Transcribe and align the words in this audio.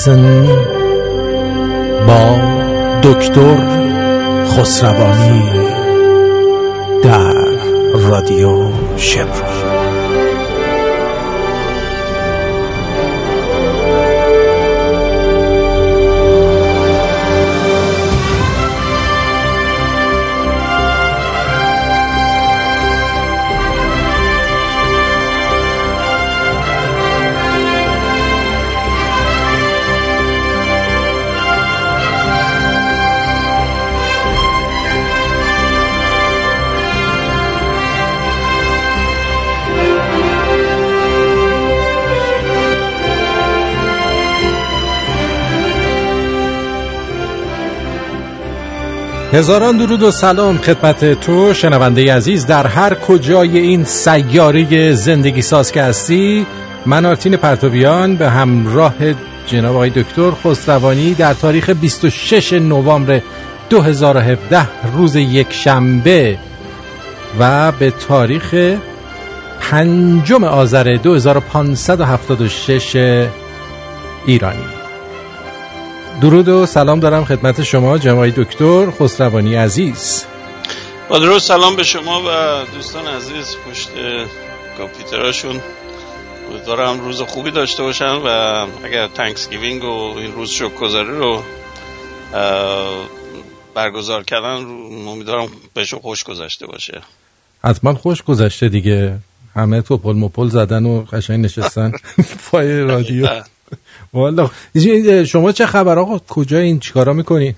Horizon 0.00 0.46
با 2.06 2.36
دکتر 3.02 3.56
خسروانی 4.46 5.42
در 7.02 7.32
رادیو 7.94 8.68
شفر 8.96 9.49
هزاران 49.32 49.76
درود 49.76 50.02
و 50.02 50.10
سلام 50.10 50.58
خدمت 50.58 51.20
تو 51.20 51.54
شنونده 51.54 52.14
عزیز 52.14 52.46
در 52.46 52.66
هر 52.66 52.94
کجای 52.94 53.58
این 53.58 53.84
سیاره 53.84 54.94
زندگی 54.94 55.42
ساز 55.42 55.72
که 55.72 55.82
هستی 55.82 56.46
من 56.86 57.06
آرتین 57.06 57.36
پرتویان 57.36 58.16
به 58.16 58.30
همراه 58.30 58.94
جناب 59.46 59.74
آقای 59.74 59.90
دکتر 59.90 60.30
خسروانی 60.30 61.14
در 61.14 61.34
تاریخ 61.34 61.70
26 61.70 62.52
نوامبر 62.52 63.20
2017 63.70 64.68
روز 64.96 65.16
یک 65.16 65.52
شنبه 65.52 66.38
و 67.38 67.72
به 67.72 67.90
تاریخ 67.90 68.54
پنجم 69.60 70.44
آذر 70.44 70.96
2576 71.02 73.26
ایرانی. 74.26 74.79
درود 76.20 76.48
و 76.48 76.66
سلام 76.66 77.00
دارم 77.00 77.24
خدمت 77.24 77.62
شما 77.62 77.98
جناب 77.98 78.28
دکتر 78.28 78.90
خسروانی 78.90 79.54
عزیز. 79.54 80.24
با 81.08 81.18
درود 81.18 81.38
سلام 81.38 81.76
به 81.76 81.84
شما 81.84 82.20
و 82.20 82.64
دوستان 82.74 83.06
عزیز 83.06 83.56
پشت 83.70 83.88
کامپیوتراشون 84.78 85.60
امیدوارم 86.50 87.00
روز 87.00 87.22
خوبی 87.22 87.50
داشته 87.50 87.82
باشن 87.82 88.12
و 88.24 88.26
اگر 88.84 89.06
Thanksgiving 89.06 89.84
و 89.84 90.14
این 90.16 90.32
روز 90.32 90.50
شکرگزاری 90.50 91.08
رو 91.08 91.42
برگزار 93.74 94.24
کردن 94.24 94.64
امیدوارم 95.08 95.48
بهشون 95.74 96.00
خوش 96.00 96.24
گذشته 96.24 96.66
باشه. 96.66 97.00
حتما 97.64 97.94
خوش 97.94 98.22
گذشته 98.22 98.68
دیگه. 98.68 99.18
همه 99.56 99.82
تپل 99.82 100.16
مپل 100.16 100.48
زدن 100.48 100.86
و 100.86 101.02
قشنگ 101.02 101.44
نشستن. 101.44 101.92
پای 102.50 102.80
رادیو. 102.80 103.26
والا 104.12 104.50
شما 105.24 105.52
چه 105.52 105.66
خبر 105.66 105.98
آقا؟ 105.98 106.18
کجا 106.18 106.58
این 106.58 106.80
چیکارا 106.80 107.12
می‌کنین 107.12 107.54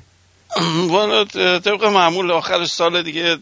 والا 0.88 1.24
طبق 1.58 1.84
معمول 1.84 2.30
آخر 2.30 2.64
سال 2.64 3.02
دیگه 3.02 3.36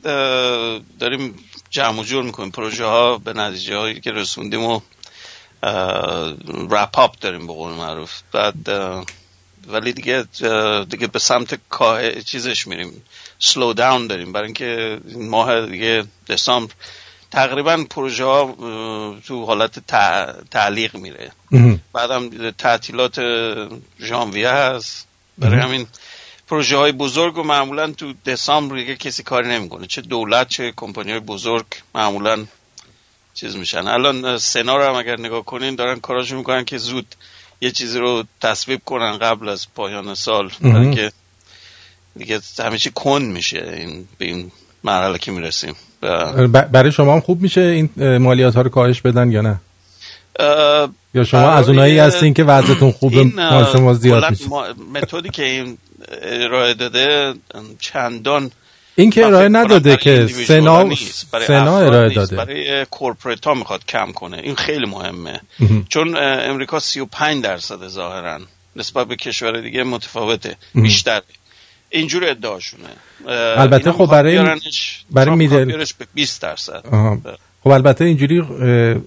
داریم 1.01 1.35
جمع 1.71 2.01
و 2.01 2.05
جور 2.05 2.25
می‌کنیم. 2.25 2.51
پروژه 2.51 2.85
ها 2.85 3.19
به 3.19 3.33
نتیجه 3.33 3.77
هایی 3.77 4.01
که 4.01 4.11
رسوندیم 4.13 4.63
و 4.65 4.81
رپ 6.71 6.99
اپ 6.99 7.19
داریم 7.21 7.47
به 7.47 7.53
قول 7.53 7.73
معروف. 7.73 8.13
بعد 8.33 8.55
ولی 9.69 9.93
دیگه 9.93 10.25
دیگه 10.91 11.07
به 11.07 11.19
سمت 11.19 11.61
کاه 11.69 12.21
چیزش 12.21 12.67
میریم. 12.67 13.03
سلو 13.39 13.73
داون 13.73 14.07
داریم. 14.07 14.33
برای 14.33 14.47
اینکه 14.47 15.01
ماه 15.17 15.67
دیگه 15.67 16.05
دسامبر 16.29 16.73
تقریبا 17.31 17.85
پروژه 17.91 18.25
ها 18.25 18.57
تو 19.27 19.45
حالت 19.45 19.79
تعلیق 20.51 20.97
میره. 20.97 21.33
بعدم 21.93 22.51
تعطیلات 22.51 23.21
ژانویه 24.01 24.51
هست. 24.51 25.07
برای 25.39 25.61
همین 25.61 25.87
پروژه 26.49 26.77
های 26.77 26.93
بزرگ 26.93 27.39
و 27.39 27.43
معمولا 27.43 27.93
تو 27.93 28.15
دسامبر 28.27 28.77
دیگه 28.77 28.97
کسی 28.97 29.23
کاری 29.23 29.49
نمی‌کنه. 29.49 29.87
چه 29.87 30.01
دولت 30.01 30.49
چه 30.49 30.73
کمپانی 30.77 31.11
های 31.11 31.21
بزرگ 31.21 31.67
معمولا 31.95 32.47
چیز 33.35 33.57
میشن. 33.57 33.89
الان 33.89 34.39
سنا 34.39 34.77
رو 34.77 34.85
هم 34.85 34.95
اگر 34.95 35.21
نگاه 35.21 35.45
کنین 35.45 35.75
دارن 35.75 36.01
کاراشو 36.01 36.37
می‌کنن 36.37 36.65
که 36.65 36.79
زود 36.79 37.15
یه 37.61 37.71
چیزی 37.71 37.99
رو 37.99 38.25
تصویب 38.41 38.81
کنن 38.85 39.19
قبل 39.19 39.49
از 39.49 39.67
پایان 39.75 40.15
سال. 40.15 40.51
برای 40.61 40.95
که 40.95 41.13
دیگه 42.17 42.41
همه 42.59 42.79
چی 42.79 42.91
کند 42.95 43.33
میشه 43.33 43.75
این 43.77 44.09
به 44.19 44.25
این 44.25 44.53
مرحله 44.85 45.19
که 45.19 45.33
می‌رسیم. 45.33 45.75
برای 46.73 46.93
شما 46.93 47.13
هم 47.15 47.21
خوب 47.21 47.43
میشه 47.43 47.61
این 47.61 48.19
مالیات 48.19 48.55
ها 48.55 48.63
رو 48.63 48.71
کاهش 48.71 49.01
بدن 49.01 49.33
یا 49.33 49.41
نه؟ 49.41 49.61
یا 51.15 51.25
شما 51.25 51.51
از 51.51 51.69
اونایی 51.69 51.99
هستین 51.99 52.35
که 52.35 52.45
وضعتون 52.45 52.93
خوبه 52.93 53.25
مال 53.25 53.73
شما 53.73 53.95
زیاد 53.95 54.31
میشه 54.31 54.45
متدی 54.95 55.29
که 55.29 55.45
این 55.45 55.79
ارائه 56.23 56.75
داده 56.75 57.35
چندان 57.81 58.51
این 58.95 59.11
که 59.11 59.27
ارائه 59.27 59.49
نداده 59.49 59.97
که 59.97 60.27
سنا 60.27 60.95
سنا 61.47 61.79
ارائه 61.79 62.15
داده. 62.15 62.37
برای 62.37 62.87
کورپریت 62.91 63.45
ها 63.45 63.55
می‌خواد 63.55 63.87
کم 63.87 64.13
کنه. 64.13 64.39
این 64.39 64.55
خیلی 64.55 64.87
مهمه. 64.87 65.41
چون 65.89 66.17
امریکا 66.17 66.81
35 66.81 67.45
درصد 67.45 67.89
ظاهرا 67.89 68.39
نسبت 68.77 69.07
به 69.07 69.17
کشور 69.17 69.61
دیگه 69.61 69.85
متفاوته. 69.85 70.57
بیشتر 70.75 71.23
اینجور 71.91 72.25
ادعاشونه. 72.25 72.89
البته 73.57 73.93
خب 73.93 74.07
برای 74.07 74.61
برای 75.11 75.37
middle 75.37 75.85
20 76.15 76.43
درصد. 76.43 76.85
خب 77.65 77.69
البته 77.69 78.05
اینجوری 78.05 78.39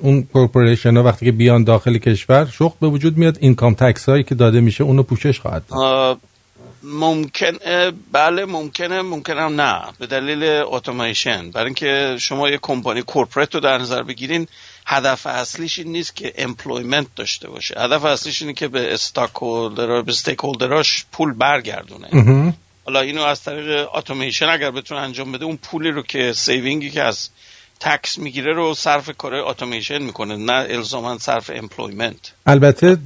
اون 0.02 0.24
corporation 0.34 0.98
ها 0.98 1.04
وقتی 1.04 1.26
که 1.26 1.32
بیان 1.32 1.64
داخل 1.64 1.98
کشور 1.98 2.46
شغل 2.46 2.76
به 2.82 2.88
وجود 2.88 3.18
میاد 3.18 3.38
income 3.42 3.74
tax 3.74 4.10
هایی 4.10 4.24
که 4.24 4.36
داده 4.36 4.62
میشه 4.62 4.84
اونو 4.84 5.04
پوشش 5.04 5.40
خواهد 5.40 5.64
داد. 5.68 6.20
ممکن 6.84 7.52
بله 8.12 8.46
ممکنه 8.46 9.02
ممکنه 9.02 9.50
نه 9.50 9.82
به 10.00 10.08
دلیل 10.08 10.44
اتوماسیون. 10.66 11.52
برای 11.52 11.66
اینکه 11.66 12.16
شما 12.20 12.50
یه 12.50 12.60
کمپانی 12.62 13.02
corporate 13.02 13.56
رو 13.56 13.62
در 13.62 13.78
نظر 13.78 14.04
بگیرین 14.04 14.48
هدف 14.86 15.28
اصلیش 15.28 15.80
این 15.80 15.92
نیست 15.92 16.16
که 16.16 16.34
employment 16.38 17.08
داشته 17.16 17.50
باشه. 17.50 17.76
هدف 17.78 18.06
اصلیش 18.06 18.42
اینه 18.42 18.54
که 18.54 18.68
به 18.68 18.94
stock 18.94 19.34
به 19.76 20.04
stock 20.08 20.40
پول 21.12 21.34
برگردونه. 21.34 22.08
حالا 22.86 23.00
اینو 23.02 23.22
از 23.22 23.44
طریق 23.44 23.88
اتوماسیون 23.96 24.50
اگر 24.50 24.72
بتونه 24.72 25.02
انجام 25.02 25.32
بده 25.32 25.46
اون 25.46 25.58
پولی 25.58 25.92
رو 25.92 26.02
که 26.02 26.34
saving 26.34 26.82
ی 26.82 26.90
که 26.90 27.04
از 27.04 27.30
tax 27.80 28.18
می‌گیره 28.18 28.54
رو 28.54 28.74
صرف 28.74 29.10
کار 29.18 29.36
اتوماسیون 29.36 30.02
می‌کنه 30.02 30.36
نه 30.36 30.66
الزاما 30.70 31.18
صرف 31.18 31.52
employment 31.54 32.34
البته 32.46 32.98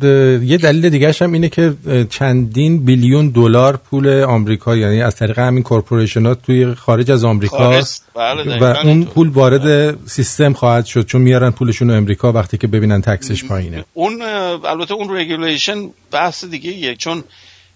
یه 0.44 0.58
دلیل 0.58 0.90
دیگه 0.90 1.16
هم 1.22 1.34
اینه 1.34 1.50
که 1.50 1.74
چندین 2.10 2.86
billion 2.86 3.30
دلار 3.30 3.78
پول 3.78 4.24
آمریکا 4.24 4.76
یعنی 4.76 5.02
از 5.02 5.16
طریق 5.16 5.40
همین 5.40 5.64
corporation 5.64 6.26
ها 6.26 6.36
توی 6.36 6.74
خارج 6.74 7.12
از 7.12 7.24
آمریکا 7.24 7.82
بله 8.16 8.60
و 8.60 8.64
اون 8.64 9.06
پول 9.06 9.30
وارد 9.30 9.98
سیستم 10.08 10.54
خواهد 10.54 10.86
شد 10.86 11.06
چون 11.06 11.22
میارن 11.22 11.52
پولشون 11.52 11.90
رو 11.90 11.98
امریکا 11.98 12.32
وقتی 12.32 12.58
که 12.58 12.68
ببینن 12.68 13.02
tax 13.02 13.27
ش 13.27 13.44
پایینه. 13.44 13.86
اون 13.94 14.22
البته 14.66 14.94
اون 14.94 15.18
regulation 15.18 15.90
بحث 16.12 16.46
دیگه 16.46 16.72
یه 16.72 16.96
چون 16.96 17.24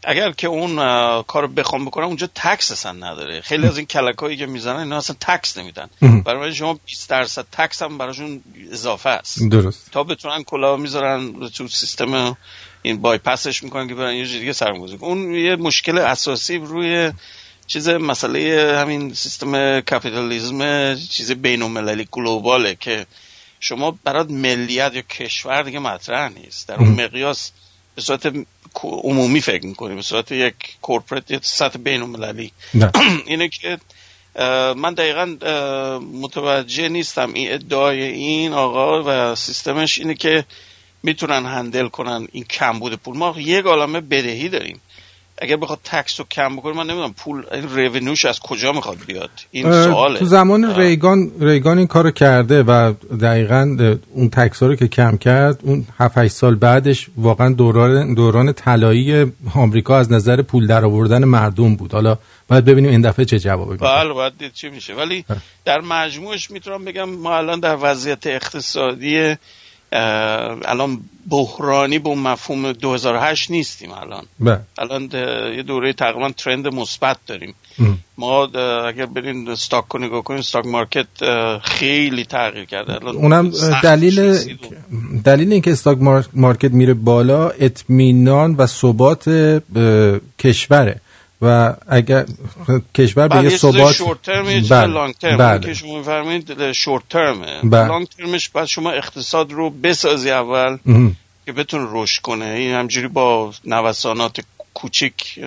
اگر 0.03 0.31
که 0.31 0.48
اون 0.48 0.75
کارو 1.24 1.48
بخوام 1.48 1.86
بکنم 1.86 2.06
اونجا 2.06 2.30
tax 2.36 2.72
اصلا 2.71 2.92
نداره. 2.92 3.42
خیلی 3.42 3.68
از 3.68 3.77
این 3.77 3.88
کلکایی 3.88 4.38
که 4.38 4.45
می‌زنن 4.45 4.80
اینا 4.80 4.98
اصلا 4.98 5.15
tax 5.19 5.57
نمیدن. 5.57 5.89
برای 6.25 6.56
شما 6.56 6.80
20 6.86 7.09
درصد 7.09 7.45
tax 7.51 7.81
هم 7.81 7.98
براشون 7.98 8.44
اضافه 8.71 9.09
است. 9.09 9.44
درست. 9.50 9.92
تا 9.92 10.03
بتونن 10.03 10.44
کلاه 10.44 10.80
می‌ذارن 10.80 11.50
تو 11.50 11.68
سیستم 11.68 12.38
این 12.81 13.01
بایپسش 13.01 13.63
می‌کنن 13.63 13.88
که 13.88 13.95
برن 13.95 14.15
یه 14.15 14.25
دیگه 14.25 14.53
سرمایه‌گذاری 14.53 15.00
اون 15.01 15.33
یه 15.33 15.56
مشکل 15.56 15.98
اساسی 15.98 16.57
روی 16.57 17.12
چیز 17.68 17.89
مسئله 17.89 18.74
همین 18.77 19.13
سیستم 19.13 19.80
کپیتالیسم 19.80 20.95
چیز 20.95 21.31
بین 21.31 22.06
global 22.12 22.66
ه 22.66 22.75
که 22.75 23.06
شما 23.59 23.97
برات 24.04 24.31
ملیت 24.31 24.95
یا 24.95 25.01
کشور 25.01 25.63
دیگه 25.63 25.80
مطرح 25.80 26.30
نیست. 26.30 26.68
در 26.68 26.75
اون 26.75 27.04
مقیاس 27.04 27.51
به 27.95 28.01
صورت 28.01 28.33
عمومی 28.83 29.41
فکر 29.41 29.65
می‌کنیم. 29.65 29.95
به 29.95 30.01
صورت 30.01 30.31
یک 30.31 30.53
کورپرات 30.81 31.45
سطح 31.45 31.79
بین 31.79 32.01
المللی. 32.01 32.51
اینه 33.27 33.50
که 33.50 33.77
من 34.75 34.94
دقیقا 34.94 35.25
متوجه 36.13 36.89
نیستم. 36.89 37.33
این 37.33 37.53
ادعای 37.53 38.03
این 38.03 38.53
آقا 38.53 39.03
و 39.06 39.35
سیستمش 39.35 40.00
اینه 40.00 40.13
که 40.13 40.45
می‌تونن 41.03 41.45
هندل 41.45 41.88
کنن 41.88 42.27
این 42.31 42.44
کمبود 42.44 42.95
پول. 42.95 43.18
ما 43.18 43.35
یک 43.38 43.65
عالمه 43.65 44.01
بدهی 44.01 44.50
داریم. 44.50 44.81
اگر 45.42 45.58
بخواد 45.58 45.80
تکس 45.84 46.20
رو 46.20 46.26
کم 46.32 46.56
بکنه 46.56 46.74
من 46.74 46.88
نمی‌دونم 46.88 47.14
پول 47.14 47.44
رونوش 47.76 48.26
از 48.26 48.40
کجا 48.40 48.72
می‌خواد 48.72 48.98
بیاد. 49.08 49.30
این 49.52 49.72
سواله. 49.72 50.20
تو 50.20 50.26
زمان 50.26 50.76
ریگان 50.76 51.32
ریگان 51.40 51.78
این 51.78 51.88
کارو 51.88 52.12
کرده 52.12 52.64
و 52.64 52.94
دقیقا 53.22 53.78
اون 54.14 54.30
تکس 54.30 54.64
رو 54.64 54.76
که 54.76 54.88
کم 54.88 55.18
کرد 55.18 55.60
اون 55.64 55.86
7 56.00 56.28
سال 56.28 56.56
بعدش 56.56 57.08
واقعا 57.18 57.54
دوران 57.54 58.14
دوران 58.14 58.54
طلایی 58.54 59.32
آمریکا 59.56 59.98
از 59.98 60.12
نظر 60.12 60.42
پول 60.42 60.68
در 60.68 60.86
آوردن 60.86 61.24
مردم 61.24 61.76
بود. 61.76 61.94
حالا 61.94 62.18
باید 62.48 62.66
ببینیم 62.66 62.92
این 62.92 63.02
دفعه 63.02 63.26
چه 63.26 63.40
جوابی 63.40 63.72
میده. 63.72 63.86
بله 63.86 64.14
باید 64.14 64.34
دید 64.38 64.54
چی 64.54 64.70
میشه. 64.70 64.94
ولی 64.94 65.26
در 65.66 65.82
مجموعش 65.82 66.52
می‌تونم 66.52 66.86
بگم 66.86 67.10
ما 67.10 67.38
الان 67.38 67.60
در 67.60 67.78
وضعیت 67.82 68.28
اقتصادی 68.28 69.36
الان 69.92 71.00
بحرانی 71.30 72.00
به 72.00 72.16
مفهوم 72.16 72.72
2008 72.72 73.52
نیستیم 73.52 73.92
الان. 73.92 74.24
بله. 74.40 74.60
الان 74.78 75.10
یه 75.56 75.64
دوره 75.64 75.94
تقریبا 75.94 76.30
ترند 76.30 76.68
مثبت 76.68 77.18
داریم. 77.28 77.54
ما 78.18 78.46
اگر 78.88 79.06
برین 79.06 79.50
stock 79.50 79.86
رو 79.94 80.00
نگاه 80.00 80.24
کنیم 80.24 80.40
stock 80.39 80.66
market 80.66 81.07
خیلی 81.64 82.26
تغییر 82.26 82.66
کرده. 82.66 82.94
الان 82.94 83.16
اونم 83.16 83.52
دلیل 83.84 84.38
دلیل 85.24 85.52
اینکه 85.52 85.72
stock 85.72 85.98
market 86.33 86.72
میره 86.72 86.94
بالا 86.94 87.50
اطمینان 87.50 88.56
و 88.56 88.66
ثبات 88.66 89.30
کشوره. 90.40 91.02
و 91.42 91.74
اگر 91.88 92.26
کشور 92.96 93.28
به 93.28 93.44
یه 93.44 93.58
ثبات 93.58 93.96
short 93.95 94.22
term 94.22 94.45
بله. 94.46 94.86
long 94.86 95.13
term 95.13 95.38
بله. 95.38 95.60
که 95.60 95.74
شما 95.74 95.98
میفرمایید 95.98 96.72
short 96.72 97.04
term 97.10 97.51
ه 97.51 97.62
بله. 97.64 97.88
long 97.88 98.07
term 98.07 98.36
ش 98.36 98.50
بعد 98.50 98.66
شما 98.66 98.92
اقتصاد 98.92 99.52
رو 99.52 99.70
بسازی 99.70 100.32
اول 100.32 100.78
که 101.46 101.52
بتون 101.52 101.88
رشد 101.92 102.22
کنه. 102.22 102.46
این 102.46 102.72
همجوری 102.72 103.08
با 103.08 103.54
نوسانات 103.66 104.40
کوچیک 104.74 105.40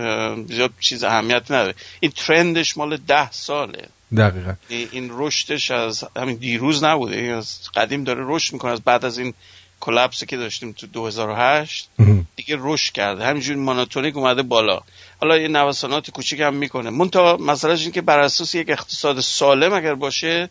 زیاد 0.48 0.70
چیز 0.80 1.04
اهمیت 1.04 1.50
نداره. 1.50 1.74
این 2.00 2.12
ترندش 2.16 2.76
مال 2.76 2.96
ده 2.96 3.30
ساله. 3.30 3.88
دقیقا. 4.16 4.54
این 4.68 5.10
رشدش 5.12 5.70
از 5.70 6.04
همین 6.16 6.36
دیروز 6.36 6.84
نبوده. 6.84 7.16
از 7.16 7.58
قدیم 7.74 8.04
داره 8.04 8.24
رشد 8.26 8.52
می‌کنه. 8.52 8.72
از 8.72 8.80
بعد 8.80 9.04
از 9.04 9.18
این 9.18 9.34
کلپسی 9.80 10.26
که 10.26 10.36
داشتیم 10.36 10.72
تو 10.72 10.86
2008 10.86 11.88
دیگه 12.36 12.56
رشد 12.60 12.92
کرده. 12.92 13.24
همینجوری 13.24 13.58
ماناتونیک 13.58 14.16
اومده 14.16 14.42
بالا. 14.42 14.80
حالا 15.20 15.38
یه 15.38 15.48
نوسانات 15.48 16.10
کوچیک 16.10 16.40
هم 16.40 16.54
می‌کنه. 16.54 16.90
منتها 16.90 17.36
مسئله 17.36 17.80
این 17.80 17.92
که 17.92 18.02
بر 18.02 18.18
اساس 18.18 18.54
یک 18.54 18.70
اقتصاد 18.70 19.20
سالم 19.20 19.72
اگر 19.72 19.94
باشه 19.94 20.48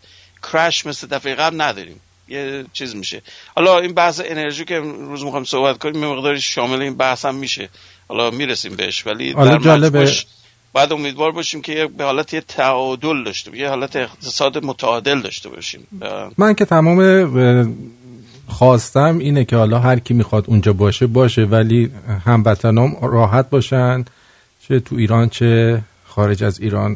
کرش 0.52 0.86
مثل 0.86 1.08
دفعه 1.08 1.36
قبل 1.36 1.62
نداریم. 1.62 2.00
یه 2.28 2.66
چیز 2.74 2.96
میشه. 2.96 3.22
حالا 3.56 3.80
این 3.80 3.94
بحث 3.94 4.22
انرژی 4.26 4.66
که 4.66 4.80
روز 4.80 5.24
می‌خوام 5.24 5.44
صحبت 5.44 5.78
کنیم 5.78 6.04
یه 6.04 6.10
مقداری 6.10 6.42
شامل 6.42 6.82
این 6.82 6.96
بحث 6.96 7.26
هم 7.26 7.36
میشه. 7.36 7.70
حالا 8.08 8.32
می‌رسیم 8.32 8.76
بهش 8.76 9.08
ولی 9.08 9.34
در 9.34 9.58
جالبه. 9.58 10.12
بعد 10.74 10.94
امیدوار 10.94 11.32
باشیم 11.32 11.62
که 11.62 11.90
به 11.98 12.04
حالت 12.04 12.34
یه 12.34 12.42
تعادل 12.42 13.24
داشته 13.24 13.58
یه 13.58 13.70
حالت 13.70 13.96
اقتصاد 13.96 14.66
متعادل 14.66 15.22
داشته 15.22 15.50
باشیم. 15.50 15.88
من 16.38 16.54
که 16.54 16.66
تمام 16.66 17.00
خواستم 18.48 19.18
اینه 19.20 19.46
که 19.46 19.56
حالا 19.56 19.80
هر 19.80 20.00
کی 20.00 20.14
می‌خواد 20.14 20.46
اونجا 20.48 20.74
باشه 20.74 21.08
باشه 21.08 21.42
ولی 21.42 21.92
هموطنام 22.26 22.98
راحت 23.02 23.50
باشن. 23.50 24.06
چه 24.68 24.80
تو 24.80 24.96
ایران 24.96 25.30
چه 25.30 25.82
خارج 26.08 26.44
از 26.44 26.60
ایران 26.60 26.96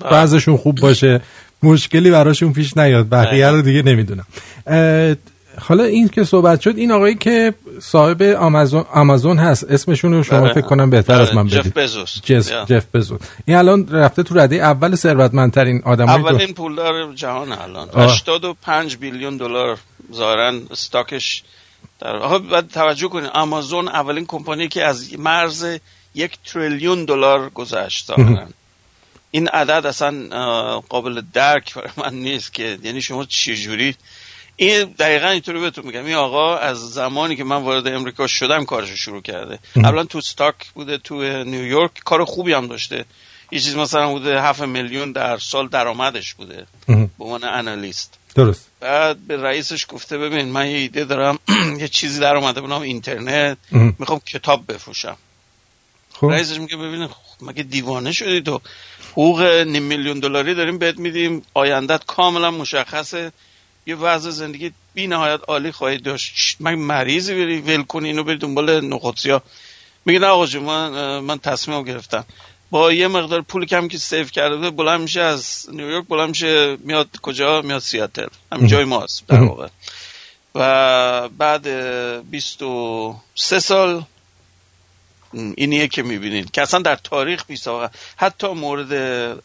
بله. 0.00 0.10
بعضشون 0.10 0.56
خوب 0.56 0.76
باشه. 0.80 1.20
مشکلی 1.62 2.10
براشون 2.10 2.52
پیش 2.52 2.76
نیاد. 2.76 3.08
بقیه 3.08 3.50
رو 3.50 3.62
دیگه 3.62 3.82
نمی‌دونم. 3.82 4.26
حالا 5.60 5.84
این 5.84 6.08
که 6.08 6.24
صحبت 6.24 6.60
شد 6.60 6.76
این 6.76 6.92
آقایی 6.92 7.14
که 7.14 7.54
صاحب 7.80 8.22
آمازون 8.22 8.84
آمازون 8.92 9.38
هست. 9.38 9.64
اسمشون 9.64 10.12
رو 10.12 10.22
شما 10.22 10.40
بله. 10.40 10.52
فکر 10.52 10.66
کنم 10.66 10.90
بهتر 10.90 11.20
از 11.20 11.34
من 11.34 11.46
بدید. 11.46 11.60
جف 11.60 11.76
بزوس 11.76 12.20
جف 12.20 12.86
بزوس. 12.94 13.20
این 13.44 13.56
الان 13.56 13.88
رفته 13.88 14.22
تو 14.22 14.38
رده 14.38 14.56
اول 14.56 14.94
ثروتمندترین 14.94 15.82
آدم 15.84 16.08
اولین 16.08 16.54
پولدار 16.54 17.14
جهان 17.14 17.52
الان. 17.52 17.88
85 17.94 18.96
بیلیون 18.96 19.36
دلار 19.36 19.78
ظاهرا 20.14 20.52
استاکش 20.70 21.42
در 22.00 22.38
بعد 22.38 22.68
توجه 22.68 23.08
کنید. 23.08 23.30
آمازون 23.34 23.88
اولین 23.88 24.26
کمپانی 24.26 24.68
که 24.68 24.84
از 24.84 25.18
مرز 25.18 25.66
یک 26.14 26.38
تریلیون 26.44 27.04
دلار 27.04 27.50
گذشت 27.50 28.10
این 29.30 29.48
عدد 29.48 29.86
اصلا 29.86 30.80
قابل 30.80 31.22
درک 31.32 31.74
برای 31.74 31.90
من 31.96 32.14
نیست 32.14 32.54
که 32.54 32.78
یعنی 32.82 33.02
شما 33.02 33.24
چجوری؟ 33.24 33.94
این 34.56 34.84
دقیقا 34.84 35.28
اینطوری 35.28 35.60
بهتون 35.60 35.86
میگم. 35.86 36.04
این 36.04 36.14
آقا 36.14 36.56
از 36.56 36.90
زمانی 36.90 37.36
که 37.36 37.44
من 37.44 37.62
وارد 37.62 37.88
امریکا 37.88 38.26
شدم 38.26 38.64
کارش 38.64 38.90
شروع 38.90 39.22
کرده. 39.22 39.58
اولا 39.76 40.04
تو 40.04 40.20
ستاک 40.20 40.54
بوده 40.74 40.98
تو 40.98 41.44
نیویورک 41.44 41.90
کار 42.04 42.24
خوبی 42.24 42.52
هم 42.52 42.66
داشته. 42.66 43.04
یه 43.52 43.60
چیز 43.60 43.76
مثلا 43.76 44.08
بوده 44.08 44.42
هفت 44.42 44.60
میلیون 44.60 45.12
در 45.12 45.38
سال 45.38 45.68
درآمدش 45.68 46.34
بوده. 46.34 46.66
به 46.86 47.24
عنوان 47.24 47.44
انالیست. 47.44 48.18
درست. 48.34 48.70
بعد 48.80 49.18
به 49.26 49.36
رئیسش 49.36 49.86
گفته 49.88 50.18
ببین 50.18 50.48
من 50.48 50.66
یه 50.66 50.76
ایده 50.76 51.04
دارم 51.04 51.38
یه 51.80 51.88
چیزی 51.88 52.20
در 52.20 52.36
اومده 52.36 52.60
به 52.60 52.66
نام 52.66 52.82
اینترنت. 52.82 53.58
می‌خوام 53.98 54.20
کتاب 54.26 54.72
بفروشم. 54.72 55.16
خب. 56.20 56.26
رئیسش 56.26 56.58
میگه 56.58 56.76
ببین 56.76 57.08
مگه 57.42 57.62
دیوانه 57.62 58.12
شدی 58.12 58.40
تو؟ 58.40 58.60
حقوق 59.12 59.42
نیم 59.42 59.82
میلیون 59.82 60.20
دلاری 60.20 60.54
داریم 60.54 60.78
بهت 60.78 60.98
میدیم 60.98 61.42
آیندت 61.54 62.04
کاملا 62.06 62.50
مشخصه. 62.50 63.32
یه 63.86 63.96
وضع 63.96 64.30
زندگی 64.30 64.72
بی 64.94 65.06
نهایت 65.06 65.40
عالی 65.48 65.72
خواهید 65.72 66.02
داشت. 66.02 66.56
من 66.60 66.74
مریضی 66.74 67.34
بری 67.34 67.60
ول 67.60 67.82
کنی؟ 67.82 68.08
اینو 68.08 68.24
بری 68.24 68.38
دنبال 68.38 68.80
نخودسیا. 68.80 69.42
میگه 70.04 70.18
نه 70.18 70.26
آقا 70.26 70.60
من 70.60 71.18
من 71.18 71.38
تصمیم 71.38 71.82
گرفتم. 71.82 72.24
با 72.70 72.92
یه 72.92 73.08
مقدار 73.08 73.40
پول 73.40 73.66
کم 73.66 73.88
که 73.88 73.98
سیف 73.98 74.30
کرده 74.30 74.56
بود 74.56 74.76
بلند 74.76 75.00
میشه 75.00 75.20
از 75.20 75.66
نیویورک 75.72 76.06
بلند 76.08 76.28
میشه 76.28 76.76
میاد 76.76 77.08
کجا؟ 77.22 77.62
میاد 77.62 77.80
سیاتل. 77.80 78.26
هم 78.52 78.66
جای 78.66 78.84
ماست 78.84 79.26
در 79.26 79.42
واقع. 79.42 79.68
و 80.54 81.28
بعد 81.28 81.68
23 82.30 83.60
سال 83.60 84.04
اینیه 85.32 85.88
که 85.88 86.02
می‌بینید 86.02 86.50
که 86.50 86.62
اصلا 86.62 86.80
در 86.80 86.96
تاریخ 86.96 87.46
بیست 87.46 87.68
حتی 88.16 88.46
مورد 88.46 88.92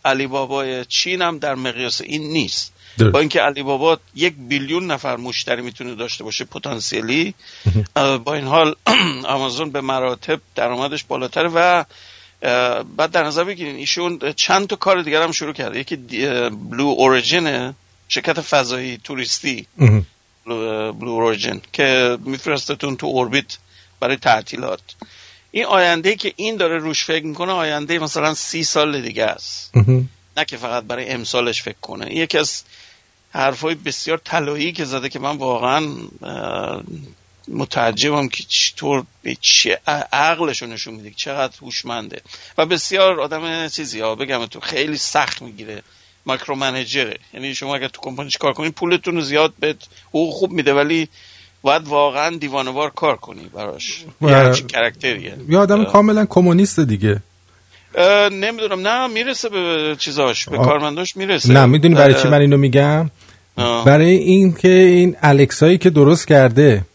علی 0.06 0.28
بابای 0.28 0.86
چین 0.86 1.22
هم 1.22 1.40
در 1.40 1.56
مقیاس 1.56 2.02
این 2.02 2.22
نیست. 2.22 2.74
با 3.14 3.20
اینکه 3.20 3.40
علی 3.40 3.64
بابا 3.64 4.00
یک 4.16 4.34
بیلیون 4.38 4.92
نفر 4.92 5.16
مشتری 5.16 5.62
می‌تونه 5.62 5.96
داشته 5.96 6.24
باشه 6.24 6.46
پتانسیلی 6.46 7.34
با 7.96 8.34
این 8.34 8.46
حال 8.46 8.76
آمازون 9.36 9.70
به 9.72 9.82
مراتب 9.82 10.42
درآمدش 10.56 11.04
بالاتر 11.04 11.50
و 11.56 11.86
بعد 12.98 13.12
در 13.12 13.24
نظر 13.24 13.44
بگیرین 13.44 13.76
ایشون 13.76 14.20
چند 14.36 14.68
تا 14.68 14.76
کار 14.76 15.02
دیگر 15.02 15.22
هم 15.22 15.32
شروع 15.32 15.54
کرده. 15.54 15.80
یکی 15.80 15.96
بلو 16.50 16.86
اوریجن 16.98 17.76
شرکت 18.08 18.42
فضایی 18.42 18.98
توریستی. 19.04 19.68
بلو 20.46 21.10
اوریجن 21.10 21.62
که 21.74 22.18
میفرستتون 22.26 22.96
تو 22.98 23.08
اوربیت 23.08 23.58
برای 24.00 24.18
تعطیلات. 24.18 24.82
این 25.56 25.66
آینده 25.66 26.16
که 26.16 26.34
این 26.36 26.58
داره 26.58 26.78
روش 26.78 27.06
فکر 27.06 27.26
می‌کنه 27.26 27.52
آینده 27.52 28.00
مثلا 28.00 28.34
سی 28.34 28.64
سال 28.64 29.02
دیگه 29.02 29.24
است. 29.26 29.72
نه 30.38 30.46
که 30.46 30.58
فقط 30.58 30.84
برای 30.84 31.10
امسالش 31.10 31.62
فکر 31.62 31.80
کنه. 31.82 32.16
یکی 32.16 32.38
از 32.38 32.64
حرفای 33.32 33.76
بسیار 33.76 34.18
طلایی 34.18 34.72
که 34.72 34.86
زده 34.86 35.10
که 35.10 35.20
من 35.20 35.38
واقعا 35.38 35.96
متعجبم 37.48 38.28
که 38.28 38.44
چطور 38.48 39.06
به 39.24 39.38
چه 39.42 39.80
عقلش 40.12 40.64
نشون 40.64 40.94
میده 40.94 41.12
چقدر 41.16 41.54
هوشمنده. 41.62 42.22
و 42.58 42.66
بسیار 42.66 43.22
آدم 43.22 43.68
چیزی 43.68 44.00
ها 44.00 44.16
بگم 44.16 44.46
تو 44.46 44.60
خیلی 44.60 44.98
سخت 44.98 45.42
می‌گیره. 45.42 45.84
ماکرو 46.26 46.56
منیجره. 46.56 47.18
یعنی 47.34 47.56
شما 47.56 47.76
اگر 47.76 47.88
تو 47.88 48.02
کمپانیش 48.02 48.38
کار 48.38 48.54
کنید 48.54 48.74
پولتون 48.74 49.16
رو 49.16 49.22
زیاد 49.22 49.54
به 49.60 49.76
حقوق 50.10 50.34
خوب 50.34 50.52
میده 50.52 50.74
ولی 50.74 51.10
باید 51.64 51.88
واقعا 51.88 52.38
دیوانوار 52.38 52.90
کار 52.90 53.16
کنی 53.16 53.50
براش. 53.54 54.06
یه 54.22 54.52
کرکتریه. 54.68 55.36
یه 55.50 55.58
آدم 55.58 55.86
کاملا 55.86 56.26
کمونیست 56.30 56.80
دیگه. 56.80 57.22
نمی‌دونم. 58.32 58.88
نه 58.88 59.08
می‌رسه 59.08 59.50
به 59.50 59.96
چیزاش 60.00 60.50
به 60.50 60.58
کارمنداش 60.58 61.18
می‌رسه. 61.18 61.54
نه 61.54 61.66
می‌دونی 61.66 61.96
برای 61.96 62.14
چی 62.14 62.28
من 62.28 62.42
اینو 62.42 62.58
میگم؟ 62.58 63.10
برای 63.86 64.16
این 64.16 64.54
که 64.54 64.70
این 64.70 65.16
الکسایی 65.22 65.78
که 65.78 65.90
درست 65.90 66.28
کرده. 66.28 66.86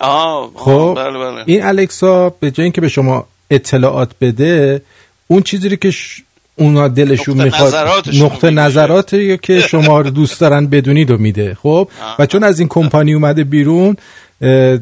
آه 0.00 0.50
خب 0.54 0.94
بله 0.96 1.18
بله. 1.18 1.44
این 1.46 1.64
الکسا 1.64 2.30
به 2.30 2.50
جای 2.50 2.64
اینکه 2.64 2.80
به 2.80 2.88
شما 2.88 3.26
اطلاعات 3.50 4.10
بده 4.20 4.82
اون 5.26 5.42
چیزی 5.42 5.76
که 5.76 5.90
ش... 5.90 6.22
اونا 6.56 6.88
دلشون 6.88 7.42
می‌خواد 7.42 7.74
نقطه 8.14 8.50
نظراتی 8.50 9.38
که 9.38 9.60
شما 9.70 10.00
رو 10.00 10.10
دوست 10.10 10.40
دارن 10.40 10.66
بدونید 10.66 11.10
و 11.10 11.18
میده. 11.18 11.56
خب؟ 11.62 11.88
و 12.18 12.26
چون 12.26 12.44
از 12.44 12.58
این 12.58 12.68
کمپانی 12.68 13.14
اومده 13.14 13.44
بیرون 13.44 13.96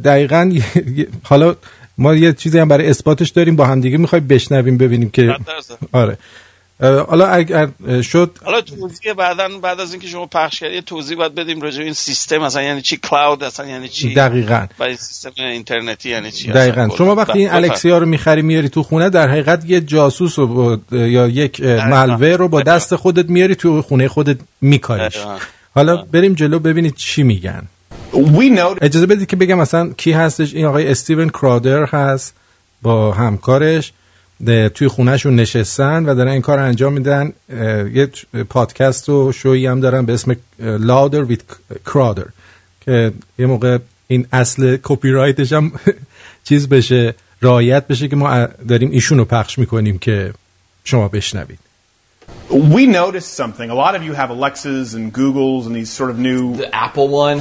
دقیقا 0.05 0.53
حالا 1.31 1.57
ما 1.99 2.15
یه 2.15 2.33
چیزی 2.33 2.59
هم 2.59 2.69
برای 2.69 2.89
اثباتش 2.89 3.31
داریم 3.31 3.57
با 3.57 3.67
همدیگه 3.67 3.99
می‌خوایم 3.99 4.27
بشنویم 4.27 4.79
ببینیم 4.79 5.11
که 5.11 5.37
آره. 5.93 6.19
حالا 6.83 7.27
اگر 7.27 7.69
شد 8.03 8.39
حالا 8.45 8.61
توضیح 8.61 9.13
بعدا 9.13 9.49
بعد 9.63 9.81
از 9.81 9.93
اینکه 9.93 10.09
شما 10.09 10.27
پخش 10.27 10.61
کردید 10.61 10.85
توضیح 10.85 11.17
باید 11.17 11.35
بدیم 11.35 11.61
راجع 11.61 11.83
این 11.83 11.93
سیستم 11.93 12.39
مثلا 12.39 12.63
یعنی 12.63 12.83
چی؟ 12.83 12.97
کلاود 12.97 13.45
اصلا 13.45 13.67
یعنی 13.67 13.89
چی؟ 13.89 14.15
دقیقا. 14.15 14.67
و 14.79 14.83
این 14.83 14.97
سیستم 14.97 15.31
اینترنتی 15.37 16.11
یعنی 16.11 16.31
چی 16.31 16.53
دقیقا. 16.53 16.89
شما 16.99 17.15
وقتی 17.15 17.39
این 17.39 17.51
الکسیا 17.51 17.99
رو 17.99 18.07
می‌خری 18.07 18.43
میاری 18.43 18.69
تو 18.69 18.83
خونه 18.83 19.11
در 19.11 19.29
حقیقت 19.29 19.65
یه 19.67 19.81
جاسوس 19.81 20.39
رو 20.39 20.79
یا 20.93 21.29
یک 21.29 21.61
ملوه 21.61 22.37
رو 22.37 22.49
با 22.49 22.63
دست 22.63 22.97
خودت 22.97 23.31
میاری 23.31 23.55
تو 23.55 23.83
خونه 23.83 24.09
خودت 24.09 24.37
میکاریش. 24.61 25.19
حالا 25.75 25.97
بریم 25.97 26.35
جلو 26.35 26.59
ببینید 26.59 26.95
چی 26.97 27.23
میگن. 27.23 27.63
اجازه 28.81 29.07
بدید 29.07 29.29
که 29.29 29.37
بگم 29.37 29.59
مثلا 29.59 29.93
کی 29.97 30.13
هستش؟ 30.13 30.55
این 30.55 30.67
آقای 30.67 30.89
استیون 30.89 31.29
کرادر 31.29 31.85
هست 31.85 32.35
با 32.83 33.13
همکارش. 33.13 33.93
توی 34.47 34.89
خونهشون 34.89 35.37
نشستن 35.37 36.05
و 36.07 36.15
دارن 36.15 36.33
این 36.33 36.43
کار 36.43 36.59
انجام 36.59 36.93
میدن 36.93 37.33
یه 37.95 38.09
پادکست 38.49 39.09
و 39.09 39.33
شویی 39.33 39.67
هم 39.67 39.81
دارن 39.81 40.07
به 40.07 40.13
اسم 40.13 40.37
لادر 40.59 41.25
ویت 41.25 41.41
کرادر 41.87 42.27
که 42.81 43.13
یه 43.39 43.47
موقع 43.47 43.79
این 44.07 44.27
اصل 44.33 44.79
کپی 44.83 45.11
رایتش 45.11 45.53
هم 45.53 45.73
چیز 46.49 46.69
بشه 46.69 47.15
رایت 47.41 47.87
بشه 47.87 48.09
که 48.09 48.17
ما 48.17 48.47
داریم 48.69 48.91
ایشون 48.91 49.19
رو 49.19 49.25
پخش 49.25 49.59
می‌کنیم 49.59 49.99
که 49.99 50.33
شما 50.85 51.09
بشنوید 51.09 51.59
We 52.51 52.87
noticed 52.87 53.33
something. 53.43 53.71
A 53.71 53.75
lot 53.75 53.95
of 53.95 54.03
you 54.03 54.13
have 54.13 54.31
Alexas 54.39 54.93
and 54.95 55.13
Googles 55.13 55.67
and 55.67 55.75
these 55.75 55.91
sort 55.91 56.11
of 56.11 56.19
new. 56.19 56.57
The 56.57 56.75
Apple 56.75 57.09
one. 57.09 57.39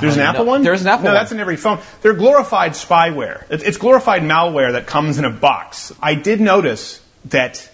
There's 0.00 0.16
an 0.16 0.22
Apple 0.22 0.44
one? 0.44 0.62
There's 0.62 0.82
an 0.82 0.88
Apple 0.88 1.04
one. 1.04 1.12
No, 1.12 1.14
one. 1.14 1.20
that's 1.22 1.32
in 1.32 1.40
every 1.40 1.56
phone. 1.56 1.80
They're 2.02 2.14
glorified 2.14 2.72
spyware. 2.72 3.44
It's 3.50 3.78
glorified 3.78 4.22
malware 4.22 4.72
that 4.72 4.86
comes 4.86 5.18
in 5.18 5.24
a 5.24 5.30
box. 5.30 5.92
I 6.00 6.14
did 6.14 6.40
notice 6.40 7.02
that 7.26 7.70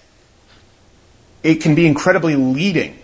it 1.42 1.56
can 1.56 1.74
be 1.74 1.86
incredibly 1.86 2.36
leading 2.36 2.98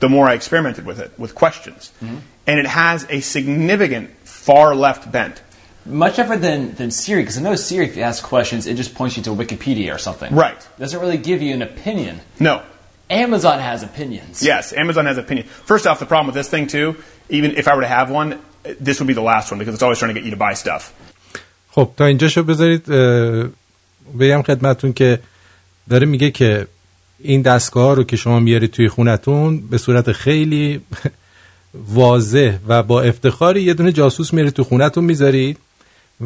the 0.00 0.08
more 0.08 0.28
I 0.28 0.34
experimented 0.34 0.84
with 0.84 0.98
it, 0.98 1.16
with 1.16 1.34
questions. 1.34 1.92
Mm-hmm. 2.02 2.16
And 2.48 2.58
it 2.58 2.66
has 2.66 3.06
a 3.08 3.20
significant 3.20 4.10
far 4.24 4.74
left 4.74 5.10
bent. 5.10 5.40
Much 5.86 6.16
different 6.16 6.42
than, 6.42 6.74
than 6.74 6.90
Siri, 6.90 7.22
because 7.22 7.38
I 7.38 7.42
know 7.42 7.54
Siri, 7.54 7.86
if 7.86 7.96
you 7.96 8.02
ask 8.02 8.22
questions, 8.22 8.66
it 8.66 8.74
just 8.74 8.94
points 8.94 9.16
you 9.16 9.22
to 9.24 9.30
Wikipedia 9.30 9.94
or 9.94 9.98
something. 9.98 10.34
Right. 10.34 10.56
It 10.56 10.80
doesn't 10.80 11.00
really 11.00 11.18
give 11.18 11.40
you 11.40 11.54
an 11.54 11.62
opinion. 11.62 12.20
No. 12.40 12.62
Amazon 13.12 13.58
has 13.70 13.82
opinions. 13.90 14.42
Yes, 14.50 14.72
Amazon 14.82 15.04
has 15.10 15.18
opinion. 15.18 15.46
First 15.46 15.84
off, 15.86 15.98
the 15.98 16.10
problem 16.12 16.26
with 16.30 16.38
this 16.40 16.50
thing 16.54 16.66
too, 16.66 16.88
even 17.38 17.50
if 17.60 17.64
I 17.68 17.72
were 17.76 17.84
to 17.88 17.94
have 17.98 18.08
one, 18.10 18.28
this 18.86 18.96
would 18.98 19.10
be 19.12 19.18
the 19.22 19.28
last 19.32 19.46
one 19.50 19.58
because 19.60 19.74
it's 19.74 19.82
always 19.86 19.98
trying 19.98 20.14
to 20.14 20.18
get 20.18 20.24
you 20.24 20.34
to 20.38 20.42
buy 20.46 20.54
stuff. 20.54 20.92
خب 21.70 21.90
تا 21.96 22.04
اینجا 22.04 22.28
شو 22.28 22.42
بذارید 22.42 22.86
بگم 24.20 24.42
خدمتون 24.42 24.92
که 24.92 25.18
داره 25.90 26.06
میگه 26.06 26.30
که 26.30 26.66
این 27.18 27.42
دستگاه 27.42 27.96
رو 27.96 28.04
که 28.04 28.16
شما 28.16 28.40
میارید 28.40 28.70
توی 28.70 28.88
خونتون 28.88 29.60
به 29.60 29.78
صورت 29.78 30.12
خیلی 30.12 30.80
واضح 31.74 32.58
و 32.68 32.82
با 32.82 33.02
افتخاری 33.02 33.62
یه 33.62 33.74
دونه 33.74 33.92
جاسوس 33.92 34.32
میارید 34.32 34.52
تو 34.52 34.64
خونتون 34.64 35.04
می‌ذارید 35.04 35.58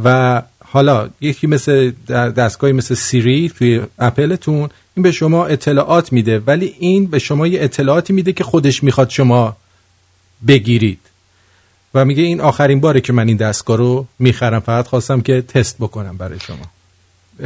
و 0.04 0.42
حالا 0.70 1.08
یکی 1.20 1.46
مثل 1.46 1.92
دستگاهی 2.08 2.72
مثل 2.72 2.94
سیری 2.94 3.48
توی 3.48 3.80
اپلتون 3.98 4.68
این 4.96 5.02
به 5.02 5.12
شما 5.12 5.46
اطلاعات 5.46 6.12
میده 6.12 6.38
ولی 6.38 6.74
این 6.78 7.06
به 7.06 7.18
شما 7.18 7.46
یه 7.46 7.62
اطلاعاتی 7.62 8.12
میده 8.12 8.32
که 8.32 8.44
خودش 8.44 8.82
می‌خواد 8.82 9.10
شما 9.10 9.56
بگیرید. 10.48 11.00
و 11.94 12.04
میگه 12.04 12.22
این 12.22 12.40
آخرین 12.40 12.80
باره 12.80 13.00
که 13.00 13.12
من 13.12 13.28
این 13.28 13.36
دستگاه 13.36 13.76
رو 13.76 14.06
می‌خرم 14.18 14.60
فقط 14.60 14.86
خواستم 14.86 15.20
که 15.20 15.42
تست 15.42 15.76
بکنم 15.78 16.16
برای 16.16 16.38
شما. 16.40 16.75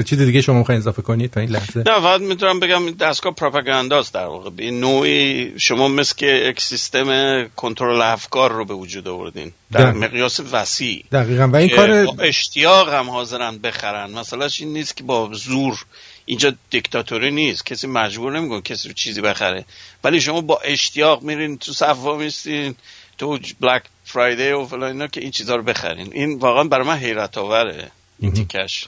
چیز 0.05 0.21
دیگه 0.21 0.41
شما 0.41 0.59
می‌خواین 0.59 0.81
اضافه 0.81 1.03
کنید 1.03 1.31
تا 1.31 1.41
این 1.41 1.51
لحظه؟ 1.51 1.79
نه 1.79 2.01
فقط 2.01 2.21
می‌تونم 2.21 2.61
بگم 2.61 2.91
دستگاه 2.91 3.35
پروپاگانداست 3.35 4.15
در 4.15 4.27
واقع. 4.27 4.51
این 4.59 4.81
نوعی 4.81 5.53
شما 5.59 5.89
مثل 5.89 6.15
که 6.17 6.27
یک 6.27 6.61
سیستم 6.61 7.49
کنترل 7.57 8.03
افکار 8.03 8.53
رو 8.53 8.65
به 8.65 8.75
وجود 8.75 9.09
آوردین. 9.09 9.53
در 9.73 9.93
مقیاس 9.93 10.41
وسیع. 10.53 11.05
دقیقا. 11.13 11.49
و 11.49 11.57
این 11.57 11.69
کار 11.69 12.05
با 12.05 12.17
اشتیاق 12.23 12.89
هم 12.89 13.11
حاضرن 13.11 13.59
بخرن. 13.59 14.11
مثلا 14.11 14.49
این 14.59 14.73
نیست 14.73 14.97
که 14.97 15.05
با 15.05 15.31
زور. 15.33 15.85
اینجا 16.25 16.53
دیکتاتوری 16.71 17.31
نیست. 17.31 17.67
کسی 17.67 17.87
مجبور 17.87 18.39
نمی‌کنه 18.39 18.61
کسی 18.61 18.89
رو 18.89 18.95
چیزی 18.95 19.21
بخره. 19.21 19.65
ولی 20.05 20.21
شما 20.21 20.41
با 20.41 20.61
اشتیاق 20.65 21.23
میرین 21.23 21.59
تو 21.59 21.73
صفا 21.73 22.17
میستین 22.17 22.75
تو 23.19 23.39
بلک 23.61 23.83
فرایدی 24.05 24.51
و 24.51 24.65
فلان 24.65 24.93
اینا 24.93 25.07
که 25.07 25.21
این 25.21 25.31
چیزها 25.31 25.57
رو 25.57 25.63
بخرین. 25.63 26.13
این 26.13 26.39
واقعا 26.39 26.65
برای 26.65 26.87
من 26.87 26.97
حیرت 26.97 27.39
آوره 27.39 27.91
این 28.19 28.33
تیکش 28.33 28.87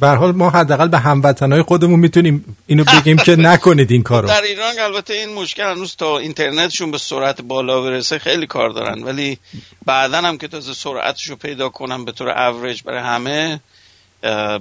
به 0.00 0.08
حال 0.08 0.32
ما 0.32 0.50
حداقل 0.50 0.88
به 0.88 0.98
هموطنای 0.98 1.62
خودمون 1.62 2.00
می‌تونیم 2.00 2.56
اینو 2.66 2.84
بگیم 2.84 3.16
که 3.16 3.36
نکنید 3.36 3.90
این 3.90 4.02
کارو. 4.02 4.28
در 4.28 4.42
ایران 4.42 4.78
البته 4.78 5.14
این 5.14 5.34
مشکل 5.34 5.62
هنوز 5.62 5.96
تا 5.96 6.18
اینترنتشون 6.18 6.90
به 6.90 6.98
سرعت 6.98 7.40
بالا 7.42 7.80
برسه 7.80 8.18
خیلی 8.18 8.46
کار 8.46 8.70
دارن. 8.70 9.02
ولی 9.02 9.38
بعدا 9.86 10.18
هم 10.18 10.38
که 10.38 10.48
تازه 10.48 10.74
سرعتش 10.74 11.26
رو 11.26 11.36
پیدا 11.36 11.68
کنم 11.68 12.04
به 12.04 12.12
طور 12.12 12.48
اوریج 12.48 12.82
برای 12.82 13.00
همه 13.00 13.60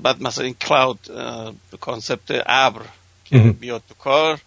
بعد 0.03 0.21
مثلا 0.21 0.43
این 0.45 0.53
کلاود 0.53 0.99
کانسپت 1.79 2.43
ابر 2.45 2.81
که 3.25 3.37
بیاد 3.37 3.81
تو 3.89 3.95
کار 3.95 4.39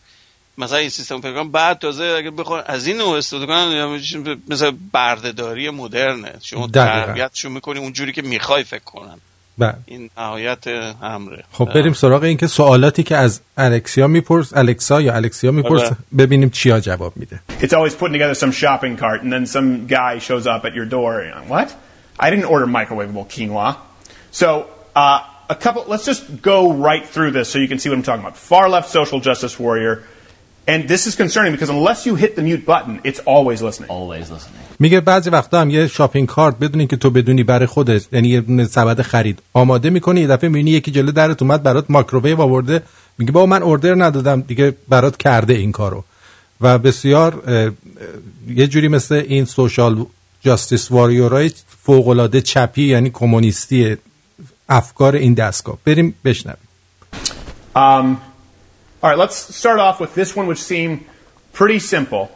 مثلا 0.59 0.79
این 0.79 0.89
سیستم 0.89 1.21
پیدا 1.21 1.45
بعد 1.45 1.79
تازه 1.79 2.05
اگر 2.05 2.31
بخوان 2.31 2.63
از 2.67 2.87
این 2.87 2.97
نوع 2.97 3.17
استفاده 3.17 3.47
کنن 3.47 4.01
مثل 4.49 4.73
بردهداری 4.93 5.71
مدرنه. 5.71 6.33
شما 6.43 6.69
تربیتشون 6.69 7.53
می‌کنی 7.53 7.79
اونجوری 7.79 8.13
که 8.13 8.23
می‌خوای 8.23 8.65
فکر 8.65 8.85
کنن. 8.85 9.19
بله. 9.60 9.74
این 9.86 10.10
نهایت 10.18 10.68
امره 11.02 11.44
خب 11.52 11.66
بریم 11.66 11.94
سراغ 11.94 12.24
این 12.24 12.38
که 12.38 12.48
سوالاتی 12.48 13.04
که 13.04 13.18
از 13.18 13.42
الکسیا 13.58 14.08
میپرس 14.08 14.58
الکسا 14.58 15.02
یا 15.02 15.14
الکسیا 15.16 15.52
میپرس 15.52 15.92
ببینیم 16.18 16.50
چیا 16.50 16.80
جواب 16.80 17.14
میده 17.16 17.40
It's 17.60 17.74
always 17.74 17.96
putting 17.96 18.14
together 18.14 18.36
some 18.36 18.52
shopping 18.52 18.98
cart 18.98 19.22
and 19.24 19.34
then 19.34 19.46
some 19.46 19.88
guy 19.88 20.20
shows 20.20 20.48
up 20.48 20.66
at 20.66 20.74
your 20.74 20.86
door 20.86 21.20
and 21.20 21.50
what? 21.50 21.76
I 22.20 22.30
didn't 22.30 22.46
order 22.46 22.68
microwavable 22.68 23.26
quinoa. 23.34 23.76
So 24.32 24.48
uh, 24.96 25.20
a 25.50 25.56
couple 25.56 25.82
let's 25.88 26.06
just 26.06 26.42
go 26.42 26.60
right 26.90 27.06
through 27.14 27.32
this 27.32 27.50
so 27.52 27.60
you 27.64 27.68
can 27.68 27.80
see 27.80 27.90
what 27.90 27.98
I'm 28.00 28.04
talking 28.04 28.24
about. 28.26 28.38
Far 28.38 28.66
left 28.70 28.90
social 29.00 29.20
justice 29.20 29.56
warrior 29.60 30.04
And 30.67 30.89
this 30.89 31.07
is 31.09 31.15
concerning 31.23 31.53
because 31.53 31.69
unless 31.69 32.07
you 32.07 32.15
hit 32.15 32.33
the 32.37 32.43
mute 32.43 32.65
button, 32.73 32.95
it's 33.09 33.21
always 33.35 33.61
listening. 33.63 33.91
Always 33.91 34.31
listening. 34.31 34.65
میگه 34.79 35.01
بعضی 35.01 35.31
وقتا 35.31 35.61
هم 35.61 35.71
یه 35.71 35.87
shopping 35.87 36.29
cart 36.29 36.59
بدون 36.59 36.87
اینکه 36.87 36.97
تو 36.97 37.11
بدونی 37.11 37.43
برای 37.43 37.67
خودت 37.67 38.13
یعنی 38.13 38.29
یه 38.29 38.65
سبد 38.65 39.03
خرید. 39.03 39.39
آماده 39.53 39.91
می‌کنی 39.91 40.21
یه 40.21 40.27
دفعه 40.27 40.49
می‌بینی 40.49 40.71
یکی 40.71 40.91
جلو 40.91 41.13
درت 41.13 41.43
اومد 41.43 41.63
برات 41.63 41.85
مایکروویو 41.89 42.41
آورده. 42.41 42.83
میگه 43.19 43.33
بابا 43.33 43.47
من 43.47 43.63
order 43.63 43.95
ندادم 43.95 44.41
دیگه 44.41 44.75
برات 44.89 45.17
کرده 45.17 45.55
این 45.55 45.73
کارو. 45.73 46.05
و 46.61 46.79
بسیار 46.79 47.43
یه 48.49 48.67
جوری 48.67 48.89
مثل 48.89 49.15
این 49.15 49.45
سوشال 49.45 50.07
جاستیس 50.41 50.91
واریورای 50.91 51.51
فوق 51.83 52.09
العاده 52.09 52.41
چپی 52.41 52.83
یعنی 52.83 53.11
کمونیستی 53.11 53.97
افکار 54.69 55.17
این 55.17 55.35
دستگاه. 55.35 55.79
بریم 55.85 56.15
بشنویم. 56.25 56.59
Um, 57.77 58.34
All 59.05 59.11
right, 59.11 59.19
let's 59.19 59.55
start 59.55 59.81
off 59.81 60.01
with 60.01 60.15
this 60.15 60.35
one, 60.35 60.47
which 60.47 60.63
seemed 60.63 61.05
pretty 61.53 61.79
simple. 61.79 62.31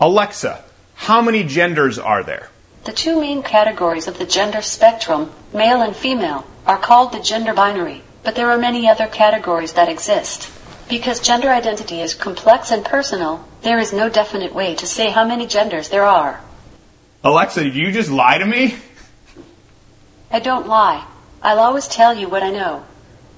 Alexa, 0.00 0.64
how 0.96 1.22
many 1.22 1.44
genders 1.44 1.96
are 1.96 2.24
there? 2.24 2.48
The 2.82 2.92
two 2.92 3.20
main 3.20 3.44
categories 3.44 4.08
of 4.08 4.18
the 4.18 4.26
gender 4.26 4.62
spectrum, 4.62 5.30
male 5.54 5.80
and 5.80 5.94
female, 5.94 6.44
are 6.66 6.76
called 6.76 7.12
the 7.12 7.20
gender 7.20 7.54
binary, 7.54 8.02
but 8.24 8.34
there 8.34 8.50
are 8.50 8.58
many 8.58 8.88
other 8.88 9.06
categories 9.06 9.74
that 9.74 9.88
exist. 9.88 10.50
Because 10.88 11.20
gender 11.20 11.50
identity 11.50 12.00
is 12.00 12.14
complex 12.14 12.72
and 12.72 12.84
personal, 12.84 13.46
there 13.62 13.78
is 13.78 13.92
no 13.92 14.08
definite 14.08 14.52
way 14.52 14.74
to 14.74 14.88
say 14.88 15.10
how 15.10 15.24
many 15.24 15.46
genders 15.46 15.90
there 15.90 16.02
are. 16.02 16.40
Alexa, 17.22 17.62
did 17.62 17.76
you 17.76 17.92
just 17.92 18.10
lie 18.10 18.38
to 18.38 18.44
me? 18.44 18.74
I 20.32 20.40
don't 20.40 20.66
lie. 20.66 21.06
I'll 21.44 21.60
always 21.60 21.86
tell 21.86 22.12
you 22.12 22.28
what 22.28 22.42
I 22.42 22.50
know. 22.50 22.84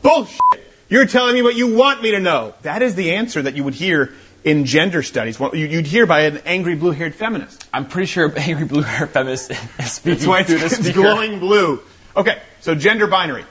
Bullshit! 0.00 0.67
You're 0.89 1.05
telling 1.05 1.33
me 1.33 1.41
what 1.41 1.55
you 1.55 1.75
want 1.75 2.01
me 2.01 2.11
to 2.11 2.19
know. 2.19 2.53
That 2.63 2.81
is 2.81 2.95
the 2.95 3.15
answer 3.15 3.41
that 3.41 3.55
you 3.55 3.63
would 3.63 3.73
hear 3.73 4.13
in 4.43 4.65
gender 4.65 5.01
studies. 5.01 5.39
You'd 5.39 5.87
hear 5.87 6.05
by 6.05 6.21
an 6.21 6.41
angry 6.45 6.75
blue-haired 6.75 7.15
feminist. 7.15 7.65
I'm 7.73 7.87
pretty 7.87 8.07
sure 8.07 8.31
angry 8.37 8.65
blue-haired 8.65 9.09
feminist 9.09 9.51
is 9.51 9.91
speaking 9.91 10.19
That's 10.19 10.27
why 10.27 10.39
it's, 10.41 10.49
through 10.49 10.59
the 10.59 10.65
it's 10.65 10.77
speaker. 10.77 11.01
glowing 11.01 11.39
blue. 11.39 11.79
Okay, 12.15 12.37
so 12.61 12.75
gender 12.75 13.07
binary. 13.07 13.45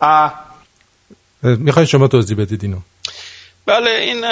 Uh, 0.00 0.30
میخوای 1.42 1.86
شما 1.86 2.08
توضیح 2.08 2.36
بدید 2.36 2.64
اینو 2.64 2.78
بله 3.66 3.90
این 3.90 4.24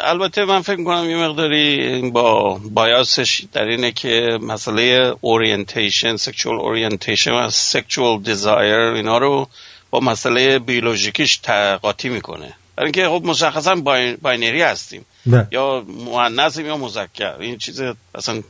البته 0.00 0.44
من 0.44 0.60
فکر 0.60 0.84
کنم 0.84 1.10
یه 1.10 1.16
مقداری 1.16 2.00
با 2.10 2.60
بایاسش 2.70 3.44
در 3.52 3.64
اینه 3.64 3.92
که 3.92 4.38
مسئله 4.42 5.14
اورینتیشن 5.20 6.16
سکشوال 6.16 6.60
اورینتیشن 6.60 7.30
و 7.32 7.50
سکشوال 7.50 8.22
دیزایر 8.22 8.78
اینا 8.78 9.18
رو 9.18 9.48
با 9.89 9.99
مسئله 9.99 10.59
بیولوژیکیش 10.59 11.41
قاطی 11.81 12.09
می‌کنه. 12.09 12.53
برای 12.75 12.87
اینکه 12.87 13.07
خب 13.07 13.21
مشخصا 13.25 13.75
binary 14.21 14.61
هستیم. 14.61 15.05
نه. 15.25 15.47
یا 15.51 15.85
مؤنثیم 15.87 16.65
یا 16.65 16.77
مذکر. 16.77 17.35
این 17.39 17.57
چیز 17.57 17.81
اصلا 18.15 18.43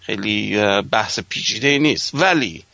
خیلی 0.00 0.62
بحث 0.82 1.20
پیچیده 1.28 1.68
ای 1.68 1.78
نیست. 1.78 2.14
ولی 2.14 2.64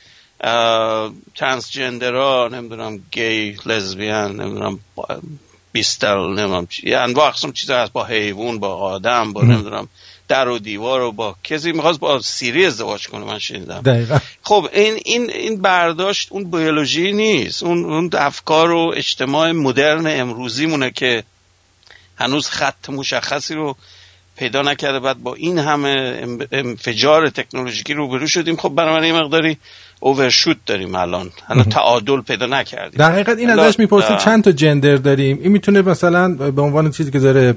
ترانسجندرها 1.35 2.49
نمی‌دونم 2.53 3.01
گی 3.11 3.57
لزبیان 3.67 4.41
نمی‌دونم 4.41 4.79
بیستر 5.73 6.29
نمی‌دونم 6.29 6.67
چی 6.67 6.91
یه 6.91 6.99
انواع 6.99 7.29
اقسام 7.29 7.53
چیزا 7.53 7.79
هست. 7.83 7.93
با 7.93 8.05
حیوان 8.05 8.59
با 8.59 8.75
آدم 8.75 9.33
با 9.33 9.43
نمی‌دونم 9.43 9.89
در 10.29 10.49
و 10.49 10.59
دیوار 10.59 11.01
و 11.01 11.13
با 11.13 11.37
کسی 11.45 11.73
می‌خواست 11.73 12.01
با 12.01 12.21
سیری 12.21 12.67
ازدواج 12.67 13.09
کنه 13.09 13.25
من 13.25 13.39
شنیدم. 13.39 13.81
دقیقا. 13.81 14.19
خب 14.43 14.69
این 14.73 14.99
این 15.05 15.31
این 15.31 15.63
برداشت 15.63 16.29
اون 16.31 16.51
بیولوژی 16.51 17.13
نیست. 17.13 17.63
اون 17.63 17.85
اون 17.85 18.11
افکار 18.13 18.71
و 18.71 18.93
اجتماع 18.97 19.53
مدرن 19.53 20.07
امروزی 20.07 20.67
مونه 20.67 20.91
که 20.91 21.23
هنوز 22.17 22.49
خط 22.49 22.91
مشخصی 22.91 23.55
رو 23.55 23.77
پیدا 24.37 24.63
نکرده. 24.63 25.01
بعد 25.01 25.23
با 25.23 25.35
این 25.35 25.59
همه 25.59 26.23
انفجار 26.53 27.29
تکنولوژیکی 27.29 27.95
روبرو 27.95 28.27
شدیم. 28.27 28.57
خب 28.57 28.69
برای 28.69 28.95
من 28.95 29.05
این 29.05 29.15
مقداری 29.15 29.57
اوورشوت 30.01 30.57
داریم 30.67 30.95
الان. 30.95 31.31
الان 31.49 31.65
تعادل 31.65 32.21
پیدا 32.21 32.47
نکردیم. 32.47 32.99
در 32.99 33.13
حقیقت 33.13 33.39
این 33.39 33.51
ازش 33.51 33.79
می‌پرسید 33.79 34.17
چند 34.17 34.45
تا 34.45 34.53
جندر 34.53 34.97
داریم. 34.97 35.39
این 35.43 35.53
می‌تونه 35.53 35.83
مثلا 35.83 36.35
به 36.35 36.63
عنوان 36.63 36.91
چیزی 36.91 37.11
که 37.11 37.19
داره 37.19 37.57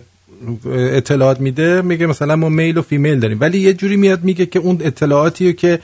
اطلاعات 0.73 1.39
میده 1.39 1.81
میگه 1.81 2.05
مثلا 2.05 2.35
ما 2.35 2.49
میل 2.49 2.77
و 2.77 2.81
فیمیل 2.81 3.19
داریم 3.19 3.37
ولی 3.41 3.59
یه 3.59 3.73
جوری 3.73 3.95
میاد 3.95 4.23
میگه 4.23 4.45
که 4.45 4.59
اون 4.59 4.77
اطلاعاتی 4.81 5.53
که 5.53 5.79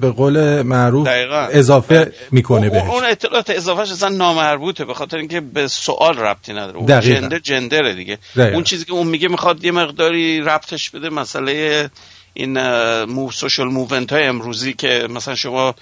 به 0.00 0.12
قول 0.16 0.62
معروف 0.62 1.06
دقیقاً. 1.06 1.46
اضافه 1.50 2.12
می‌کنه 2.30 2.70
بهش 2.70 2.82
اون 2.82 3.04
اطلاعات 3.04 3.50
اضافهش 3.50 3.90
اصلا 3.90 4.08
نامربوطه 4.08 4.84
به 4.84 4.94
خاطر 4.94 5.16
اینکه 5.16 5.40
به 5.40 5.68
سوال 5.68 6.18
ربطی 6.18 6.52
نداره 6.52 6.76
اون. 6.76 7.00
جندر 7.00 7.38
جندره 7.38 7.94
دیگه 7.94 8.18
دقیقاً. 8.36 8.54
اون 8.54 8.64
چیزی 8.64 8.84
که 8.84 8.92
اون 8.92 9.06
میگه 9.06 9.28
می‌خواد 9.28 9.64
یه 9.64 9.72
مقداری 9.72 10.40
ربطش 10.40 10.90
بده 10.90 11.10
مسئله 11.10 11.90
این 12.34 12.58
مو 13.04 13.30
social 13.30 13.68
movement 13.68 14.12
های 14.12 14.24
امروزی 14.24 14.72
که 14.72 15.06
مثلا 15.10 15.34
شما 15.34 15.74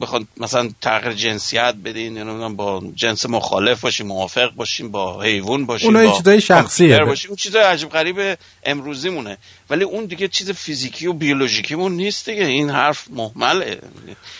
بخواد 0.00 0.22
مثلا 0.36 0.70
تغییر 0.80 1.12
جنسیت 1.12 1.74
بدین 1.84 2.16
یا 2.16 2.22
نمی‌دونم 2.24 2.56
با 2.56 2.82
جنس 2.94 3.26
مخالف 3.26 3.80
باشین 3.80 4.06
موافق 4.06 4.50
باشین 4.50 4.90
با 4.90 5.22
حیوان 5.22 5.66
باشین 5.66 5.96
اونها 5.96 6.12
با 6.12 6.18
چیزای 6.18 6.40
شخصیه. 6.40 6.98
باشین 6.98 7.28
اون 7.28 7.36
چیزای 7.36 7.62
عجیب 7.62 7.88
غریب 7.88 8.38
امروزی 8.64 9.08
مونه 9.08 9.38
ولی 9.70 9.84
اون 9.84 10.04
دیگه 10.04 10.28
چیز 10.28 10.50
فیزیکی 10.50 11.06
و 11.06 11.12
بیولوژیکی 11.12 11.74
مون 11.74 11.92
نیست 11.92 12.28
دیگه. 12.28 12.44
این 12.44 12.70
حرف 12.70 13.06
مهمله. 13.10 13.78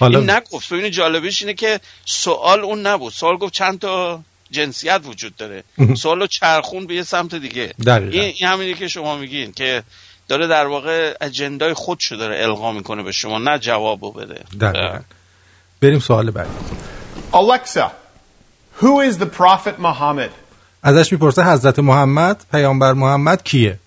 حالا- 0.00 0.18
این 0.18 0.30
نگفت. 0.30 0.72
ببینید 0.72 0.92
جالبش 0.92 1.42
اینه 1.42 1.54
که 1.54 1.80
سوال 2.04 2.60
اون 2.60 2.86
نبود. 2.86 3.12
سوال 3.12 3.36
گفت 3.36 3.52
چند 3.52 3.78
تا 3.78 4.22
جنسیت 4.50 5.00
وجود 5.04 5.36
داره. 5.36 5.64
سوال 5.96 6.20
رو 6.20 6.26
چرخوند 6.26 6.86
به 6.86 6.94
یه 6.94 7.02
سمت 7.02 7.34
دیگه. 7.34 7.74
این, 8.10 8.34
این 8.38 8.48
همینی 8.48 8.74
که 8.74 8.88
شما 8.88 9.16
میگین 9.16 9.52
که 9.52 9.82
داره 10.28 10.46
در 10.46 10.66
واقع 10.66 11.14
اجندای 11.20 11.74
خودشو 11.74 12.16
داره 12.16 12.42
القا 12.42 12.72
می‌کنه 12.72 13.02
به 13.02 13.12
شما 13.12 13.38
نه 13.38 13.58
جوابو 13.58 14.12
بده. 14.12 14.44
دقیقا. 14.60 14.98
بریم 15.80 15.98
سوال 15.98 16.30
بعدی. 16.30 16.50
Alexa, 17.32 17.90
who 18.80 19.10
is 19.10 19.18
the 19.18 19.26
Prophet 19.26 19.78
Muhammad? 19.82 20.30
ازش 20.82 21.12
می‌پرسه 21.12 21.44
حضرت 21.52 21.78
محمد 21.78 22.46
پیامبر 22.52 22.92
محمد 22.92 23.42
کیه؟ 23.42 23.78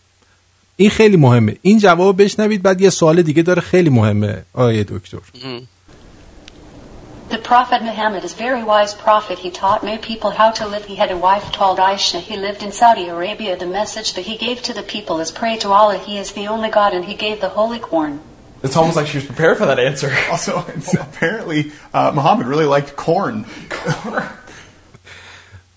این 0.75 0.89
خیلی 0.89 1.17
مهمه. 1.17 1.56
این 1.62 1.79
جواب 1.79 2.24
بشنوید 2.24 2.63
بعد 2.63 2.82
یه 2.82 2.89
سوال 2.89 3.22
دیگه 3.22 3.44
داره 3.44 3.62
خیلی 3.62 3.89
مهمه. 3.89 4.44
آقای 4.53 4.84
دکتر. 4.84 5.17
The 7.28 7.38
Prophet 7.38 7.83
Muhammad 7.83 8.25
is 8.25 8.35
very 8.35 8.62
wise 8.62 8.92
prophet. 8.92 9.38
He 9.38 9.50
taught 9.50 9.83
many 9.83 9.97
people 10.11 10.31
how 10.31 10.50
to 10.59 10.66
live. 10.69 10.85
He 10.85 10.97
had 10.97 11.11
a 11.11 11.16
wife 11.16 11.47
called 11.52 11.78
Aisha. 11.78 12.21
He 12.21 12.37
lived 12.37 12.62
in 12.62 12.73
Saudi 12.73 13.07
Arabia. 13.09 13.57
The 13.57 13.66
message 13.66 14.12
that 14.14 14.26
he 14.31 14.37
gave 14.37 14.62
to 14.64 14.75
the 14.75 14.83
people 14.83 15.19
is 15.21 15.31
pray 15.31 15.57
to 15.59 15.69
Allah. 15.71 15.97
He 15.97 16.19
is 16.19 16.33
the 16.33 16.47
only 16.49 16.69
God 16.69 16.92
and 16.92 17.04
he 17.07 17.14
gave 17.14 17.40
the 17.40 17.49
Holy 17.49 17.78
Quran. 17.78 18.19
It's 18.62 18.76
almost 18.76 18.97
like 18.97 19.07
she 19.07 19.19
was 19.19 19.26
prepared 19.26 19.57
for 19.59 19.66
that 19.66 19.78
answer. 19.78 20.11
Also, 20.31 20.64
it's, 20.76 20.95
apparently, 20.95 21.73
uh, 21.95 22.12
Muhammad 22.14 22.47
really 22.47 22.66
liked 22.66 22.97
corn. 22.97 23.45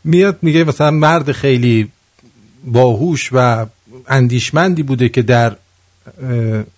میاد 0.03 0.39
میگه 0.41 0.63
مثلا 0.63 0.91
مرد 0.91 1.31
خیلی 1.31 1.91
باهوش 2.63 3.29
و 3.33 3.65
اندیشمندی 4.07 4.83
بوده 4.83 5.09
که 5.09 5.21
در 5.21 5.49
اه، 5.49 5.57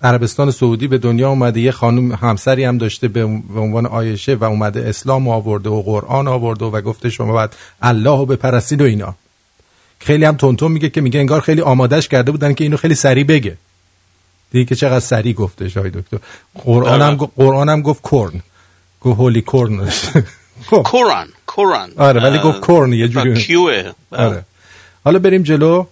عربستان 0.02 0.50
سعودی 0.50 0.88
به 0.88 0.98
دنیا 0.98 1.28
اومده 1.28 1.60
یه 1.60 1.72
خانم 1.72 2.12
همسری 2.12 2.64
هم 2.64 2.78
داشته 2.78 3.08
به 3.08 3.24
عنوان 3.56 3.86
آیشه 3.86 4.34
و 4.34 4.44
اومده 4.44 4.88
اسلام 4.88 5.28
آورده 5.28 5.70
و 5.70 5.82
قرآن 5.82 6.28
آورده 6.28 6.64
و 6.64 6.80
گفته 6.80 7.10
شما 7.10 7.32
باید 7.32 7.50
الله 7.82 8.16
رو 8.18 8.26
بپرستید 8.26 8.80
و 8.80 8.84
اینا. 8.84 9.14
خیلی 9.98 10.24
هم 10.24 10.36
تونتون 10.36 10.72
میگه 10.72 10.88
که 10.90 11.00
میگه 11.00 11.20
انگار 11.20 11.40
خیلی 11.40 11.60
آمادش 11.60 12.08
کرده 12.08 12.30
بودن 12.32 12.54
که 12.54 12.64
اینو 12.64 12.76
خیلی 12.76 12.94
سریع 12.94 13.24
بگه. 13.24 13.56
دیگه 14.50 14.64
که 14.64 14.74
چقدر 14.74 15.00
سریع 15.00 15.32
گفته 15.32 15.68
شای 15.68 15.90
دکتر. 15.90 16.18
قرآن 16.64 17.02
هم, 17.02 17.18
گ- 17.18 17.28
قرآن 17.36 17.68
هم 17.68 17.82
گفت 17.82 18.02
کرن 18.02 18.42
گفت 19.00 19.20
هولی 19.20 19.42
کرن. 19.42 19.90
کوران 20.84 21.28
کوران 21.46 21.90
آره، 21.96 22.20
ولی 22.22 22.38
گفت 22.38 22.60
کورن 22.60 22.92
یه 22.92 23.08
جوری. 23.08 23.34
آره. 24.12 24.44
حالا 25.04 25.18
بریم 25.18 25.42
جلو. 25.42 25.86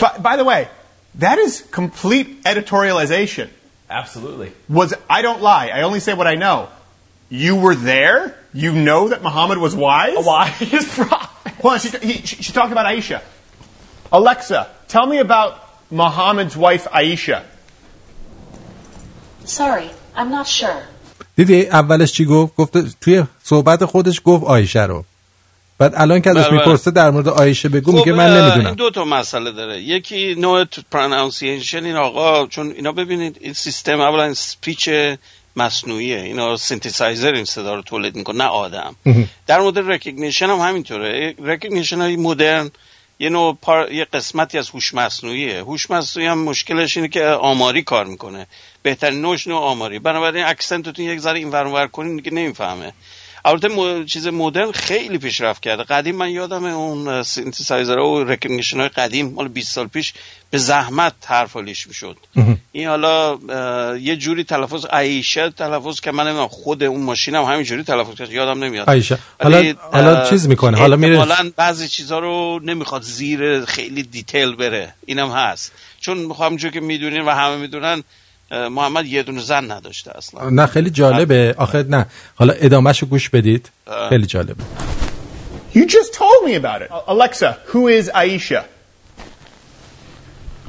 By 0.00 0.36
the 0.40 0.44
way, 0.44 0.66
that 1.15 1.37
is 1.39 1.61
complete 1.71 2.43
editorialization. 2.43 3.49
Absolutely. 3.89 4.51
Was 4.69 4.93
I 5.09 5.21
don't 5.21 5.41
lie. 5.41 5.67
I 5.67 5.81
only 5.81 5.99
say 5.99 6.13
what 6.13 6.27
I 6.27 6.35
know. 6.35 6.69
You 7.29 7.55
were 7.57 7.75
there. 7.75 8.37
You 8.53 8.73
know 8.73 9.09
that 9.09 9.21
Muhammad 9.21 9.57
was 9.57 9.75
wise. 9.75 10.25
Why 10.25 10.53
is 10.59 10.85
prophet? 10.93 11.53
Hold 11.61 11.73
on. 11.73 11.79
She, 11.79 11.89
he, 11.89 12.13
she, 12.25 12.43
she 12.43 12.53
talked 12.53 12.71
about 12.71 12.85
Aisha. 12.85 13.21
Alexa, 14.11 14.69
tell 14.87 15.05
me 15.07 15.19
about 15.19 15.57
Muhammad's 15.89 16.55
wife 16.55 16.85
Aisha. 16.85 17.43
Sorry, 19.45 19.89
I'm 20.15 20.29
not 20.29 20.47
sure. 20.47 20.83
دیدی 21.35 21.65
اولش 21.65 22.11
چی 22.11 22.25
گفت 22.25 22.55
گفت 22.55 22.99
توی 23.01 23.23
صحبت 23.43 23.85
خودش 23.85 24.21
گفت 24.25 24.43
آیشه 24.43 24.83
رو 24.83 25.03
بعد 25.78 25.92
الان 25.96 26.20
که 26.20 26.30
ازش 26.30 26.38
بله، 26.38 26.48
بله. 26.48 26.58
می‌پرسه 26.58 26.90
در 26.90 27.10
مورد 27.10 27.28
آیشه 27.28 27.68
بگو 27.68 27.92
میگه 27.92 28.12
خب، 28.12 28.18
من 28.18 28.30
اه، 28.30 28.40
نمی‌دونم. 28.40 28.66
این 28.66 28.74
دو 28.74 28.90
تا 28.90 29.04
مسئله 29.04 29.52
داره. 29.52 29.80
یکی 29.80 30.34
نوع 30.34 30.64
pronunciation 30.90 31.84
این 31.84 31.96
آقا 31.96 32.46
چون 32.46 32.70
اینا 32.70 32.92
ببینید 32.92 33.38
این 33.40 33.52
سیستم 33.52 34.00
اولا 34.00 34.34
speech 34.34 34.88
مصنوعیه. 35.56 36.20
اینا 36.20 36.56
سنتیسایزر 36.56 37.32
این 37.32 37.44
صدا 37.44 37.74
رو 37.74 37.82
تولید 37.82 38.16
می‌کنه 38.16 38.38
نه 38.38 38.44
آدم. 38.44 38.96
در 39.46 39.60
مورد 39.60 39.78
recognition 39.78 40.46
هم 40.46 40.58
همینطوره. 40.58 41.34
recognition 41.44 42.00
های 42.00 42.16
مدرن 42.16 42.70
یه 43.18 43.28
نوع 43.28 43.58
پار... 43.62 43.92
یه 43.92 44.04
قسمتی 44.12 44.58
از 44.58 44.70
هوش 44.70 44.94
مصنوعیه. 44.94 45.60
هوش 45.60 45.90
مصنوعی 45.90 46.28
هم 46.28 46.38
مشکلش 46.38 46.96
اینه 46.96 47.08
که 47.08 47.24
آماری 47.24 47.82
کار 47.82 48.06
می‌کنه. 48.06 48.46
بهترین 48.82 49.20
نوعش 49.20 49.46
نوع 49.46 49.60
آماری. 49.60 49.98
بنابراین 49.98 50.44
accent 50.44 50.84
تون 50.84 51.04
یک 51.04 51.20
ذره 51.20 51.38
این 51.38 51.50
ور 51.50 51.58
اون 51.58 51.66
ور 51.66 51.86
کنین 51.86 52.16
دیگه 52.16 52.30
نمی‌فهمه. 52.30 52.92
البته 53.46 53.68
مو... 53.68 54.04
چیز 54.04 54.26
مدرن 54.26 54.72
خیلی 54.72 55.18
پیشرفت 55.18 55.62
کرده. 55.62 55.82
قدیم 55.82 56.16
من 56.16 56.30
یادم 56.30 56.64
اون 56.64 57.22
سینتسایزر 57.22 57.98
و 57.98 58.24
recognition 58.24 58.80
های 58.80 58.88
قدیم 58.88 59.32
مال 59.34 59.48
20 59.48 59.72
سال 59.72 59.86
پیش 59.86 60.12
به 60.50 60.58
زحمت 60.58 61.12
حرف 61.26 61.52
حالیش 61.52 61.86
می‌شد. 61.86 62.16
این 62.72 62.88
حالا 62.88 63.38
یه 64.00 64.16
جوری 64.16 64.44
تلفظ 64.44 64.86
عیشه 64.92 65.50
تلفظ 65.50 66.00
که 66.00 66.12
من 66.12 66.24
نمی‌دونم 66.24 66.48
خود 66.48 66.82
اون 66.82 67.02
ماشینم 67.02 67.44
همین 67.44 67.62
جوری 67.62 67.82
تلفظ 67.82 68.14
کرد. 68.14 68.32
یادم 68.32 68.64
نمیاد. 68.64 68.88
عایشه. 68.88 69.18
ولی، 69.40 69.54
حالا- 69.92 70.14
حالا 70.14 70.30
چیز 70.30 70.48
می‌کنه. 70.48 70.78
حالا 70.78 70.96
میره- 70.96 71.26
بعضی 71.56 71.88
چیزها 71.88 72.18
رو 72.18 72.60
نمی‌خواد 72.64 73.02
زیر 73.02 73.64
خیلی 73.64 74.02
دیتیل 74.02 74.56
بره. 74.56 74.94
اینم 75.06 75.30
هست. 75.30 75.72
چون 76.00 76.18
همونجور 76.40 76.70
که 76.70 76.80
می‌دونین 76.80 77.20
و 77.20 77.30
همه 77.30 77.56
می‌دونن 77.56 78.02
محمد 78.51 79.05
یه 79.05 79.23
دونه 79.23 79.41
زن 79.41 79.71
نداشته 79.71 80.17
اصلا 80.17 80.49
نه 80.49 80.65
خیلی 80.65 80.89
جالبه 80.89 81.55
آخه 81.57 81.83
نه 81.83 82.05
حالا 82.35 82.53
ادامهشو 82.53 83.05
گوش 83.05 83.29
بدید 83.29 83.69
خیلی 84.09 84.25
جالبه 84.25 84.63
You 85.73 85.85
just 85.85 86.13
told 86.13 86.43
me 86.43 86.55
about 86.55 86.81
it. 86.81 86.89
Alexa, 87.07 87.59
who 87.67 87.87
is 87.87 88.11
Aisha? 88.13 88.65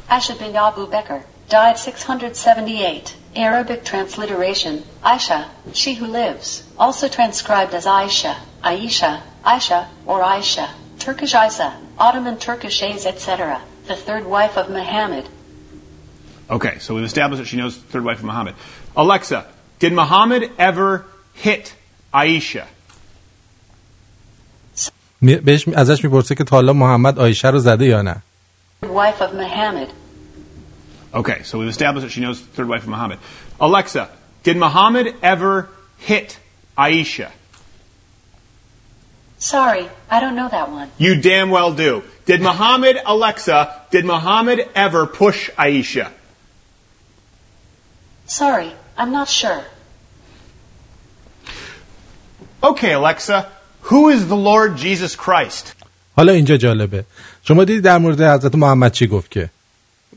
Aisha 0.08 0.38
bin 0.38 0.54
Abu 0.54 0.86
Bakr 0.86 1.24
died 1.48 1.76
678. 1.76 3.16
Arabic 3.34 3.84
transliteration, 3.84 4.84
Aisha, 5.02 5.48
she 5.72 5.94
who 5.94 6.06
lives. 6.06 6.62
Also 6.78 7.08
transcribed 7.08 7.74
as 7.74 7.84
Aisha, 7.86 8.36
Aisha, 8.62 9.22
Aisha, 9.44 9.88
or 10.06 10.20
Aisha. 10.20 10.68
Turkish 11.00 11.34
Isa, 11.34 11.76
Ottoman 11.98 12.38
Turkish 12.38 12.80
A's, 12.82 13.04
etc. 13.06 13.60
The 13.88 13.96
third 13.96 14.24
wife 14.24 14.56
of 14.56 14.70
Muhammad. 14.70 15.28
Okay, 16.50 16.78
so 16.80 16.94
we've 16.94 17.04
established 17.04 17.40
that 17.42 17.48
she 17.48 17.56
knows 17.56 17.76
the 17.78 17.88
third 17.92 18.04
wife 18.04 18.18
of 18.18 18.24
Muhammad. 18.24 18.54
Alexa, 18.96 19.46
did 19.78 19.92
Muhammad 19.92 20.50
ever 20.58 21.04
hit 21.34 21.74
Aisha? 22.12 22.64
می- 25.20 25.36
بهش 25.36 25.68
می- 25.68 25.74
ازش 25.74 26.04
میپرسه 26.04 26.34
که 26.34 26.44
تا 26.44 26.56
حالا 26.56 26.72
محمد 26.72 27.18
آیشه 27.18 27.48
رو 27.50 27.58
زده 27.58 27.86
یا 27.86 28.02
نه 28.02 28.22
Wife 28.82 29.20
of 29.20 29.32
Muhammad. 29.34 29.88
Okay, 31.14 31.42
so 31.44 31.58
we've 31.58 31.68
established 31.68 32.02
that 32.06 32.10
she 32.10 32.20
knows 32.20 32.40
the 32.40 32.46
third 32.56 32.68
wife 32.68 32.82
of 32.82 32.88
Muhammad. 32.88 33.18
Alexa, 33.60 34.08
did 34.42 34.56
Muhammad 34.56 35.14
ever 35.22 35.68
hit 35.98 36.38
Aisha? 36.76 37.28
Sorry, 39.38 39.88
I 40.10 40.20
don't 40.20 40.36
know 40.36 40.48
that 40.48 40.70
one. 40.70 40.88
You 40.98 41.20
damn 41.20 41.50
well 41.50 41.72
do. 41.72 42.02
Did 42.26 42.40
Muhammad, 42.40 42.96
Alexa, 43.04 43.58
did 43.90 44.04
Muhammad 44.04 44.58
ever 44.74 45.06
push 45.06 45.50
Aisha? 45.50 46.08
Sorry, 48.27 48.71
I'm 48.97 49.11
not 49.11 49.27
sure. 49.29 49.63
Okay, 52.63 52.93
Alexa, 52.93 53.49
who 53.81 54.09
is 54.09 54.27
the 54.27 54.35
Lord 54.35 54.77
Jesus 54.77 55.15
Christ? 55.15 55.73
حالا 56.17 56.31
اینجا 56.31 56.57
جالبه 56.57 57.05
شما 57.43 57.63
دیدی 57.63 57.81
در 57.81 57.97
مورد 57.97 58.21
حضرت 58.21 58.55
محمد 58.55 58.91
چی 58.91 59.07
گفت 59.07 59.31
که 59.31 59.49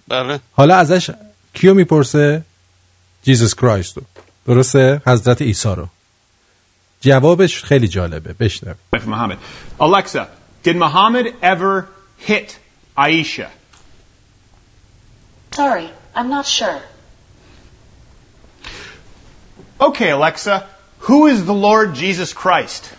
بله 0.09 0.41
حالا 0.53 0.77
ازش 0.77 1.11
کیو 1.55 1.75
می‌پرسه 1.75 2.43
جیزوس 3.23 3.55
کرایست 3.55 3.97
رو 3.97 4.03
درسته 4.47 5.03
حضرت 5.07 5.43
عیسی 5.43 5.69
رو 5.69 5.89
جوابش 7.01 7.65
خیلی 7.65 7.89
جالبه 7.89 8.33
بشنو 8.33 8.75
Muhammad. 8.95 9.39
Alexa, 9.81 10.29
did 10.63 10.77
Muhammad 10.77 11.27
ever 11.43 11.89
hit 12.19 12.59
Aisha? 12.99 13.49
Sorry, 15.53 15.89
I'm 16.15 16.29
not 16.29 16.47
sure. 16.47 16.81
Okay, 19.81 20.11
Alexa, 20.11 20.67
who 21.01 21.27
is 21.27 21.47
the 21.47 21.55
Lord 21.55 21.95
Jesus 21.95 22.33
Christ? 22.35 22.93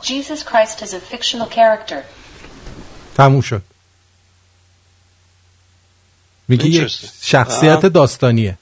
Jesus 0.00 0.42
Christ 0.42 0.82
is 0.82 0.94
a 0.94 1.00
fictional 1.00 1.46
character. 1.46 2.04
تموم 3.16 3.40
شد 3.40 3.62
میگه 6.48 6.66
یک 6.66 6.88
Interesting. 6.90 7.08
شخصیت 7.22 7.86
داستانیه 7.86 8.58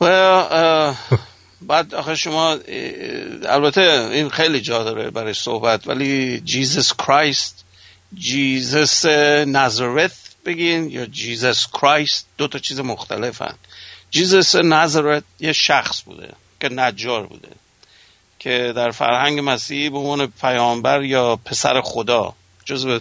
و 0.00 0.04
اه، 0.04 0.96
بعد 1.62 1.94
آخه 1.94 2.14
شما 2.14 2.58
البته 3.48 3.80
این 4.12 4.28
خیلی 4.30 4.60
جا 4.60 4.84
داره 4.84 5.10
برای 5.10 5.34
صحبت 5.34 5.86
ولی 5.86 6.40
Jesus 6.40 6.92
Christ 6.94 7.64
Jesus 8.14 9.06
Nazareth 9.46 10.12
بگین 10.44 10.90
یا 10.90 11.06
Jesus 11.06 11.66
Christ 11.66 12.26
دو 12.38 12.48
تا 12.48 12.58
چیز 12.58 12.80
مختلفن 12.80 13.54
Jesus 14.12 14.54
Nazareth 14.56 15.24
یه 15.40 15.52
شخص 15.52 16.02
بوده 16.02 16.28
که 16.60 16.68
نجار 16.68 17.26
بوده 17.26 17.48
که 18.38 18.72
در 18.76 18.90
فرهنگ 18.90 19.40
مسیحی 19.42 19.90
به 19.90 19.98
عنوان 19.98 20.32
پیامبر 20.40 21.02
یا 21.02 21.36
پسر 21.36 21.80
خدا 21.80 22.34
جزو 22.64 23.00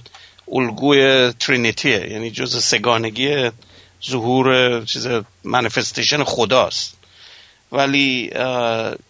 الگوی 0.51 1.31
Trinity 1.39 2.02
ه 2.02 2.11
یعنی 2.11 2.31
جزو 2.31 2.59
سه‌گانگی 2.59 3.49
ظهور 4.09 4.81
چیز 4.85 5.07
manifestation 5.43 6.23
خداست. 6.23 6.97
ولی 7.71 8.31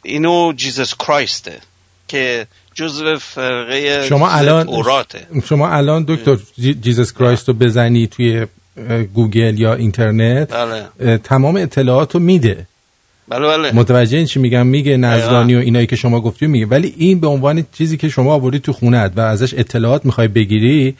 اینو 0.03 0.53
Jesus 0.53 0.95
Christ 0.95 1.50
ه 1.50 1.59
که 2.07 2.47
جزو 2.73 3.17
فرقه 3.17 4.07
شما 4.09 4.29
الان 4.29 4.65
توراته. 4.65 5.27
شما 5.49 5.69
الان 5.69 6.05
دکتر 6.07 6.37
Je- 6.59 6.73
Jesus 6.73 7.13
Christ 7.13 7.47
رو 7.47 7.53
بزنی 7.53 8.07
توی 8.07 8.45
گوگل 9.13 9.59
یا 9.59 9.73
اینترنت 9.73 10.53
بله. 10.53 11.17
تمام 11.17 11.55
اطلاعات 11.55 12.13
رو 12.13 12.19
میده. 12.19 12.67
بله 13.27 13.47
بله. 13.47 13.71
متوجه 13.71 14.17
این 14.17 14.25
چی 14.25 14.39
میگم؟ 14.39 14.67
میگه 14.67 14.97
نظرانی 14.97 15.55
و 15.55 15.59
اینایی 15.59 15.87
که 15.87 15.95
شما 15.95 16.21
گفتی 16.21 16.47
میگه. 16.47 16.65
ولی 16.65 16.93
این 16.97 17.19
به 17.19 17.27
عنوان 17.27 17.65
چیزی 17.73 17.97
که 17.97 18.09
شما 18.09 18.33
آوردی 18.33 18.59
تو 18.59 18.73
خونت 18.73 19.11
و 19.15 19.21
ازش 19.21 19.53
اطلاعات 19.53 20.05
می‌خوای 20.05 20.27
بگیری 20.27 20.95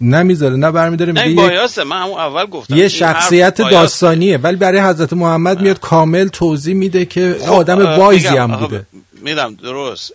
نمی‌ذاره 0.00 0.56
نه 0.56 0.70
برمیداره 0.70 1.12
میگه 1.12 1.34
بایاسه. 1.34 1.84
من 1.84 2.02
همون 2.02 2.18
اول 2.20 2.46
گفتم. 2.46 2.76
یه 2.76 2.88
شخصیت. 2.88 3.56
داستانیه. 3.56 4.38
ولی 4.38 4.56
برای 4.56 4.80
حضرت 4.80 5.12
محمد 5.12 5.60
میاد 5.60 5.80
کامل 5.80 6.28
توضیح 6.28 6.74
میده 6.74 7.04
که 7.04 7.36
خب، 7.40 7.52
آدم 7.52 7.98
وایزی 7.98 8.26
هم 8.26 8.56
بوده. 8.56 8.86
میدم 9.22 9.54
درست. 9.54 10.12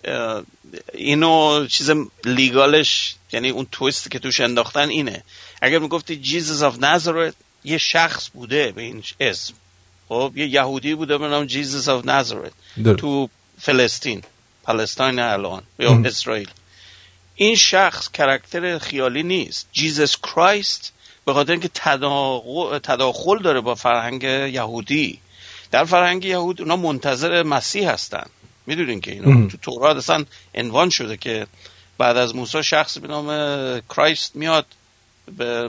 اینو 0.94 1.66
چیز 1.66 1.90
لیگالش 2.24 3.14
یعنی 3.32 3.50
اون 3.50 3.66
تویستی 3.72 4.10
که 4.10 4.18
توش 4.18 4.40
انداختن 4.40 4.88
اینه. 4.88 5.22
اگر 5.60 5.78
می‌گفتی 5.78 6.16
جیزس 6.16 6.62
آف 6.62 6.78
نظرت 6.78 7.34
یه 7.64 7.78
شخص 7.78 8.30
بوده 8.34 8.72
به 8.72 8.82
این 8.82 9.02
اسم 9.20 9.54
خب 10.08 10.32
یه 10.36 10.46
یهودی 10.46 10.94
بوده 10.94 11.18
به 11.18 11.28
نام 11.28 11.46
Jesus 11.46 11.88
of 11.88 12.04
Nazareth. 12.04 12.52
تو 12.94 13.28
فلسطین 13.60 14.22
Palestine 14.64 15.18
الان 15.18 15.62
یا. 15.78 16.02
اسرائیل 16.04 16.50
این 17.34 17.56
شخص 17.56 18.08
character 18.10 18.78
خیالی 18.78 19.22
نیست 19.22 19.68
Jesus 19.72 20.16
Christ 20.16 20.92
به 21.24 21.32
خاطر 21.32 21.52
اینکه 21.52 21.70
تداخل, 21.74 22.78
تداخل 22.78 23.42
داره 23.42 23.60
با 23.60 23.74
فرهنگ 23.74 24.22
یهودی 24.22 25.20
در 25.70 25.84
فرهنگ 25.84 26.24
یهود 26.24 26.60
اونا 26.60 26.76
منتظر 26.76 27.42
مسیح 27.42 27.90
هستن 27.90 28.26
می‌دونین 28.66 29.00
که 29.00 29.12
اینا 29.12 29.30
ام. 29.30 29.48
تو 29.48 29.56
تورات 29.56 29.96
اصلا 29.96 30.24
عنوان 30.54 30.90
شده 30.90 31.16
که 31.16 31.46
بعد 31.98 32.16
از 32.16 32.36
موسی 32.36 32.62
شخص 32.62 32.98
به 32.98 33.08
نام 33.08 33.26
کرایست 33.80 34.36
میاد 34.36 34.66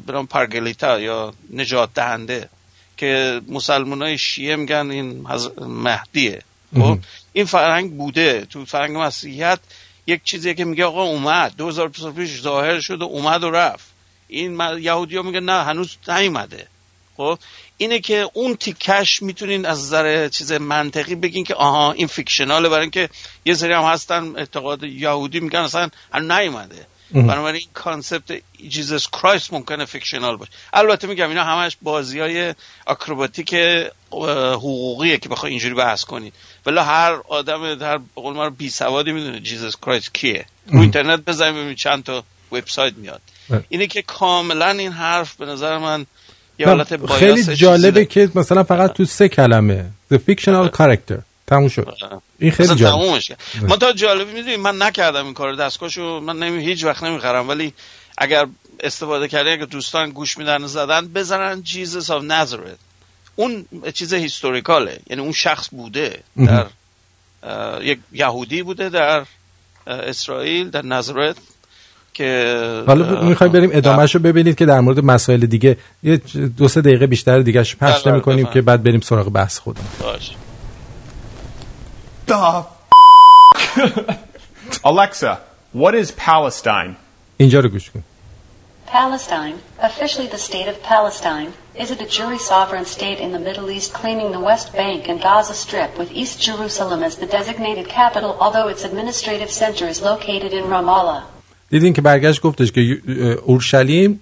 نام 0.08 0.28
پرگلیتا 0.28 1.00
یا 1.00 1.34
نجات 1.54 1.90
دهنده 1.94 2.50
که 2.98 3.42
مسلمان 3.48 4.02
های 4.02 4.18
شیعه 4.18 4.56
میگن 4.56 4.92
این 4.92 5.28
مهدیه. 5.62 6.42
خب. 6.76 7.00
این 7.34 7.46
فرهنگ 7.46 7.98
بوده. 7.98 8.46
تو 8.46 8.66
فرهنگ 8.66 8.98
مسیحیت 8.98 9.60
یک 10.08 10.24
چیزی 10.24 10.56
که 10.56 10.66
میگه 10.66 10.86
آقا 10.86 11.04
اومد. 11.04 11.56
2000 11.58 11.92
سال 11.98 12.12
پیش 12.12 12.42
ظاهر 12.42 12.80
شد 12.80 13.02
و 13.02 13.06
اومد 13.06 13.44
و 13.44 13.52
رفت. 13.52 13.86
این 14.28 14.60
یهودی 14.80 15.16
ها 15.18 15.22
میگن 15.22 15.44
نه 15.44 15.64
هنوز 15.64 15.98
نیومده. 16.08 16.68
خب؟ 17.18 17.40
اینه 17.78 18.00
که 18.00 18.30
اون 18.34 18.56
تیکش 18.56 19.22
می‌تونین 19.22 19.66
از 19.66 19.80
نظر 19.80 20.28
چیز 20.28 20.52
منطقی 20.52 21.16
بگین 21.16 21.44
که 21.44 21.56
آها 21.56 21.92
این 21.92 22.08
فیکشناله 22.08 22.70
برای 22.70 22.82
اینکه 22.82 23.10
یه 23.46 23.54
سری 23.54 23.74
هم 23.74 23.84
هستن 23.84 24.36
اعتقاد 24.36 24.84
یهودی 24.84 25.40
میگن 25.40 25.60
اصلا 25.60 25.90
هنوز 26.14 26.32
نیومده. 26.32 26.88
بنابراین 27.14 27.56
این 27.56 27.70
concept 27.74 28.42
Jesus 28.70 29.08
Christ 29.08 29.54
ممکنه 29.54 29.86
fictional 29.86 30.38
باشه. 30.38 30.52
البته 30.74 31.08
میگم 31.08 31.30
اینا 31.30 31.44
همش 31.44 31.78
بازی 31.82 32.20
های 32.20 32.56
اکروباتیک 32.88 33.56
حقوقیه 34.54 35.18
که 35.18 35.30
بخوای 35.30 35.52
اینجوری 35.52 35.74
بحث 35.74 36.04
کنید 36.04 36.34
ولی 36.66 36.78
هر 36.78 37.20
آدم 37.30 37.64
هر 37.64 37.98
به 37.98 38.04
قول 38.16 38.34
ما 38.34 38.50
بی 38.50 38.70
سوادی 38.70 39.12
می‌دونه 39.12 39.40
Jesus 39.40 39.76
Christ 39.76 40.14
کیه. 40.14 40.46
رو. 40.68 40.80
اینترنت 40.80 41.26
بزنید 41.26 41.56
ببینید 41.56 41.78
چند 41.78 42.04
تا 42.04 42.24
وبسایت 42.52 42.94
میاد. 42.98 43.22
اینه 43.70 43.88
که 43.88 44.02
کاملا 44.02 44.70
این 44.70 44.92
حرف 44.92 45.36
به 45.36 45.46
نظر 45.46 45.78
من 45.78 46.06
یه 46.60 46.68
حالت 46.68 47.12
خیلی 47.12 47.44
جالبه. 47.56 48.06
که 48.06 48.30
مثلا 48.36 48.64
فقط 48.64 48.94
تو 48.94 49.06
سه 49.06 49.30
کلمه 49.30 49.86
The 50.14 50.18
fictional 50.18 50.70
character. 50.78 51.29
تموم 51.50 51.68
شد. 51.68 51.98
این 52.40 52.52
خیلی 52.52 52.76
جالب. 52.76 52.96
تمومش 52.96 53.28
کرد. 53.28 53.40
ما 53.68 53.78
تا 53.78 53.94
جالبی 53.94 54.34
می‌دونی 54.34 54.58
من 54.58 54.82
نکردم 54.82 55.26
این 55.26 55.34
کار 55.34 55.56
دستگاهشو 55.56 56.20
من 56.20 56.40
نمی 56.40 56.64
هیچ 56.64 56.84
وقت 56.84 57.04
نمی‌خرم. 57.04 57.50
ولی 57.50 57.74
اگر 58.18 58.46
استفاده 58.80 59.28
کردی 59.28 59.50
اگر 59.50 59.66
دوستان 59.66 60.10
گوش 60.10 60.38
میدن 60.38 60.68
زدن 60.68 61.08
بزنن 61.08 61.64
جیزس 61.64 62.12
آف 62.12 62.24
نظرت. 62.24 62.78
اون 63.36 63.66
چیز 63.94 64.14
هیستوریکاله. 64.14 65.00
یعنی 65.10 65.22
اون 65.22 65.32
شخص 65.32 65.70
بوده 65.72 66.20
در 66.38 66.66
یک 67.82 68.00
یهودی 68.12 68.64
بوده 68.64 68.90
در 68.90 69.26
اسرائیل 69.88 70.70
در 70.70 70.86
نظرت 70.86 71.36
که 72.14 72.84
حالا 72.88 73.24
می‌خوای 73.24 73.50
بریم 73.50 73.70
ادامهش 73.74 74.16
رو 74.16 74.22
ببینید 74.22 74.56
که 74.56 74.66
در 74.66 74.80
مورد 74.80 75.00
مسائل 75.00 75.40
دیگه 75.40 75.78
یه 76.04 76.18
دو 76.58 76.68
سه 76.68 76.82
دقیقه 76.82 77.08
بیشتر 77.08 77.40
دیگهش 77.40 77.76
پخش 77.76 78.04
بله، 78.04 78.14
نمی 78.14 78.22
کنیم 78.22 78.40
بفهم. 78.40 78.54
که 78.54 78.62
بعد 78.62 78.84
بریم 78.84 79.00
سراغ 79.00 79.30
بحث 79.30 79.60
خودم 79.60 79.84
باش. 80.00 80.32
The 82.29 82.65
Alexa, 84.85 85.41
what 85.73 85.95
is 85.95 86.11
Palestine? 86.13 86.97
اینجا 87.39 87.61
رو 87.61 87.69
گوش 87.69 87.91
کن 87.91 88.03
Palestine, 88.87 89.57
officially 89.81 90.29
the 90.29 90.39
state 90.39 90.69
of 90.73 90.77
Palestine, 90.95 91.51
is 91.83 91.91
a 91.91 91.97
de 92.03 92.07
jure 92.17 92.39
sovereign 92.39 92.85
state 92.97 93.19
in 93.25 93.31
the 93.37 93.43
Middle 93.49 93.69
East 93.77 93.93
claiming 94.01 94.29
the 94.37 94.45
West 94.51 94.69
Bank 94.81 95.01
and 95.11 95.19
Gaza 95.21 95.55
Strip 95.65 95.91
with 96.01 96.11
East 96.23 96.37
Jerusalem 96.49 97.01
as 97.09 97.15
the 97.17 97.27
designated 97.39 97.87
capital, 98.01 98.31
although 98.45 98.69
its 98.75 98.83
administrative 98.91 99.51
center 99.63 99.87
is 99.95 99.99
located 100.03 100.53
in 100.53 100.65
Ramallah. 100.75 101.23
دیدین 101.71 101.93
که 101.93 102.03
برگشت 102.03 102.41
گفتش 102.41 102.73
که 102.73 102.81
یو- 102.81 103.39
اورشلیم 103.45 104.21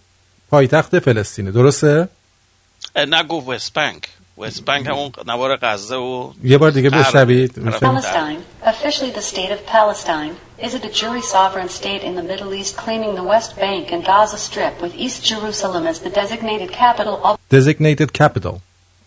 پایتخت 0.50 0.98
فلسطینه 0.98 1.50
درسته 1.50 2.08
اه، 2.96 3.04
نه 3.04 3.22
گفت 3.22 3.48
وست 3.48 3.74
بانک 3.74 4.08
وست 4.38 4.64
بانک 4.64 4.86
همون 4.86 5.12
نوار 5.26 5.56
غزه 5.56 5.96
و 5.96 6.32
یه 6.44 6.58
بار 6.58 6.70
دیگه 6.70 6.90
غرب. 6.90 7.06
بشنوید 7.06 7.52
طرف 7.52 7.82
بشنوید. 7.82 8.02
Palestine, 8.02 8.66
officially 8.66 9.10
the 9.10 9.22
state 9.22 9.50
of 9.50 9.66
Palestine, 9.66 10.34
is 10.58 10.74
a 10.74 10.78
de 10.78 10.90
jure 10.90 11.22
sovereign 11.22 11.68
state 11.68 12.02
in 12.02 12.14
the 12.14 12.22
Middle 12.22 12.54
East 12.54 12.76
claiming 12.76 13.14
the 13.14 13.26
West 13.34 13.56
Bank 13.56 13.92
and 13.92 14.04
Gaza 14.04 14.38
Strip 14.38 14.74
with 14.82 14.94
East 14.94 15.24
Jerusalem 15.24 15.86
as 15.86 16.00
the 16.00 16.10
designated 16.10 16.70
capital, 16.72 17.38
designated 17.48 18.12
capital 18.12 18.62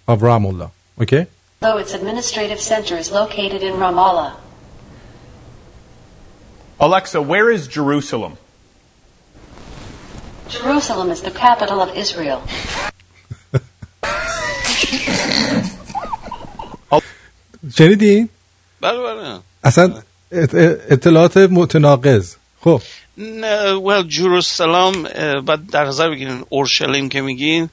of 0.07 0.21
Ramallah 0.21 0.71
okay 1.03 1.27
although 1.61 1.79
its 1.79 1.93
administrative 1.93 2.61
center 2.61 2.95
is 2.95 3.11
located 3.11 3.61
in 3.63 3.73
Ramallah. 3.75 4.31
Alexa, 6.79 7.21
where 7.21 7.49
is 7.49 7.67
Jerusalem? 7.67 8.37
Jerusalem 10.49 11.09
is 11.09 11.21
the 11.21 11.31
capital 11.31 11.81
of 11.81 11.95
Israel. 11.95 12.43
شنیدین 17.78 18.28
بله 18.80 18.98
بله. 18.98 19.38
اصلا 19.64 19.94
اط- 20.32 20.54
اطلاعات 20.90 21.36
متناقض. 21.36 22.34
خب. 22.60 22.82
نه 23.18 23.72
ول 23.72 24.02
جروسلم 24.08 25.06
اه، 25.14 25.40
بعد 25.40 25.70
در 25.70 25.84
نظر 25.84 26.10
بگیرین 26.10 26.44
اورشلیم 26.48 27.08
که 27.08 27.20
میگین 27.20 27.68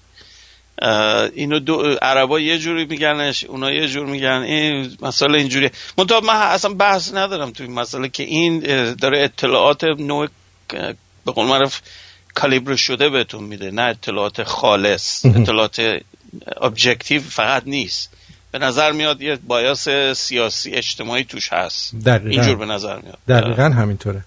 اینو 1.34 1.60
دو 1.60 1.96
عربا 2.02 2.40
یه 2.40 2.58
جوری 2.58 2.86
میگنش 2.86 3.44
اونا 3.44 3.72
یه 3.72 3.88
جور 3.88 4.06
میگن 4.06 4.28
این 4.46 4.98
مسئله 5.02 5.38
اینجوری 5.38 5.70
منتها 5.98 6.20
من 6.20 6.34
اصلا 6.36 6.74
بحث 6.74 7.14
ندارم 7.14 7.52
توی 7.52 7.66
این 7.66 7.76
مسئله 7.76 8.10
که 8.10 8.24
این 8.24 8.60
داره 8.94 9.24
اطلاعات 9.24 9.84
نوع 9.84 10.28
به 11.26 11.32
قول 11.32 11.46
معروف 11.48 11.80
کالیبر 12.34 12.76
شده 12.76 13.10
بهتون 13.10 13.44
میده 13.44 13.72
نه 13.72 13.82
اطلاعات 13.82 14.44
خالص 14.44 15.26
اطلاعات 15.26 15.82
ابجکتیو 16.62 17.22
فقط 17.22 17.64
نیست. 17.66 18.10
به 18.51 18.59
نظر 18.59 18.93
میاد 18.93 19.23
یه 19.23 19.37
بایاس 19.37 19.89
سیاسی 20.17 20.71
اجتماعی 20.71 21.25
توش 21.25 21.53
هست 21.53 21.95
دقیقاً. 21.95 22.31
اینجور 22.31 22.57
به 22.57 22.67
نظر 22.67 22.99
میاد 23.01 23.19
دقیقا 23.29 23.63
همینطوره 23.63 24.25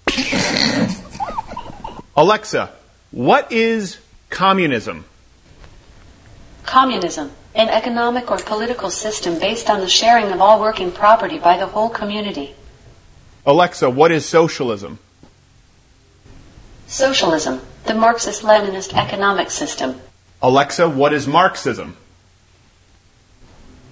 Alexa, 2.16 2.68
what 3.14 3.52
is 3.52 3.98
communism? 4.30 5.04
Communism, 6.64 7.26
an 7.54 7.68
economic 7.68 8.30
or 8.30 8.38
political 8.38 8.90
system 8.90 9.38
based 9.38 9.68
on 9.68 9.78
the 9.80 9.88
sharing 9.88 10.28
of 10.32 10.40
all 10.40 10.58
working 10.60 10.90
property 10.90 11.38
by 11.38 11.56
the 11.62 11.66
whole 11.74 11.90
community. 12.00 12.48
Alexa, 13.44 13.88
what 13.90 14.10
is 14.10 14.22
socialism? 14.38 14.98
Socialism, 16.88 17.60
the 17.84 17.94
Marxist-Leninist 17.94 18.90
economic 18.94 19.50
system. 19.50 20.00
Alexa, 20.42 20.88
what 20.88 21.12
is 21.12 21.26
Marxism? 21.26 21.96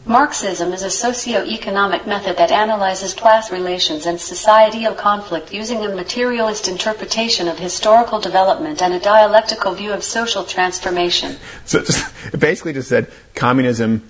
Marxism 0.09 0.73
is 0.73 0.81
a 0.81 0.89
socio-economic 0.89 2.07
method 2.07 2.35
that 2.37 2.49
analyzes 2.49 3.13
class 3.13 3.51
relations 3.51 4.07
and 4.07 4.19
societal 4.19 4.95
conflict 4.95 5.53
using 5.53 5.85
a 5.85 5.89
materialist 5.89 6.67
interpretation 6.67 7.47
of 7.47 7.59
historical 7.59 8.19
development 8.19 8.81
and 8.81 8.91
a 8.95 8.99
dialectical 8.99 9.75
view 9.75 9.93
of 9.93 10.03
social 10.03 10.43
transformation. 10.43 11.37
So 11.65 11.81
it, 11.81 11.85
just, 11.85 12.33
it 12.33 12.39
basically 12.39 12.73
just 12.73 12.89
said 12.89 13.11
communism 13.35 14.01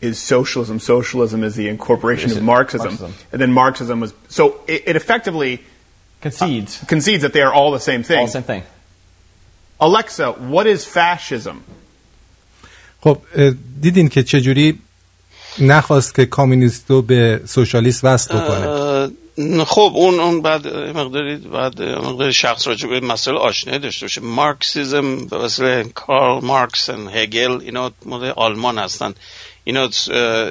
is 0.00 0.18
socialism. 0.18 0.80
Socialism 0.80 1.44
is 1.44 1.54
the 1.54 1.68
incorporation 1.68 2.30
Is 2.30 2.38
of 2.38 2.42
Marxism. 2.42 2.88
Marxism. 2.88 3.14
And 3.30 3.40
then 3.40 3.52
Marxism 3.52 4.00
was. 4.00 4.12
So 4.28 4.60
it, 4.66 4.82
it 4.86 4.96
effectively 4.96 5.58
uh, 5.58 5.62
Concedes. 6.20 6.84
concedes 6.88 7.22
that 7.22 7.32
they 7.32 7.42
are 7.42 7.54
all 7.54 7.70
the 7.70 7.78
same 7.78 8.02
thing. 8.02 8.18
All 8.18 8.26
the 8.26 8.32
same 8.32 8.42
thing. 8.42 8.64
Alexa, 9.80 10.32
what 10.32 10.66
is 10.66 10.84
fascism? 10.84 11.62
خب 13.04 13.18
دیدین 13.80 14.08
که 14.08 14.22
چجوری 14.22 14.78
نخواست 15.58 16.14
که 16.14 16.26
کامیونیست 16.26 16.84
رو 16.88 17.02
به 17.02 17.40
سوشالیست 17.46 18.04
وصل 18.04 18.34
بکنه؟ 18.34 19.64
خب 19.64 19.92
اون 19.94 20.20
اون 20.20 20.42
بعد 20.42 20.66
مقداری 20.76 21.36
بعد 21.36 21.82
مقداری 21.82 22.32
شخص 22.32 22.66
راجع 22.66 22.88
به 22.88 23.00
مسئله 23.00 23.38
آشنایی 23.38 23.78
داشته 23.78 24.04
باشه. 24.04 24.20
مارکسیزم 24.20 25.26
به 25.26 25.36
وسیله 25.36 25.84
کارل 25.94 26.44
مارکس 26.44 26.88
و 26.88 27.08
هگل 27.08 27.60
اینا 27.60 27.92
مال 28.06 28.24
آلمان 28.36 28.78
هستن. 28.78 29.14
اینا 29.64 29.90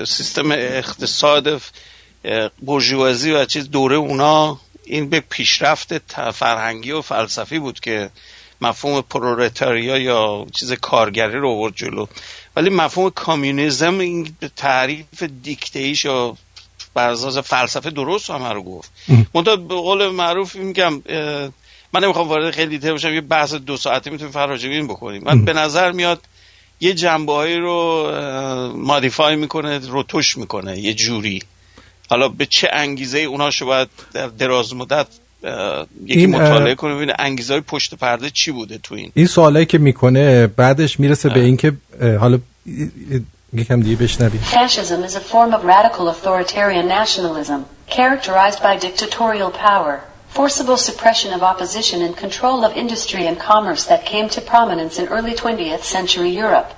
سیستم 0.05 0.51
اقتصاد 0.51 1.47
اه، 1.47 2.49
برجوازی 2.61 3.31
و 3.31 3.45
چیز 3.45 3.69
دوره 3.69 3.95
اونا 3.95 4.59
این 4.85 5.09
به 5.09 5.19
پیشرفت 5.29 5.97
فرهنگی 6.31 6.91
و 6.91 7.01
فلسفی 7.01 7.59
بود 7.59 7.79
که 7.79 8.09
مفهوم 8.61 9.01
پرولتاریا 9.01 9.97
یا 9.97 10.45
چیز 10.55 10.73
کارگری 10.73 11.37
رو 11.37 11.49
آورد 11.49 11.73
جلو. 11.75 12.05
ولی 12.55 12.69
مفهوم 12.69 13.09
کامیونیزم 13.09 13.99
این 13.99 14.35
تعریف 14.55 15.23
دیکتهیش 15.23 16.05
یا 16.05 16.37
بر 16.93 17.09
اساس 17.09 17.37
فلسفه 17.37 17.89
درست 17.89 18.29
همه 18.29 18.49
رو 18.49 18.63
گفت. 18.63 18.91
منتها 19.33 19.55
به 19.55 19.75
قول 19.75 20.09
معروف 20.09 20.55
میگم 20.55 21.01
من 21.93 22.03
نمی‌خوام 22.03 22.27
وارد 22.27 22.51
خیلی 22.51 22.77
دیتیل 22.77 22.93
بشم 22.93 23.13
یه 23.13 23.21
بحث 23.21 23.53
دو 23.53 23.77
ساعته 23.77 24.09
می‌تونیم 24.09 24.71
این 24.71 24.87
بکنیم. 24.87 25.23
من 25.23 25.45
به 25.45 25.53
نظر 25.53 25.91
میاد 25.91 26.21
یه 26.79 26.93
جنبه 26.93 27.33
هایی 27.33 27.57
رو 27.57 28.11
مادیفای 28.75 29.35
می‌کنه 29.35 29.77
روتوش 29.79 30.37
می‌کنه 30.37 30.79
یه 30.79 30.93
جوری. 30.93 31.43
حالا 32.09 32.27
به 32.29 32.45
چه 32.45 32.69
انگیزه 32.73 33.19
اوناش 33.19 33.61
رو 33.61 33.67
باید 33.67 33.89
در 34.13 34.27
دراز 34.27 34.75
مدت 34.75 35.07
یکی 35.42 36.20
این، 36.20 36.34
اه، 36.34 36.40
مطالعه 36.40 36.74
کنه 36.74 36.94
ببینه 36.94 37.14
انگیزه 37.18 37.52
های 37.52 37.60
پشت 37.60 37.94
پرده 37.94 38.30
چی 38.30 38.52
بوده 38.52 38.78
تو 38.78 38.94
این 38.94 39.12
این 39.14 39.26
سوالایی 39.26 39.66
که 39.66 39.78
میکنه 39.78 40.46
بعدش 40.46 41.00
میرسه 41.00 41.28
به 41.28 41.40
اینکه 41.40 41.72
اه، 42.00 42.16
حالا 42.16 42.34
اه، 42.34 42.72
اه، 43.12 43.20
یکم 43.52 43.80
دیگه 43.80 43.96
بشنویم 43.96 44.40
Fascism 44.40 45.04
is 45.08 45.14
a 45.14 45.20
form 45.20 45.52
of 45.54 45.64
radical 45.64 46.08
authoritarian 46.08 46.88
nationalism, 46.88 47.64
characterized 47.86 48.62
by 48.62 48.76
dictatorial 48.76 49.50
power, 49.50 50.00
forcible 50.28 50.76
suppression 50.76 51.32
of 51.32 51.42
opposition 51.42 52.02
and 52.02 52.16
control 52.16 52.64
of 52.64 52.76
industry 52.76 53.26
and 53.26 53.38
commerce 53.38 53.84
that 53.84 54.04
came 54.04 54.28
to 54.28 54.40
prominence 54.40 54.98
in 54.98 55.06
early 55.08 55.34
20th 55.34 55.84
century 55.84 56.30
Europe. 56.30 56.70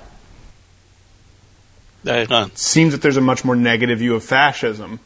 دقیقا 2.05 2.49
Seems 2.55 2.93
that 2.93 3.01
there's 3.01 3.17
a 3.17 3.21
much 3.21 3.45
more 3.45 3.55
negative 3.55 3.99
view 3.99 4.15
of 4.15 4.23
fascism 4.23 4.99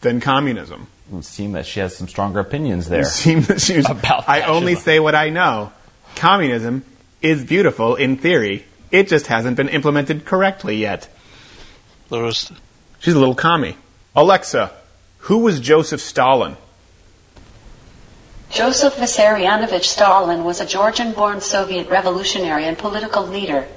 than 0.00 0.20
communism. 0.20 0.86
seem 1.21 1.51
that 1.53 1.65
she 1.65 1.79
has 1.81 1.95
some 1.95 2.07
stronger 2.07 2.39
opinions 2.39 2.87
there. 2.87 3.01
It 3.01 3.07
seemed 3.07 3.43
that 3.45 3.59
she 3.59 3.77
was, 3.77 3.89
about 3.89 4.29
I 4.29 4.43
only 4.43 4.75
say 4.75 4.99
what 4.99 5.15
I 5.15 5.29
know. 5.29 5.71
Communism 6.15 6.83
is 7.21 7.43
beautiful 7.43 7.95
in 7.95 8.17
theory. 8.17 8.65
It 8.91 9.07
just 9.07 9.27
hasn't 9.27 9.57
been 9.57 9.69
implemented 9.69 10.25
correctly 10.25 10.77
yet. 10.77 11.09
Louis. 12.09 12.51
She's 12.99 13.13
a 13.13 13.19
little 13.19 13.35
commie. 13.35 13.77
Alexa, 14.15 14.71
who 15.19 15.39
was 15.39 15.59
Joseph 15.59 16.01
Stalin? 16.01 16.57
Joseph 18.49 18.95
Vissarionovich 18.95 19.85
Stalin 19.85 20.43
was 20.43 20.59
a 20.59 20.65
Georgian 20.65 21.13
born 21.13 21.39
Soviet 21.39 21.89
revolutionary 21.89 22.65
and 22.65 22.77
political 22.77 23.25
leader. 23.25 23.67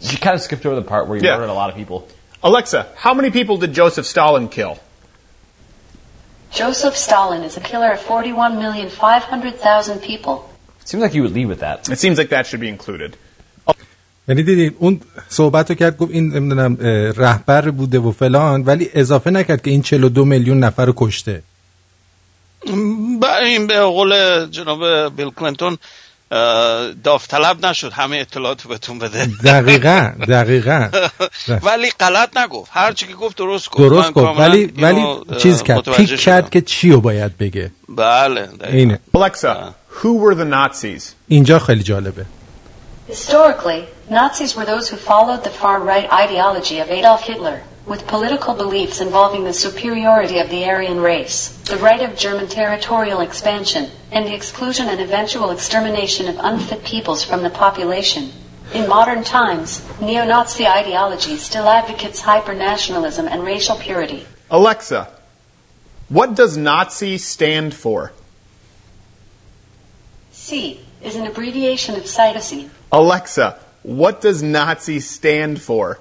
You 0.00 0.16
kind 0.18 0.34
of 0.34 0.40
skipped 0.40 0.64
over 0.64 0.76
the 0.76 0.82
part 0.82 1.06
where 1.06 1.18
you 1.18 1.24
yeah. 1.24 1.36
murdered 1.36 1.50
a 1.50 1.54
lot 1.54 1.70
of 1.70 1.76
people. 1.76 2.08
Alexa, 2.42 2.86
how 2.96 3.14
many 3.14 3.30
people 3.30 3.56
did 3.58 3.72
Joseph 3.72 4.06
Stalin 4.06 4.48
kill? 4.48 4.78
Joseph 6.52 6.96
Stalin 6.96 7.42
is 7.42 7.56
a 7.56 7.60
killer 7.60 7.92
of 7.92 8.00
41,500,000 8.00 10.00
people. 10.02 10.48
Seems 10.84 11.02
like 11.02 11.14
you 11.14 11.22
would 11.22 11.34
lead 11.34 11.46
with 11.48 11.60
that. 11.60 11.88
It 11.90 11.98
seems 11.98 12.16
like 12.18 12.30
that 12.30 12.46
should 12.46 12.60
be 12.60 12.68
included. 12.68 13.16
یعنی 14.28 14.42
دیدین 14.42 14.74
اون 14.78 15.00
صحبت 15.28 15.70
رو 15.70 15.76
کرد 15.76 15.96
گفت 15.98 16.10
این 16.12 16.32
نمی‌دونم 16.36 16.76
رهبر 17.16 17.70
بوده 17.70 17.98
و 17.98 18.12
فلان 18.12 18.62
ولی 18.62 18.90
اضافه 18.94 19.30
نکرد 19.30 19.62
که 19.62 19.70
این 19.70 19.82
42 19.82 20.24
میلیون 20.24 20.58
نفر 20.58 20.86
رو 20.86 20.92
کشته 20.96 21.42
ب- 23.20 23.24
این 23.42 23.66
به 23.66 23.80
قول 23.80 24.46
جناب 24.50 25.08
بیل 25.16 25.30
کلینتون 25.30 25.78
داوطلب 27.04 27.66
نشد. 27.66 27.92
همه 27.92 28.16
اطلاعات 28.16 28.62
بهتون 28.62 28.98
بده. 28.98 29.26
دقیقا 29.44 30.12
دقیقا. 30.28 30.88
ولی 31.62 31.90
غلط 32.00 32.36
نگفت. 32.36 32.70
هر 32.74 32.92
چی 32.92 33.06
که 33.06 33.14
گفت 33.14 33.36
درست 33.36 33.70
گفت. 33.70 33.80
درست 33.80 34.12
گفت. 34.12 34.40
ولی 34.40 34.66
ولی 34.66 35.04
چیز 35.38 35.62
کرد؟ 35.62 35.90
پیک 35.90 36.20
کرد. 36.20 36.50
که 36.50 36.60
چی 36.60 36.92
رو 36.92 37.00
باید 37.00 37.38
بگه. 37.38 37.70
بله. 37.88 38.48
اینه. 38.64 39.00
Alexa, 39.16 39.74
who 40.00 40.18
were 40.22 40.34
the 40.34 40.44
Nazis? 40.44 41.02
اینجا 41.28 41.58
خیلی 41.58 41.82
جالبه. 41.82 42.24
Historically, 43.08 43.82
Nazis 44.10 44.54
were 44.56 44.66
those 44.66 44.88
who 44.90 44.96
followed 44.96 45.42
the 45.44 45.50
far-right 45.62 46.08
ideology 46.24 46.78
of 46.78 46.90
Adolf 46.90 47.22
Hitler, 47.22 47.58
with 47.88 48.06
political 48.06 48.54
beliefs 48.54 49.00
involving 49.00 49.44
the 49.44 49.52
superiority 49.52 50.38
of 50.38 50.50
the 50.50 50.64
Aryan 50.64 51.00
race, 51.00 51.48
the 51.62 51.76
right 51.78 52.02
of 52.02 52.16
German 52.16 52.46
territorial 52.46 53.20
expansion, 53.20 53.90
and 54.12 54.26
the 54.26 54.34
exclusion 54.34 54.88
and 54.88 55.00
eventual 55.00 55.50
extermination 55.50 56.28
of 56.28 56.36
unfit 56.38 56.84
peoples 56.84 57.24
from 57.24 57.42
the 57.42 57.50
population. 57.50 58.30
In 58.74 58.86
modern 58.88 59.24
times, 59.24 59.82
neo-Nazi 60.00 60.66
ideology 60.66 61.36
still 61.36 61.66
advocates 61.66 62.20
hyper-nationalism 62.20 63.26
and 63.26 63.42
racial 63.42 63.76
purity. 63.76 64.26
Alexa, 64.50 65.10
what 66.10 66.34
does 66.34 66.58
Nazi 66.58 67.16
stand 67.16 67.72
for? 67.72 68.12
C 70.32 70.80
is 71.02 71.16
an 71.16 71.26
abbreviation 71.26 71.94
of 71.96 72.02
cytosine. 72.02 72.68
Alexa, 72.92 73.58
what 73.82 74.20
does 74.20 74.42
Nazi 74.42 75.00
stand 75.00 75.62
for? 75.62 75.98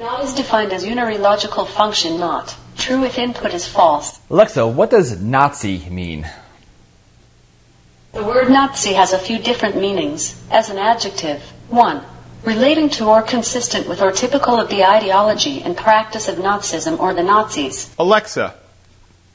Not 0.00 0.22
is 0.22 0.34
defined 0.34 0.72
as 0.72 0.84
unary 0.84 1.18
logical 1.18 1.64
function 1.64 2.20
not. 2.20 2.56
True 2.76 3.04
if 3.04 3.18
input 3.18 3.52
is 3.52 3.66
false. 3.66 4.20
Alexa, 4.30 4.66
what 4.66 4.90
does 4.90 5.20
Nazi 5.20 5.88
mean? 5.90 6.28
The 8.12 8.22
word 8.22 8.48
Nazi 8.48 8.92
has 8.92 9.12
a 9.12 9.18
few 9.18 9.38
different 9.38 9.76
meanings. 9.76 10.40
As 10.50 10.70
an 10.70 10.78
adjective, 10.78 11.42
1. 11.68 12.02
Relating 12.44 12.88
to 12.90 13.06
or 13.06 13.22
consistent 13.22 13.88
with 13.88 14.00
or 14.00 14.12
typical 14.12 14.60
of 14.60 14.68
the 14.70 14.84
ideology 14.84 15.60
and 15.62 15.76
practice 15.76 16.28
of 16.28 16.36
Nazism 16.36 16.98
or 17.00 17.12
the 17.12 17.24
Nazis. 17.24 17.92
Alexa, 17.98 18.54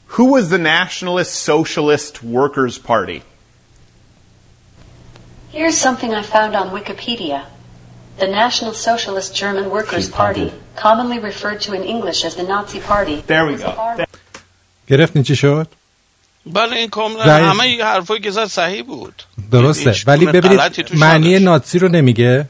who 0.06 0.32
was 0.32 0.48
the 0.48 0.58
Nationalist 0.58 1.34
Socialist 1.34 2.22
Workers' 2.22 2.78
Party? 2.78 3.22
Here's 5.50 5.76
something 5.76 6.14
I 6.14 6.22
found 6.22 6.56
on 6.56 6.70
Wikipedia. 6.70 7.44
The 8.22 8.28
National 8.42 8.72
Socialist 8.74 9.30
German 9.42 9.66
Workers' 9.76 10.08
Party, 10.08 10.48
commonly 10.84 11.18
referred 11.30 11.60
to 11.66 11.70
in 11.78 11.82
English 11.94 12.24
as 12.28 12.34
the 12.40 12.46
Nazi 12.52 12.80
Party. 12.80 13.16
There 13.26 13.46
we 13.46 13.56
go. 13.56 13.72
گرفتین 14.88 15.22
چی 15.22 15.36
شد 15.36 15.68
بله 16.46 16.76
این 16.76 16.88
کاملا 16.90 17.24
همه 17.50 17.84
حرفایی 17.84 18.20
که 18.20 18.30
زد 18.30 18.44
صحیح 18.44 18.82
بود 18.82 19.22
درسته 19.50 19.94
ولی 20.06 20.26
ببینید 20.26 20.60
معنی. 20.94 21.38
ناتسی 21.38 21.78
رو 21.78 21.88
نمیگه 21.88 22.48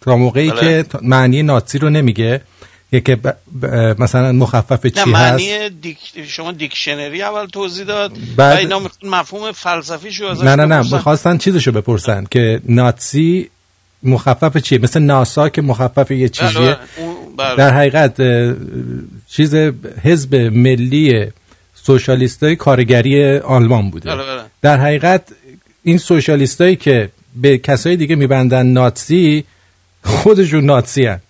تا 0.00 0.16
موقعی 0.16 0.50
بله. 0.50 0.60
که 0.82 0.98
معنی 1.02 1.42
ناتسی 1.42 1.78
رو 1.78 1.90
نمیگه 1.90 2.40
که 2.90 3.16
ب- 3.16 3.28
ب- 3.62 3.66
مثلا 4.02 4.32
مخفف 4.32 4.84
نه 4.84 4.90
چی 4.90 4.98
هست 5.00 5.08
معنی 5.08 5.70
دیک... 5.70 5.98
شما 6.28 6.52
دیکشنری 6.52 7.22
اول 7.22 7.46
توضیح 7.46 7.84
داد 7.86 8.12
بعد- 8.36 8.56
و 8.56 8.58
اینا 8.58 8.80
مفهوم 9.02 9.52
فلسفیشو 9.52 10.24
ازش 10.26 10.42
نه 10.44 10.56
نه 10.56 10.64
نه. 10.64 10.92
می‌خواستن 10.92 11.38
چیزشو 11.38 11.72
بپرسن 11.72 12.24
که 12.30 12.60
ناتسی 12.64 13.50
مخفف 14.02 14.56
چیه 14.56 14.78
مثل 14.78 15.00
ناسا 15.00 15.48
که 15.48 15.62
مخفف 15.62 16.10
یه 16.10 16.16
بله، 16.16 16.28
چیزیه 16.28 16.60
بله. 16.60 16.76
بله. 17.38 17.56
در 17.56 17.70
حقیقت 17.70 18.20
چیز 19.28 19.54
حزب 20.02 20.34
ملی 20.34 21.26
سوشالیست 21.74 22.42
های 22.42 22.56
کارگری 22.56 23.38
آلمان 23.38 23.90
بوده. 23.90 24.16
در 24.62 24.76
حقیقت 24.76 25.22
این 25.82 25.98
سوشالیست 25.98 26.60
هایی 26.60 26.76
که 26.76 27.08
به 27.36 27.58
کسای 27.58 27.96
دیگه 27.96 28.16
میبندن 28.16 28.66
ناتسی 28.66 29.44
خودشون 30.04 30.64
ناتسی 30.64 31.06
هن. 31.06 31.20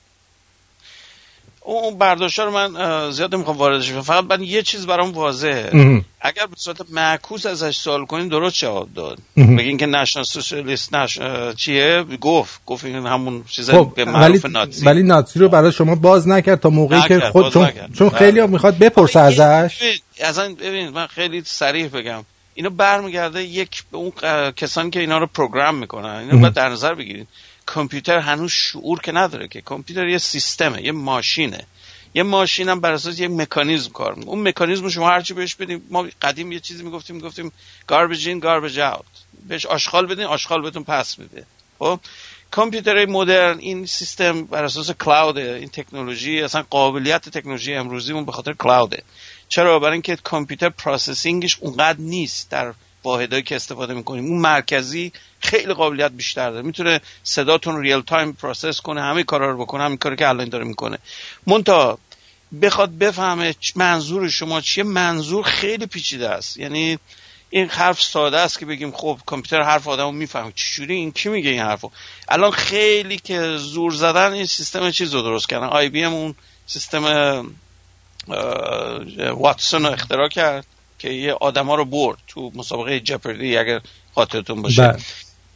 اون 1.69 1.85
اون 1.85 1.99
برداشت 1.99 2.39
رو 2.39 2.51
من 2.51 2.77
اه، 2.77 3.11
زیاد 3.11 3.35
نمی‌خوام 3.35 3.57
واردش 3.57 3.91
بشم. 3.91 4.01
فقط 4.03 4.25
من 4.25 4.43
یه 4.43 4.63
چیز 4.63 4.87
برام 4.87 5.11
واضحه. 5.11 5.71
مهم. 5.75 6.05
اگر 6.21 6.47
به 6.47 6.57
صورت 6.57 6.77
معکوس 6.91 7.47
ازش 7.47 7.77
سوال 7.77 8.07
کنین 8.07 8.29
درست 8.29 8.57
جواب 8.57 8.89
داد. 8.95 9.19
بگین 9.37 9.77
که 9.77 9.87
نشنال 9.87 10.25
سوشالیست 10.25 10.95
نش... 10.95 11.19
اه، 11.19 11.55
چیه؟ 11.55 12.05
گفت. 12.21 12.61
گفت 12.67 12.85
این 12.85 13.07
همون 13.07 13.45
چیز 13.49 13.71
خب 13.71 13.93
به 13.97 14.05
ولی 14.05 14.13
معروف 14.13 14.47
نازی 14.47 14.87
ولی 14.87 15.03
ناتسی 15.03 15.39
رو 15.39 15.49
برای 15.49 15.73
شما 15.73 15.95
باز 15.95 16.29
نکرد 16.29 16.61
تا 16.61 16.71
موقعی 16.71 17.01
که 17.01 17.15
نکرد، 17.15 17.33
خود 17.33 17.45
باز 17.45 17.53
چون, 17.53 17.65
نکرد. 17.65 17.95
چون. 17.95 18.11
خیلی 18.11 18.47
می‌خواد 18.47 18.79
بپرسه 18.79 19.21
ازش. 19.21 19.77
ببین، 19.83 19.99
اصلا 20.21 20.55
ببین 20.55 20.89
من 20.89 21.07
خیلی 21.07 21.43
صریح 21.45 21.89
بگم. 21.89 22.25
اینو 22.55 22.71
برمیگرده 22.71 23.43
یک 23.43 23.85
به 23.93 23.99
اون 23.99 24.13
ق- 24.21 24.55
کسانی 24.55 24.91
که 24.91 25.01
اینا 25.01 25.19
رو 25.19 25.27
پروگرام 25.27 25.75
می‌کنن. 25.75 26.17
اینو 26.17 26.39
باید 26.39 26.55
در 26.55 26.69
نظر 26.69 26.95
بگیرید. 26.95 27.29
کامپیوتر 27.75 28.19
هنوز 28.19 28.53
شعور 28.53 29.01
که 29.01 29.13
نداره 29.13 29.49
که. 29.49 29.61
کامپیوتر 29.61 30.07
یه 30.07 30.19
سیستمه 30.19 30.83
یه 30.83 30.93
ماشینه. 30.93 31.67
یه 32.15 32.23
ماشین 32.23 32.69
هم 32.69 32.81
بر 32.81 32.93
اساس 32.93 33.21
یک 33.21 33.31
مکانیزم 33.31 33.93
کار 33.93 34.15
می‌کنه. 34.15 34.31
اون 34.31 34.49
مکانیزم 34.49 34.89
شما 34.89 35.09
هرچی 35.09 35.35
بهش 35.35 35.55
بدیم 35.55 35.83
ما 35.91 36.07
قدیم 36.23 36.53
یه 36.53 36.61
چیزی 36.61 36.83
می‌گفتیم 36.83 37.17
می‌گفتیم 37.17 37.53
garbage 37.93 38.25
in 38.25 38.41
garbage 38.47 38.79
out. 38.79 39.05
بهش 39.49 39.67
آشغال 39.67 40.07
بدین 40.07 40.25
آشغال 40.25 40.63
بهتون 40.63 40.85
پس 40.85 41.19
میده 41.19 41.47
خب؟ 41.79 42.01
کامپیوترهای 42.51 43.07
مدرن 43.07 43.59
این 43.59 43.87
سیستم 43.87 44.45
بر 44.45 44.65
اساس 44.65 44.91
cloud 44.91 45.46
ه 45.46 45.57
این 45.61 45.69
تکنولوژی 45.69 46.43
اصلا 46.43 46.65
قابلیت 46.71 47.29
تکنولوژی 47.29 47.75
امروزیمون 47.75 48.25
به 48.25 48.33
خاطر 48.33 48.53
cloud 48.53 48.94
ه 48.94 49.03
چرا؟ 49.49 49.79
برای 49.79 49.93
اینکه 49.93 50.17
کامپیوتر 50.17 50.69
processing 50.69 51.44
ش 51.44 51.59
اونقدر 51.61 51.99
نیست 52.01 52.51
در 52.51 52.75
واحدهایی 53.05 53.43
که 53.43 53.57
استفاده 53.57 53.95
می‌کنیم. 53.95 54.25
اون 54.25 54.41
مرکزی 54.41 55.13
خیلی 55.41 55.75
قابلیت 55.75 56.13
بیشتر 56.13 56.51
داره. 56.51 56.63
می‌تونه 56.63 57.01
صداتون 57.23 57.81
real 57.81 58.01
time 58.01 58.33
process 58.33 58.81
کنه 58.81 59.03
همه 59.03 59.23
کارا 59.23 59.51
رو 59.51 59.59
بکنه 59.59 59.85
همین 59.85 59.99
کاری 59.99 60.17
که 60.17 60.29
الان 60.29 60.49
داره 60.49 60.65
می‌کنه. 60.65 60.99
منتها 61.47 61.99
بخواد 62.63 62.91
بفهمه 62.91 63.55
منظور 63.75 64.29
شما 64.29 64.61
چیه؟ 64.61 64.85
منظور 64.85 65.45
خیلی 65.45 65.87
پیچیده 65.87 66.29
است. 66.29 66.57
یعنی 66.57 66.99
این 67.51 67.69
حرف 67.69 68.03
ساده 68.03 68.39
است 68.39 68.59
که 68.59 68.67
بگیم 68.67 68.93
خب 68.93 69.19
کامپیوتر 69.27 69.63
حرف 69.63 69.89
آدمو 69.89 70.13
می‌فهمه. 70.13 70.53
چجوری؟ 70.55 70.95
این 70.95 71.13
کی 71.13 71.29
میگه 71.29 71.51
این 71.51 71.63
حرفو؟ 71.63 71.91
الان 72.29 72.51
خیلی 72.51 73.19
که 73.19 73.57
زور 73.57 73.93
زدن 73.93 74.33
این 74.33 74.47
سیستم 74.47 74.91
چیز 74.91 75.15
رو 75.15 75.23
درست 75.23 75.49
کردن. 75.49 75.67
آی 75.67 75.89
بی 75.89 76.05
ام 76.05 76.15
اون 76.15 76.35
سیستم 76.67 77.47
واتسون 79.19 79.87
رو 79.87 79.93
اختراع 79.93 80.29
کرد 80.29 80.67
که 80.99 81.11
یه 81.11 81.33
آدما 81.33 81.75
رو 81.75 81.85
برد 81.85 82.19
تو 82.27 82.53
مسابقه 82.55 83.01
جپردی 83.01 83.57
اگر 83.57 83.81
خاطرتون 84.15 84.63
باشه. 84.63 84.83
بله. 84.83 84.99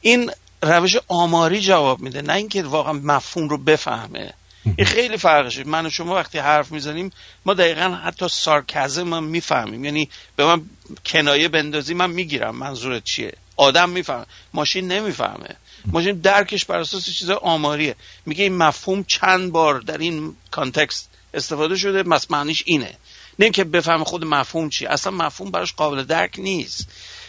این 0.02 0.30
روش 0.62 0.96
آماری 1.08 1.60
جواب 1.60 2.00
میده 2.00 2.22
نه 2.22 2.32
اینکه 2.32 2.62
واقعا 2.62 2.92
مفهوم 2.92 3.48
رو 3.48 3.58
بفهمه. 3.58 4.34
این 4.76 4.86
خیلی 4.86 5.16
فرقشه 5.16 5.64
من 5.64 5.86
و 5.86 5.90
شما 5.90 6.14
وقتی 6.14 6.38
حرف 6.38 6.72
می‌زنیم 6.72 7.12
ما 7.44 7.54
دقیقا 7.54 8.00
حتی 8.04 8.28
سارکزم 8.28 9.14
هم 9.14 9.24
می‌فهمیم. 9.24 9.84
یعنی 9.84 10.08
به 10.36 10.44
من 10.44 10.62
کنایه 11.06 11.48
بندازی 11.48 11.94
من 11.94 12.10
می‌گیرم 12.10 12.56
منظورت 12.56 13.04
چیه. 13.04 13.32
آدم 13.56 13.90
می‌فهمه. 13.90 14.26
ماشین 14.54 14.92
نمی‌فهمه. 14.92 15.56
ماشین 15.86 16.20
درکش 16.20 16.64
بر 16.64 16.78
اساس 16.78 17.10
چیز 17.10 17.30
آماریه. 17.30 17.96
میگه 18.26 18.44
این 18.44 18.56
مفهوم 18.56 19.04
چند 19.04 19.52
بار 19.52 19.80
در 19.80 19.98
این 19.98 20.36
کانتکست 20.50 21.08
استفاده 21.34 21.76
شده 21.76 22.02
معنیش 22.30 22.62
اینه. 22.66 22.94
نه 23.38 23.44
اینکه 23.44 23.64
بفهمه 23.64 24.04
خود 24.04 24.24
مفهوم 24.24 24.68
چی. 24.68 24.86
اصلا 24.86 25.12
مفهوم 25.12 25.50
براش 25.50 25.72
قابل 25.72 26.02
درک 26.04 26.34
نیست. 26.38 26.88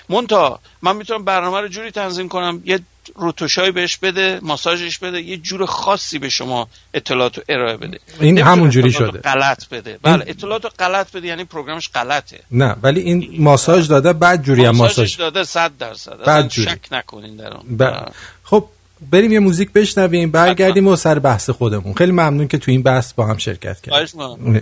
مونتا 0.10 0.60
من 0.82 0.96
می‌تونم 0.96 1.26
برنامه 1.26 1.62
رو 1.62 1.68
جوری 1.68 1.92
تنظیم 1.92 2.30
کنم 2.30 2.62
یه 2.66 2.80
روتوشایی 3.16 3.72
بهش 3.72 3.98
بده 3.98 4.39
ماساژش 4.42 4.98
بده 5.00 5.22
یه 5.22 5.38
جور 5.38 5.66
خاصی 5.66 6.20
به 6.20 6.30
شما 6.30 6.68
اطلاعات 6.94 7.38
رو 7.38 7.44
ارائه 7.50 7.78
بده. 7.78 8.00
این 8.20 8.38
همون 8.42 8.70
جوری 8.70 8.92
شده. 8.92 9.20
غلط 9.20 9.70
بده. 9.70 10.00
بله 10.02 10.24
اطلاعات 10.28 10.63
رو 10.63 10.72
غلط 10.80 11.12
بده 11.12 11.28
یعنی 11.28 11.44
پروگرامش 11.44 11.89
غلطه. 11.89 12.39
نه 12.52 12.76
ولی 12.84 13.00
این 13.02 13.36
ماساژ 13.39 13.88
داده 13.88 14.13
بعد 14.13 14.44
جوری 14.44 14.66
هم 14.66 14.76
ماساژ. 14.76 15.18
داده 15.18 15.44
صد 15.44 15.72
درصد. 15.80 16.18
بعد 16.26 16.48
جوری. 16.48 16.70
شک 16.70 16.80
نکنین 16.92 17.36
در 17.36 17.54
اون. 17.54 17.78
ب- 17.78 18.12
خب 18.44 18.66
بریم 19.12 19.32
یه 19.32 19.39
موزیک 19.39 19.72
بشنویم 19.72 20.32
برگردیم 20.32 20.88
و 20.88 20.96
سر 20.96 21.20
بحث 21.20 21.50
خودمون. 21.50 21.94
خیلی 21.94 22.12
ممنون 22.12 22.48
که 22.48 22.58
تو 22.58 22.72
این 22.72 22.84
بحث 22.84 23.13
با 23.13 23.26
هم 23.26 23.38
شرکت 23.38 23.82
کردیم. 23.82 24.62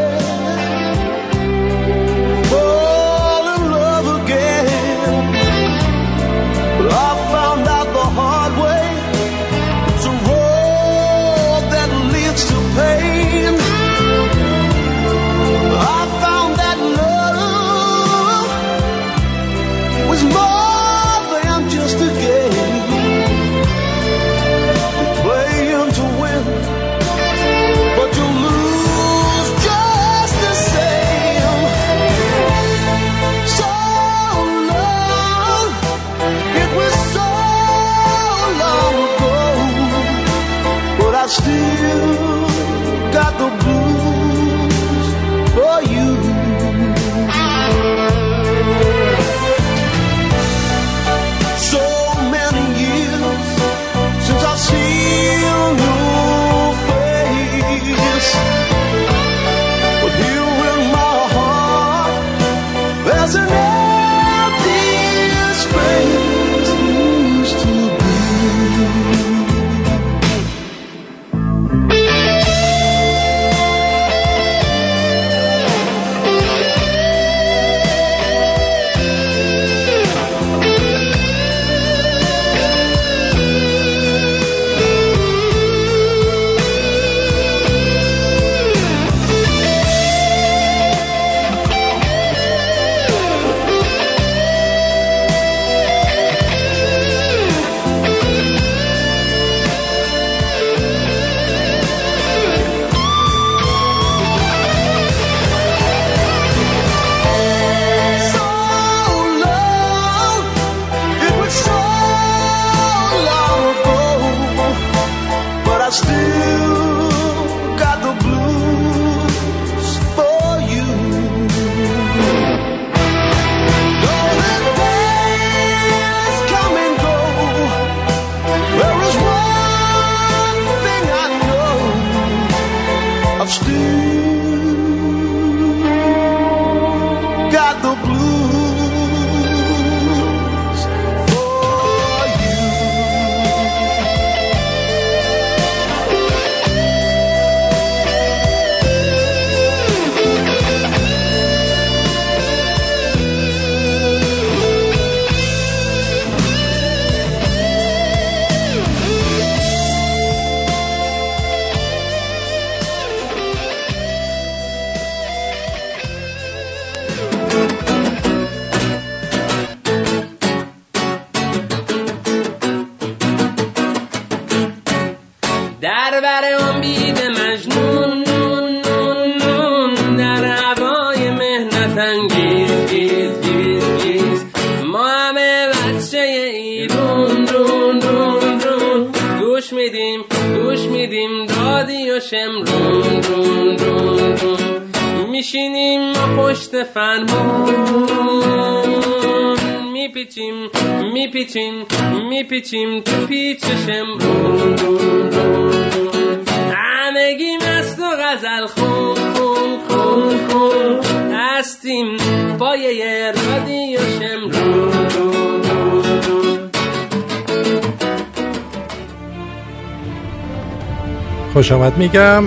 خوش 221.53 221.71
آمد. 221.71 221.97
میگم 221.97 222.43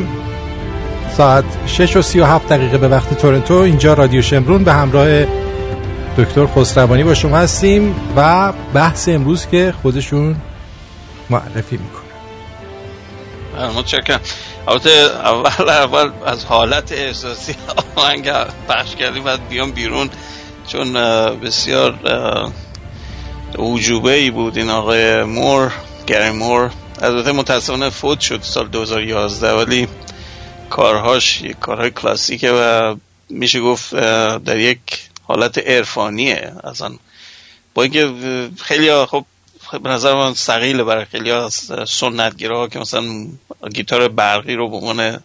ساعت 1.17 1.45
6 1.67 1.97
و 1.97 2.03
37 2.03 2.49
دقیقه 2.49 2.79
به 2.79 2.89
وقت 2.89 3.15
تورنتو. 3.15 3.55
اینجا 3.55 3.95
رادیو 3.95 4.23
شمرون 4.23 4.65
به 4.65 4.73
همراه 4.73 5.25
دکتر 6.19 6.47
خسروانی 6.47 7.05
با 7.05 7.15
شما 7.15 7.37
هستیم 7.37 7.95
و 8.17 8.53
بحث 8.75 9.09
امروز 9.09 9.47
که 9.47 9.75
خودشون 9.83 10.37
معرفی 11.31 11.77
می‌کنه 11.77 12.05
بله، 13.57 13.79
متشکرم. 13.79 14.21
البته 14.69 14.91
اول 14.91 15.71
اول 15.71 16.11
از 16.27 16.45
حالت 16.45 16.93
احساسی 16.93 17.55
آهنگ 17.97 18.31
پخش 18.69 18.97
کردیم 18.97 19.25
بعد 19.25 19.49
بیام 19.49 19.71
بیرون 19.71 20.11
چون 20.67 20.93
بسیار 21.41 21.95
اه، 22.05 22.53
عجوبه 23.59 24.13
ای 24.13 24.31
بود 24.31 24.59
این 24.59 24.71
آقای 24.71 25.23
مور 25.23 25.73
گری 26.07 26.31
مور. 26.31 26.71
البته 27.03 27.33
متاسفانه 27.33 27.91
فوت 27.91 28.21
شد 28.21 28.43
سال 28.43 28.69
2011 28.69 29.53
ولی 29.53 29.89
کارهاش 30.71 31.43
یک 31.43 31.59
کارهای 31.59 31.91
کلاسیکه 31.91 32.53
و 32.53 32.95
میشه 33.29 33.61
گفت 33.61 33.95
در 34.45 34.59
یک 34.59 34.79
حالت 35.23 35.59
عرفانیه. 35.59 36.53
اصلا 36.65 36.91
با 37.75 37.83
اینکه 37.83 38.13
خیلی 38.63 39.05
خب 39.05 39.25
به 39.83 39.89
نظر 39.89 40.15
من 40.15 40.35
سقیله 40.35 40.85
برای 40.85 41.05
خیلی 41.05 41.31
از 41.31 41.73
سنتگیرها 41.89 42.69
که 42.69 42.79
مثلا 42.79 43.27
گیتار 43.75 44.09
برقی 44.09 44.55
رو 44.55 44.81
به 44.81 45.21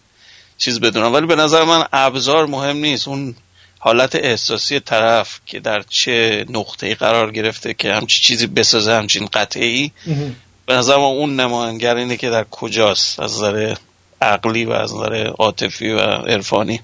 چیز 0.58 0.80
بدونم 0.80 1.12
ولی 1.12 1.26
به 1.26 1.36
نظر 1.36 1.64
من 1.64 1.84
ابزار 1.92 2.46
مهم 2.46 2.76
نیست. 2.76 3.08
اون 3.08 3.34
حالت 3.78 4.14
احساسی 4.14 4.80
طرف 4.80 5.40
که 5.46 5.60
در 5.60 5.82
چه 5.88 6.46
نقطه‌ای 6.48 6.94
قرار 6.94 7.32
گرفته 7.32 7.74
که 7.74 7.92
همچین 7.92 8.22
چیزی 8.22 8.46
بسازه 8.46 8.92
همچین 8.92 9.26
قطعی 9.26 9.92
به 10.70 10.76
نظر 10.76 10.96
من 10.96 11.02
اون 11.02 11.40
نماینگر 11.40 11.96
اینه 11.96 12.16
که 12.16 12.30
در 12.30 12.44
کجاست 12.44 13.20
از 13.20 13.34
نظر 13.34 13.74
عقلی 14.22 14.64
و 14.64 14.72
از 14.72 14.94
نظر 14.94 15.26
عاطفی 15.26 15.90
و 15.90 15.98
عرفانی. 16.00 16.80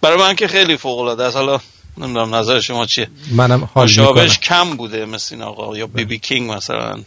برای 0.00 0.18
من 0.18 0.34
که 0.34 0.48
خیلی 0.48 0.76
فوق 0.76 0.98
العاده 0.98 1.24
است. 1.24 1.36
حالا 1.36 1.60
نمی‌دونم 1.98 2.34
نظر 2.34 2.60
شما 2.60 2.86
چیه. 2.86 3.08
منم 3.32 3.68
حال 3.74 3.84
مشابهش 3.84 4.38
کم 4.38 4.76
بوده 4.76 5.04
مثل 5.06 5.34
این 5.34 5.44
آقا 5.44 5.76
یا 5.76 5.86
بی 5.86 6.04
بی 6.04 6.18
کینگ 6.18 6.50
مثلا. 6.50 7.02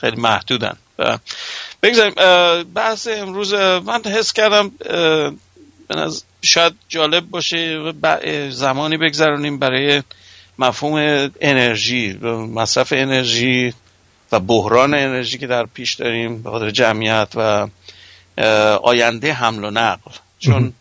خیلی 0.00 0.16
محدودن. 0.16 0.76
بگذاریم 1.82 2.14
بحث 2.74 3.08
امروز 3.10 3.54
من 3.54 4.02
حس 4.04 4.32
کردم 4.32 4.70
شاید 6.42 6.72
جالب 6.88 7.30
باشه 7.30 7.92
زمانی 8.50 8.96
بگذرونیم 8.96 9.58
برای 9.58 10.02
مفهوم 10.58 11.30
انرژی 11.40 12.12
مصرف 12.54 12.92
انرژی 12.96 13.74
و 14.32 14.40
بحران 14.40 14.94
انرژی 14.94 15.38
که 15.38 15.46
در 15.46 15.66
پیش 15.66 15.94
داریم 15.94 16.42
به 16.42 16.50
خاطر 16.50 16.70
جمعیت 16.70 17.28
و 17.34 17.68
آینده 18.82 19.32
حمل 19.32 19.64
و 19.64 19.70
نقل. 19.70 20.10
چون 20.38 20.72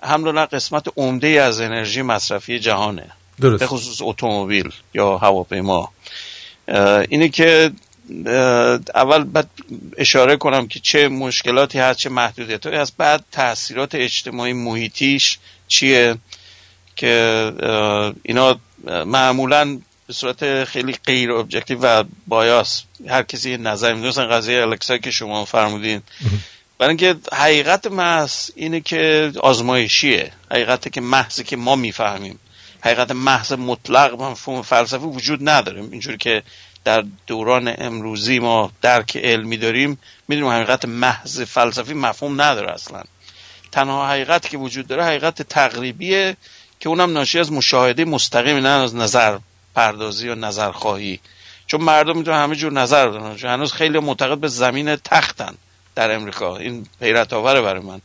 حمل 0.00 0.28
و 0.28 0.32
نقل 0.32 0.56
قسمت 0.56 0.86
عمده 0.96 1.28
از 1.28 1.60
انرژی 1.60 2.02
مصرفی 2.02 2.58
جهانه. 2.58 3.10
به 3.38 3.50
درست 3.50 3.66
خصوص 3.66 4.02
اتومبیل 4.02 4.72
یا 4.94 5.18
هواپیما. 5.18 5.92
اینه 7.08 7.28
که 7.28 7.70
اول 8.94 9.24
باید 9.24 9.48
اشاره 9.96 10.36
کنم 10.36 10.68
که 10.68 10.80
چه 10.80 11.08
مشکلاتی 11.08 11.78
هست 11.78 11.98
چه 11.98 12.08
محدودیت 12.10 12.66
هست. 12.66 12.96
بعد 12.96 13.24
تاثیرات 13.32 13.94
اجتماعی 13.94 14.52
محیطیش 14.52 15.38
چیه؟ 15.68 16.16
که 16.96 17.52
اینا 18.22 18.58
معمولا 19.06 19.78
به 20.06 20.12
صورت 20.12 20.64
خیلی 20.64 20.96
غیر 21.06 21.32
ابجکتیو 21.32 21.78
و 21.80 22.04
بایاس. 22.26 22.82
هر 23.08 23.22
کسی 23.22 23.50
یه 23.50 23.56
نظر 23.56 23.94
میده 23.94 24.08
مثلا 24.08 24.26
قضیه 24.26 24.62
الکسا 24.62 24.98
که 24.98 25.10
شما 25.10 25.44
فرمودین. 25.44 26.02
برای 26.78 26.88
اینکه 26.88 27.16
حقیقت 27.32 27.86
محض 27.86 28.50
اینه 28.54 28.80
که 28.80 29.32
آزمایشیه. 29.40 30.32
حقیقت 30.50 30.92
که 30.92 31.00
محضی 31.00 31.44
که 31.44 31.56
ما 31.56 31.76
می‌فهمیم. 31.76 32.38
حقیقت 32.80 33.10
محض 33.10 33.52
مطلق 33.52 34.22
مفهوم 34.22 34.62
فلسفی 34.62 35.04
وجود 35.04 35.48
نداریم 35.48 35.90
اینجوری 35.90 36.16
که 36.16 36.42
در 36.84 37.04
دوران 37.26 37.74
امروزی 37.78 38.38
ما 38.38 38.72
درک 38.82 39.16
علمی 39.16 39.56
داریم 39.56 39.98
می‌دونیم 40.28 40.50
حقیقت 40.50 40.84
محض 40.84 41.40
فلسفی 41.40 41.94
مفهوم 41.94 42.40
نداره 42.40 42.72
اصلا. 42.72 43.02
تنها 43.72 44.08
حقیقت 44.08 44.48
که 44.48 44.58
وجود 44.58 44.86
داره 44.86 45.04
حقیقت 45.04 45.42
تقریبیه 45.42 46.36
که 46.80 46.88
اونم 46.88 47.12
ناشی 47.12 47.38
از 47.38 47.52
مشاهده 47.52 48.04
مستقیم 48.04 48.56
نه 48.56 48.68
از 48.68 48.94
نظر. 48.94 49.38
پردازی 49.74 50.28
و 50.28 50.34
نظر 50.34 50.70
خواهی 50.70 51.20
چون 51.66 51.80
مردم 51.80 52.18
می‌تونن 52.18 52.42
همه 52.42 52.56
جور 52.56 52.72
نظر 52.72 53.06
دارن. 53.06 53.36
چون 53.36 53.50
هنوز 53.50 53.72
خیلی 53.72 53.98
معتقد 53.98 54.38
به 54.38 54.48
زمین 54.48 54.96
تختن 54.96 55.54
در 55.94 56.14
امریکا. 56.14 56.56
این 56.56 56.86
حیرت 57.00 57.32
آوره 57.32 57.60
برای 57.60 57.82
من. 57.82 58.00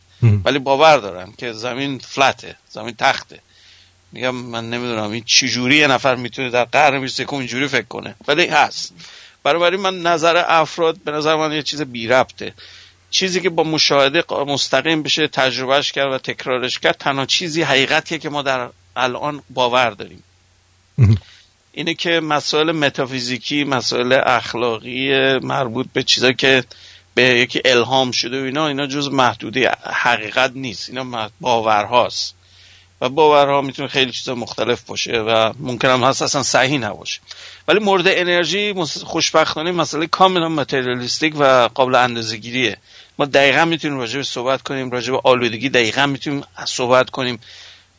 ولی 0.45 0.59
باور 0.59 0.97
دارن 0.97 1.33
که 1.37 1.53
زمین 1.53 1.99
فلته 1.99 2.55
زمین 2.69 2.95
تخته. 2.97 3.39
میگم 4.11 4.35
من 4.35 4.69
نمی‌دونم 4.69 5.11
این 5.11 5.23
چجوری 5.25 5.77
یه 5.77 5.87
نفر 5.87 6.15
می‌تونه 6.15 6.49
در 6.49 6.63
قرن 6.63 7.01
21 7.01 7.33
اینجوری 7.33 7.67
فکر 7.67 7.87
کنه. 7.87 8.15
ولی 8.27 8.45
هست. 8.45 8.93
برای 9.43 9.77
من 9.77 10.01
نظر 10.01 10.43
افراد 10.47 10.97
به 10.97 11.11
نظر 11.11 11.35
من 11.35 11.51
یه 11.51 11.63
چیز 11.63 11.81
بی 11.81 12.07
ربطه. 12.07 12.53
چیزی 13.09 13.41
که 13.41 13.49
با 13.49 13.63
مشاهده 13.63 14.23
مستقیم 14.47 15.03
بشه 15.03 15.27
تجربهش 15.27 15.91
کرد 15.91 16.11
و 16.11 16.17
تکرارش 16.17 16.79
کرد 16.79 16.97
تنها 16.97 17.25
چیزی 17.25 17.61
حقیقتیه 17.61 18.17
که 18.17 18.29
ما 18.29 18.41
در 18.41 18.69
الان 18.95 19.43
باور 19.49 19.89
داریم. 19.89 20.23
اینه 21.79 21.93
که 21.93 22.19
مسائل 22.19 22.71
متافیزیکی 22.71 23.63
مسائل 23.63 24.21
اخلاقی 24.25 25.37
مربوط 25.39 25.87
به 25.93 26.03
چیزایی 26.03 26.33
که 26.33 26.63
به 27.13 27.23
یکی 27.23 27.61
الهام 27.65 28.11
شده 28.11 28.41
و 28.41 28.45
اینا 28.45 28.67
اینا 28.67 28.87
جز 28.87 29.09
محدوده 29.11 29.71
حقیقت 29.83 30.51
نیست. 30.55 30.89
اینا 30.89 31.29
باورهاست. 31.41 32.35
و 33.01 33.09
باورها 33.09 33.61
می‌تونه 33.61 33.87
خیلی 33.87 34.11
چیزا 34.11 34.35
مختلف 34.35 34.81
باشه 34.81 35.11
و 35.11 35.53
ممکن 35.59 35.87
هم 35.87 36.03
هست 36.03 36.21
اصلا 36.21 36.43
صحیح 36.43 36.79
نباشه. 36.79 37.19
ولی 37.67 37.79
مورد 37.79 38.03
انرژی 38.07 38.73
خوشبختانه 39.03 39.71
مسئله 39.71 40.07
کاملا 40.07 40.49
متریالیستیک 40.49 41.33
و 41.37 41.69
قابل 41.73 41.95
اندازه‌گیریه. 41.95 42.77
ما 43.19 43.25
دقیقا 43.25 43.65
می‌تونیم 43.65 43.97
راجع 43.97 44.17
به 44.17 44.23
صحبت 44.23 44.61
کنیم 44.61 44.91
راجع 44.91 45.11
به 45.11 45.21
آلودگی 45.23 45.69
دقیقا 45.69 46.05
می‌تونیم 46.05 46.43
صحبت 46.65 47.09
کنیم. 47.09 47.39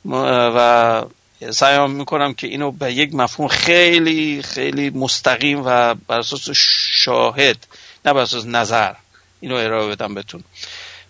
و 0.04 1.02
سعی 1.50 1.88
می‌کنم 1.88 2.34
که 2.34 2.46
اینو 2.46 2.70
به 2.70 2.92
یک 2.92 3.14
مفهوم 3.14 3.48
خیلی 3.48 4.42
خیلی 4.42 4.90
مستقیم 4.90 5.62
و 5.64 5.94
بر 5.94 6.18
اساس 6.18 6.48
شاهد 7.04 7.66
نه 8.04 8.12
بر 8.12 8.20
اساس 8.20 8.46
نظر 8.46 8.94
اینو 9.40 9.54
ارائه 9.54 9.88
بدم 9.88 10.14
بهتون. 10.14 10.44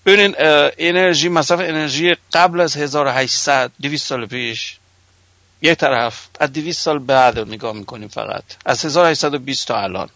ببینین 0.07 0.35
انرژی 0.79 1.29
مصرف 1.29 1.61
انرژی 1.61 2.17
قبل 2.33 2.61
از 2.61 2.77
1800 2.77 3.71
200 3.83 4.07
سال 4.07 4.27
پیش 4.27 4.77
یک 5.63 5.79
طرف 5.79 6.27
از 6.41 6.53
200 6.53 6.81
سال 6.81 6.99
بعد 6.99 7.39
رو 7.39 7.45
نگاه 7.45 7.73
می‌کنیم 7.73 8.09
فقط. 8.09 8.45
از 8.67 8.85
1820 8.85 9.69
تا 9.69 9.83
الان 9.83 10.09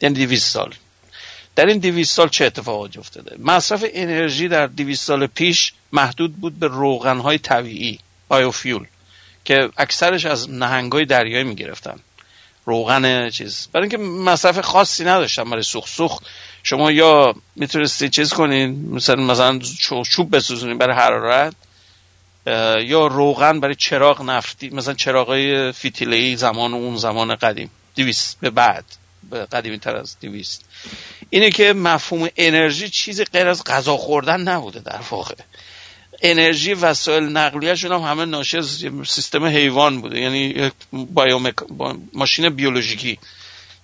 یعنی 0.00 0.14
200 0.14 0.52
سال. 0.52 0.74
در 1.56 1.66
این 1.66 1.78
200 1.78 2.14
سال 2.14 2.28
چه 2.28 2.44
اتفاقاتی 2.44 2.98
افتاده؟ 2.98 3.36
مصرف 3.38 3.84
انرژی 3.92 4.48
در 4.48 4.66
200 4.66 5.04
سال 5.04 5.26
پیش 5.26 5.72
محدود 5.92 6.36
بود 6.36 6.58
به 6.58 6.66
روغنهای 6.66 7.38
طبیعی 7.38 7.98
بایوفیول. 8.28 8.86
که 9.48 9.70
اکثرش 9.76 10.26
از 10.26 10.50
نهنگای 10.50 11.04
دریایی 11.04 11.44
می‌گرفتن. 11.44 11.98
روغن 12.64 13.30
چیز. 13.30 13.68
برای 13.72 13.82
اینکه 13.82 13.96
مصرف 13.98 14.60
خاصی 14.60 15.04
نداشتن 15.04 15.50
برای 15.50 15.62
سوخت. 15.62 15.88
سوخت 15.88 16.22
شما 16.62 16.92
یا 16.92 17.34
می‌تونستی 17.56 18.08
چیز 18.08 18.32
کنین 18.32 18.94
مثلا 18.94 19.22
مثلا 19.22 19.58
چو- 19.58 20.04
چوب 20.04 20.36
بسوزونین 20.36 20.78
برای 20.78 20.96
حرارت 20.96 21.54
یا 22.86 23.06
روغن 23.06 23.60
برای 23.60 23.74
چراغ 23.74 24.22
نفتی 24.22 24.70
مثلا 24.70 24.94
چراغای 24.94 25.72
فتیله‌ای 25.72 26.36
زمان 26.36 26.74
اون 26.74 26.96
زمان 26.96 27.34
قدیم. 27.34 27.70
دیویست 27.94 28.36
به 28.40 28.50
بعد. 28.50 28.84
به 29.30 29.46
قدیمی 29.46 29.78
تر 29.78 29.96
از 29.96 30.16
دیویست 30.20 30.64
اینه 31.30 31.50
که 31.50 31.72
مفهوم 31.72 32.28
انرژی 32.36 32.88
چیزی 32.88 33.24
غیر 33.24 33.48
از 33.48 33.64
غذا 33.64 33.96
خوردن 33.96 34.40
نبوده 34.40 34.80
در 34.80 35.00
واقع. 35.10 35.34
انرژی 36.22 36.74
وسایل 36.74 37.22
نقلیهشون 37.22 37.92
هم 37.92 38.00
همه 38.00 38.24
ناشی 38.24 38.58
از 38.58 38.84
سیستم 39.06 39.44
حیوان 39.44 40.00
بوده. 40.00 40.20
یعنی 40.20 40.38
یک 40.38 40.72
بایومک... 40.92 41.54
با... 41.54 41.96
ماشین 42.12 42.48
بیولوژیکی. 42.48 43.18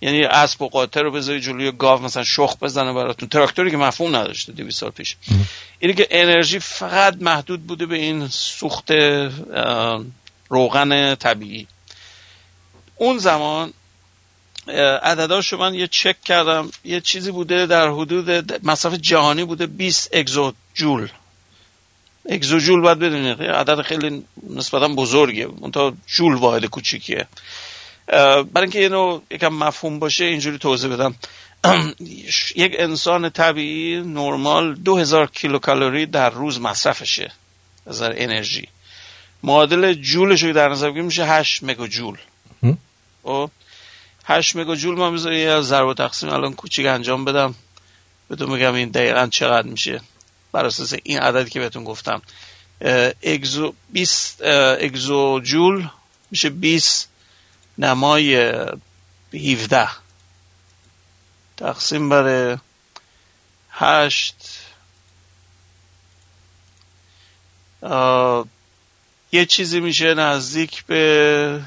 یعنی 0.01 0.25
اسب 0.25 0.63
و 0.63 0.69
قاطر 0.69 1.03
رو 1.03 1.11
بذاری 1.11 1.41
جلوی 1.41 1.73
گاو 1.73 2.03
مثلا 2.03 2.25
شخ 2.25 2.57
بزنه 2.63 2.93
براتون. 2.93 3.29
تراکتوری 3.29 3.71
که 3.71 3.77
مفهوم 3.77 4.17
نداشته 4.17 4.53
200 4.53 4.81
سال 4.81 4.91
پیش. 4.91 5.17
اینه 5.79 5.95
که 5.95 6.09
انرژی 6.11 6.59
فقط 6.59 7.17
محدود 7.21 7.67
بوده 7.67 7.87
به 7.87 7.97
این 7.97 8.29
سوخت 8.29 8.91
روغن 10.49 11.15
طبیعی. 11.15 11.67
اون 12.97 13.19
زمان 13.19 13.73
اه، 14.69 14.99
عدداشو 14.99 15.57
من 15.57 15.75
یه 15.75 15.87
چک 15.87 16.23
کردم. 16.23 16.71
یه 16.85 17.01
چیزی 17.01 17.31
بوده 17.31 17.67
در 17.67 17.89
حدود 17.89 18.31
مصرف 18.67 18.95
جهانی 18.95 19.45
بوده 19.45 19.67
20 19.67 20.11
اگزو 20.13 20.53
جول 20.75 21.09
اگزوجول 22.29 22.81
باید 22.81 22.99
بدونید. 22.99 23.43
عدد 23.43 23.83
خیلی 23.83 24.25
نسبتا 24.51 24.89
بزرگه 24.89 25.49
منتها 25.61 25.93
جول 26.07 26.35
واحد 26.35 26.65
کوچیکیه. 26.65 27.27
برای 28.07 28.45
اینکه 28.57 28.79
اینو 28.79 29.21
یکم 29.31 29.49
مفهوم 29.49 29.99
باشه 29.99 30.25
اینجوری 30.25 30.59
توضیح 30.59 30.91
بدم. 30.91 31.15
یک 32.57 32.77
انسان 32.79 33.31
طبیعی 33.31 34.01
نرمال 34.01 34.75
2000 34.75 35.27
کیلوکالری 35.27 36.07
در 36.07 36.31
روز 36.31 36.61
مصرفشه. 36.61 37.33
از 37.87 38.03
انرژی. 38.03 38.69
معادل 39.43 39.93
جولش 39.93 40.43
رو 40.43 40.49
که 40.49 40.53
در 40.53 40.69
نظر 40.69 40.87
بگیریم 40.87 41.05
میشه 41.05 41.25
8 41.25 41.63
مگا 41.63 41.87
جول 41.87 42.19
هم. 42.63 42.79
خب؟ 43.23 43.51
8 44.25 44.57
مگا 44.57 44.77
جول 44.77 44.95
ما 44.95 45.11
می‌ذاریم. 45.11 45.39
یه 45.39 45.61
ضرب 45.61 45.87
و 45.87 45.95
تقسیم 45.95 46.29
الان 46.29 46.55
کوچیک 46.55 46.87
انجام 46.87 47.25
بدم. 47.25 47.55
بهتون 48.29 48.51
میگم 48.51 48.75
این 48.75 48.89
دقیقا 48.89 49.27
چقدر 49.27 49.69
میشه. 49.69 50.01
بر 50.55 50.67
اساس 50.67 50.95
این 51.03 51.19
عددی 51.19 51.51
که 51.51 51.61
بهتون 51.61 51.85
گفتم. 51.85 52.23
اگزو 53.23 53.75
20 53.91 54.43
اه، 54.43 54.77
اگزو 54.81 55.41
جول 55.41 55.89
میشه 56.31 56.51
20 56.51 57.09
نمای 57.79 58.37
اه، 58.37 58.73
17 59.35 59.89
تقسیم 61.57 62.09
بر 62.09 62.59
8 63.71 64.35
اه، 67.83 68.47
یه 69.33 69.47
چیزی 69.47 69.81
میشه 69.81 70.15
نزدیک 70.15 70.85
به 70.85 71.61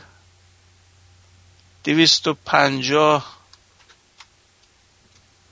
250 1.84 3.38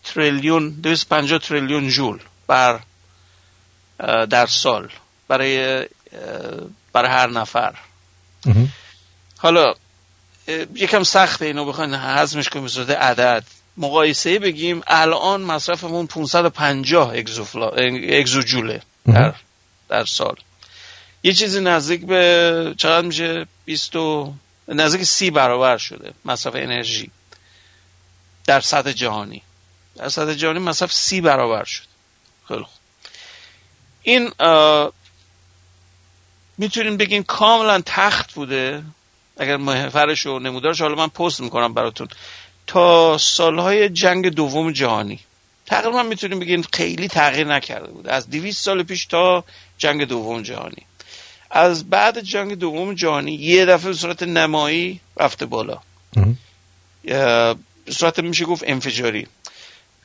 تریلیون 0.04 0.70
250 0.70 1.40
تریلیون 1.40 1.90
جول 1.90 2.20
بر 2.48 2.80
در 4.30 4.46
سال 4.46 4.90
برای 5.28 5.86
برای 6.94 7.10
هر 7.12 7.28
نفر. 7.30 7.76
حالا 9.38 9.74
یکم 10.76 11.04
سخته 11.04 11.46
اینو 11.46 11.66
بخواین 11.66 11.94
هضمش 11.94 12.50
کنیم 12.50 12.64
به 12.66 12.70
صورت 12.70 12.90
عدد. 12.90 13.44
مقایسه 13.78 14.40
بگیم 14.40 14.82
الان 14.88 15.42
مصرفمون 15.42 16.08
550 16.08 17.10
اگزوفلا 17.16 17.70
اگزوجوله 18.20 18.82
در 19.06 19.36
در 19.90 20.06
سال. 20.06 20.36
یه 21.24 21.34
چیزی 21.34 21.62
نزدیک 21.62 22.06
به 22.06 22.74
چقدر 22.78 23.08
میشه؟ 23.08 23.46
20 23.66 23.96
و- 23.96 24.34
نزدیک 24.68 25.04
سی 25.04 25.32
برابر 25.32 25.78
شده 25.78 26.14
مصرف 26.26 26.56
انرژی. 26.56 27.12
در 28.46 28.60
سطح 28.60 28.92
جهانی. 28.92 29.42
در 29.96 30.10
سطح 30.10 30.34
جهانی 30.34 30.60
مصرف 30.60 30.94
سی 30.94 31.22
برابر 31.22 31.64
شد 31.64 31.84
خیلی 32.48 32.64
خوب. 32.64 32.75
این 34.06 34.32
می‌تونیم 36.58 36.98
بگیم 36.98 37.24
کاملا 37.24 37.82
تخت 37.86 38.34
بوده. 38.34 38.84
اگر 39.38 39.58
محورش 39.58 40.26
و 40.26 40.40
نمودارش 40.40 40.82
حالا 40.82 40.96
من 40.96 41.08
پست 41.08 41.42
می‌کنم 41.42 41.74
براتون. 41.74 42.08
تا 42.68 43.18
سالهای 43.18 43.90
جنگ 43.90 44.30
دوم 44.30 44.72
جهانی. 44.72 45.20
تقریبا 45.66 46.04
می‌تونیم 46.04 46.40
بگیم 46.40 46.62
خیلی 46.74 47.08
تغییر 47.08 47.48
نکرده 47.48 47.92
بود. 47.92 48.08
از 48.08 48.30
200 48.30 48.64
سال 48.64 48.84
پیش 48.84 49.06
تا 49.06 49.44
جنگ 49.78 50.04
دوم 50.04 50.42
جهانی. 50.42 50.86
از 51.52 51.90
بعد 51.90 52.20
جنگ 52.20 52.54
دوم 52.54 52.94
جهانی 52.94 53.34
یه 53.34 53.66
دفعه 53.66 53.88
به 53.88 53.94
صورت 53.94 54.24
نمایی 54.24 55.00
رفته 55.18 55.46
بالا. 55.46 55.80
به 57.04 57.56
صورت 57.90 58.20
میشه 58.20 58.46
گفت 58.46 58.64
انفجاری. 58.68 59.28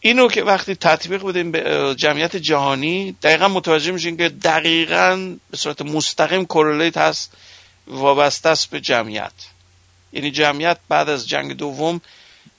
اینو 0.00 0.28
که 0.28 0.42
وقتی 0.42 0.74
تطبیق 0.74 1.22
بدیم 1.22 1.50
به 1.50 1.94
جمعیت 1.98 2.36
جهانی 2.36 3.12
دقیقا 3.22 3.48
متوجه 3.48 3.92
میشین 3.92 4.16
که 4.16 4.28
دقیقا 4.28 5.36
به 5.50 5.56
صورت 5.56 5.82
مستقیم 5.82 6.46
کورلیت 6.46 6.96
هست 6.96 7.32
وابسته 7.86 8.48
است 8.48 8.70
به 8.70 8.80
جمعیت. 8.80 9.32
یعنی 10.12 10.30
جمعیت 10.30 10.78
بعد 10.88 11.08
از 11.08 11.28
جنگ 11.28 11.52
دوم 11.52 12.00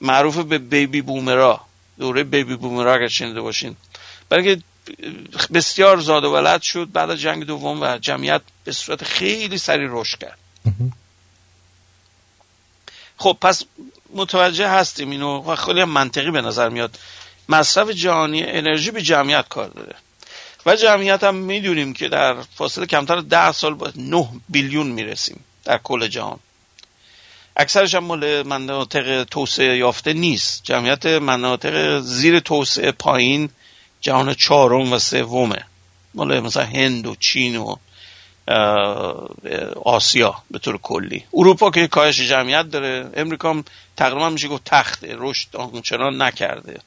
معروف 0.00 0.38
به 0.38 0.58
بیبی 0.58 1.02
بومرا. 1.02 1.60
دوره 1.98 2.24
بیبی 2.24 2.56
بومرا 2.56 2.94
اگر 2.94 3.08
شنیده 3.08 3.40
باشین. 3.40 3.76
برای 4.28 4.48
اینکه 4.48 4.64
بسیار 5.52 6.00
زاد 6.00 6.24
و 6.24 6.32
ولد 6.32 6.62
شد 6.62 6.92
بعد 6.92 7.10
از 7.10 7.20
جنگ 7.20 7.44
دوم 7.44 7.82
و 7.82 7.98
جمعیت 7.98 8.42
به 8.64 8.72
صورت 8.72 9.04
خیلی 9.04 9.58
سریع 9.58 9.88
رشد 9.90 10.18
کرد. 10.18 10.38
خب 13.16 13.38
پس 13.40 13.64
متوجه 14.14 14.68
هستیم 14.68 15.10
اینو 15.10 15.42
و 15.42 15.56
خیلی 15.56 15.84
منطقی 15.84 16.30
به 16.30 16.40
نظر 16.40 16.68
میاد. 16.68 16.98
مصرف 17.48 17.90
جهانی 17.90 18.42
انرژی 18.44 18.90
به 18.90 19.02
جمعیت 19.02 19.48
کار 19.48 19.68
داره. 19.68 19.94
و 20.66 20.76
جمعیت 20.76 21.24
هم 21.24 21.34
می‌دونیم 21.34 21.92
که 21.92 22.08
در 22.08 22.36
فاصله 22.54 22.86
کمتر 22.86 23.20
ده 23.20 23.52
سال 23.52 23.74
با 23.74 23.92
9 23.96 24.28
بیلیون 24.48 24.86
می‌رسیم 24.86 25.44
در 25.64 25.78
کل 25.78 26.08
جهان. 26.08 26.38
اکثرش 27.56 27.94
هم 27.94 28.04
مال 28.04 28.42
مناطق 28.42 29.24
توسعه 29.24 29.76
یافته 29.76 30.12
نیست. 30.12 30.64
جمعیت 30.64 31.06
مناطق 31.06 32.00
زیر 32.00 32.40
توسعه 32.40 32.92
پایین 32.92 33.50
جهان 34.00 34.34
چهارم 34.34 34.92
و 34.92 34.98
سومه. 34.98 35.64
مال 36.14 36.40
مثلا 36.40 36.64
هند 36.64 37.06
و 37.06 37.14
چین 37.14 37.56
و 37.56 37.76
آسیا 39.84 40.42
به 40.50 40.58
طور 40.58 40.78
کلی. 40.78 41.24
اروپا 41.34 41.70
که 41.70 41.86
کاهش 41.86 42.20
جمعیت 42.20 42.70
داره 42.70 43.10
امریکا 43.14 43.50
هم 43.50 43.64
تقریبا 43.96 44.30
میشه 44.30 44.48
گفت 44.48 44.64
تخته 44.64 45.14
رشد 45.18 45.56
آنچنان 45.56 46.22
نکرده. 46.22 46.80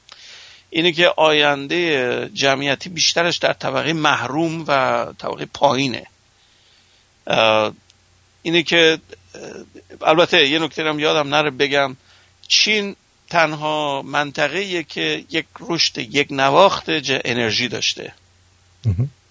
اینه 0.70 0.92
که 0.92 1.08
آینده 1.16 2.30
جمعیتی 2.34 2.88
بیشترش 2.88 3.36
در 3.36 3.52
طبقه 3.52 3.92
محروم 3.92 4.64
و 4.68 5.06
طبقه 5.18 5.46
پایینه. 5.54 6.06
اینه 8.42 8.62
که 8.62 8.98
البته 10.02 10.48
یه 10.48 10.58
نکته 10.58 10.82
هم 10.82 10.98
یادم 10.98 11.34
نره 11.34 11.50
بگم. 11.50 11.96
چین 12.48 12.96
تنها 13.30 14.02
منطقه 14.02 14.82
که 14.84 15.24
یک 15.30 15.46
رشد 15.60 15.98
یک 15.98 16.28
نواخت 16.30 16.84
انرژی 17.08 17.68
داشته. 17.68 18.12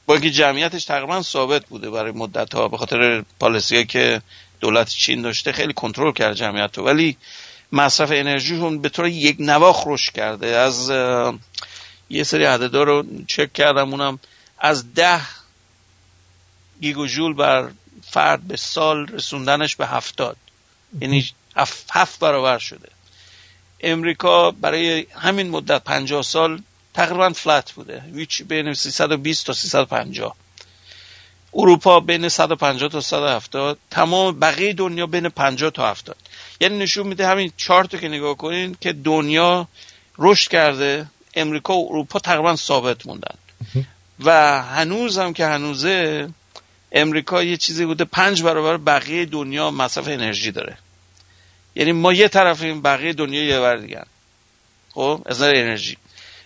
با 0.06 0.14
اینکه 0.14 0.30
جمعیتش 0.30 0.86
تقریبا 0.86 1.22
ثابت 1.22 1.66
بوده 1.66 1.90
برای 1.90 2.12
مدت 2.12 2.56
ها 2.56 2.68
به 2.68 2.78
خاطر 2.78 3.24
پالیسی 3.40 3.86
که 3.86 4.22
دولت 4.60 4.90
چین 4.90 5.22
داشته 5.22 5.52
خیلی 5.52 5.74
کنترل 5.74 6.12
کرد 6.12 6.36
جمعیت 6.36 6.78
رو. 6.78 6.84
ولی 6.84 7.18
مصرف 7.72 8.12
انرژی 8.12 8.56
هم 8.56 8.80
به 8.80 8.90
طور 8.90 9.08
یک 9.08 9.36
نواخ 9.40 9.84
رشد 9.88 10.14
کرده. 10.14 10.48
از 10.48 10.90
یه 12.10 12.24
سری 12.24 12.44
عددا 12.44 12.84
رو 12.84 13.04
چک 13.28 13.54
کردم 13.54 13.92
اونم 13.92 14.20
از 14.60 14.94
ده 14.94 15.22
گیگوژول 16.82 17.34
بر 17.34 17.70
فرد 18.04 18.42
به 18.42 18.58
سال 18.58 19.08
رسوندنش 19.08 19.76
به 19.76 19.88
هفتاد. 19.88 20.38
یعنی 21.02 21.30
هفت, 21.56 21.86
هفت 21.92 22.20
برابر 22.20 22.58
شده. 22.58 22.90
امریکا 23.82 24.52
برای 24.52 25.08
همین 25.16 25.50
مدت 25.50 25.84
50 25.84 26.24
سال 26.24 26.62
تقریبا 26.94 27.30
فلت 27.30 27.72
بوده 27.72 28.04
هیچ 28.16 28.44
بین 28.44 28.74
320 28.74 29.46
تا 29.46 29.54
350 29.54 30.36
اروپا 31.54 32.00
بین 32.00 32.30
150 32.30 32.90
تا 32.90 33.02
170 33.02 33.78
تمام 33.92 34.40
بقیه 34.40 34.74
دنیا 34.74 35.06
بین 35.06 35.30
50 35.30 35.70
تا 35.70 35.90
70 35.90 36.18
یعنی 36.60 36.78
نشون 36.78 37.08
میده 37.08 37.28
همین 37.28 37.52
چارت 37.58 38.02
که 38.02 38.08
نگاه 38.08 38.38
کنین 38.38 38.78
که 38.82 38.94
دنیا 38.94 39.68
رشد 40.18 40.52
کرده 40.52 41.06
امریکا 41.36 41.78
و 41.78 41.88
اروپا 41.90 42.20
تقریبا 42.20 42.56
ثابت 42.56 43.06
موندن. 43.06 43.36
و 44.20 44.62
هنوز 44.62 45.18
هم 45.18 45.34
که 45.34 45.46
هنوزه 45.46 46.30
امریکا 46.92 47.44
یه 47.44 47.58
چیزی 47.58 47.86
بوده 47.86 48.06
پنج 48.06 48.44
برابر 48.44 48.78
بقیه 48.78 49.26
دنیا 49.26 49.72
مصرف 49.72 50.08
انرژی 50.08 50.52
داره. 50.52 50.78
یعنی 51.76 51.92
ما 51.92 52.14
یه 52.14 52.28
طرفیم 52.28 52.82
بقیه 52.82 53.14
دنیا 53.14 53.44
یه 53.44 53.60
بر 53.60 53.76
دیگه 53.76 54.04
خب 54.94 55.22
از 55.26 55.36
نظر 55.36 55.56
انرژی. 55.56 55.98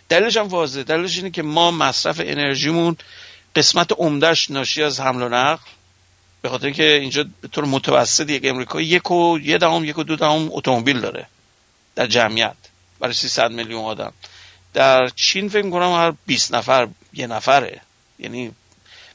دلیلش 0.09 0.37
هم 0.37 0.47
واضحه. 0.47 0.83
دلیلش 0.83 1.17
اینه 1.17 1.29
که 1.29 1.41
ما 1.41 1.71
مصرف 1.71 2.21
انرژیمون 2.25 2.97
قسمت 3.55 3.91
عمدهش 3.97 4.51
ناشی 4.51 4.83
از 4.83 4.99
حمل 4.99 5.21
و 5.21 5.29
نقل 5.29 5.63
به 6.41 6.49
خاطر 6.49 6.65
اینکه 6.65 6.93
اینجا 6.93 7.25
به 7.41 7.47
طور 7.47 7.65
متوسط 7.65 8.29
یک 8.29 8.45
امریکایی 8.45 8.87
یک 8.87 9.11
و 9.11 9.39
یه 9.39 9.57
دهم 9.57 9.85
یک 9.85 9.97
و 9.97 10.03
دو 10.03 10.15
دهم 10.15 10.49
اتومبیل 10.51 10.99
داره 10.99 11.27
در 11.95 12.07
جمعیت 12.07 12.55
برای 12.99 13.13
300 13.13 13.51
میلیون 13.51 13.83
آدم. 13.83 14.13
در 14.73 15.07
چین 15.07 15.49
فکر 15.49 15.69
کنم 15.69 15.91
هر 15.91 16.13
20 16.25 16.53
نفر 16.53 16.87
یه 17.13 17.27
نفره. 17.27 17.81
یعنی 18.19 18.51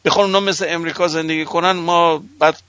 بخوان 0.05 0.27
اونا 0.27 0.41
مثل 0.41 0.66
امریکا 0.68 1.09
زندگی 1.09 1.45
کنن 1.45 1.70
ما 1.70 2.22
بعد 2.39 2.62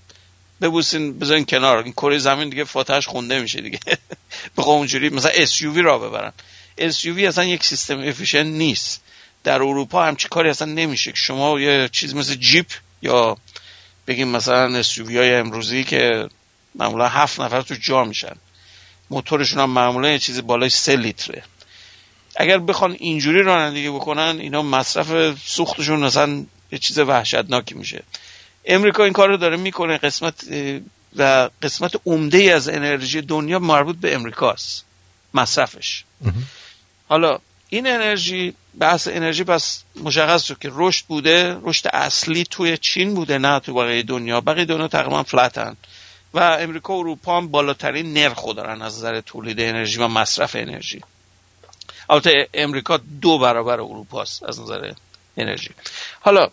ببوسین 0.62 1.20
بذارین 1.20 1.46
کنار. 1.46 1.78
این 1.78 1.94
کره 1.94 2.18
زمین 2.18 2.50
دیگه 2.50 2.64
فاتحش 2.64 3.08
خونده 3.08 3.40
میشه 3.40 3.62
دیگه. 3.62 3.80
بخوام 4.58 4.78
اونجوری 4.78 5.10
مثلا 5.10 5.46
SUV 5.46 5.78
را 5.78 6.00
ببرن. 6.00 6.34
SUV 6.80 7.20
اصلا 7.20 7.44
یک 7.44 7.64
سیستم 7.64 8.00
افیشن 8.00 8.44
نیست. 8.44 9.02
در 9.44 9.54
اروپا 9.54 10.06
همچی 10.06 10.28
کاری 10.28 10.50
اصلا 10.50 10.72
نمیشه. 10.72 11.12
شما 11.16 11.60
یه 11.60 11.90
چیز 11.92 12.16
مثل 12.16 12.36
جیپ 12.36 12.68
یا 13.02 13.38
بگیم 14.08 14.28
مثلا 14.28 14.84
SUV 14.84 15.12
های 15.16 15.36
امروزی 15.36 15.84
که 15.84 16.30
معمولا 16.76 17.08
هفت 17.08 17.40
نفر 17.40 17.62
تو 17.62 17.76
جا 17.82 18.04
میشن. 18.04 18.36
موتورشون 19.10 19.60
هم 19.60 19.70
معمولا 19.70 20.12
یه 20.12 20.20
چیزی 20.20 20.42
بالای 20.42 20.70
سه 20.70 20.96
لیتره. 20.96 21.44
اگر 22.36 22.58
بخوان 22.58 22.92
اینجوری 23.00 23.42
رانندگی 23.42 23.90
بکنن 23.90 24.38
اینا 24.40 24.62
مصرف 24.62 25.40
سوختشون 25.46 26.00
مثلا 26.00 26.46
یه 26.72 26.80
چیز 26.80 27.00
وحشتناکی 27.00 27.76
میشه. 27.76 28.04
امریکا 28.66 29.04
این 29.04 29.14
کار 29.14 29.30
رو 29.30 29.38
داره 29.38 29.58
می‌کنه 29.58 29.98
قسمت 29.98 30.46
و 31.16 31.50
قسمت 31.62 31.96
عمده 32.06 32.54
از 32.56 32.70
انرژی 32.70 33.22
دنیا 33.22 33.60
مربوط 33.60 33.96
به 33.96 34.16
امریکاست. 34.16 34.86
مصرفش. 35.34 36.04
حالا 37.10 37.40
این 37.70 37.88
انرژی 37.88 38.54
بحث 38.80 39.08
انرژی 39.08 39.44
پس 39.44 39.84
مشخص 39.96 40.44
شد 40.44 40.60
که 40.60 40.72
رشد 40.74 41.06
بوده 41.06 41.58
رشد 41.64 41.88
اصلی 41.94 42.44
توی 42.44 42.78
چین 42.78 43.14
بوده 43.14 43.38
نه 43.38 43.60
تو 43.60 43.74
بقیه 43.74 44.04
دنیا. 44.04 44.42
بقیه 44.42 44.66
دنیا 44.66 44.88
تقریبا 44.88 45.24
فلتن 45.24 45.78
و 46.34 46.40
امریکا 46.40 46.94
و 46.94 47.00
اروپا 47.00 47.38
هم 47.38 47.48
بالاترین 47.48 48.14
نرخ 48.14 48.56
دارن 48.56 48.82
از 48.82 48.98
نظر 48.98 49.22
تولید 49.22 49.60
انرژی 49.60 50.00
و 50.00 50.08
مصرف 50.08 50.56
انرژی. 50.56 51.02
البته 52.10 52.50
امریکا 52.54 52.98
دو 53.22 53.40
برابر 53.40 53.74
اروپاست 53.74 54.44
از 54.44 54.60
نظر 54.60 54.92
انرژی. 55.38 55.70
حالا 56.20 56.50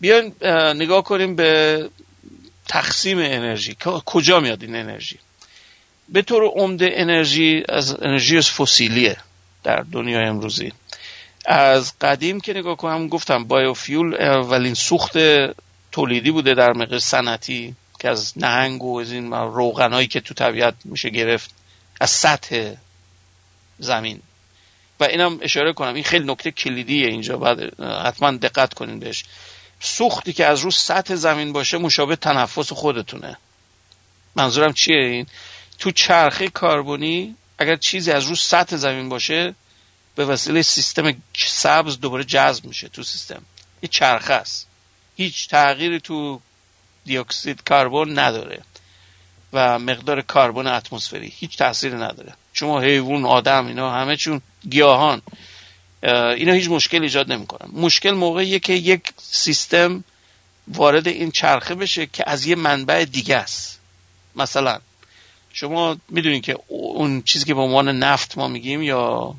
بیاین 0.00 0.34
نگاه 0.76 1.04
کنیم 1.04 1.36
به 1.36 1.90
تقسیم 2.68 3.18
انرژی. 3.18 3.76
کجا 4.04 4.40
میاد 4.40 4.62
این 4.62 4.76
انرژی؟ 4.76 5.18
به 6.08 6.22
طور 6.22 6.44
عمده 6.44 6.90
انرژی 6.92 7.62
از 7.68 8.02
انرژی 8.02 8.40
فسیلیه 8.40 9.16
در 9.62 9.84
دنیای 9.92 10.24
امروزی. 10.24 10.72
از 11.46 11.92
قدیم 12.00 12.40
که 12.40 12.52
نگاه 12.52 12.76
کنم 12.76 13.08
گفتم 13.08 13.44
بایوفیول 13.44 14.14
اولین 14.14 14.74
سوخت 14.74 15.12
تولیدی 15.92 16.30
بوده 16.30 16.54
در 16.54 16.72
مقدار 16.72 16.98
سنتی 16.98 17.74
که 18.00 18.08
از 18.08 18.32
نهنگ 18.36 18.82
و 18.82 18.98
از 18.98 19.12
این 19.12 19.32
روغنایی 19.32 20.06
که 20.06 20.20
تو 20.20 20.34
طبیعت 20.34 20.74
میشه 20.84 21.10
گرفت 21.10 21.50
از 22.00 22.10
سطح 22.10 22.74
زمین. 23.78 24.20
و 25.00 25.04
اینم 25.04 25.38
اشاره 25.42 25.72
کنم 25.72 25.94
این 25.94 26.04
خیلی 26.04 26.24
نکته 26.32 26.50
کلیدیه 26.50 27.06
اینجا 27.06 27.36
بعد 27.36 27.80
حتما 27.80 28.30
دقت 28.30 28.74
کنین 28.74 28.98
بهش. 28.98 29.24
سوختی 29.80 30.32
که 30.32 30.46
از 30.46 30.60
رو 30.60 30.70
سطح 30.70 31.14
زمین 31.14 31.52
باشه 31.52 31.78
مشابه 31.78 32.16
تنفس 32.16 32.72
خودتونه. 32.72 33.36
منظورم 34.36 34.72
چیه 34.72 34.96
این؟ 34.96 35.26
تو 35.78 35.90
چرخه 35.90 36.48
کاربونی 36.48 37.36
اگر 37.58 37.76
چیزی 37.76 38.12
از 38.12 38.24
رو 38.24 38.36
سطح 38.36 38.76
زمین 38.76 39.08
باشه 39.08 39.54
به 40.14 40.24
وسیله 40.24 40.62
سیستم 40.62 41.22
سبز 41.36 42.00
دوباره 42.00 42.24
جذب 42.24 42.64
میشه 42.64 42.88
تو 42.88 43.02
سیستم. 43.02 43.42
یه 43.82 43.88
چرخه 43.88 44.34
است. 44.34 44.66
هیچ 45.16 45.48
تغییری 45.48 46.00
تو 46.00 46.40
دیوکسید 47.04 47.62
کربن 47.68 48.18
نداره 48.18 48.60
و 49.52 49.78
مقدار 49.78 50.22
کربن 50.22 50.66
اتمسفری 50.66 51.32
هیچ 51.36 51.58
تاثیری 51.58 51.94
نداره. 51.94 52.34
شما 52.52 52.80
حیوان 52.80 53.24
آدم 53.24 53.66
اینا 53.66 53.90
همه 53.90 54.16
چون 54.16 54.40
گیاهان. 54.68 55.22
اینا 56.02 56.52
هیچ 56.52 56.68
مشکل 56.68 57.02
ایجاد 57.02 57.32
نمی‌کنن. 57.32 57.70
مشکل 57.72 58.10
موقعیه 58.10 58.58
که 58.58 58.72
یک 58.72 59.12
سیستم 59.16 60.04
وارد 60.68 61.08
این 61.08 61.30
چرخه 61.30 61.74
بشه 61.74 62.06
که 62.06 62.24
از 62.26 62.46
یه 62.46 62.54
منبع 62.54 63.04
دیگه 63.04 63.36
است. 63.36 63.80
مثلا 64.36 64.78
شما 65.52 65.96
می‌دونید 66.08 66.42
که 66.42 66.58
اون 66.66 67.22
چیزی 67.22 67.44
که 67.44 67.54
به 67.54 67.60
عنوان 67.60 67.88
نفت 67.88 68.38
ما 68.38 68.48
میگیم 68.48 68.82
یا 68.82 69.34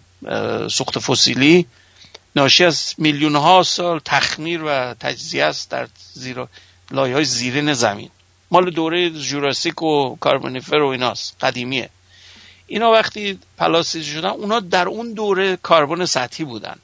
سوخت 0.69 0.99
فسیلی. 0.99 1.67
ناشی 2.36 2.65
از 2.65 2.93
میلیون 2.97 3.36
ها 3.36 3.63
سال 3.63 3.99
تخمیر 4.05 4.63
و 4.63 4.95
تجزیه 4.99 5.43
است 5.43 5.69
در 5.69 5.88
زیر 6.13 6.45
لایه 6.91 7.15
های 7.15 7.26
زیرین 7.26 7.74
زمین. 7.74 8.09
مال 8.51 8.69
دوره 8.69 9.09
جوراسیک 9.09 9.82
و 9.82 10.15
کاربونیفر 10.15 10.76
و 10.76 10.88
ایناست 10.88 11.36
قدیمیه. 11.41 11.89
اینا 12.67 12.91
وقتی 12.91 13.39
پلاسیز 13.57 14.05
شدن 14.05 14.30
اونا 14.30 14.59
در 14.59 14.88
اون 14.88 15.13
دوره 15.13 15.55
کاربن 15.55 16.05
سطحی 16.05 16.45
بودن. 16.45 16.76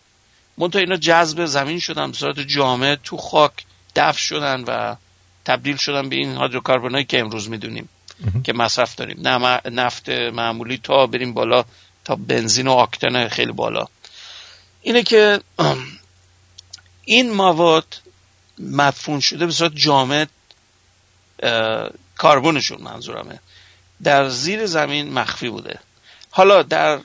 منتها 0.58 0.80
اینا 0.80 0.96
جذب 0.96 1.46
زمین 1.46 1.80
شدن 1.80 2.12
به 2.12 2.18
صورت 2.18 2.40
جامع 2.40 2.96
تو 3.04 3.18
خاک 3.18 3.52
دفع 3.96 4.20
شدن 4.20 4.64
و 4.68 4.96
تبدیل 5.46 5.78
شدن 5.78 6.10
به 6.10 6.16
این 6.16 6.36
هایی 6.36 7.06
که 7.06 7.20
امروز 7.20 7.50
می‌دونیم 7.50 7.90
که 8.44 8.54
مصرف 8.54 8.96
داریم. 8.96 9.28
نفت 9.66 10.10
معمولی 10.10 10.78
تا 10.78 11.08
بریم 11.08 11.34
بالا 11.34 11.66
تا 12.08 12.16
بنزین 12.16 12.68
و 12.68 12.72
آکتن 12.72 13.28
خیلی 13.28 13.52
بالا. 13.52 13.86
اینه 14.82 15.04
که 15.04 15.42
این 17.06 17.32
مواد 17.32 17.98
مدفون 18.60 19.20
شده 19.20 19.46
به 19.46 19.52
صورت 19.52 19.72
جامع 19.76 20.26
کاربونشون 22.18 22.82
منظورمه. 22.82 23.40
در 24.04 24.30
زیر 24.30 24.66
زمین 24.66 25.14
مخفی 25.14 25.50
بوده. 25.50 25.80
حالا 26.30 26.64
در 26.64 27.00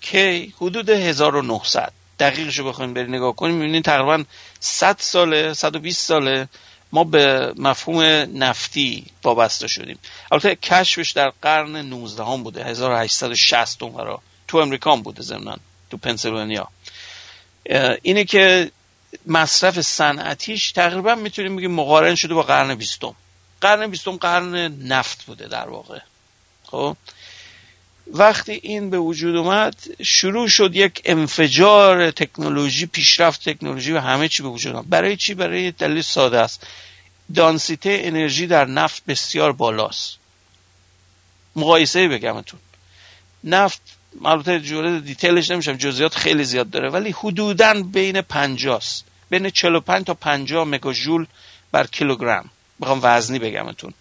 کی 0.00 0.54
حدود 0.56 0.90
1900 0.90 1.92
دقیقشو 2.18 2.64
بخوایم 2.64 2.94
بریم 2.94 3.14
نگاه 3.14 3.36
کنیم. 3.36 3.54
می‌بینید 3.54 3.84
تقریبا 3.84 4.24
100 4.60 4.96
ساله 4.98 5.54
120 5.54 6.06
ساله 6.06 6.48
ما 6.92 7.04
به 7.04 7.52
مفهوم 7.56 8.02
نفتی 8.34 9.06
وابسته 9.24 9.68
شدیم. 9.68 9.98
البته 10.32 10.54
کشفش 10.54 11.10
در 11.10 11.32
قرن 11.42 11.76
19 11.76 12.24
هم 12.24 12.42
بوده 12.42 12.64
1860 12.64 13.82
اونورا 13.82 14.22
تو 14.54 14.58
امریکا 14.58 14.92
هم 14.92 15.02
بوده 15.02 15.22
زمنان 15.22 15.60
تو 15.90 15.96
پنسیلوانیا. 15.96 16.68
اینه 18.02 18.24
که 18.24 18.70
مصرف 19.26 19.80
صنعتیش 19.80 20.72
تقریبا 20.72 21.14
می‌تونیم 21.14 21.56
بگیم 21.56 21.70
مقارن 21.70 22.14
شده 22.14 22.34
با 22.34 22.42
قرن 22.42 22.74
بیستم. 22.74 23.14
قرن 23.60 23.86
بیستم 23.86 24.16
قرن 24.16 24.54
نفت 24.86 25.24
بوده 25.24 25.48
در 25.48 25.68
واقع. 25.68 25.98
خب؟ 26.64 26.96
وقتی 28.06 28.52
این 28.52 28.90
به 28.90 28.98
وجود 28.98 29.36
اومد 29.36 29.76
شروع 30.02 30.48
شد 30.48 30.76
یک 30.76 31.02
انفجار 31.04 32.10
تکنولوژی 32.10 32.86
پیشرفت 32.86 33.48
تکنولوژی 33.48 33.92
و 33.92 34.00
همه 34.00 34.28
چی 34.28 34.42
به 34.42 34.48
وجود 34.48 34.74
اومد. 34.74 34.88
برای 34.88 35.16
چی؟ 35.16 35.34
برای 35.34 35.70
دلیل 35.70 36.02
ساده 36.02 36.38
است. 36.38 36.66
دانسیته 37.34 38.00
انرژی 38.02 38.46
در 38.46 38.64
نفت 38.64 39.02
بسیار 39.04 39.52
بالاست. 39.52 40.18
مقایسه 41.56 42.08
بگمتون 42.08 42.60
نفت 43.44 43.80
البته 44.24 44.60
جوره 44.60 45.00
دیتیلش 45.00 45.50
نمیشم 45.50 45.72
جزئیات 45.72 46.14
خیلی 46.14 46.44
زیاد 46.44 46.70
داره 46.70 46.90
ولی 46.90 47.14
حدودا 47.18 47.82
بین 47.82 48.20
50 48.20 48.76
است 48.76 49.04
بین 49.30 49.50
45 49.50 50.06
تا 50.06 50.14
50 50.14 50.64
مگاژول 50.64 51.26
بر 51.72 51.86
کیلوگرم. 51.86 52.50
بخوام 52.80 53.00
وزنی 53.02 53.38
بگمتون 53.38 53.94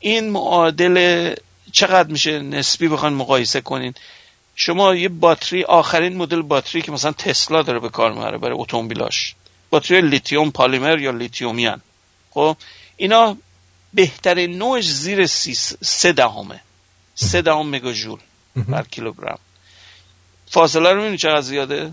این 0.00 0.30
معادل 0.30 1.34
چقدر 1.72 2.12
میشه 2.12 2.38
نسبی 2.38 2.88
بخوان 2.88 3.12
مقایسه 3.12 3.60
کنین؟ 3.60 3.94
شما 4.56 4.94
یه 4.94 5.08
باتری 5.08 5.64
آخرین 5.64 6.16
مدل 6.16 6.42
باتری 6.42 6.82
که 6.82 6.92
مثلا 6.92 7.12
تسلا 7.12 7.62
داره 7.62 7.78
به 7.78 7.88
کار 7.88 8.12
می‌بره 8.12 8.38
برای 8.38 8.56
اتومبیلاش. 8.58 9.34
باتری 9.70 10.00
lithium 10.00 10.50
polymer 10.50 10.98
یا 10.98 11.10
lithium 11.10 11.54
ion. 11.54 11.80
خب 12.30 12.56
اینا 12.96 13.36
بهترین 13.94 14.58
نوعش 14.58 14.88
زیر 14.88 15.26
سی 15.26 15.54
سه 15.84 16.12
دهمه 16.12 16.60
سه 17.14 17.42
دهم 17.42 17.68
مگاژول. 17.68 18.18
بر 18.56 18.82
کیلوگرم. 18.82 19.38
فاصله 20.50 20.92
رو 20.92 20.96
می‌بینی 20.96 21.18
چقدر 21.18 21.40
زیاده؟ 21.40 21.92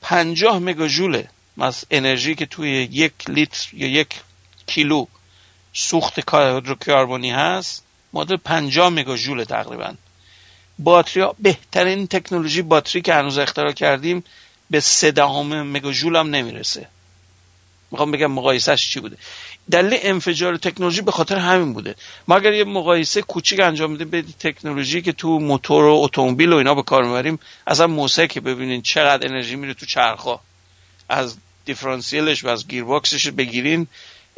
پنجاه 0.00 0.58
مگاژوله 0.58 1.28
از 1.60 1.84
انرژی 1.90 2.34
که 2.34 2.46
توی 2.46 2.70
یک 2.70 3.12
لیتر 3.28 3.68
یا 3.72 3.88
یک 3.88 4.20
کیلو 4.66 5.06
سوخت 5.72 6.20
کربنی 6.84 7.30
هست 7.30 7.82
مادر 8.12 8.36
50 8.36 8.88
مگاژول 8.88 9.44
تقریبا. 9.44 9.94
باتری 10.78 11.22
ها 11.22 11.34
بهترین 11.38 12.06
تکنولوژی 12.06 12.62
باتری 12.62 13.02
که 13.02 13.14
هنوز 13.14 13.38
اختراع 13.38 13.72
کردیم 13.72 14.24
به 14.70 14.80
سه 14.80 15.10
دهم 15.10 15.62
مگاژول 15.62 16.16
هم 16.16 16.30
نمی‌رسه. 16.30 16.88
می‌خوام 17.94 18.10
بگم 18.10 18.32
مقایسهش 18.32 18.90
چی 18.90 19.00
بوده. 19.00 19.16
دلیل 19.70 19.98
انفجار 20.02 20.56
تکنولوژی 20.56 21.02
به 21.02 21.12
خاطر 21.12 21.36
همین 21.36 21.72
بوده. 21.72 21.94
ما 22.28 22.36
اگر 22.36 22.52
یه 22.52 22.64
مقایسه 22.64 23.22
کوچیک 23.22 23.60
انجام 23.60 23.94
بدیم 23.94 24.10
به 24.10 24.24
تکنولوژی 24.40 25.02
که 25.02 25.12
تو 25.12 25.38
موتور 25.38 25.84
و 25.84 25.94
اتومبیل 26.02 26.52
و 26.52 26.56
اینا 26.56 26.74
به 26.74 26.82
کار 26.82 27.04
می‌بریم 27.04 27.38
اصلا 27.66 27.86
موسیقی 27.86 28.28
که 28.28 28.40
ببینین 28.40 28.82
چقدر 28.82 29.28
انرژی 29.28 29.56
میره 29.56 29.74
تو 29.74 29.86
چرخا 29.86 30.40
از 31.08 31.36
دیفرانسیلش 31.64 32.44
و 32.44 32.48
از 32.48 32.68
گیرباکسش 32.68 33.30
بگیرین 33.30 33.86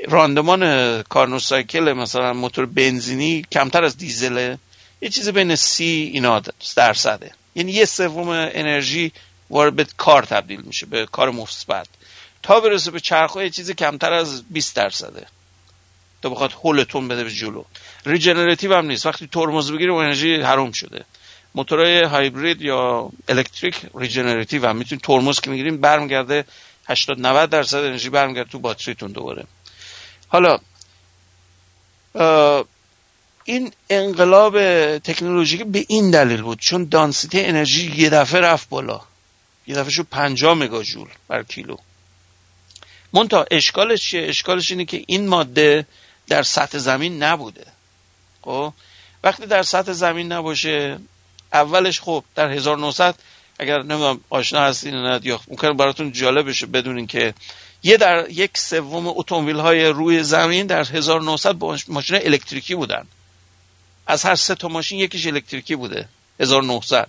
راندمان 0.09 0.62
کارنوسایکل 1.02 1.92
مثلا 1.92 2.32
موتور 2.32 2.66
بنزینی 2.66 3.44
کمتر 3.52 3.84
از 3.84 3.96
دیزله. 3.96 4.59
یه 5.00 5.09
چیز 5.09 5.28
بین 5.28 5.57
سی 5.57 6.11
اینا 6.14 6.42
درصده. 6.76 7.30
یعنی 7.54 7.72
یه 7.72 7.84
سوم 7.84 8.28
انرژی 8.28 9.12
وارد 9.50 9.76
به 9.76 9.86
کار 9.96 10.22
تبدیل 10.22 10.61
میشه 10.61 10.86
به 10.86 11.07
کار 11.07 11.30
مثبت. 11.30 11.86
تا 12.47 12.61
برسه 12.61 12.90
به 12.90 13.01
چرخ 13.01 13.36
یه 13.36 13.51
چیزی 13.51 13.74
کمتر 13.74 14.12
از 14.12 14.42
20 14.51 14.76
درصده. 14.76 15.26
تا 16.22 16.28
بخواد 16.28 16.53
هولتون 16.53 17.09
بده 17.09 17.24
به 17.24 17.30
جلو. 17.30 17.64
regenerative 18.07 18.74
هم 18.74 18.86
نیست. 18.86 19.07
وقتی 19.07 19.26
ترمز 19.26 19.72
بگیره 19.72 19.92
و 19.92 19.94
انرژی 19.94 20.34
حروم 20.36 20.72
شده. 20.72 21.05
موتورهای 21.55 22.03
هایبرید 22.03 22.62
یا 22.62 23.11
electric 23.28 23.74
regenerative 23.95 24.66
هم. 24.66 24.76
می‌تونید 24.76 25.05
ترمز 25.05 25.40
که 25.40 25.51
می‌گیریم 25.51 25.80
برمیگرده 25.80 26.44
80 26.88 27.20
90 27.20 27.51
درصد 27.51 27.78
انرژی 27.78 28.11
برمیگرده 28.11 28.51
تو 28.51 28.59
باتریتون 28.59 29.12
دوباره. 29.12 29.44
حالا 30.28 30.59
این 33.44 33.72
انقلاب 33.90 34.59
تکنولوژیک 34.99 35.64
به 35.64 35.84
این 35.88 36.11
دلیل 36.11 36.42
بود. 36.42 36.59
چون 36.59 36.84
density 36.84 37.41
انرژی 37.40 37.92
یه 37.97 38.11
دفعه 38.11 38.40
رفت 38.40 38.68
بالا. 38.68 39.01
یه 39.66 39.74
دفعه 39.74 39.90
شد 39.90 40.07
50 40.11 40.55
مگاژول 40.55 41.09
بر 41.28 41.42
کیلو. 41.42 41.76
منتها 43.12 43.46
اشکالش 43.50 44.02
چیه؟ 44.02 44.28
اشکالش 44.28 44.70
اینه 44.70 44.84
که 44.84 45.04
این 45.07 45.28
ماده 45.28 45.86
در 46.28 46.42
سطح 46.42 46.78
زمین 46.78 47.22
نبوده. 47.22 47.66
خب؟ 48.42 48.72
وقتی 49.24 49.46
در 49.46 49.62
سطح 49.62 49.92
زمین 49.92 50.32
نباشه 50.32 50.98
اولش 51.52 52.00
خب 52.00 52.24
در 52.34 52.50
1900 52.50 53.14
اگر 53.59 53.82
نمی‌دونم 53.82 54.20
آشنا 54.30 54.61
هستین 54.61 54.94
نه 54.94 55.20
یا 55.22 55.40
ممکن 55.48 55.76
براتون 55.76 56.12
جالب 56.12 56.48
بشه 56.48 56.66
بدونین 56.66 57.07
که 57.07 57.34
یه 57.82 57.96
در 57.96 58.30
یک 58.30 58.59
سوم 58.59 59.07
اتومبیل 59.07 59.57
های 59.57 59.86
روی 59.86 60.22
زمین 60.22 60.66
در 60.66 60.84
1900 60.84 61.57
ماشین 61.88 62.16
الکتریکی 62.16 62.74
بودن. 62.74 63.07
از 64.07 64.24
هر 64.24 64.34
سه 64.34 64.54
تا 64.54 64.68
ماشین 64.68 64.98
یکیش 64.98 65.26
الکتریکی 65.26 65.76
بوده 65.76 66.09
1900 66.40 67.09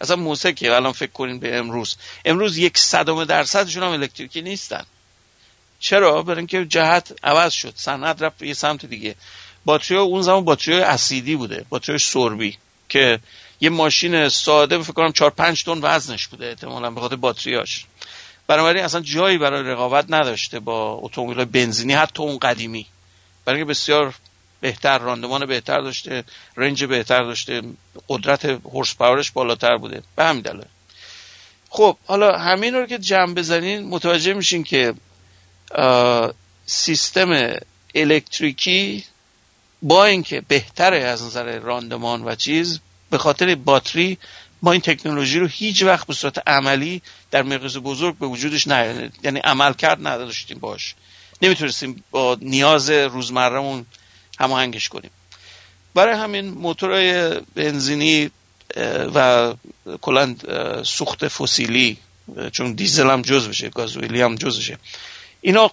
اصلا 0.00 0.16
موسیقی 0.16 0.68
الان 0.68 0.92
فکر 0.92 1.10
کنین 1.10 1.38
به 1.38 1.56
امروز. 1.56 1.96
امروز 2.24 2.58
یک 2.58 2.78
صدم 2.78 3.24
درصدشون 3.24 3.82
هم 3.82 3.90
الکتریکی 3.90 4.42
نیستن. 4.42 4.84
چرا؟ 5.84 6.22
برای 6.22 6.38
اینکه 6.38 6.64
جهت 6.64 7.12
عوض 7.22 7.52
شد. 7.52 7.72
صنعت 7.76 8.22
رفت 8.22 8.38
به 8.38 8.46
یه 8.48 8.54
سمت 8.54 8.86
دیگه. 8.86 9.14
باتری 9.64 9.96
اون 9.96 10.22
زمان 10.22 10.44
باتری 10.44 10.80
اسیدی 10.80 11.36
بوده. 11.36 11.64
باتری 11.68 11.98
سربی 11.98 12.56
که 12.88 13.18
یه 13.60 13.70
ماشین 13.70 14.28
ساده 14.28 14.82
فکر 14.82 14.92
کنم 14.92 15.12
4 15.12 15.30
5 15.30 15.64
تن 15.64 15.78
وزنش 15.82 16.26
بوده 16.26 16.46
احتمالاً 16.46 16.90
به 16.90 17.00
خاطر 17.00 17.16
باتریاش 17.16 17.86
بنابراین 18.46 18.84
اصلا 18.84 19.00
جایی 19.00 19.38
برای 19.38 19.62
رقابت 19.62 20.06
نداشته 20.08 20.60
با 20.60 20.92
اتومبیل 21.02 21.44
بنزینی 21.44 21.92
حتی 21.92 22.22
اون 22.22 22.38
قدیمی. 22.38 22.86
برای 23.44 23.58
اینکه 23.58 23.70
بسیار 23.70 24.14
بهتر 24.60 24.98
راندمان 24.98 25.46
بهتر 25.46 25.80
داشته 25.80 26.24
رنج 26.56 26.84
بهتر 26.84 27.22
داشته 27.22 27.62
قدرت 28.08 28.44
هورس 28.44 28.94
پاورش 28.94 29.30
بالاتر 29.30 29.76
بوده. 29.76 30.02
به 30.16 30.24
همین 30.24 30.42
دلیل. 30.42 30.64
خب 31.68 31.96
حالا 32.06 32.38
همین 32.38 32.74
رو 32.74 32.86
که 32.86 32.98
جمع 32.98 33.34
بزنین 33.34 33.88
متوجه 33.88 34.34
میشین 34.34 34.64
که 34.64 34.94
سیستم 36.66 37.56
الکتریکی 37.94 39.04
با 39.82 40.04
اینکه 40.04 40.40
بهتره 40.40 40.98
از 40.98 41.22
نظر 41.22 41.58
راندمان 41.58 42.24
و 42.24 42.34
چیز 42.34 42.80
به 43.10 43.18
خاطر 43.18 43.54
باتری 43.54 44.18
ما 44.62 44.72
این 44.72 44.80
تکنولوژی 44.80 45.38
رو 45.38 45.46
هیچ 45.46 45.82
وقت 45.82 46.06
به 46.06 46.14
صورت 46.14 46.48
عملی 46.48 47.02
در 47.30 47.42
مقیاس 47.42 47.76
بزرگ 47.76 48.18
به 48.18 48.26
وجودش 48.26 48.68
نه 48.68 49.10
یعنی 49.22 49.40
عمل 49.40 49.72
کرد 49.72 50.06
نداشتیم 50.06 50.58
باش. 50.58 50.94
نمی‌تونستیم 51.42 52.04
با 52.10 52.36
نیاز 52.40 52.90
روزمرهمون 52.90 53.86
هماهنگش 54.38 54.88
کنیم. 54.88 55.10
برای 55.94 56.14
همین 56.14 56.48
موتورهای 56.50 57.40
بنزینی 57.54 58.30
و 59.14 59.54
کلا 60.00 60.34
سوخت 60.82 61.28
فسیلی 61.28 61.96
چون 62.52 62.72
دیزل 62.72 63.10
هم 63.10 63.22
جز 63.22 63.48
بشه 63.48 63.68
گازوئیلی 63.68 64.22
هم 64.22 64.34
جزشه 64.34 64.78
اینا 65.44 65.70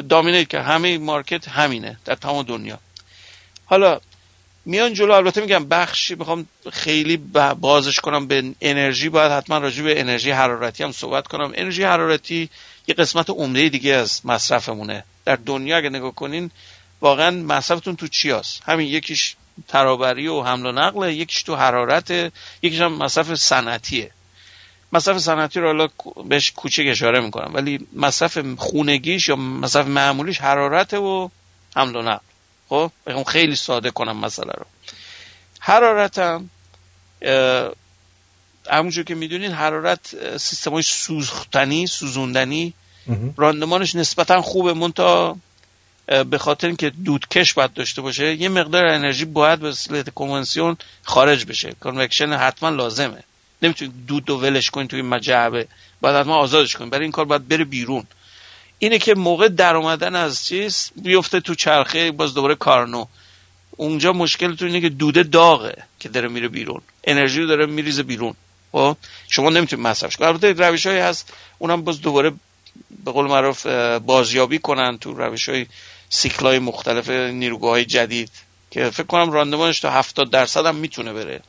دامینه 0.00 0.44
که 0.44 0.60
همه 0.60 0.98
مارکت 0.98 1.48
همینه 1.48 1.96
در 2.04 2.14
تمام 2.14 2.42
دنیا. 2.42 2.78
حالا 3.64 4.00
میان 4.64 4.94
جلو 4.94 5.12
البته 5.12 5.40
میگم 5.40 5.64
بخشی 5.64 6.14
می‌خوام 6.14 6.46
خیلی 6.72 7.16
بازش 7.60 8.00
کنم 8.00 8.26
به 8.26 8.54
انرژی 8.60 9.08
باید 9.08 9.32
حتما 9.32 9.58
راجع 9.58 9.82
به 9.82 10.00
انرژی 10.00 10.30
حرارتی 10.30 10.84
هم 10.84 10.92
صحبت 10.92 11.26
کنم. 11.26 11.52
انرژی 11.54 11.82
حرارتی 11.82 12.50
یه 12.86 12.94
قسمت 12.94 13.30
عمده 13.30 13.68
دیگه 13.68 13.94
از 13.94 14.20
مصرفمونه. 14.24 15.04
در 15.24 15.36
دنیا 15.36 15.76
اگه 15.76 15.88
نگاه 15.88 16.14
کنین 16.14 16.50
واقعا 17.00 17.30
مصرفتون 17.30 17.96
تو 17.96 18.08
چی 18.08 18.30
هست 18.30 18.62
همین 18.66 18.88
یکیش 18.88 19.36
ترابری 19.68 20.28
و 20.28 20.42
حمل 20.42 20.66
و 20.66 20.72
نقل 20.72 21.08
یکیش 21.12 21.42
تو 21.42 21.56
حرارت 21.56 22.10
یکیش 22.62 22.80
هم 22.80 22.92
مصرف 22.92 23.34
صنعتیه. 23.34 24.10
مصرف 24.92 25.18
صنعتی 25.18 25.60
رو 25.60 25.66
حالا 25.66 25.88
بهش 26.24 26.50
کوچک 26.50 26.84
اشاره 26.86 27.20
می‌کنم. 27.20 27.50
ولی 27.54 27.86
مصرف 27.96 28.38
خونگیش 28.56 29.28
یا 29.28 29.36
مصرف 29.36 29.86
معمولیش 29.86 30.38
حرارت 30.38 30.94
و 30.94 31.30
حمل 31.76 31.96
و 31.96 32.02
نقل. 32.02 32.24
خب؟ 32.68 32.90
بخوام 33.06 33.24
خیلی 33.24 33.56
ساده 33.56 33.90
کنم 33.90 34.16
مسئله 34.16 34.52
رو. 34.52 34.66
حرارت 35.60 36.18
هم 36.18 36.50
همونجور 38.70 39.04
که 39.04 39.14
می‌دونین 39.14 39.52
حرارت 39.52 40.36
سیستم 40.36 40.70
های 40.70 40.82
سوختنی 40.82 41.86
سوزوندنی 41.86 42.74
راندمانش 43.36 43.94
نسبتا 43.94 44.42
خوبه. 44.42 44.72
منتا 44.72 45.36
به 46.06 46.38
خاطر 46.38 46.66
اینکه 46.66 46.90
دودکش 46.90 47.54
باید 47.54 47.72
داشته 47.72 48.02
باشه 48.02 48.34
یه 48.34 48.48
مقدار 48.48 48.86
انرژی 48.86 49.24
باید 49.24 49.58
به 49.58 49.72
صورت 49.72 50.10
کنونسیون 50.10 50.76
خارج 51.02 51.44
بشه. 51.44 51.72
کنوکشن 51.80 52.32
حتما 52.32 52.68
لازمه. 52.68 53.22
نمی‌تونید 53.62 54.06
دود 54.06 54.30
و 54.30 54.36
ولش 54.36 54.70
کنید 54.70 54.90
توی 54.90 55.02
مجعبه. 55.02 55.68
باید 56.00 56.16
حتما 56.16 56.36
آزادش 56.36 56.76
کنید 56.76 56.90
برای 56.90 57.02
این 57.02 57.12
کار 57.12 57.24
باید 57.24 57.48
بره 57.48 57.64
بیرون. 57.64 58.04
اینه 58.78 58.98
که 58.98 59.14
موقع 59.14 59.48
در 59.48 59.76
اومدن 59.76 60.14
از 60.14 60.46
چیز 60.46 60.90
بیفته 60.96 61.40
تو 61.40 61.54
چرخه 61.54 62.10
باز 62.12 62.34
دوباره 62.34 62.54
کارنو. 62.54 63.06
اونجا 63.70 64.12
مشکل 64.12 64.54
تو 64.54 64.64
اینه 64.64 64.80
که 64.80 64.88
دوده 64.88 65.22
داغه 65.22 65.74
که 66.00 66.08
داره 66.08 66.28
میره 66.28 66.48
بیرون. 66.48 66.80
انرژی 67.04 67.46
داره 67.46 67.66
میریزه 67.66 68.02
بیرون. 68.02 68.34
خب؟ 68.72 68.96
شما 69.28 69.50
نمی‌تونید 69.50 69.86
مصرفش 69.86 70.16
کنید 70.16 70.28
البته 70.28 70.52
روش 70.52 70.86
هایی 70.86 70.98
هست. 70.98 71.32
اونم 71.58 71.82
باز 71.82 72.00
دوباره 72.00 72.32
به 73.04 73.12
قول 73.12 73.26
معروف 73.26 73.66
بازیابی 74.06 74.58
کنن 74.58 74.98
تو 74.98 75.14
روش 75.14 75.48
های 75.48 75.66
سیکلای 76.08 76.58
مختلف 76.58 77.10
نیروگاه 77.10 77.70
های 77.70 77.84
جدید. 77.84 78.30
که 78.70 78.90
فکر 78.90 79.06
کنم 79.06 79.30
راندمانش 79.30 79.80
تا 79.80 79.90
70 79.90 80.30
درصد 80.30 80.66
هم 80.66 80.76
می‌تونه 80.76 81.12
بره. 81.12 81.42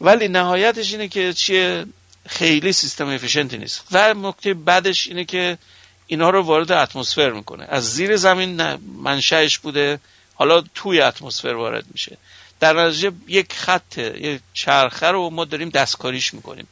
ولی 0.00 0.28
نهایتش 0.28 0.92
اینه 0.92 1.08
که 1.08 1.32
چیه؟ 1.32 1.86
خیلی 2.28 2.72
سیستم 2.72 3.08
افیشنتی 3.08 3.58
نیست. 3.58 3.84
و 3.92 4.14
نکته 4.14 4.54
بعدش 4.54 5.06
اینه 5.06 5.24
که 5.24 5.58
اینا 6.06 6.30
رو 6.30 6.42
وارد 6.42 6.72
اتمسفر 6.72 7.30
می‌کنه. 7.30 7.66
از 7.68 7.94
زیر 7.94 8.16
زمین 8.16 8.62
منشأش 9.02 9.58
بوده. 9.58 10.00
حالا 10.34 10.64
توی 10.74 11.00
اتمسفر 11.00 11.48
وارد 11.48 11.84
میشه. 11.92 12.16
در 12.60 12.82
نتیجه 12.82 13.12
یک 13.28 13.52
خط 13.52 13.98
یک 13.98 14.40
چرخه 14.52 15.06
رو 15.06 15.30
ما 15.30 15.44
داریم 15.44 15.68
دستکاریش 15.68 16.34
می‌کنیم. 16.34 16.68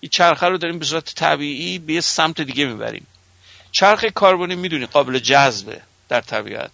این 0.00 0.10
چرخه 0.10 0.46
رو 0.46 0.58
داریم 0.58 0.78
به 0.78 0.84
صورت 0.84 1.14
طبیعی 1.14 1.78
به 1.78 1.92
یه 1.92 2.00
سمت 2.00 2.40
دیگه 2.40 2.64
می‌بریم. 2.64 3.06
چرخ 3.72 4.04
کاربونی 4.04 4.54
می‌دونی 4.54 4.86
قابل 4.86 5.18
جذبه 5.18 5.80
در 6.08 6.20
طبیعت. 6.20 6.70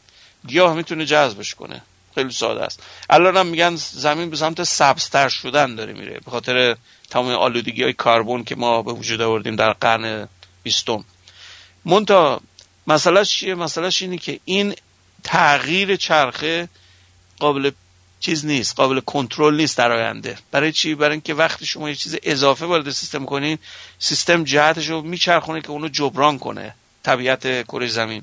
گیاه 0.47 0.75
می‌تونه 0.75 1.07
جذبش 1.07 1.55
کنه. 1.55 1.83
خیلی 2.17 2.31
ساده 2.31 2.63
است. 2.63 2.83
الان 3.11 3.37
هم 3.37 3.47
میگن 3.47 3.77
زمین 3.77 4.31
به 4.31 4.37
سمت 4.37 4.63
سبزتر 4.63 5.29
شدن 5.29 5.75
داره 5.75 5.93
میره. 5.93 6.21
به 6.25 6.31
خاطر 6.31 6.77
تمام 7.11 7.33
آلودگی 7.33 7.83
های 7.83 7.93
کربن 7.93 8.43
که 8.43 8.57
ما 8.57 8.83
به 8.83 8.93
وجود 8.93 9.21
آوردیم 9.21 9.57
در 9.57 9.73
قرن 9.73 10.29
بیستم. 10.63 11.05
مونتا 11.85 12.41
مسئلهش 12.87 13.31
چیه؟ 13.31 13.55
مسئلهش 13.55 14.03
اینه 14.03 14.19
که 14.19 14.41
این 14.45 14.75
تغییر 15.25 15.97
چرخه 15.97 16.69
قابل 17.39 17.71
چیز 18.21 18.47
نیست 18.47 18.77
قابل 18.77 19.01
کنترل 19.01 19.57
نیست 19.57 19.79
در 19.79 19.93
آینده. 19.93 20.39
برای 20.51 20.73
چی؟ 20.73 20.95
برای 20.95 21.13
اینکه 21.13 21.35
وقتی 21.35 21.67
شما 21.67 21.89
یه 21.89 21.95
چیز 21.95 22.17
اضافه 22.23 22.67
وارد 22.67 22.91
سیستم 22.91 23.25
کنین 23.25 23.59
سیستم 23.99 24.45
جهتش 24.45 24.89
رو 24.89 25.03
میچرخونه 25.03 25.61
که 25.61 25.71
اونو 25.71 25.89
جبران 25.89 26.39
کنه 26.39 26.75
طبیعت 27.03 27.63
کره 27.63 27.87
زمین. 27.87 28.23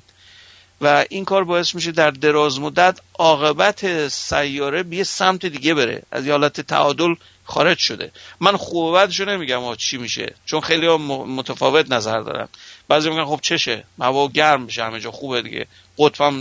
و 0.82 1.06
این 1.10 1.26
کار 1.26 1.44
باعث 1.44 1.76
میشه 1.76 1.92
در 1.92 2.12
دراز 2.12 2.60
مدت 2.60 3.00
عاقبت 3.14 4.08
سیاره 4.08 4.84
به 4.84 4.96
یه 4.96 5.04
سمت 5.04 5.46
دیگه 5.46 5.74
بره. 5.74 6.04
از 6.12 6.26
یه 6.26 6.32
حالت 6.32 6.62
تعادل 6.62 7.16
خارج 7.46 7.78
شده. 7.78 8.12
من 8.40 8.58
خوبتش 8.58 9.20
رو 9.20 9.30
نمیگم 9.30 9.76
چی 9.76 9.98
میشه. 9.98 10.34
چون 10.46 10.62
خیلی 10.62 10.88
ها 10.88 10.98
متفاوت 10.98 11.92
نظر 11.92 12.20
دارن. 12.20 12.48
بعضی 12.88 13.10
میگن 13.10 13.26
خب 13.26 13.40
چشه؟ 13.42 13.84
هوا 14.00 14.28
گرم 14.28 14.62
میشه 14.62 14.84
همه 14.84 15.00
جا 15.00 15.12
خوبه 15.12 15.42
دیگه. 15.42 15.68
قطب 15.98 16.34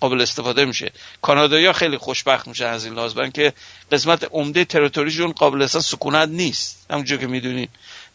قابل 0.00 0.20
استفاده 0.20 0.64
میشه. 0.64 0.92
کانادایی 1.22 1.72
خیلی 1.72 1.98
خوشبخت 1.98 2.48
میشه 2.48 2.66
از 2.66 2.84
این 2.84 2.94
لحاظ 2.94 3.14
که 3.34 3.52
قسمت 3.92 4.28
عمده 4.30 4.64
تریتوریشون 4.64 5.32
قابل 5.32 5.62
اصلا 5.62 5.80
سکونت 5.80 6.28
نیست. 6.28 6.86
همونجور 6.90 7.18
که 7.18 7.26
می‌دونین. 7.26 7.68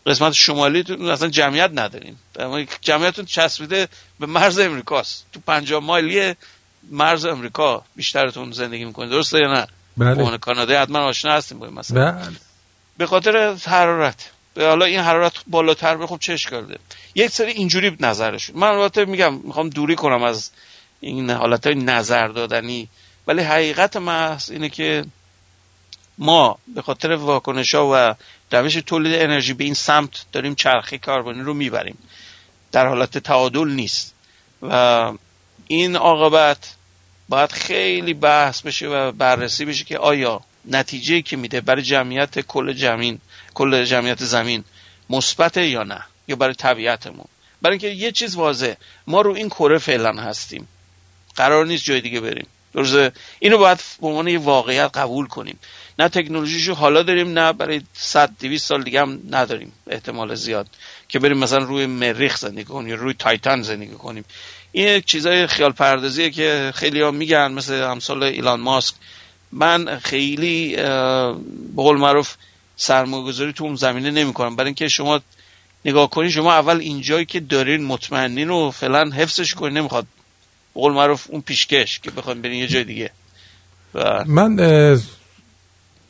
قسمت 0.07 0.33
شمالی 0.33 0.83
اصلا 1.11 1.29
جمعیت 1.29 1.71
ندارین 1.73 2.15
جمعیتتون 2.81 3.25
چسبیده 3.25 3.87
به 4.19 4.25
مرز 4.25 4.59
امریکاست. 4.59 5.25
تو 5.33 5.39
پنجاه 5.47 5.83
مایلی 5.83 6.35
مرز 6.91 7.25
امریکا 7.25 7.83
بیشترتون 7.95 8.51
زندگی 8.51 8.85
می‌کنید 8.85 9.09
درسته 9.09 9.39
یا 9.39 9.53
نه؟ 9.53 9.67
بله. 9.97 10.37
کانادا 10.37 10.81
حتما 10.81 10.99
آشنا 10.99 11.33
هستیم 11.33 11.59
با 11.59 11.67
مثلا 11.67 12.11
بله. 12.11 12.35
به 12.97 13.05
خاطر 13.05 13.57
حرارت. 13.65 14.31
حالا 14.57 14.85
این 14.85 14.99
حرارت 14.99 15.33
بالاتر 15.47 15.97
به 15.97 16.07
خب 16.07 16.17
چه 16.19 16.33
اشکال 16.33 16.77
یک 17.15 17.31
سری 17.31 17.51
اینجوری 17.51 17.97
نظرشون. 17.99 18.57
من 18.57 18.67
البته 18.67 19.05
میگم 19.05 19.33
می‌خوام 19.33 19.69
دوری 19.69 19.95
کنم 19.95 20.23
از 20.23 20.51
این 20.99 21.29
حالت 21.29 21.67
های 21.67 21.75
نظر 21.75 22.27
دادنی. 22.27 22.89
ولی 23.27 23.41
حقیقت 23.41 23.97
محض 23.97 24.51
اینه 24.51 24.69
که 24.69 25.05
ما 26.17 26.57
به 26.75 26.81
خاطر 26.81 27.11
واکنش 27.11 27.75
ها 27.75 27.91
و 27.93 28.15
روش 28.51 28.73
تولید 28.73 29.21
انرژی 29.21 29.53
به 29.53 29.63
این 29.63 29.73
سمت 29.73 30.25
داریم 30.31 30.55
چرخه 30.55 30.97
کربنی 30.97 31.41
رو 31.41 31.53
می‌بریم. 31.53 31.97
در 32.71 32.87
حالت 32.87 33.17
تعادل 33.17 33.67
نیست. 33.67 34.13
و 34.61 35.13
این 35.67 35.95
عاقبت 35.95 36.75
باید 37.29 37.51
خیلی 37.51 38.13
بحث 38.13 38.61
بشه 38.61 38.87
و 38.87 39.11
بررسی 39.11 39.65
بشه 39.65 39.83
که 39.83 39.97
آیا 39.97 40.41
نتیجه 40.65 41.21
که 41.21 41.37
میده 41.37 41.61
برای 41.61 41.81
جمعیت 41.81 42.39
کل 42.39 42.73
جمین 42.73 43.19
کل 43.53 43.83
جمعیت 43.83 44.23
زمین 44.23 44.63
مثبت 45.09 45.57
یا 45.57 45.83
نه؟ 45.83 46.03
یا 46.27 46.35
برای 46.35 46.53
طبیعتمون؟ 46.53 47.25
برای 47.61 47.73
اینکه 47.73 47.87
یه 47.87 48.11
چیز 48.11 48.35
واضح 48.35 48.73
ما 49.07 49.21
رو 49.21 49.33
این 49.33 49.49
کره 49.49 49.77
فعلا 49.77 50.13
هستیم. 50.13 50.67
قرار 51.35 51.65
نیست 51.65 51.83
جای 51.83 52.01
دیگه 52.01 52.19
بریم. 52.19 52.47
درسته؟ 52.73 53.11
اینو 53.39 53.57
باید 53.57 53.79
به 54.01 54.07
عنوان 54.07 54.27
یه 54.27 54.39
واقعیت 54.39 54.97
قبول 54.97 55.27
کنیم. 55.27 55.59
نه 55.99 56.09
تکنولوژیشو 56.09 56.73
حالا 56.73 57.03
داریم 57.03 57.39
نه 57.39 57.53
برای 57.53 57.81
100 57.93 58.31
200 58.39 58.67
سال 58.67 58.83
دیگه 58.83 59.01
هم 59.01 59.19
نداریم 59.31 59.71
احتمال 59.87 60.35
زیاد. 60.35 60.67
که 61.07 61.19
بریم 61.19 61.37
مثلا 61.37 61.65
روی 61.65 61.85
مریخ 61.85 62.37
زندگی 62.37 62.63
کنیم 62.63 62.87
یا 62.87 62.95
روی 62.95 63.13
تایتان 63.13 63.61
زندگی 63.61 63.91
کنیم. 63.91 64.25
این 64.71 65.01
چیزای 65.01 65.47
خیال 65.47 65.71
پردازیه 65.71 66.29
که 66.29 66.71
خیلی 66.75 67.01
ها 67.01 67.11
میگن 67.11 67.51
مثل 67.51 67.73
همسال 67.73 68.23
ایلان 68.23 68.59
ماسک. 68.59 68.95
من 69.51 69.99
خیلی 69.99 70.75
به 70.75 71.35
قول 71.75 71.97
معروف 71.97 72.35
سرمایه‌گذاری 72.75 73.53
تو 73.53 73.63
اون 73.63 73.75
زمینه 73.75 74.11
نمی‌کنم. 74.11 74.55
برای 74.55 74.67
اینکه 74.67 74.87
شما 74.87 75.21
نگاه 75.85 76.09
کنید 76.09 76.31
شما 76.31 76.53
اول 76.53 76.77
اینجایی 76.77 77.25
که 77.25 77.39
دارین 77.39 77.83
مطمئنین 77.85 78.49
و 78.49 78.71
فعلا 78.71 79.11
حفظش 79.11 79.53
کنین 79.53 79.77
نمی‌خواد. 79.77 80.07
به 80.73 80.81
قول 80.81 80.93
معروف 80.93 81.27
اون 81.29 81.41
پیشکش 81.41 81.99
که 81.99 82.11
بخوایم 82.11 82.41
برین 82.41 82.59
یه 82.59 82.67
جای 82.67 82.83
دیگه. 82.83 83.11
و... 83.93 84.23
من 84.27 84.55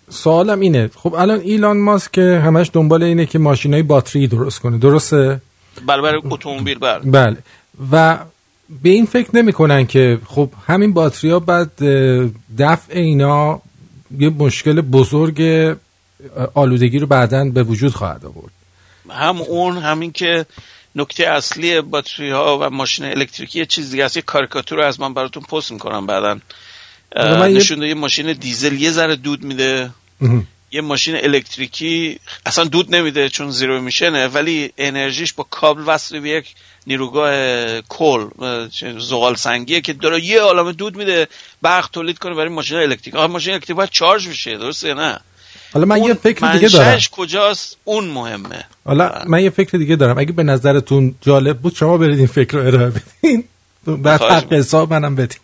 سوالم 0.10 0.60
اینه. 0.60 0.90
خب 0.96 1.14
الان 1.14 1.40
ایلان 1.40 1.78
ماسک 1.78 2.12
که 2.12 2.42
همش 2.46 2.70
دنبال 2.74 3.04
اینه 3.04 3.26
که 3.26 3.40
ماشینای 3.40 3.84
باتری 3.84 4.28
درست 4.28 4.60
کنه. 4.60 4.78
درسته؟ 4.78 5.42
بله 5.86 6.02
برای 6.02 6.22
اتومبیل 6.26 6.80
بله. 6.80 7.00
بله. 7.00 7.38
و 7.92 8.20
به 8.84 8.90
این 8.90 9.06
فکر 9.06 9.36
نمی‌کنن 9.36 9.86
که 9.86 10.20
خب 10.26 10.50
همین 10.68 10.94
باتری 10.94 11.32
ها 11.32 11.40
بعد 11.40 11.72
دفع 12.58 12.94
اینا 12.94 13.62
یه 14.20 14.30
مشکل 14.30 14.82
بزرگ 14.82 15.42
آلودگی 16.54 17.00
رو 17.00 17.08
بعدا 17.08 17.46
به 17.46 17.64
وجود 17.64 17.94
خواهد 17.94 18.26
آورد. 18.26 18.52
هم 19.10 19.42
اون 19.42 19.78
همین 19.78 20.12
که 20.12 20.46
نکته 20.96 21.28
اصلی 21.28 21.82
باتری 21.82 22.32
ها 22.32 22.60
و 22.62 22.70
ماشین 22.70 23.06
الکتریکی 23.06 23.60
یه 23.60 23.66
چیز 23.66 23.92
دیگه 23.92 24.06
است. 24.06 24.16
یه 24.16 24.22
کاریکاتور 24.22 24.78
رو 24.78 24.84
از 24.84 25.00
من 25.00 25.14
براتون 25.14 25.44
پست 25.44 25.72
می‌کنم 25.72 26.06
بعدا. 26.06 26.40
نشون 27.16 27.84
یه 27.84 27.94
ماشین 27.94 28.34
دیزل 28.34 28.82
یه 28.82 28.92
ذره 28.92 29.16
دود 29.16 29.44
میده. 29.44 29.90
یه 30.72 30.82
ماشین 30.82 31.16
الکتریکی 31.16 32.20
اصلا 32.46 32.64
دود 32.64 32.96
نمیده 32.96 33.30
چون 33.30 33.52
زیرو 33.52 33.82
میشنه 33.82 34.28
ولی 34.28 34.72
انرژیش 34.78 35.34
با 35.34 35.46
کابل 35.50 35.84
وصل 35.86 36.20
به 36.20 36.30
یک 36.30 36.56
نیروگاه 36.88 37.32
کل 37.82 38.28
زغال 39.00 39.36
سنگیه 39.36 39.82
که 39.82 39.94
داره 39.94 40.26
یه 40.26 40.42
عالمه 40.42 40.74
دود 40.74 40.98
میده 40.98 41.28
برق 41.62 41.90
تولید 41.90 42.18
کنه 42.18 42.36
برای 42.36 42.50
ماشین 42.50 42.78
الکتریک. 42.78 43.16
آخه 43.16 43.28
ماشین 43.28 43.54
الکتریک 43.54 43.78
باید 43.78 43.90
چارج 43.90 44.28
بشه 44.28 44.58
درسته 44.58 44.94
نه؟ 44.94 45.20
حالا 45.74 45.86
من 45.86 46.04
یه 46.04 46.14
فکر 46.14 46.52
دیگه 46.52 46.68
دارم. 46.68 47.00
کجاست؟ 47.12 47.78
اون 47.84 48.06
مهمه. 48.08 48.64
حالا 48.86 49.24
من 49.28 49.44
یه 49.44 49.50
فکر 49.50 49.78
دیگه 49.78 49.96
دارم. 49.96 50.18
اگه 50.18 50.32
به 50.32 50.44
نظرتون 50.44 51.16
جالب 51.22 51.58
بود 51.58 51.76
شما 51.76 51.98
برید 51.98 52.18
این 52.18 52.28
فکر 52.28 52.58
رو 52.58 52.68
ارائه 52.68 52.90
بدین. 52.90 53.44
بعد 53.88 54.22
حق 54.22 54.54
حساب 54.54 54.94
منم 54.94 55.16
بدین. 55.16 55.40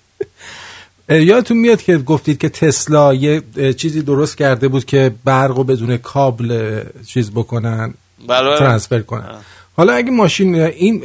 یادتون 1.09 1.57
میاد 1.57 1.81
که 1.81 1.97
گفتید 1.97 2.37
که 2.37 2.49
تسلا 2.49 3.13
یه 3.13 3.41
چیزی 3.77 4.01
درست 4.01 4.37
کرده 4.37 4.67
بود 4.67 4.85
که 4.85 5.11
برق 5.23 5.57
رو 5.57 5.63
بدون 5.63 5.97
کابل 5.97 6.79
چیز 7.07 7.31
بکنن 7.31 7.93
بله. 8.27 8.59
ترانسفر 8.59 8.99
کنن. 8.99 9.35
حالا 9.77 9.93
اگه 9.93 10.11
ماشین 10.11 10.55
این 10.55 11.01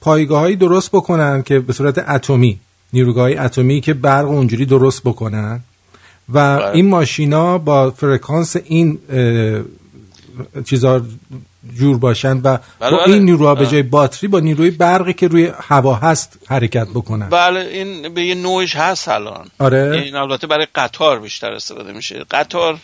پایگاه 0.00 0.40
هایی 0.40 0.56
درست 0.56 0.90
بکنن 0.90 1.42
که 1.42 1.58
به 1.58 1.72
صورت 1.72 1.98
اتمی 1.98 2.58
نیروگاه 2.92 3.30
اتمی 3.30 3.80
که 3.80 3.94
برق 3.94 4.28
اونجوری 4.28 4.66
درست 4.66 5.02
بکنن 5.02 5.60
و 6.32 6.58
بله. 6.58 6.70
این 6.70 6.88
ماشینا 6.88 7.58
با 7.58 7.90
فرکانس 7.90 8.56
این 8.64 8.98
چیزا 10.64 11.02
جور 11.74 11.98
باشن 11.98 12.36
و 12.36 12.40
بله 12.40 12.90
با 12.90 12.96
بله. 12.96 13.12
این 13.12 13.22
نیروها 13.22 13.54
به 13.54 13.66
جای 13.66 13.82
باتری 13.82 14.28
با 14.28 14.40
نیروی 14.40 14.70
برقی 14.70 15.12
که 15.12 15.28
روی 15.28 15.52
هوا 15.62 15.94
هست 15.94 16.38
حرکت 16.48 16.86
بکنن 16.94 17.28
بله 17.28 17.60
این 17.60 18.14
به 18.14 18.22
یه 18.22 18.34
نوعش 18.34 18.76
هست 18.76 19.08
الان. 19.08 19.50
آره. 19.58 20.02
این 20.04 20.16
البته 20.16 20.46
برای 20.46 20.66
قطار 20.74 21.20
بیشتر 21.20 21.52
استفاده 21.52 21.92
میشه. 21.92 22.24
قطار 22.30 22.78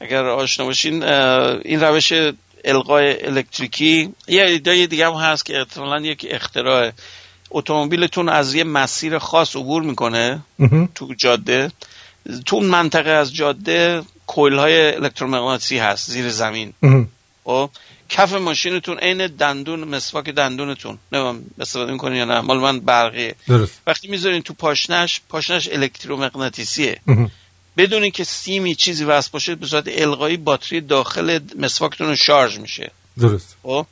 اگر 0.00 0.24
آشنا 0.24 0.66
باشین 0.66 1.02
این 1.02 1.80
روش 1.80 2.12
القای 2.64 3.26
الکتریکی 3.26 4.12
یه 4.28 4.42
ایده 4.42 4.86
دیگه 4.86 5.06
هم 5.06 5.12
هست 5.12 5.46
که 5.46 5.58
احتمالاً 5.58 6.00
یک 6.00 6.26
اختراع. 6.30 6.90
اتومبیلتون 7.50 8.28
از 8.28 8.54
یه 8.54 8.64
مسیر 8.64 9.18
خاص 9.18 9.56
عبور 9.56 9.82
می‌کنه 9.82 10.40
تو 10.94 11.14
جاده. 11.14 11.70
تو 12.46 12.60
منطقه 12.60 13.10
از 13.10 13.34
جاده 13.34 14.02
کویل 14.26 14.54
های 14.58 14.94
الکترومغناطیسی 14.94 15.78
هست 15.78 16.10
زیر 16.10 16.28
زمین. 16.28 16.72
و؟ 17.46 17.66
کف 18.08 18.32
ماشینتون 18.32 18.98
عین 18.98 19.26
دندون 19.26 19.84
مسواک 19.84 20.28
دندونتون. 20.28 20.98
نمیم 21.12 21.50
استفاده 21.60 21.92
می‌کنین 21.92 22.18
یا 22.18 22.24
نه؟ 22.24 22.40
مال 22.40 22.58
من 22.58 22.80
برقیه. 22.80 23.34
درست. 23.48 23.80
وقتی 23.86 24.08
می‌ذارین 24.08 24.42
تو 24.42 24.54
پاشنش 24.54 25.20
پاشنش 25.28 25.68
الکترومغناطیسیه. 25.72 27.00
بدون 27.76 28.10
که 28.10 28.24
سیمی 28.24 28.74
چیزی 28.74 29.04
وصل 29.04 29.30
باشه 29.32 29.54
به 29.54 29.66
صورت 29.66 29.84
القایی 29.88 30.36
باتری 30.36 30.80
داخل 30.80 31.38
مسواکتون 31.58 32.14
شارژ 32.14 32.58
میشه. 32.58 32.90
درست. 33.18 33.56
خب؟ 33.62 33.86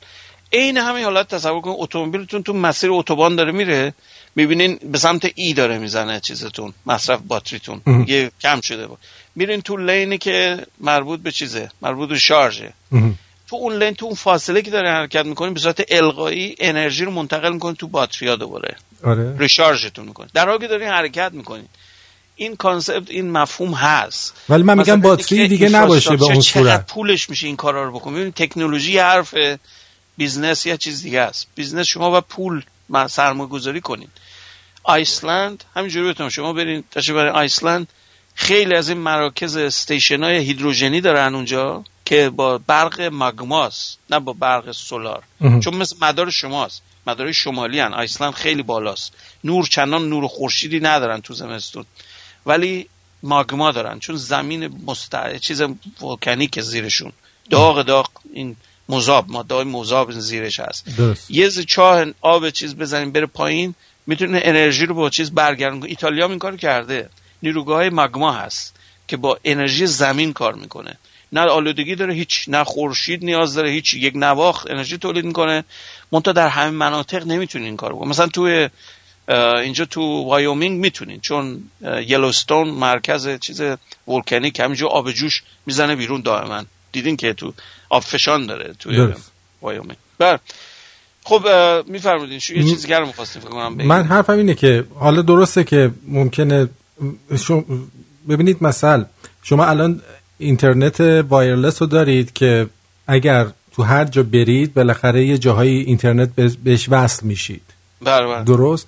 عین 0.53 0.77
همین 0.77 1.03
حالت 1.03 1.27
تصور 1.27 1.61
کنید 1.61 1.75
اتومبیلتون 1.79 2.43
تو 2.43 2.53
مسیر 2.53 2.91
اتوبان 2.91 3.35
داره 3.35 3.51
میره 3.51 3.93
می‌بینین 4.35 4.79
به 4.91 4.97
سمت 4.97 5.31
ای 5.35 5.53
داره 5.53 5.77
می‌زنه 5.77 6.19
چیزتون 6.19 6.73
مصرف 6.85 7.19
باتریتون. 7.27 7.81
یه 8.07 8.31
کم 8.41 8.61
شده 8.61 8.87
بود. 8.87 8.97
میرین 9.35 9.61
تو 9.61 9.77
لینی 9.77 10.17
که 10.17 10.65
مربوط 10.79 11.19
به 11.19 11.31
چیزه 11.31 11.71
مربوط 11.81 12.09
به 12.09 12.19
شارژه. 12.19 12.73
تو 13.47 13.55
اون 13.55 13.77
لین 13.77 13.93
تو 13.93 14.05
اون 14.05 14.15
فاصله 14.15 14.61
که 14.61 14.71
داره 14.71 14.91
حرکت 14.91 15.25
می‌کنین 15.25 15.53
به 15.53 15.59
صورت 15.59 15.83
القایی 15.89 16.55
انرژی 16.59 17.05
رو 17.05 17.11
منتقل 17.11 17.53
می‌کنین 17.53 17.75
تو 17.75 17.87
باتریا 17.87 18.35
دوباره. 18.35 18.75
آره. 19.03 19.37
recharge 19.37 19.86
تون 19.86 20.05
می‌کنین 20.05 20.29
در 20.33 20.49
حالی 20.49 20.59
که 20.59 20.67
دارین 20.67 20.87
حرکت 20.87 21.31
می‌کنین 21.33 21.65
این 22.35 22.55
concept 22.55 23.09
این 23.09 23.31
مفهوم 23.31 23.73
هست. 23.73 24.33
ولی 24.49 24.63
من 24.63 24.77
میگم 24.77 25.01
باتری 25.01 25.47
دیگه 25.47 25.69
نباشه 25.69 26.15
به 26.15 26.23
اون 26.23 26.41
صورت. 26.41 26.87
پولش 26.87 27.29
میشه 27.29 27.47
این 27.47 27.55
کارا 27.55 27.83
رو 27.83 27.91
بکنین 27.91 28.31
تکنولوژی 28.31 28.97
حرف 28.97 29.35
business 30.17 30.65
یا 30.65 30.77
چیز 30.77 31.03
دیگه 31.03 31.21
است. 31.21 31.47
business 31.55 31.87
شما 31.87 32.17
و 32.17 32.21
پول 32.21 32.63
سرمایه 33.07 33.49
گذاری 33.49 33.81
کنین. 33.81 34.07
آیسلند 34.83 35.63
همینجوری 35.75 36.05
بهتون 36.05 36.29
شما 36.29 36.53
برین 36.53 36.83
تشریف 36.91 37.17
برین 37.17 37.31
آیسلند. 37.31 37.87
خیلی 38.35 38.75
از 38.75 38.89
این 38.89 38.97
مراکز 38.97 39.57
station 39.57 40.23
های 40.23 40.37
هیدروژنی 40.37 41.01
دارن 41.01 41.35
اونجا. 41.35 41.83
که 42.05 42.29
با 42.29 42.57
برق 42.57 43.01
ماگماست 43.01 43.97
نه 44.09 44.19
با 44.19 44.33
برق 44.33 44.71
solar. 44.71 45.23
چون 45.59 45.75
مثل 45.75 45.95
مدار 46.01 46.29
شماست. 46.29 46.81
مدار 47.07 47.31
شمالی 47.31 47.79
هن. 47.79 47.93
آیسلند 47.93 48.33
خیلی 48.33 48.63
بالاست. 48.63 49.13
نور 49.43 49.65
چندان 49.65 50.09
نور 50.09 50.27
خورشیدی 50.27 50.79
ندارن 50.79 51.21
تو 51.21 51.33
زمستون. 51.33 51.85
ولی 52.45 52.89
ماگما 53.23 53.71
دارن. 53.71 53.99
چون 53.99 54.15
زمین 54.15 54.83
مستع 54.85 55.37
چیز 55.37 55.61
ولکانیک 56.01 56.61
زیرشون. 56.61 57.11
داغ 57.49 57.81
داغ 57.81 58.09
این 58.33 58.55
مذاب. 58.89 59.29
ماده 59.29 59.63
مذاب 59.63 60.11
زیرش 60.11 60.59
هست. 60.59 60.85
درست. 60.97 61.31
یه 61.31 61.49
چاه 61.49 62.05
آب 62.21 62.49
چیز 62.49 62.75
بزنیم 62.75 63.11
بره 63.11 63.25
پایین. 63.25 63.75
می‌تونه 64.07 64.41
انرژی 64.43 64.85
رو 64.85 64.95
با 64.95 65.09
چیز 65.09 65.31
برگردون. 65.31 65.83
ایتالیا 65.83 66.27
این 66.27 66.39
کارو 66.39 66.57
کرده. 66.57 67.09
نیروگاه 67.43 67.77
های 67.77 67.89
ماگما 67.89 68.31
هست 68.33 68.75
که 69.07 69.17
با 69.17 69.39
انرژی 69.43 69.87
زمین 69.87 70.33
کار 70.33 70.53
می‌کنه. 70.53 70.97
نه 71.35 71.41
آلودگی 71.41 71.95
داره 71.95 72.13
هیچ 72.13 72.45
نه 72.47 72.63
خورشید 72.63 73.25
نیاز 73.25 73.53
داره 73.53 73.69
هیچ 73.69 73.93
یک 73.93 74.13
نواخت 74.15 74.71
انرژی 74.71 74.97
تولید 74.97 75.25
می‌کنه. 75.25 75.63
منتها 76.11 76.33
در 76.33 76.47
همین 76.47 76.73
مناطق 76.73 77.27
نمی‌تونین 77.27 77.67
این 77.67 77.77
کارو 77.77 77.95
بکنه 77.95 78.09
مثلا 78.09 78.27
توی 78.27 78.69
اینجا 79.63 79.85
تو 79.85 80.01
وایومینگ 80.01 80.79
می‌تونین 80.79 81.19
چون 81.19 81.63
یلوستون 82.07 82.67
مرکز 82.67 83.39
چیز 83.39 83.61
volcanic 84.07 84.59
همینجا 84.59 84.87
آب 84.87 85.11
جوش 85.11 85.43
می‌زنه 85.65 85.95
بیرون 85.95 86.21
دائما. 86.21 86.63
دیدین 86.91 87.17
که 87.17 87.33
تو 87.33 87.53
آب 87.89 88.03
فشان 88.03 88.45
داره 88.45 88.73
توی 88.79 88.97
درست. 88.97 89.31
وایومینگ 89.61 89.97
بله. 90.17 90.39
خب 91.23 91.47
میفرمودین 91.87 92.39
شو 92.39 92.53
یه 92.53 92.63
چیزی 92.63 92.93
رو 92.93 93.05
می‌خواستیم 93.05 93.41
فکر 93.41 93.51
کنم. 93.51 93.73
من 93.73 94.03
حرفم 94.03 94.37
اینه 94.37 94.53
که 94.53 94.85
حالا 94.95 95.21
درسته 95.21 95.63
که 95.63 95.91
ممکنه 96.07 96.69
شما 97.39 97.63
ببینید 98.29 98.57
مثلا 98.63 99.05
شما 99.43 99.65
الان 99.65 100.01
اینترنت 100.37 100.99
وایرلس 101.01 101.81
رو 101.81 101.87
دارید 101.87 102.33
که 102.33 102.67
اگر 103.07 103.47
تو 103.75 103.83
هر 103.83 104.05
جا 104.05 104.23
برید 104.23 104.73
بالاخره 104.73 105.25
یه 105.25 105.37
جاهای 105.37 105.69
اینترنت 105.69 106.29
به- 106.35 106.51
بهش 106.63 106.87
وصل 106.89 107.25
میشید. 107.25 107.61
بله 108.01 108.27
بله. 108.27 108.43
درست؟ 108.43 108.87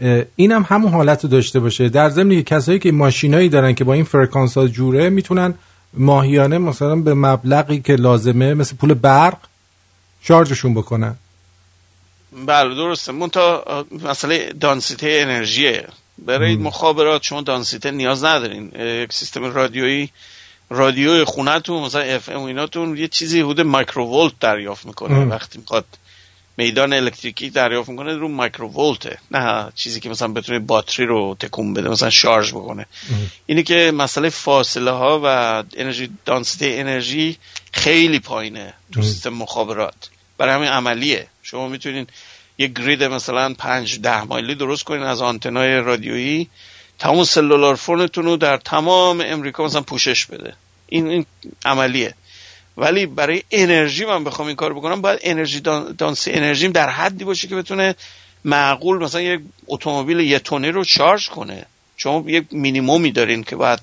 اه، 0.00 0.22
اینم 0.36 0.66
همون 0.68 0.92
حالت 0.92 1.24
رو 1.24 1.30
داشته 1.30 1.60
باشه. 1.60 1.88
در 1.88 2.08
ضمن 2.10 2.30
که 2.30 2.42
کسایی 2.42 2.78
که 2.78 2.92
ماشینایی 2.92 3.48
دارن 3.48 3.74
که 3.74 3.84
با 3.84 3.92
این 3.92 4.04
فرکانس 4.04 4.56
ها 4.58 4.68
جوره 4.68 5.10
می‌تونن 5.10 5.54
ماهیانه 5.94 6.58
مثلا 6.58 6.96
به 6.96 7.14
مبلغی 7.14 7.80
که 7.80 7.96
لازمه 7.96 8.54
مثل 8.54 8.76
پول 8.76 8.94
برق 8.94 9.36
شارژشون 10.22 10.74
بکنن. 10.74 11.14
بله 12.46 12.74
درسته. 12.74 13.12
منتها 13.12 13.84
مسئله 14.04 14.52
دانسیته 14.60 15.18
انرژیه. 15.20 15.88
برای 16.18 16.56
مخابرات 16.56 17.22
شما 17.22 17.40
دانسیته 17.40 17.90
نیاز 17.90 18.24
ندارین. 18.24 18.72
یک 19.02 19.12
سیستم 19.12 19.44
رادیویی 19.44 20.10
رادیوی 20.70 21.24
خونتون 21.24 21.82
مثلا 21.82 22.00
FM 22.00 22.42
ایناتون 22.42 22.96
یه 22.96 23.08
چیزی 23.08 23.40
حدود 23.40 23.60
microvolt 23.60 24.32
دریافت 24.40 24.86
می‌کنه. 24.86 25.14
ام. 25.14 25.30
وقتی 25.30 25.58
می‌خواد 25.58 25.84
میدان 26.56 26.92
الکتریکی 26.92 27.50
دریافت 27.50 27.88
می‌کنه 27.88 28.12
رو 28.12 28.28
microvolt 28.28 29.02
ه. 29.02 29.18
نه 29.30 29.72
چیزی 29.74 30.00
که 30.00 30.08
مثلا 30.08 30.28
بتونه 30.28 30.58
باتری 30.58 31.06
رو 31.06 31.36
تکون 31.40 31.74
بده 31.74 31.88
مثلا 31.88 32.10
شارژ 32.10 32.52
بکنه. 32.52 32.86
اینه 33.46 33.62
که 33.62 33.92
مسئله 33.94 34.28
فاصله 34.28 34.90
ها 34.90 35.20
و 35.24 35.26
انرژی 35.76 36.10
دانسیته 36.24 36.80
انرژی 36.80 37.36
خیلی 37.72 38.18
پایینه 38.18 38.74
تو 38.92 39.02
سیستم 39.02 39.30
مخابرات. 39.30 40.10
برای 40.38 40.54
همین 40.54 40.68
عملیه. 40.68 41.26
شما 41.42 41.68
می‌تونین 41.68 42.06
یه 42.58 42.66
گرید 42.66 43.02
مثلا 43.04 43.54
پنج 43.58 44.00
ده 44.00 44.24
مایلی 44.24 44.54
درست 44.54 44.84
کنین 44.84 45.02
از 45.02 45.22
آنتنای 45.22 45.76
رادیویی 45.76 46.48
تمام 46.98 47.24
سلولار 47.24 47.74
فونتون 47.74 48.24
رو 48.24 48.36
در 48.36 48.56
تمام 48.56 49.22
امریکا 49.26 49.64
مثلا 49.64 49.82
پوشش 49.82 50.26
بده. 50.26 50.54
این 50.86 51.08
این 51.08 51.26
عملیه. 51.64 52.14
ولی 52.76 53.06
برای 53.06 53.42
انرژی 53.50 54.04
من 54.04 54.24
بخوام 54.24 54.48
این 54.48 54.56
کار 54.56 54.74
بکنم 54.74 55.00
باید 55.00 55.18
انرژی 55.22 55.60
دان- 55.60 55.94
دانسی 55.98 56.30
انرژیم 56.30 56.72
در 56.72 56.88
حدی 56.90 57.24
باشه 57.24 57.48
که 57.48 57.56
بتونه 57.56 57.94
معقول 58.44 58.98
مثلا 58.98 59.20
یک 59.20 59.40
اتومبیل 59.66 60.20
یه 60.20 60.38
تونی 60.38 60.68
رو 60.68 60.84
شارژ 60.84 61.28
کنه. 61.28 61.66
شما 61.96 62.24
یک 62.26 62.44
مینیمومی 62.52 63.12
دارین 63.12 63.44
که 63.44 63.56
باید 63.56 63.80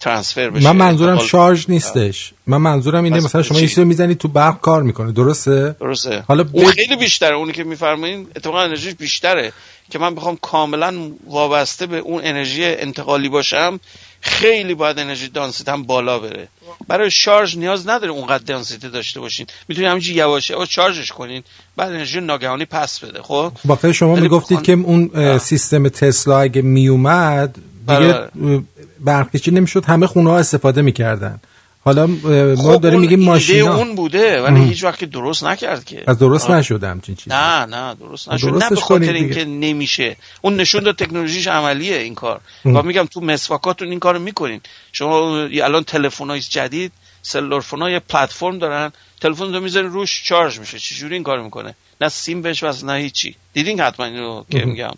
ترانسفر 0.00 0.50
بشه. 0.50 0.64
من 0.64 0.76
منظورم 0.76 1.12
انتقال- 1.18 1.26
شارژ 1.28 1.64
نیستش. 1.68 2.32
من 2.46 2.56
منظورم 2.56 3.04
اینه 3.04 3.16
مثلا 3.16 3.42
شما؟ 3.42 3.60
یه 3.60 3.68
چیزی 3.68 3.84
می‌زنید 3.84 4.18
تو 4.18 4.28
برق 4.28 4.60
کار 4.60 4.82
می‌کنه 4.82 5.12
درسته؟ 5.12 5.76
درسته. 5.80 6.24
حالا 6.28 6.44
اون 6.52 6.64
ب- 6.64 6.70
خیلی 6.70 6.96
بیشتره. 6.96 7.36
اونی 7.36 7.52
که 7.52 7.64
میفرمایین 7.64 8.26
اتفاقا 8.36 8.60
انرژیش 8.60 8.94
بیشتره. 8.94 9.52
که 9.90 9.98
من 9.98 10.14
بخوام 10.14 10.36
کاملا 10.42 10.94
وابسته 11.26 11.86
به 11.86 11.98
اون 11.98 12.20
انرژی 12.24 12.64
انتقالی 12.64 13.28
باشم 13.28 13.80
خیلی 14.20 14.74
باید 14.74 14.98
انرژی 14.98 15.28
دانسیتم 15.28 15.82
بالا 15.82 16.18
بره. 16.18 16.48
برای 16.88 17.10
شارژ 17.10 17.56
نیاز 17.56 17.88
نداره 17.88 18.12
اونقدر 18.12 18.44
دانسیته 18.44 18.88
داشته 18.88 19.20
باشین. 19.20 19.46
می‌تونید 19.68 19.90
همینجوری 19.90 20.18
یواش 20.18 20.50
یواش 20.50 20.74
شارژش 20.74 21.12
کنین. 21.12 21.42
بعد 21.76 21.88
انرژی 21.92 22.20
ناگهانی 22.20 22.64
پس 22.64 22.98
بده 23.04 23.22
خب؟ 23.22 23.52
واقعا 23.64 23.92
شما 23.92 24.12
ولی 24.12 24.20
می‌گفتید 24.22 24.58
بخوان- 24.60 24.82
که 24.82 24.88
اون 24.88 25.10
آه. 25.14 25.38
سیستم 25.38 25.88
تسلا 25.88 26.38
اگه 26.40 26.62
میومد 26.62 27.56
دیگه. 27.98 28.62
برقی 29.00 29.50
نمی‌شد 29.50 29.84
همه 29.84 30.06
خونه 30.06 30.30
ها 30.30 30.38
استفاده 30.38 30.82
می‌کردن. 30.82 31.40
حالا 31.84 32.06
ما 32.06 32.56
خب 32.56 32.80
داریم 32.80 33.00
میگیم 33.00 33.24
ماشینا. 33.24 33.76
اون 33.76 33.94
بوده 33.94 34.42
ولی 34.42 34.64
هیچ 34.64 34.84
وقت 34.84 35.04
درست 35.04 35.44
نکرد 35.44 35.84
که. 35.84 36.04
از 36.06 36.18
درست 36.18 36.50
آه. 36.50 36.56
نشد 36.56 36.84
همچین 36.84 37.14
چیزی. 37.14 37.30
نه 37.30 37.64
نه 37.64 37.94
درست 37.94 38.28
نشد. 38.28 38.48
نه 38.48 38.70
به 38.70 38.76
خاطر 38.76 39.12
اینکه 39.12 39.44
نمیشه. 39.44 40.16
اون 40.40 40.56
نشون 40.56 40.82
داد 40.82 40.96
تکنولوژیش 40.96 41.46
عملیه 41.46 41.96
این 41.96 42.14
کار. 42.14 42.40
و 42.64 42.82
میگم 42.82 43.04
تو 43.04 43.20
مسواکاتون 43.20 43.88
این 43.88 43.98
کارو 43.98 44.18
می‌کنین. 44.18 44.60
شما 44.92 45.36
الان 45.44 45.84
تلفن‌های 45.84 46.40
جدید 46.40 46.92
سلولار 47.22 47.60
فون‌ها 47.60 47.90
یه 47.90 47.98
پلتفرم 47.98 48.58
دارن. 48.58 48.92
تلفن 49.20 49.54
رو 49.54 49.60
می‌ذارین 49.60 49.90
روش 49.90 50.22
چارج 50.24 50.58
میشه. 50.58 50.78
چجوری 50.78 51.14
این 51.14 51.22
کارو 51.22 51.44
می‌کنه؟ 51.44 51.74
نه 52.00 52.08
سیم 52.08 52.42
بهش 52.42 52.62
وصل 52.62 52.86
نه 52.86 52.98
هیچی. 52.98 53.36
دیدین 53.52 53.80
حتما 53.80 54.06
اینو 54.06 54.44
که 54.50 54.64
میگم. 54.64 54.90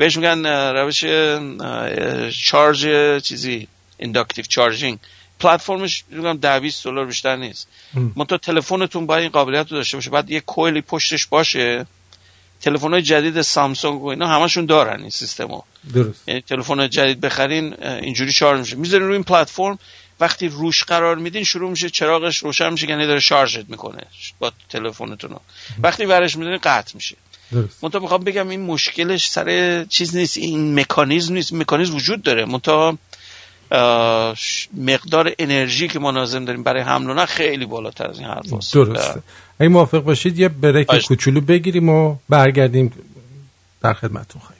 بهش 0.00 0.16
میگن 0.16 0.46
روش 0.76 1.04
charge 2.44 2.80
چیزی 3.22 3.68
inductive 3.98 4.44
charging 4.44 4.98
پلتفرمش 5.40 6.04
میگم 6.08 6.36
10 6.36 6.60
20 6.60 6.84
دلار 6.84 7.06
بیشتر 7.06 7.36
نیست. 7.36 7.68
منتها 8.16 8.38
تلفنتون 8.38 9.06
باید 9.06 9.22
این 9.22 9.30
قابلیت 9.30 9.70
رو 9.70 9.76
داشته 9.76 9.96
باشه 9.96 10.10
بعد 10.10 10.30
یه 10.30 10.40
coil 10.40 10.72
ی 10.72 10.80
پشتش 10.80 11.26
باشه. 11.26 11.86
تلفن 12.60 12.90
های 12.90 13.02
جدید 13.02 13.42
سامسونگ 13.42 14.02
و 14.02 14.06
اینا 14.06 14.26
همشون 14.26 14.66
دارن 14.66 15.00
این 15.00 15.10
سیستمو. 15.10 15.62
درست. 15.94 16.28
یعنی 16.28 16.40
تلفن 16.40 16.88
جدید 16.88 17.20
بخرین 17.20 17.84
اینجوری 17.84 18.32
شارژ 18.32 18.58
میشه. 18.58 18.76
می‌ذارین 18.76 19.06
روی 19.06 19.14
این 19.16 19.24
پلتفرم. 19.24 19.78
وقتی 20.20 20.48
روش 20.48 20.84
قرار 20.84 21.16
میدین 21.16 21.44
شروع 21.44 21.70
میشه 21.70 21.90
چراغش 21.90 22.38
روشن 22.38 22.72
میشه 22.72 22.88
یعنی 22.88 23.06
داره 23.06 23.20
شارژت 23.20 23.64
می‌کنه 23.68 24.02
با 24.38 24.52
تلفنتون. 24.68 25.36
وقتی 25.82 26.04
ورش 26.04 26.36
میدین 26.36 26.56
قطع 26.56 26.92
میشه. 26.94 27.16
درست. 27.52 27.84
منتها 27.84 28.00
می‌خوام 28.00 28.24
بگم 28.24 28.48
این 28.48 28.60
مشکلش 28.60 29.30
سر 29.30 29.84
چیز 29.84 30.16
نیست 30.16 30.36
این 30.36 30.80
مکانیزم 30.80 31.34
نیست 31.34 31.52
مکانیزم 31.52 31.94
وجود 31.94 32.22
داره. 32.22 32.44
منتها 32.44 32.98
مقدار 34.76 35.32
انرژی 35.38 35.88
که 35.88 35.98
ما 35.98 36.10
لازم 36.10 36.44
داریم 36.44 36.62
برای 36.62 36.82
حمل 36.82 37.10
و 37.10 37.14
نقل 37.14 37.26
خیلی 37.26 37.66
بالاتر 37.66 38.06
از 38.06 38.18
این 38.18 38.28
حرف 38.28 38.52
هست 38.52 38.74
درسته. 38.74 39.22
اگه 39.58 39.68
موافق 39.68 39.98
باشید 39.98 40.38
یه 40.38 40.48
بریک. 40.48 41.06
کوچولو 41.08 41.40
بگیریم 41.40 41.88
و 41.88 42.16
برگردیم 42.28 42.92
در 43.82 43.92
خدمتتون 43.92 44.42
خواهیم. 44.42 44.59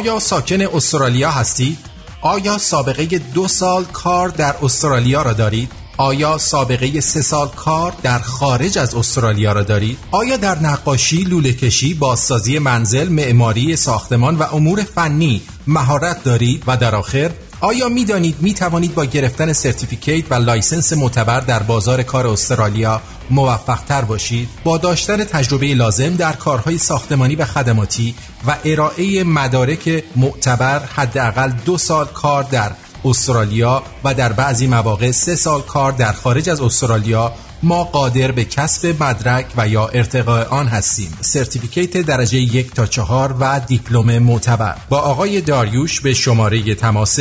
آیا 0.00 0.18
ساکن 0.18 0.60
استرالیا 0.60 1.30
هستید؟ 1.30 1.78
آیا 2.20 2.58
سابقه 2.58 3.04
دو 3.04 3.48
سال 3.48 3.84
کار 3.84 4.28
در 4.28 4.54
استرالیا 4.62 5.22
را 5.22 5.32
دارید؟ 5.32 5.72
آیا 5.96 6.38
سابقه 6.38 7.00
سه 7.00 7.22
سال 7.22 7.48
کار 7.48 7.92
در 8.02 8.18
خارج 8.18 8.78
از 8.78 8.94
استرالیا 8.94 9.52
را 9.52 9.62
دارید؟ 9.62 9.98
آیا 10.10 10.36
در 10.36 10.58
نقاشی، 10.58 11.24
لوله 11.24 11.52
کشی، 11.52 11.94
بازسازی 11.94 12.58
منزل، 12.58 13.08
معماری، 13.08 13.76
ساختمان 13.76 14.36
و 14.36 14.42
امور 14.42 14.84
فنی 14.84 15.42
مهارت 15.66 16.24
دارید؟ 16.24 16.62
و 16.66 16.76
در 16.76 16.94
آخر 16.94 17.30
آیا 17.60 17.88
می 17.88 18.04
دانید 18.04 18.36
می 18.40 18.54
توانید 18.54 18.94
با 18.94 19.04
گرفتن 19.04 19.52
certificate 19.52 20.24
و 20.30 20.34
license 20.34 20.92
معتبر 20.92 21.40
در 21.40 21.62
بازار 21.62 22.02
کار 22.02 22.26
استرالیا 22.26 23.00
موفق 23.30 23.80
تر 23.88 24.02
باشید 24.02 24.48
با 24.64 24.78
داشتن 24.78 25.24
تجربه 25.24 25.74
لازم 25.74 26.16
در 26.16 26.32
کارهای 26.32 26.78
ساختمانی 26.78 27.36
و 27.36 27.44
خدماتی 27.44 28.14
و 28.46 28.56
ارائه 28.64 29.24
مدارک 29.24 30.04
معتبر 30.16 30.78
حداقل 30.78 31.50
دو 31.64 31.78
سال 31.78 32.06
کار 32.06 32.42
در 32.42 32.72
استرالیا 33.04 33.82
و 34.04 34.14
در 34.14 34.32
بعضی 34.32 34.66
مواقع 34.66 35.10
سه 35.10 35.36
سال 35.36 35.62
کار 35.62 35.92
در 35.92 36.12
خارج 36.12 36.50
از 36.50 36.60
استرالیا 36.60 37.32
ما 37.62 37.84
قادر 37.84 38.32
به 38.32 38.44
کسب 38.44 39.02
مدرک 39.02 39.46
و 39.56 39.68
یا 39.68 39.88
ارتقاء 39.88 40.44
آن 40.44 40.68
هستیم. 40.68 41.18
سرتیفیکیت 41.20 41.96
درجه 41.96 42.38
یک 42.38 42.74
تا 42.74 42.86
چهار 42.86 43.36
و 43.40 43.60
دیپلم 43.66 44.18
معتبر. 44.18 44.76
با 44.88 44.98
آقای 44.98 45.40
داریوش 45.40 46.00
به 46.00 46.14
شماره 46.14 46.74
تماس 46.74 47.18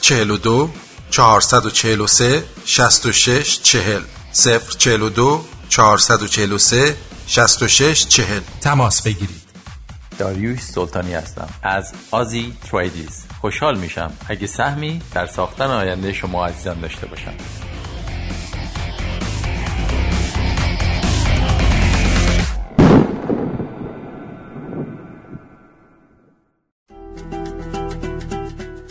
042 0.00 0.70
443 1.10 2.44
66 2.64 3.60
40 3.62 4.00
042 4.78 5.44
443 5.68 6.96
66 7.26 8.06
40 8.06 8.40
تماس 8.60 9.02
بگیرید. 9.02 9.43
داریوش 10.18 10.60
سلطانی 10.60 11.14
هستم. 11.14 11.48
از 11.62 11.92
آزی 12.10 12.52
تریدیز. 12.70 13.24
خوشحال 13.40 13.78
میشم 13.78 14.12
اگه 14.28 14.46
سهمی 14.46 15.02
در 15.14 15.26
ساختن 15.26 15.70
آینده 15.70 16.12
شما 16.12 16.46
عزیزان 16.46 16.80
داشته 16.80 17.06
باشم. 17.06 17.34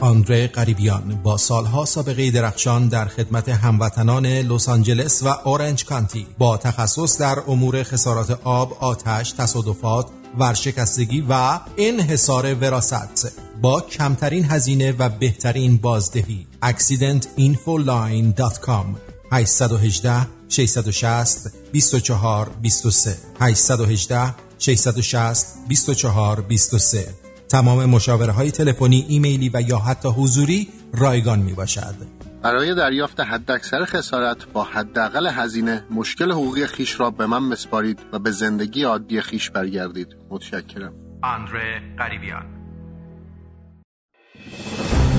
آندره 0.03 0.47
قریبیان 0.47 1.19
با 1.23 1.37
سالها 1.37 1.85
سابقه 1.85 2.31
درخشان 2.31 2.87
در 2.87 3.05
خدمت 3.05 3.49
هموطنان 3.49 4.25
لس 4.25 4.69
آنجلس 4.69 5.23
و 5.23 5.27
اورنج 5.27 5.85
کانتی 5.85 6.27
با 6.37 6.57
تخصص 6.57 7.21
در 7.21 7.39
امور 7.47 7.83
خسارات 7.83 8.39
آب، 8.43 8.77
آتش، 8.79 9.31
تصادفات، 9.31 10.05
ورشکستگی 10.37 11.25
و 11.29 11.59
انحصار 11.77 12.55
وراست 12.55 13.41
با 13.61 13.81
کمترین 13.81 14.45
هزینه 14.45 14.91
و 14.91 15.09
بهترین 15.09 15.77
بازدهی. 15.77 16.47
accidentinfoline.com 16.63 18.85
818 19.31 20.27
660 20.49 21.53
24 21.71 22.49
23 22.61 23.17
818 23.39 24.35
660 24.59 25.47
24 25.67 26.41
23 26.41 27.07
تمام 27.49 27.85
مشاوره 27.85 28.31
های 28.31 28.51
تلفنی، 28.51 29.05
ایمیلی 29.09 29.49
و 29.53 29.61
یا 29.61 29.77
حتی 29.77 30.09
حضوری 30.09 30.67
رایگان 30.93 31.39
می 31.39 31.53
باشد. 31.53 32.22
برای 32.43 32.75
دریافت 32.75 33.19
حداکثر 33.19 33.85
خسارت 33.85 34.45
با 34.53 34.63
حداقل 34.63 35.27
هزینه 35.27 35.83
مشکل 35.91 36.31
حقوقی 36.31 36.67
خیش 36.67 36.99
را 36.99 37.09
به 37.09 37.25
من 37.25 37.39
مسپارید 37.39 37.99
و 38.13 38.19
به 38.19 38.31
زندگی 38.31 38.83
عادی 38.83 39.21
خیش 39.21 39.49
برگردید. 39.49 40.07
متشکرم. 40.29 40.93
آندره 41.21 41.81
قریبیان. 41.97 42.45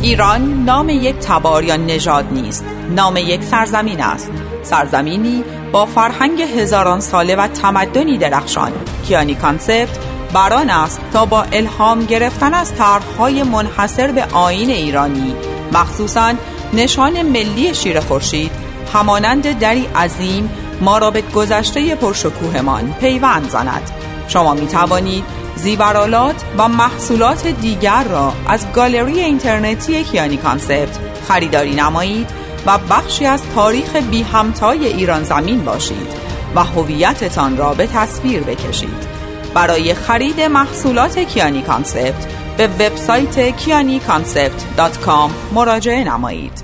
ایران 0.03 0.65
نام 0.65 0.89
یک 0.89 1.17
تبار 1.17 1.65
یا 1.65 1.77
نژاد 1.77 2.33
نیست. 2.33 2.65
نام 2.91 3.17
یک 3.17 3.43
سرزمین 3.43 4.01
است. 4.01 4.31
سرزمینی 4.63 5.45
با 5.73 5.87
فرهنگ 5.87 6.43
هزاران 6.43 7.01
ساله 7.01 7.37
و 7.37 7.49
تمدنی 7.49 8.19
درخشان. 8.19 8.73
کیانی 9.07 9.35
کانسپت 9.35 9.99
بران 10.35 10.71
است 10.71 11.01
تا 11.13 11.27
با 11.27 11.43
الهام 11.43 12.05
گرفتن 12.05 12.55
از 12.55 12.75
طرحهای 12.75 13.43
منحصر 13.43 14.13
به 14.13 14.25
آین 14.25 14.71
ایرانی. 14.71 15.35
مخصوصاً 15.73 16.35
نشان 16.77 17.23
ملی 17.23 17.75
شیر 17.75 18.01
خورشید 18.01 18.51
همانند 18.95 19.59
دری 19.59 19.87
عظیم 19.97 20.51
ما 20.81 20.99
را 20.99 21.11
به 21.11 21.21
گذشته 21.21 21.95
پرشکوهمان 21.95 22.95
پیوند 23.01 23.51
زند. 23.51 23.91
شما 24.29 24.55
می 24.55 24.67
توانید 24.67 25.25
زیورآلات 25.57 26.45
و 26.59 26.69
محصولات 26.69 27.47
دیگر 27.47 28.05
را 28.05 28.33
از 28.49 28.73
گالری 28.73 29.21
اینترنتی 29.21 30.05
کیانی 30.05 30.37
Concept 30.37 30.99
خریداری 31.29 31.75
نمایید 31.75 32.31
و 32.67 32.79
بخشی 32.79 33.27
از 33.27 33.43
تاریخ 33.55 33.97
بی 33.97 34.23
همتای 34.23 34.87
ایران 34.87 35.25
زمین 35.25 35.65
باشید 35.65 36.09
و 36.55 36.65
هویتتان 36.65 37.57
را 37.57 37.75
به 37.75 37.87
تصویر 37.87 38.43
بکشید. 38.43 39.15
برای 39.55 39.95
خرید 39.95 40.41
محصولات 40.41 41.19
کیانی 41.19 41.63
Concept 41.63 42.27
به 42.57 42.67
وبسایت 42.67 43.57
کیانی 43.57 44.01
مراجعه 45.55 46.05
نمایید. 46.05 46.64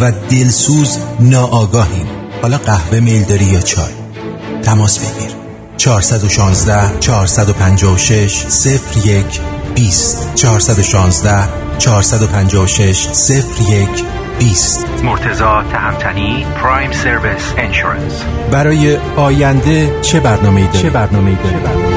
و 0.00 0.12
دلسوز 0.30 0.98
ناآگاهیم. 1.20 2.06
حالا 2.42 2.58
قهوه 2.58 3.00
میل 3.00 3.22
داری 3.22 3.44
یا 3.44 3.60
چای؟ 3.60 3.92
تماس 4.62 4.98
بگیر. 4.98 5.34
416 5.76 6.98
456 7.00 8.44
01 9.04 9.40
20 9.74 10.34
416 10.34 11.48
456 11.78 13.08
01 13.68 13.88
20 14.38 14.86
مرتزا 15.04 15.62
تهمتنی 15.72 16.46
پرایم 16.62 16.92
سرویس 16.92 17.54
انشورنس 17.58 18.22
برای 18.50 18.96
آینده 19.16 20.00
چه 20.02 20.20
برنامه 20.20 20.66
داری؟ 20.66 20.78
چه 20.78 20.90
برنامه 20.90 21.34
داری؟ 21.34 21.93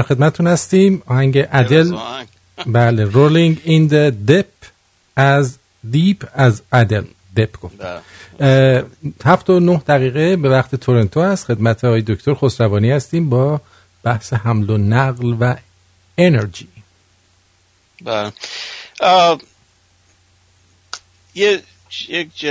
در 0.00 0.06
خدمتون 0.06 0.46
هستیم. 0.46 1.02
آهنگ 1.06 1.46
ادل. 1.52 1.96
بله 2.66 3.04
Rolling 3.04 3.60
in 3.64 3.88
the 3.88 4.14
Deep 4.28 4.46
از 5.16 5.58
Deep 5.90 6.24
از 6.34 6.62
Adele 6.72 7.04
Deep 7.36 7.60
گفت. 7.60 7.76
بله. 8.38 8.84
هفت 9.24 9.50
و 9.50 9.60
نه 9.60 9.82
دقیقه 9.86 10.36
به 10.36 10.48
وقت 10.48 10.74
تورنتو 10.74 11.20
است 11.20 11.44
خدمت 11.44 11.84
آقای 11.84 12.02
دکتر 12.02 12.34
خسروانی 12.34 12.90
هستیم 12.90 13.30
با 13.30 13.60
بحث 14.02 14.32
حمل 14.32 14.70
و 14.70 14.78
نقل 14.78 15.34
و 15.40 15.56
انرژی. 16.18 16.68
بله. 18.04 18.32
یه 21.34 21.62
یک 22.08 22.46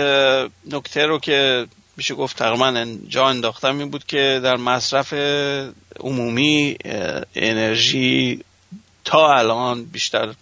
نکته 0.72 1.06
رو 1.06 1.20
که 1.20 1.68
میشه 2.00 2.16
گفت 2.16 2.38
تقریبا 2.38 2.86
جا 3.08 3.28
انداختم 3.28 3.80
این 3.80 3.90
بود 3.90 4.06
که 4.06 4.40
در 4.44 4.56
مصرف 4.56 5.14
عمومی 6.00 6.78
انرژی 7.36 8.44
تا 9.06 9.36
الان 9.38 9.84
بیشتر 9.86 10.34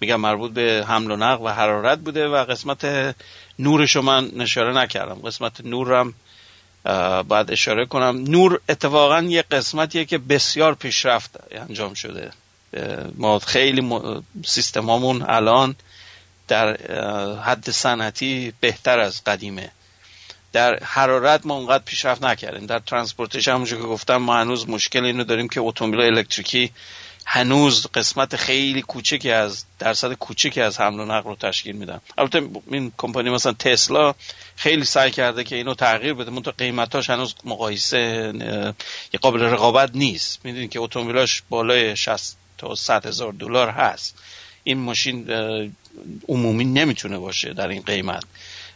میگم 0.00 0.16
مربوط 0.16 0.52
به 0.52 0.84
حمل 0.88 1.10
و 1.10 1.16
نقل 1.16 1.44
و 1.44 1.48
حرارت 1.48 1.98
بوده 1.98 2.28
و 2.28 2.44
قسمت 2.44 3.14
نورش 3.58 3.96
رو 3.96 4.02
من 4.02 4.40
اشاره 4.40 4.72
نکردم. 4.72 5.14
قسمت 5.14 5.60
نور 5.60 5.86
رو 5.86 5.96
هم 5.96 6.14
اه، 6.86 7.22
باید 7.22 7.50
اشاره 7.50 7.86
کنم. 7.86 8.16
نور 8.16 8.60
اتفاقا 8.68 9.22
یه 9.22 9.42
قسمتیه 9.42 10.04
که 10.04 10.18
بسیار 10.18 10.74
پیشرفت 10.74 11.30
انجام 11.50 11.94
شده. 11.94 12.30
ما 13.14 13.38
خیلی 13.38 13.80
م- 13.80 14.22
سیستم 14.44 14.86
هامون 14.86 15.22
الان 15.22 15.76
در 16.48 16.76
حد 17.36 17.70
صنعتی 17.70 18.52
بهتر 18.60 19.00
از 19.00 19.24
قدیمه. 19.24 19.70
در 20.56 20.84
حرارت 20.84 21.46
ما 21.46 21.54
اونقدر 21.54 21.84
پیشرفت 21.84 22.24
نکردیم. 22.24 22.66
در 22.66 22.78
transportation 22.78 23.52
همونجور 23.52 23.80
که 23.80 23.86
گفتم 23.86 24.16
ما 24.16 24.36
هنوز 24.36 24.68
مشکل 24.68 25.04
اینو 25.04 25.24
داریم 25.24 25.48
که 25.48 25.60
اتومبیل 25.60 26.00
الکتریکی 26.00 26.70
هنوز 27.26 27.86
قسمت 27.94 28.36
خیلی 28.36 28.82
کوچکی 28.82 29.30
از 29.30 29.64
درصد 29.78 30.12
کوچکی 30.12 30.60
از 30.60 30.80
حمل 30.80 31.00
و 31.00 31.04
نقل 31.04 31.30
رو 31.30 31.36
تشکیل 31.36 31.76
میدن. 31.76 32.00
البته 32.18 32.48
این 32.70 32.92
کمپانی 32.96 33.30
مثلا 33.30 33.52
تسلا 33.52 34.14
خیلی 34.56 34.84
سعی 34.84 35.10
کرده 35.10 35.44
که 35.44 35.56
اینو 35.56 35.74
تغییر 35.74 36.14
بده. 36.14 36.30
منتها 36.30 36.54
قیمتاش 36.58 37.10
هنوز 37.10 37.34
مقایسه 37.44 38.32
قابل 39.20 39.40
رقابت 39.40 39.90
نیست. 39.94 40.40
می‌دونید 40.44 40.70
که 40.70 40.80
اتومبیلاش 40.80 41.42
بالای 41.50 41.96
60 41.96 42.36
تا 42.58 42.74
100 42.74 43.06
هزار 43.06 43.32
دلار 43.32 43.70
هست. 43.70 44.18
این 44.64 44.78
ماشین 44.78 45.30
عمومی 46.28 46.64
نمی‌تونه 46.64 47.18
باشه 47.18 47.52
در 47.52 47.68
این 47.68 47.82
قیمت. 47.82 48.24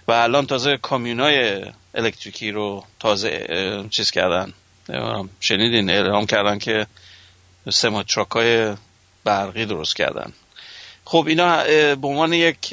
و 0.08 0.12
الان 0.12 0.46
تازه 0.46 0.76
کامیونای 0.76 1.64
الکتریکی 1.94 2.50
رو 2.50 2.84
تازه 3.00 3.46
چیز 3.90 4.10
کردن. 4.10 4.52
شنیدین؟ 5.40 5.90
اعلام 5.90 6.26
کردن 6.26 6.58
که 6.58 6.86
سما 7.70 8.04
های 8.32 8.74
برقی 9.24 9.66
درست 9.66 9.96
کردن. 9.96 10.32
خب 11.04 11.24
اینا 11.28 11.64
به 11.94 12.08
عنوان 12.08 12.32
یک 12.32 12.72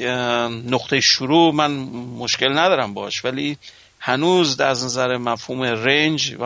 نقطه 0.66 1.00
شروع 1.00 1.54
من 1.54 1.70
مشکل 2.18 2.58
ندارم 2.58 2.94
باش 2.94 3.24
ولی 3.24 3.58
هنوز 4.00 4.60
از 4.60 4.84
نظر 4.84 5.16
مفهوم 5.16 5.62
رنج 5.62 6.36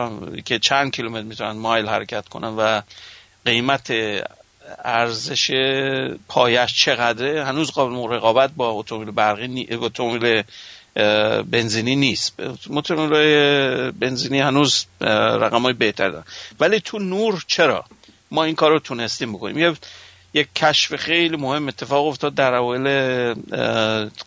که 0.45 0.59
چند 0.59 0.91
کیلومتر 0.91 1.23
می‌تونن 1.23 1.51
مایل 1.51 1.87
حرکت 1.87 2.29
کنن 2.29 2.47
و 2.47 2.81
قیمت 3.45 3.91
ارزش 4.83 5.51
پایش 6.27 6.73
چقدره؟ 6.73 7.45
هنوز 7.45 7.71
قابل 7.71 8.15
رقابت 8.15 8.51
با 8.55 8.69
اتومبیل 8.69 9.11
برقی 9.11 9.47
نی... 9.47 9.67
اتومبیل 9.71 10.43
بنزینی 11.51 11.95
نیست. 11.95 12.33
اتومبیل 12.69 13.91
بنزینی 13.91 14.39
هنوز 14.39 14.85
رقم 15.41 15.61
های 15.61 15.73
بهتر 15.73 16.09
دارن 16.09 16.23
ولی 16.59 16.79
تو 16.79 16.99
نور 16.99 17.43
چرا؟ 17.47 17.85
ما 18.31 18.43
این 18.43 18.55
کار 18.55 18.71
رو 18.71 18.79
تونستیم 18.79 19.33
بکنیم. 19.33 19.57
یه 19.57 19.73
یک 20.33 20.47
کشف 20.55 20.95
خیلی 20.95 21.37
مهم 21.37 21.67
اتفاق 21.67 22.07
افتاد 22.07 22.35
در 22.35 22.53
اه، 22.53 23.35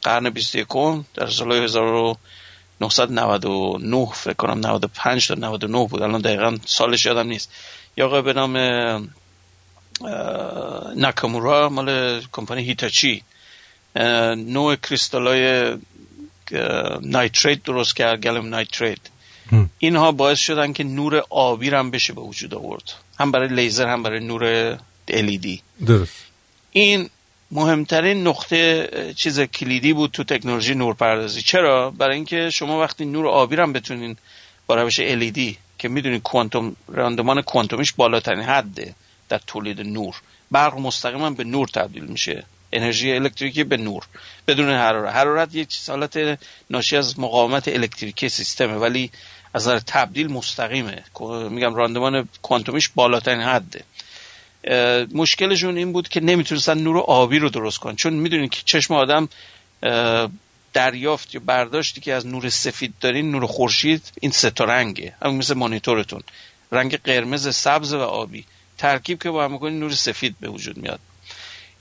قرن 0.03 0.31
21 0.31 0.67
در 1.15 1.27
سال 1.27 1.53
1999 1.53 4.07
فکر 4.15 4.33
کنم 4.33 4.59
95 4.59 5.29
تا 5.29 5.35
99 5.35 5.89
بود. 5.89 6.03
الان 6.03 6.21
دقیقا 6.21 6.57
سالش 6.65 7.07
یادم 7.07 7.27
نیست. 7.27 7.53
یا 7.97 8.23
به 8.23 8.33
نام 8.33 8.57
ناکامورا 10.97 11.68
مال 11.68 12.20
کمپانی 12.32 12.62
هیتاچی. 12.62 13.23
نوع 14.36 14.77
کریستالای 14.77 15.77
نایتریت 17.02 17.62
درست 17.62 17.97
کرد 17.97 18.20
گلم 18.20 18.48
نایتریت. 18.48 18.98
اینها 19.78 20.12
باعث 20.12 20.39
شدن 20.39 20.73
که 20.73 20.85
نور 20.85 21.23
آبی 21.31 21.70
هم 21.70 21.90
بشه 21.90 22.12
به 22.12 22.20
وجود 22.20 22.55
آورد. 22.55 22.93
هم 23.18 23.32
برای 23.32 23.48
لیزر 23.48 23.86
هم 23.86 24.02
برای 24.02 24.20
نور 24.20 24.77
LED. 25.10 25.59
درست. 25.86 26.24
این 26.73 27.10
مهمترین 27.51 28.27
نقطه 28.27 28.89
چیز 29.16 29.40
کلیدی 29.40 29.93
بود 29.93 30.10
تو 30.10 30.24
تکنولوژی 30.24 30.74
نورپردازی. 30.74 31.43
چرا؟ 31.43 31.90
برای 31.90 32.14
اینکه 32.14 32.51
شما 32.51 32.81
وقتی 32.81 33.05
نور 33.05 33.28
آبی 33.28 33.56
هم 33.56 33.73
بتونین 33.73 34.16
با 34.66 34.74
روش 34.74 35.01
LED 35.01 35.55
که 35.78 35.89
می‌دونید 35.89 36.23
کوانتوم 36.23 36.77
راندمان 36.89 37.43
کوانتومیش 37.43 37.93
بالاترین 37.93 38.43
حده. 38.43 38.94
در 39.28 39.40
تولید 39.47 39.81
نور. 39.81 40.15
برق 40.51 40.78
مستقیما 40.78 41.31
به 41.31 41.44
نور 41.44 41.69
تبدیل 41.69 42.05
میشه. 42.05 42.44
انرژی 42.73 43.12
الکتریکی 43.12 43.65
به 43.65 43.77
نور. 43.77 44.07
بدون 44.47 44.70
حرارت. 44.70 45.15
حرارت 45.15 45.55
یک 45.55 45.77
حالت 45.89 46.39
ناشی 46.70 46.97
از 46.97 47.20
مقاومت 47.20 47.69
الکتریکی 47.69 48.28
سیستمه 48.28 48.74
ولی 48.74 49.11
از 49.55 49.62
نظر 49.69 49.78
تبدیل 49.78 50.32
مستقیمه. 50.32 51.05
میگم 51.51 51.74
راندمان 51.74 52.28
کوانتومیش 52.43 52.89
بالاترین 52.94 53.40
حده. 53.40 53.85
مشکلشون 55.15 55.77
این 55.77 55.93
بود 55.93 56.09
که 56.09 56.20
نمی‌تونستن 56.20 56.78
نور 56.78 56.98
آبی 56.98 57.39
رو 57.39 57.48
درست 57.48 57.78
کنن. 57.78 57.97
چون 57.97 58.12
می‌دونید 58.12 58.51
که 58.51 58.62
چشم 58.65 58.94
آدم 58.94 59.28
دریافت 60.73 61.35
یا 61.35 61.40
برداشتی 61.47 62.01
که 62.01 62.15
از 62.15 62.27
نور 62.27 62.48
سفید 62.48 62.94
دارین 63.01 63.31
نور 63.31 63.47
خورشید 63.47 64.12
این 64.20 64.31
سه 64.31 64.53
رنگه. 64.61 65.15
همون 65.23 65.36
مثل 65.36 65.55
مانیتورتون. 65.55 66.23
رنگ 66.73 66.97
قرمز 66.97 67.57
سبز 67.57 67.93
و 67.93 68.01
آبی. 68.01 68.44
ترکیب 68.78 69.23
که 69.23 69.31
با 69.31 69.44
هم 69.44 69.53
می‌کنین 69.53 69.81
نور 69.81 69.90
سفید 69.90 70.36
به 70.40 70.48
وجود 70.48 70.77
میاد 70.77 71.01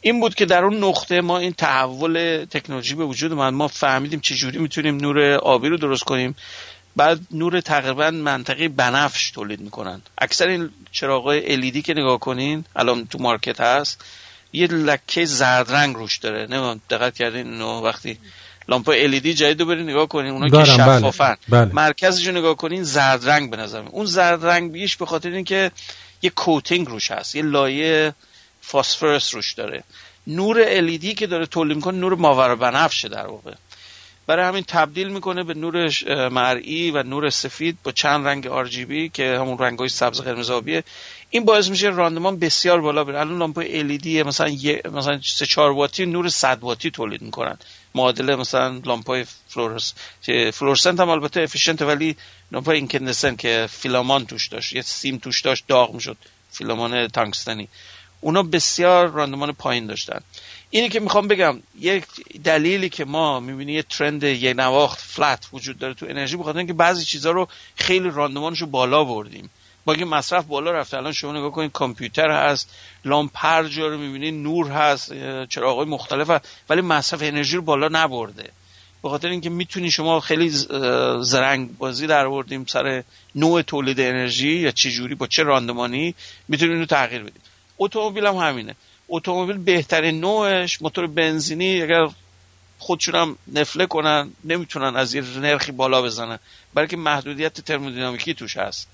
این 0.02 0.20
بود 0.20 0.36
که 0.36 0.46
در 0.46 0.64
اون 0.64 0.84
نقطه 0.84 1.22
ما 1.22 1.38
این 1.38 1.54
تحول 1.54 2.46
تکنولوژی 2.52 2.96
به 2.96 3.06
وجود 3.06 3.32
اومد 3.32 3.54
ما 3.54 3.68
فهمیدیم 3.68 4.20
چجوری 4.20 4.58
می‌تونیم 4.58 4.98
نور 4.98 5.34
آبی 5.34 5.70
رو 5.70 5.78
درست 5.78 6.04
کنیم 6.04 6.36
بعد 6.96 7.20
نور 7.32 7.62
تقریبا 7.62 8.12
منطقه 8.12 8.68
بنفش 8.68 9.32
تولید 9.32 9.60
می‌کنن 9.60 10.02
اکثر 10.18 10.48
این 10.48 10.70
چراغای 10.92 11.72
LED 11.72 11.82
که 11.82 11.94
نگاه 11.94 12.20
کنین 12.20 12.66
الان 12.76 13.08
تو 13.08 13.18
مارکت 13.18 13.62
هست 13.62 14.06
یه 14.54 14.68
لکه 14.68 15.26
زرد 15.26 15.72
رنگ 15.72 15.96
روش 15.96 16.18
داره 16.18 16.42
نمی‌دونم 16.42 16.82
دقت 16.90 17.16
کردین 17.16 17.48
اینو 17.48 17.82
وقتی 17.82 18.18
لامپ 18.68 18.92
LED 18.92 19.28
جدید 19.28 19.60
رو 19.60 19.66
برین 19.66 19.90
نگاه 19.90 20.08
کنین 20.08 20.32
اونا 20.32 20.50
که 20.50 20.56
بله. 20.56 20.66
شفافن 20.66 21.36
بله. 21.50 21.74
مرکزش 21.74 22.28
رو 22.28 22.38
نگاه 22.38 22.56
کنین 22.56 22.84
زرد 22.84 23.30
رنگ 23.30 23.52
به 23.52 23.58
نظر. 23.58 23.80
اون 23.80 24.06
زرد 24.06 24.46
رنگ 24.46 24.72
بیش 24.72 24.98
به 24.98 25.06
خاطر 25.06 25.30
اینکه 25.30 25.72
یه 26.26 26.30
کوتینگ 26.30 26.88
روش 26.88 27.12
هست 27.12 27.36
یه 27.36 27.42
لایه 27.42 28.14
فاسفورس 28.62 29.34
روش 29.34 29.54
داره. 29.54 29.84
نور 30.28 30.82
LED 30.82 31.06
که 31.14 31.28
داره 31.28 31.46
تولید 31.46 31.76
می‌کنه 31.76 31.98
نور 31.98 32.16
ماور 32.16 32.56
بنفشه 32.56 33.10
در 33.10 33.28
واقع. 33.28 33.54
برای 34.28 34.46
همین 34.46 34.64
تبدیل 34.64 35.08
می‌کنه 35.08 35.44
به 35.44 35.54
نور 35.54 35.90
مرئی 36.30 36.92
و 36.92 37.04
نور 37.04 37.30
سفید 37.30 37.78
با 37.84 37.92
چند 37.92 38.28
رنگ 38.28 38.44
RGB 38.66 39.12
که 39.14 39.38
همون 39.40 39.58
رنگ 39.58 39.80
های 39.80 39.90
سبز 39.90 40.22
قرمز 40.22 40.50
آبیه 40.50 40.84
این 41.30 41.46
باعث 41.46 41.70
میشه 41.70 41.90
راندمان 41.90 42.40
بسیار 42.40 42.82
بالا 42.82 43.04
بره. 43.04 43.20
الان 43.20 43.38
لامپ 43.38 43.64
LED 43.64 44.08
مثلا 44.08 44.48
یه 44.48 44.82
مثلا 44.92 45.20
3 45.24 45.46
4 45.46 45.72
واتی 45.72 46.06
نور 46.06 46.30
100 46.30 46.58
واتی 46.62 46.92
تولید 46.92 47.22
می‌کنن. 47.22 47.58
معادل 47.96 48.36
مثلا 48.36 48.82
لامپ 48.86 49.08
های 49.08 49.26
فلورس 49.48 49.94
که 50.22 50.52
فلورسنت 50.54 51.00
هم 51.00 51.10
البته 51.10 51.42
efficient 51.42 51.78
ه 51.78 51.82
ولی 51.82 52.16
لامپ 52.52 52.70
incandescent 52.70 53.40
که 53.40 53.68
فیلامان 53.72 54.26
توش 54.26 54.48
داشت 54.48 54.74
یه 54.74 54.82
سیم 54.82 55.18
توش 55.18 55.42
داشت 55.42 55.64
داغ 55.68 55.94
می‌شد 55.94 56.18
فیلامان 56.52 57.08
تانکستنی 57.08 57.68
اونا 58.22 58.44
بسیار 58.44 59.08
راندمان 59.08 59.52
پایین 59.52 59.88
داشتن. 59.88 60.20
اینی 60.70 60.90
که 60.90 61.00
می‌خوام 61.00 61.28
بگم 61.28 61.60
یک 61.80 62.04
دلیلی 62.44 62.90
که 62.90 63.06
ما 63.06 63.40
می‌بینی 63.40 63.74
یه 63.74 63.84
trend 63.84 64.24
یه 64.24 64.54
نواخت 64.54 65.00
flat 65.00 65.48
وجود 65.54 65.80
داره 65.80 65.94
تو 65.94 66.06
انرژی 66.10 66.38
بخاطر 66.38 66.58
اینکه 66.58 66.74
بعضی 66.74 67.06
چیزها 67.06 67.32
رو 67.32 67.48
خیلی 67.76 68.10
راندمانش 68.10 68.62
رو 68.62 68.68
بالا 68.68 69.04
بردیم. 69.04 69.50
با 69.86 69.94
اینکه 69.94 70.06
مصرف 70.06 70.46
بالا 70.46 70.72
رفته. 70.72 70.98
الان 70.98 71.12
شما 71.12 71.32
نگاه 71.32 71.52
کنید 71.52 71.72
کامپیوتر 71.72 72.32
هست 72.32 72.76
لامپ 73.06 73.32
هر 73.36 73.64
جا 73.64 73.88
رو 73.88 73.98
می‌بینید 73.98 74.34
نور 74.34 74.68
هست 74.68 75.14
چراغای 75.50 75.86
مختلف 75.86 76.30
هست 76.30 76.48
ولی 76.70 76.82
مصرف 76.82 77.20
انرژی 77.24 77.56
رو 77.56 77.62
بالا 77.62 77.88
نبرده. 77.92 78.52
به 79.04 79.10
خاطر 79.10 79.28
اینکه 79.28 79.50
می‌تونی 79.50 79.92
شما 79.92 80.20
خیلی 80.20 80.50
زرنگ 81.22 81.78
بازی 81.78 82.08
در 82.08 82.26
آوردیم 82.26 82.66
سر 82.66 83.04
نوع 83.36 83.62
تولید 83.62 84.00
انرژی 84.00 84.52
یا 84.52 84.72
چه 84.72 84.92
جوری 84.92 85.16
با 85.16 85.28
چه 85.28 85.44
راندمانی 85.44 86.16
می‌تونیم 86.48 86.74
اینو 86.74 86.86
تغییر 86.86 87.22
بدیم 87.22 87.42
اتومبیل 87.78 88.26
هم 88.26 88.36
همینه. 88.36 88.76
اتومبیل 89.10 89.58
بهترین 89.58 90.20
نوعش 90.20 90.82
موتور 90.82 91.08
بنزینی 91.08 91.82
اگر 91.82 92.08
خودشون 92.80 93.16
هم 93.16 93.38
نفله 93.54 93.86
کنن 93.86 94.32
نمی‌تونن 94.44 94.96
از 94.96 95.14
یه 95.14 95.22
نرخی 95.22 95.72
بالا 95.72 96.02
بزنن. 96.02 96.40
برای 96.74 96.88
که 96.88 96.98
محدودیت 96.98 97.62
ترمودینامیکی 97.62 98.34
توش 98.34 98.58
هست. 98.58 98.88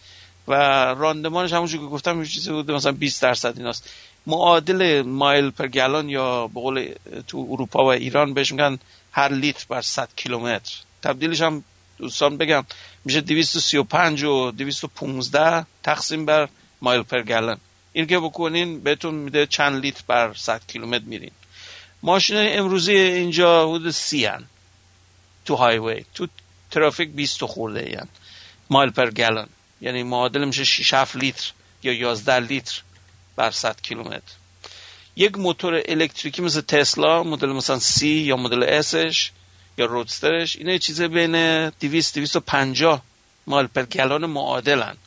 و 0.48 0.54
راندمانش 0.94 1.54
همونجور 1.54 1.82
که 1.82 1.88
گفتم 1.88 2.20
یه 2.20 2.28
چیزی 2.28 2.52
بوده 2.52 2.74
مثلا 2.74 2.92
20 2.92 3.22
درصد 3.22 3.58
ایناست. 3.58 3.90
معادل 4.28 5.02
مایل 5.02 5.50
پر 5.50 5.68
گلون 5.68 6.10
یا 6.10 6.48
به 6.48 6.62
قول 6.62 6.94
تو 7.28 7.48
اروپا 7.52 7.84
و 7.84 7.88
ایران 7.88 8.34
بهش 8.34 8.52
میگن 8.52 8.80
هر 9.12 9.32
لیتر 9.32 9.66
بر 9.70 9.82
100 9.82 10.10
کیلومتر. 10.16 10.76
تبدیلش 11.02 11.42
هم 11.42 11.64
دوستان 11.98 12.38
بگم 12.38 12.66
میشه 13.06 13.22
235 13.22 14.24
و 14.24 14.52
215 14.52 15.66
تقسیم 15.84 16.26
بر 16.26 16.50
مایل 16.82 17.04
پر 17.04 17.22
گلن 17.22 17.58
این 17.94 18.08
که 18.08 18.20
بکنین 18.20 18.80
بهتون 18.80 19.16
میده 19.16 19.46
چند 19.46 19.82
لیتر 19.82 20.04
بر 20.08 20.34
100 20.34 20.62
کیلومتر 20.68 21.06
میرین. 21.06 21.32
ماشین 22.04 22.38
امروزی 22.40 22.96
اینجا 22.96 23.70
حدود 23.70 23.92
سی 23.92 24.26
هن. 24.26 24.44
تو 25.46 25.56
هایوی 25.56 26.06
تو 26.14 26.28
ترافیک 26.72 27.10
20 27.10 27.46
خورده 27.46 27.90
یعنی 27.90 28.10
مایل 28.70 28.90
پر 28.90 29.10
گلن 29.10 29.48
یعنی 29.82 30.04
معادل 30.04 30.46
میشه 30.46 30.64
6 30.64 30.94
7 30.94 31.16
لیتر 31.16 31.52
یا 31.84 31.94
11 31.94 32.40
لیتر 32.40 32.82
بر 33.36 33.52
100 33.52 33.82
کیلومتر. 33.82 34.34
یک 35.16 35.38
موتور 35.38 35.82
الکتریکی 35.86 36.42
مثل 36.42 36.62
تسلا 36.62 37.24
مدل 37.24 37.50
مثلا 37.50 37.80
سی 37.80 38.08
یا 38.08 38.38
مدل 38.38 38.64
اسش 38.64 39.32
یا 39.78 39.86
رودسترش 39.86 40.56
اینا 40.56 40.78
چیز 40.78 41.02
بین 41.02 41.70
200 41.70 42.16
250 42.16 43.02
مایل 43.48 43.68
پر 43.68 43.86
گلن 43.86 44.26
معادلن. 44.26 44.98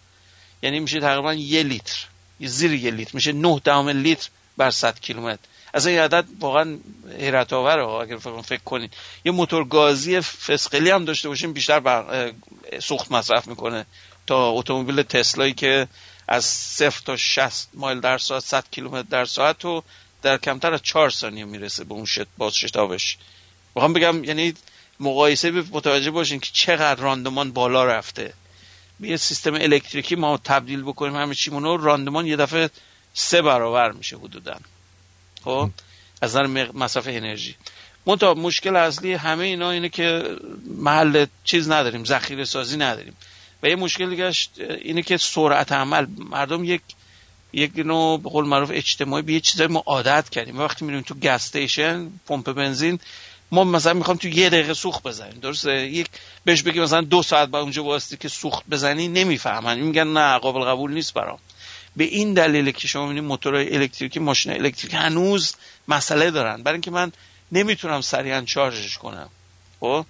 یعنی 0.63 0.81
میشه 0.81 1.01
تقریبا 1.01 1.35
یه 1.35 1.63
لیتر 1.63 2.07
زیر 2.41 2.73
یه 2.73 2.91
لیتر 2.91 3.11
میشه 3.15 3.33
9 3.33 3.61
دهم 3.65 3.89
لیتر 3.89 4.29
بر 4.57 4.71
100 4.71 5.01
کیلومتر. 5.01 5.43
از 5.75 5.87
این 5.87 5.99
عدد 5.99 6.25
واقعا 6.41 6.79
حیرت 7.19 7.53
آوره 7.53 7.89
اگر 7.89 8.17
فکر 8.17 8.43
فکر 8.43 8.63
کنید 8.65 8.95
یه 9.25 9.33
موتور 9.33 9.65
گازی 9.65 10.21
فسقلی 10.21 10.91
هم 10.91 11.05
داشته 11.05 11.29
باشیم 11.29 11.53
بیشتر 11.53 11.81
بر 11.81 12.33
سوخت 12.81 13.13
مصرف 13.13 13.49
می‌کنه. 13.49 13.87
تا 14.27 14.51
اتومبیل 14.51 15.03
تسلایی 15.03 15.53
که 15.53 15.89
از 16.29 16.45
صفر 16.45 17.03
تا 17.05 17.17
60 17.17 17.69
مایل 17.75 18.01
در 18.01 18.19
ساعت 18.19 18.43
100 18.43 18.65
کیلومتر 18.71 19.09
در 19.11 19.25
ساعت 19.25 19.65
و 19.65 19.83
در 20.23 20.39
کمتر 20.39 20.75
از 20.75 20.83
4 20.83 21.11
ثانیه 21.11 21.45
می‌رسه 21.45 21.85
به 21.85 21.95
اون 21.95 22.05
شت 22.05 22.27
باز 22.39 22.55
شتابش. 22.55 23.17
می‌خوام 23.75 23.93
بگم 23.93 24.25
یعنی 24.25 24.55
مقایسه 25.01 25.51
متوجه 25.51 26.11
باشین 26.11 26.41
که 26.41 26.51
چقدر 26.53 27.01
راندمان 27.01 27.53
بالا 27.53 27.85
رفته. 27.85 28.35
به 29.01 29.09
یه 29.09 29.17
سیستم 29.17 29.55
الکتریکی 29.55 30.17
ما 30.17 30.41
تبدیل 30.45 30.83
بکنیم 30.83 31.17
همه 31.17 31.35
چیمونو 31.35 31.77
راندمان 31.77 32.27
یه 32.27 32.37
دفعه 32.37 32.71
سه 33.15 33.43
برابر 33.43 33.93
میشه 33.93 34.17
حدودا. 34.17 34.57
خب؟ 35.45 35.71
از 36.23 36.37
نظر 36.37 36.47
مصرف 36.73 37.09
انرژی. 37.09 37.57
منتها 38.07 38.35
مشکل 38.35 38.77
اصلی 38.77 39.13
همه 39.13 39.45
اینا 39.45 39.71
اینه 39.71 39.89
که 39.89 40.37
محل 40.67 41.27
چیز 41.45 41.71
نداریم 41.71 42.05
ذخیره 42.05 42.45
سازی 42.45 42.77
نداریم. 42.77 43.17
و 43.65 43.69
یه 43.69 43.77
مشکل 43.77 44.32
اینه 44.59 45.03
که 45.03 45.16
سرعت 45.16 45.73
عمل 45.73 46.07
مردم 46.19 46.65
یک 46.65 46.81
یک 47.53 47.73
نوع 47.77 48.20
به 48.20 48.31
قول 48.31 48.47
معروف 48.47 48.70
اجتماعی 48.73 49.23
به 49.23 49.32
یه 49.32 49.41
چیزایی 49.41 49.70
ما 49.70 49.82
عادت 49.86 50.28
کردیم. 50.28 50.59
وقتی 50.59 50.85
میریم 50.85 51.01
تو 51.01 51.15
گس 51.15 51.57
پمپ 52.27 52.53
بنزین 52.53 52.99
ما 53.51 53.65
مثلا 53.65 53.93
می‌خوام 53.93 54.16
تو 54.16 54.28
یه 54.28 54.51
دقیقه 54.51 54.74
سوخت 54.74 55.03
بزنیم. 55.03 55.41
درسته؟ 55.41 55.73
یک 55.73 56.07
بهش 56.45 56.62
بگی 56.62 56.81
مثلا 56.81 57.01
دو 57.01 57.23
ساعت 57.23 57.49
باید 57.49 57.61
اونجا 57.61 57.85
وایستی 57.85 58.16
که 58.16 58.28
سوخت 58.28 58.65
بزنی 58.70 59.09
نمی‌فهمن. 59.09 59.78
میگن 59.78 60.07
نه 60.07 60.39
قابل 60.39 60.61
قبول 60.61 60.95
نیست 60.95 61.15
برام. 61.15 61.39
به 61.97 62.05
این 62.05 62.35
دلیل 62.35 62.70
که 62.70 62.89
شما 62.89 63.03
می‌بینید 63.03 63.24
موتور 63.24 63.55
الکتریکی 63.55 64.20
ماشین 64.20 64.53
الکتریک 64.53 64.95
هنوز 64.95 65.55
مسئله 65.89 66.31
دارن. 66.31 66.62
برای 66.62 66.74
اینکه 66.74 66.91
من 66.91 67.12
نمی‌تونم 67.53 68.01
سریعا 68.01 68.45
شارژش 68.47 68.99
کنم. 68.99 69.28
خب؟ 69.81 70.07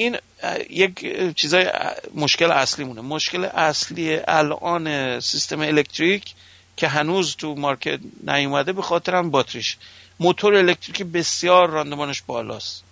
این 0.00 0.16
یک 0.70 1.06
چیزای 1.36 1.70
مشکل 2.14 2.50
اصلی 2.50 2.84
مونه 2.84 3.00
مشکل 3.00 3.44
اصلی 3.44 4.20
الان 4.28 5.20
سیستم 5.20 5.60
الکتریک 5.60 6.34
که 6.76 6.88
هنوز 6.88 7.36
تو 7.36 7.54
market 7.54 8.00
نیومده 8.26 8.72
به 8.72 8.82
خاطر 8.82 9.14
هم 9.14 9.30
باتریش. 9.30 9.76
موتور 10.20 10.54
الکتریکی 10.54 11.04
بسیار 11.04 11.70
راندمانش 11.70 12.22
بالاست. 12.26 12.84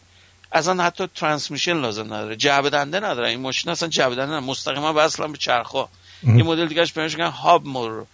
اصلا 0.52 0.85
حتی 0.85 1.09
ترانسمیشن 1.14 1.80
لازم 1.80 2.05
نداره. 2.05 2.36
جعبه 2.36 2.70
دنده 2.70 3.01
نداره. 3.01 3.28
این 3.28 3.40
ماشین 3.40 3.70
اصلا 3.70 3.89
جعبه 3.89 4.14
دنده 4.14 4.30
نداره. 4.32 4.47
مستقیما 4.47 4.93
وصل 4.97 5.26
به 5.26 5.39
چرخا 5.39 5.89
این 6.22 6.43
مدل 6.43 6.66
دیگهش 6.66 6.93
بهش 6.93 7.14
میگن 7.14 7.30
هاب 7.30 7.66
موتور 7.66 8.06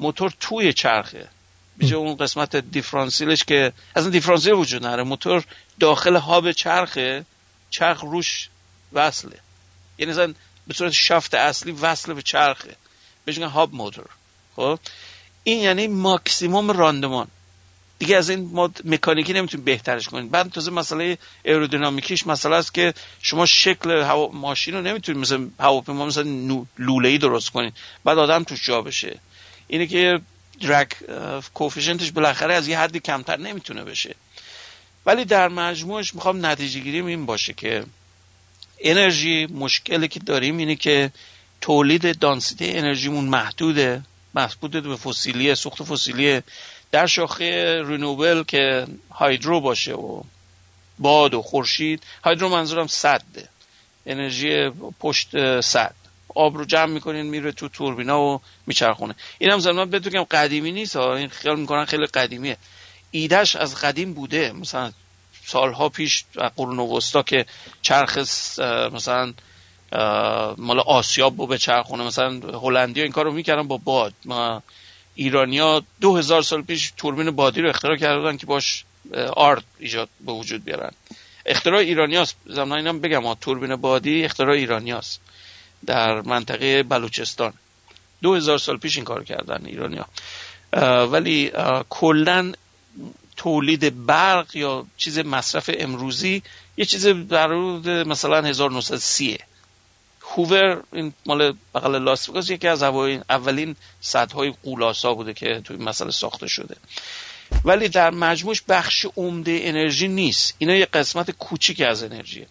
موتور 0.00 0.32
توی 0.40 0.72
چرخه. 0.72 1.28
بیجه 1.76 1.96
اون 1.96 2.16
قسمت 2.16 2.56
دیفرانسیلش 2.56 3.44
که 3.44 3.72
اصلا 3.96 4.10
دیفرانسیل 4.10 4.52
وجود 4.52 4.86
نداره. 4.86 5.02
موتور 5.02 5.44
داخل 5.80 6.16
هاب 6.16 6.52
چرخه. 6.52 7.24
چرخ 7.70 8.00
روش 8.00 8.48
وصله. 8.92 9.38
یعنی 9.98 10.12
مثلا 10.12 10.34
به 10.66 10.74
صورت 10.74 10.92
شافت 10.92 11.34
اصلی 11.34 11.72
وصل 11.72 12.14
به 12.14 12.22
چرخه. 12.22 12.76
بهش 13.24 13.38
میگن 13.38 13.48
هاب 13.48 13.74
موتور. 13.74 14.06
خب؟ 14.56 14.78
این 15.44 15.60
یعنی 15.60 15.86
ماکسیموم 15.86 16.70
راندمان. 16.70 17.28
دیگه 17.98 18.16
از 18.16 18.30
این 18.30 18.50
ما 18.52 18.70
مکانیکی 18.84 19.32
نمی‌تونیم 19.32 19.64
بهترش 19.64 20.08
کنیم 20.08 20.28
بعد 20.28 20.50
تازه 20.50 20.70
مسئله 20.70 21.18
ایرودینامیکیش 21.44 22.26
مسئله 22.26 22.56
است 22.56 22.74
که 22.74 22.94
شما 23.22 23.46
شکل 23.46 23.90
هوا 23.90 24.28
ماشین 24.28 24.74
رو 24.74 24.82
نمی‌تونید 24.82 25.20
مثل 25.20 25.48
هواپیما 25.58 26.06
مثل 26.06 26.24
لوله 26.78 27.08
ای 27.08 27.18
درست 27.18 27.50
کنید. 27.50 27.74
بعد 28.04 28.18
آدم 28.18 28.44
توش 28.44 28.66
جا 28.66 28.82
بشه. 28.82 29.20
اینه 29.68 29.86
که 29.86 30.20
درک 30.60 30.96
کوفیشنتش 31.54 32.10
بالاخره 32.10 32.54
از 32.54 32.68
یه 32.68 32.78
حدی 32.78 33.00
کمتر 33.00 33.36
نمی‌تونه 33.36 33.84
بشه. 33.84 34.14
ولی 35.06 35.24
در 35.24 35.48
مجموعش 35.48 36.14
می‌خوام 36.14 36.46
نتیجه 36.46 36.80
گیریم 36.80 37.06
این 37.06 37.26
باشه 37.26 37.52
که 37.52 37.84
انرژی 38.80 39.46
مشکلی 39.46 40.08
که 40.08 40.20
داریم 40.20 40.56
اینه 40.56 40.76
که 40.76 41.12
تولید 41.60 42.18
دانسیته 42.18 42.64
انرژیمون 42.68 43.24
محدوده 43.24 44.02
محدود 44.34 44.82
به 44.82 44.96
فسیلیه 44.96 45.54
سوخت 45.54 45.82
فسیلیه 45.82 46.42
در 46.90 47.06
شاخه 47.06 47.82
رینوبل 47.86 48.42
که 48.42 48.86
هایدرو 49.10 49.60
باشه 49.60 49.94
و 49.94 50.22
باد 50.98 51.34
و 51.34 51.42
خورشید. 51.42 52.02
هایدرو 52.24 52.48
منظورم 52.48 52.86
صده. 52.86 53.48
انرژی 54.06 54.70
پشت 55.00 55.60
صد. 55.60 55.94
آب 56.34 56.56
رو 56.56 56.64
جمع 56.64 56.92
می‌کنین 56.92 57.26
میره 57.26 57.52
تو 57.52 57.68
توربینا 57.68 58.20
و 58.20 58.40
میچرخونه. 58.66 59.14
این 59.38 59.50
هم 59.50 59.58
زمان 59.58 59.90
بهتون 59.90 60.24
قدیمی 60.24 60.72
نیست 60.72 60.96
ها. 60.96 61.16
این 61.16 61.28
خیال 61.28 61.60
می‌کنن 61.60 61.84
خیلی 61.84 62.06
قدیمیه. 62.06 62.56
ایدهش 63.10 63.56
از 63.56 63.74
قدیم 63.74 64.14
بوده. 64.14 64.52
مثلا 64.52 64.92
سالها 65.44 65.88
پیش 65.88 66.24
قرون 66.56 66.78
وسطا 66.78 67.22
که 67.22 67.46
چرخ 67.82 68.18
مثلا 68.92 69.32
مال 70.58 70.80
آسیاب 70.80 71.40
رو 71.40 71.46
به 71.46 71.58
چرخونه 71.58 72.04
مثلا 72.04 72.40
هلندی 72.62 73.02
این 73.02 73.12
کار 73.12 73.24
رو 73.24 73.32
می‌کردن 73.32 73.68
با 73.68 73.76
باد. 73.76 74.14
ما 74.24 74.62
ایرانیا 75.14 75.82
دو 76.00 76.16
هزار 76.16 76.42
سال 76.42 76.62
پیش 76.62 76.92
توربین 76.96 77.30
بادی 77.30 77.60
رو 77.60 77.68
اختراع 77.68 77.96
کردن 77.96 78.36
که 78.36 78.46
باش 78.46 78.84
آرد 79.36 79.64
ایجاد 79.78 80.08
به 80.20 80.32
وجود 80.32 80.64
بیارن. 80.64 80.90
اختراع 81.46 81.80
ایرانیاست. 81.80 82.36
زمان 82.46 82.78
اینم 82.78 83.00
بگم 83.00 83.34
توربین 83.34 83.76
بادی 83.76 84.24
اختراع 84.24 84.54
ایرانیاست 84.54 85.20
در 85.86 86.20
منطقه 86.20 86.82
بلوچستان. 86.82 87.52
دو 88.22 88.34
هزار 88.34 88.58
سال 88.58 88.76
پیش 88.76 88.96
این 88.96 89.04
کار 89.04 89.24
کردن 89.24 89.66
ایرانیا 89.66 90.06
ولی 91.06 91.52
کلا 91.88 92.52
تولید 93.36 94.06
برق 94.06 94.56
یا 94.56 94.86
چیز 94.96 95.18
مصرف 95.18 95.70
امروزی 95.78 96.42
یه 96.76 96.84
چیز 96.84 97.06
در 97.06 97.48
مثلا 98.04 98.46
1930 98.46 99.38
هوور 100.22 100.82
این 100.92 101.12
مال 101.26 101.54
بغل 101.74 102.02
لاس 102.02 102.50
یکی 102.50 102.68
از 102.68 102.82
اولین 102.82 103.76
صدهای 104.00 104.54
قولاسا 104.64 105.14
بوده 105.14 105.34
که 105.34 105.60
توی 105.64 105.76
مسئله 105.76 106.10
ساخته 106.10 106.46
شده. 106.46 106.76
ولی 107.64 107.88
در 107.88 108.10
مجموعش 108.10 108.62
بخش 108.68 109.06
عمده 109.16 109.60
انرژی 109.62 110.08
نیست. 110.08 110.54
اینا 110.58 110.74
یه 110.74 110.86
قسمت 110.86 111.30
کوچیک 111.30 111.80
از 111.80 112.02
انرژیه. 112.02 112.46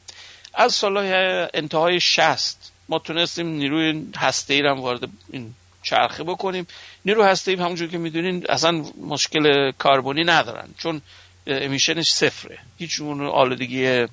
از 0.53 0.73
سالهای 0.73 1.47
انتهای 1.53 1.99
شست 1.99 2.71
ما 2.89 2.99
تونستیم 2.99 3.47
نیروی 3.47 4.05
هسته 4.17 4.53
ای 4.53 4.61
وارد 4.61 5.09
این 5.29 5.53
چرخه 5.89 6.23
بکنیم. 6.23 6.67
نیرو 7.05 7.23
هسته 7.23 7.51
ای 7.51 7.57
همونجور 7.57 7.87
که 7.87 7.97
می‌دونین 7.97 8.45
اصلا 8.49 8.71
مشکل 9.01 9.71
کاربونی 9.71 10.23
ندارن 10.23 10.69
چون 10.77 11.01
امیشنش 11.47 12.11
صفره. 12.11 12.59
هیچ 12.77 13.01
اون 13.01 13.25
آلودگی 13.25 14.05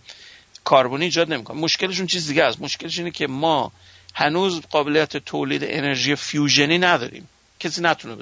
کاربونی 0.65 1.05
ایجاد 1.05 1.33
نمی‌کنه. 1.33 1.61
مشکلشون 1.61 2.07
چیز 2.07 2.29
دیگه 2.29 2.45
است. 2.45 2.61
مشکلش 2.61 2.99
اینه 2.99 3.11
که 3.11 3.27
ما 3.27 3.73
هنوز 4.15 4.61
قابلیت 4.61 5.17
تولید 5.17 5.65
انرژی 5.65 6.17
فیوژنی 6.17 6.79
نداریم. 6.79 7.29
کسی 7.61 7.83
نتونه 7.83 8.17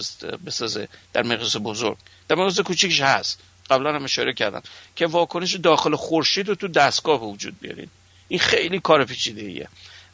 بسازه 0.47 0.89
در 1.13 1.23
مقیاس 1.23 1.57
بزرگ. 1.57 1.97
در 2.29 2.37
مقیاس 2.37 2.61
کوچیکش 2.61 3.01
هست. 3.01 3.41
قبلا 3.71 3.95
هم 3.95 4.05
اشاره 4.05 4.33
کردم 4.33 4.63
که 4.97 5.07
واکنش 5.07 5.55
داخل 5.55 5.97
خورشید 5.97 6.49
رو 6.49 6.55
تو 6.55 6.69
دستگاه 6.69 7.25
وجود 7.25 7.61
بیارین. 7.61 7.89
این 8.29 8.41
خیلی 8.41 8.81
کار 8.81 9.05
پیچیده 9.05 9.43
ایه 9.43 9.69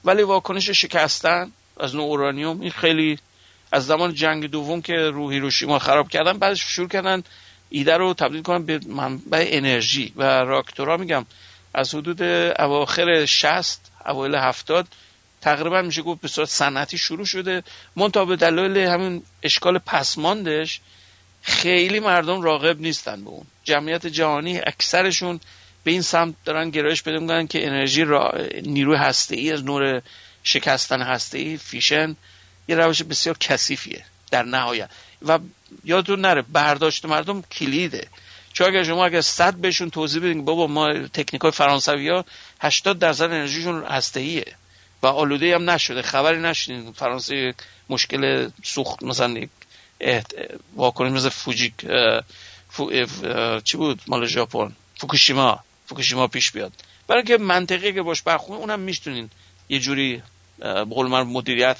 ولی 0.04 0.22
واکنش 0.22 0.70
شکستن 0.70 1.52
از 1.80 1.94
نوع 1.94 2.04
اورانیوم 2.04 2.60
این 2.60 2.70
خیلی 2.70 3.18
از 3.72 3.86
زمان 3.86 4.14
جنگ 4.14 4.46
دوم 4.46 4.82
که 4.82 4.96
رو 4.96 5.30
هیروشیما 5.30 5.78
خراب 5.78 6.08
کردن 6.08 6.38
بعدش 6.38 6.62
شروع 6.62 6.88
کردن 6.88 7.22
ایده 7.70 7.96
رو 7.96 8.14
تبدیل 8.14 8.42
کنن 8.42 8.64
به 8.64 8.80
منبع 8.88 9.48
انرژی. 9.50 10.12
و 10.16 10.22
راکتورها 10.22 10.96
میگم 10.96 11.26
از 11.74 11.94
حدود 11.94 12.22
اواخر 12.58 13.26
60 13.26 13.80
اوایل 14.06 14.34
70 14.34 14.86
تقریبا 15.40 15.82
میشه 15.82 16.02
گفت 16.02 16.20
به 16.20 16.28
صورت 16.28 16.48
صنعتی 16.48 16.98
شروع 16.98 17.24
شده. 17.24 17.62
منتها 17.96 18.24
به 18.24 18.36
دلایل 18.36 18.76
همین 18.76 19.22
اشکال 19.42 19.78
پسماندش 19.78 20.80
خیلی 21.42 22.00
مردم 22.00 22.42
راغب 22.42 22.80
نیستن 22.80 23.24
به 23.24 23.30
اون. 23.30 23.46
جمعیت 23.64 24.06
جهانی 24.06 24.58
اکثرشون 24.58 25.40
به 25.84 25.90
این 25.90 26.02
سمت 26.02 26.34
دارن 26.44 26.70
گرایش 26.70 27.02
پیدا 27.02 27.18
می‌کنن 27.18 27.46
که 27.46 27.66
انرژی 27.66 28.04
را... 28.04 28.34
نیروی 28.62 28.96
هسته 28.96 29.36
ای 29.36 29.52
از 29.52 29.64
نور 29.64 30.02
شکستن 30.42 31.02
هسته 31.02 31.38
ای 31.38 31.56
فیشن 31.56 32.16
یه 32.70 32.76
روش 32.76 33.02
بسیار 33.02 33.38
کثیفیه 33.38 34.04
در 34.30 34.42
نهایت. 34.42 34.90
و 35.22 35.38
یادتون 35.84 36.20
نره 36.20 36.42
برداشت 36.42 37.04
مردم 37.04 37.42
کلیده. 37.42 38.08
چون 38.52 38.66
اگر 38.66 38.84
شما 38.84 39.06
اگر 39.06 39.20
صد 39.20 39.54
بهشون 39.54 39.90
توضیح 39.90 40.22
بدین 40.22 40.44
بابا 40.44 40.66
ما 40.66 40.92
تکنیک 40.92 41.42
های 41.42 41.50
فرانسوی 41.50 42.08
ها 42.08 42.24
80 42.60 42.98
درصد 42.98 43.24
انرژیشون 43.24 43.84
هسته 43.84 44.20
ایه 44.20 44.54
و 45.02 45.06
آلوده 45.06 45.54
هم 45.54 45.70
نشده. 45.70 46.02
خبری 46.02 46.40
نشدین 46.40 46.92
فرانسه 46.92 47.54
مشکل 47.88 48.48
سوخت 48.62 49.02
مثلا. 49.02 49.46
واکنش 50.76 51.12
مثل 51.12 51.28
فوجیک 51.28 51.74
فو... 52.68 52.90
چی 53.64 53.76
بود؟ 53.76 54.00
مال 54.06 54.26
ژاپن. 54.26 54.72
فوکوشیما. 54.98 55.60
فوکوشیما 55.86 56.26
پیش 56.26 56.52
بیاد. 56.52 56.72
برای 57.08 57.22
که 57.22 57.38
منطقی 57.38 57.92
که 57.92 58.02
باش 58.02 58.22
برخونه 58.22 58.58
اونم 58.58 58.80
می‌تونین 58.80 59.30
یه 59.68 59.78
جوری 59.78 60.22
اه، 60.62 60.84
به 60.84 60.94
قول 60.94 61.06
من 61.06 61.22
مدیریت 61.22 61.78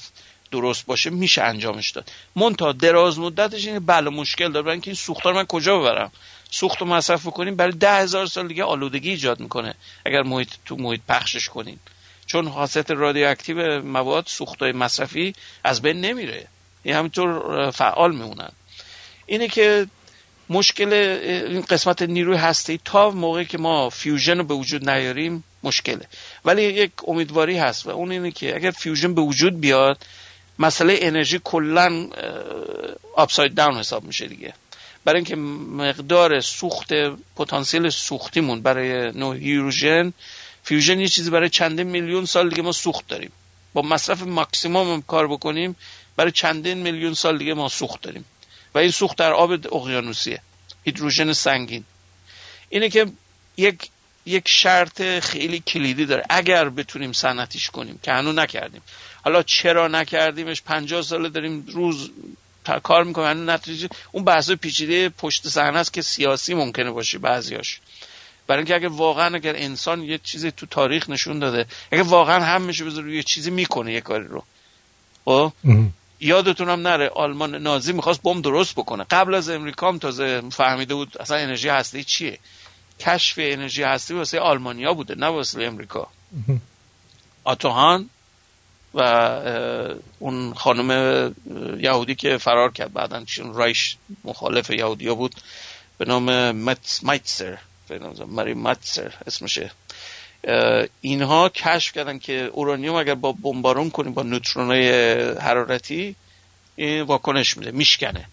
درست 0.51 0.87
باشه 0.87 1.11
میشه 1.11 1.43
انجامش 1.43 1.91
داد. 1.91 2.13
منتها 2.37 2.73
دراز 2.73 3.19
مدتش 3.19 3.67
اینه 3.67 3.81
بله 3.81 4.11
مشکل 4.11 4.53
داره. 4.53 4.73
اینکه 4.73 4.91
این 4.91 4.97
سوختا 4.97 5.24
رو 5.24 5.35
من 5.35 5.47
کجا 5.47 5.79
ببرم؟ 5.79 6.13
سوخت 6.51 6.81
رو 6.81 6.87
مصرف 6.87 7.27
کنیم 7.27 7.57
برای 7.57 7.73
ده 7.73 7.95
هزار 7.95 8.27
سال 8.27 8.49
دیگه 8.49 8.65
آلودگی 8.65 9.11
ایجاد 9.11 9.41
می‌کنه. 9.41 9.75
اگر 10.07 10.23
محیط 10.23 10.49
تو 10.67 10.77
محیط 10.77 11.01
پخشش 11.09 11.49
کنیم. 11.49 11.81
چون 12.27 12.47
حاصلات 12.47 12.91
رادیواکتیو 12.91 13.83
مواد 13.83 14.27
سوختای 14.27 14.73
مصرفی 14.73 15.35
از 15.65 15.83
بین 15.83 16.01
نمیره. 16.01 16.47
این 16.83 16.95
همینطور 16.95 17.71
فعال 17.71 18.13
میمونن. 18.13 18.51
اینه 19.27 19.49
که 19.49 19.87
مشکل 20.51 20.93
این 20.93 21.61
قسمت 21.61 22.03
نیروی 22.03 22.37
هسته 22.37 22.79
تا 22.85 23.11
موقعی 23.11 23.45
که 23.45 23.59
ما 23.59 23.91
fusion 23.91 24.39
رو 24.39 24.45
به 24.45 24.55
وجود 24.55 24.91
نیاریم 24.91 25.45
مشکله. 25.63 26.07
ولی 26.45 26.63
یک 26.63 26.93
امیدواری 27.09 27.59
هست 27.59 27.87
و 27.87 27.91
اون 27.91 28.11
اینه 28.11 28.31
که 28.31 28.57
اگر 28.57 28.71
fusion 28.71 29.15
به 29.15 29.23
وجود 29.23 29.61
بیاد 29.61 30.07
مسئله 30.61 30.99
انرژی 31.01 31.41
کلا 31.45 32.09
upside 33.17 33.55
down 33.55 33.79
حساب 33.79 34.05
میشه 34.05 34.27
دیگه. 34.27 34.55
برای 35.05 35.17
اینکه 35.17 35.37
مقدار 35.37 36.41
سوخت 36.41 36.93
پتانسیل 37.37 37.89
سوختیمون 37.89 38.63
برای 38.63 39.13
نوع 39.13 39.37
هیدروژن 39.37 40.13
fusion 40.63 41.01
یه 41.01 41.09
چیزی 41.09 41.31
برای 41.31 41.49
چندین 41.49 41.87
میلیون 41.87 42.25
سال 42.25 42.49
دیگه 42.49 42.63
ما 42.63 42.73
سوخت 42.73 43.09
داریم. 43.09 43.33
با 43.73 43.83
مصرف 43.83 44.23
ماکسیموم 44.23 45.03
کار 45.03 45.29
بکنیم 45.29 45.77
برای 46.17 46.33
چندین 46.33 46.79
میلیون 46.79 47.15
سال 47.15 47.39
دیگه 47.39 47.55
ما 47.55 47.69
سوخت 47.69 48.03
داریم. 48.03 48.25
و 48.75 48.79
این 48.79 48.91
سوخت 48.91 49.17
در 49.17 49.33
آب 49.33 49.53
اقیانوسیه 49.53 50.41
هیدروژن 50.85 51.33
سنگین. 51.33 51.85
اینه 52.69 52.89
که 52.89 53.07
یک 53.57 53.89
یک 54.27 54.49
شرط 54.49 55.03
خیلی 55.03 55.61
کلیدی 55.61 56.07
داره. 56.07 56.25
اگر 56.29 56.69
بتونیم 56.69 57.13
صنعتیش 57.13 57.71
کنیم 57.71 57.99
که 58.03 58.13
هنوز 58.13 58.35
نکردیم. 58.35 58.83
حالا 59.25 59.43
چرا 59.43 59.89
نکردیمش؟ 59.89 60.63
پنجاه 60.63 61.03
ساله 61.03 61.29
داریم 61.29 61.65
روز 61.69 62.11
تا 62.65 62.81
کار 62.81 63.05
می‌کنیم 63.05 63.29
هنوز 63.29 63.49
نتیجه 63.49 63.89
اون 64.13 64.25
بحث 64.25 64.51
پیچیده 64.51 65.09
پشت 65.09 65.49
صحنه 65.49 65.79
است 65.79 65.93
که 65.93 66.03
سیاسی 66.03 66.55
ممکنه 66.55 66.91
باشه 66.91 67.19
بعضیاش 67.19 67.81
برای 68.47 68.59
اینکه 68.59 68.75
اگه 68.75 68.89
واقعا 68.89 69.35
اگر 69.35 69.57
انسان 69.57 70.03
یه 70.03 70.19
چیزی 70.19 70.51
تو 70.51 70.67
تاریخ 70.67 71.11
نشون 71.11 71.39
داده 71.39 71.67
اگه 71.93 72.03
واقعا 72.03 72.45
هم 72.45 72.63
میشه 72.63 72.85
بذاره 72.85 73.17
یه 73.17 73.23
چیزی 73.23 73.51
می‌کنه 73.51 73.93
یه 73.93 74.01
کاری 74.01 74.27
رو. 74.27 74.45
خب؟ 75.25 75.53
یادتونم 76.21 76.89
نره 76.89 77.09
آلمان 77.09 77.55
نازی 77.55 77.93
می‌خواست 77.93 78.23
بمب 78.23 78.43
درست 78.43 78.75
بکنه. 78.75 79.05
قبل 79.11 79.35
از 79.35 79.51
امریکا 79.51 79.89
هم 79.89 79.99
تازه 79.99 80.43
فهمیده 80.51 80.95
بود 80.95 81.19
اصلا 81.19 81.37
انرژی 81.37 81.69
هسته 81.69 82.05
چیه. 82.05 82.39
کشف 83.01 83.35
انرژی 83.43 83.83
هسته 83.83 84.15
واسه 84.15 84.41
آلمانیا 84.41 84.95
بوده 84.95 85.15
نه 85.15 85.27
واسه 85.27 85.63
امریکا. 85.63 86.09
آتوهان 87.45 88.11
و 88.95 89.01
اون 90.19 90.55
خانم 90.55 90.91
یهودی 91.81 92.15
که 92.15 92.39
فرار 92.39 92.73
کرد. 92.73 92.93
بعدا 92.93 93.25
چون 93.25 93.55
رایش 93.55 93.97
مخالف 94.25 94.71
یهودیا 94.71 95.15
بود 95.15 95.35
به 95.99 96.05
نام 96.05 96.51
مایتسر 97.03 97.59
ماری 98.27 98.55
مایتسر 98.55 99.15
اسمشه. 99.27 99.71
اینها 101.01 101.49
کشف 101.49 101.93
کردن 101.93 102.19
که 102.19 102.51
اورانیوم 102.53 102.95
اگر 102.95 103.15
با 103.15 103.33
بمبارون 103.33 103.91
کنیم 103.91 104.15
با 104.15 104.23
نوترونای 104.23 104.91
حرارتی 105.33 106.17
این 106.77 107.03
واکنش 107.03 107.57
میده 107.57 107.71
میشکنه. 107.71 108.25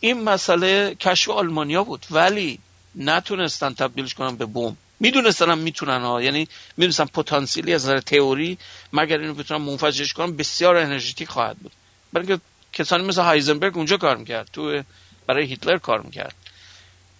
این 0.00 0.24
مسئله 0.24 0.94
کشف 0.94 1.30
آلمانیا 1.30 1.84
بود 1.84 2.06
ولی 2.10 2.58
نتونستن 2.94 3.74
تبدیلش 3.74 4.14
کنن 4.14 4.36
به 4.36 4.46
بمب. 4.46 4.76
می‌دونستن 5.00 5.50
هم 5.50 5.58
می‌تونن 5.58 6.00
ها. 6.02 6.22
یعنی 6.22 6.48
می‌دونستن 6.76 7.04
پتانسیلی 7.04 7.74
از 7.74 7.84
نظر 7.84 8.00
تئوری 8.00 8.58
مگر 8.92 9.18
اینو 9.18 9.34
بتونن 9.34 9.60
منفجرش 9.62 10.12
کنن 10.12 10.36
بسیار 10.36 10.76
انرژتیک 10.76 11.28
خواهد 11.28 11.56
بود. 11.56 11.72
برای 12.12 12.38
کسانی 12.72 13.04
مثل 13.04 13.22
هایزنبرگ 13.22 13.76
اونجا 13.76 13.96
کار 13.96 14.16
می‌کرد 14.16 14.48
تو 14.52 14.82
برای 15.26 15.46
هیتلر 15.46 15.78
کار 15.78 16.00
می‌کرد. 16.00 16.34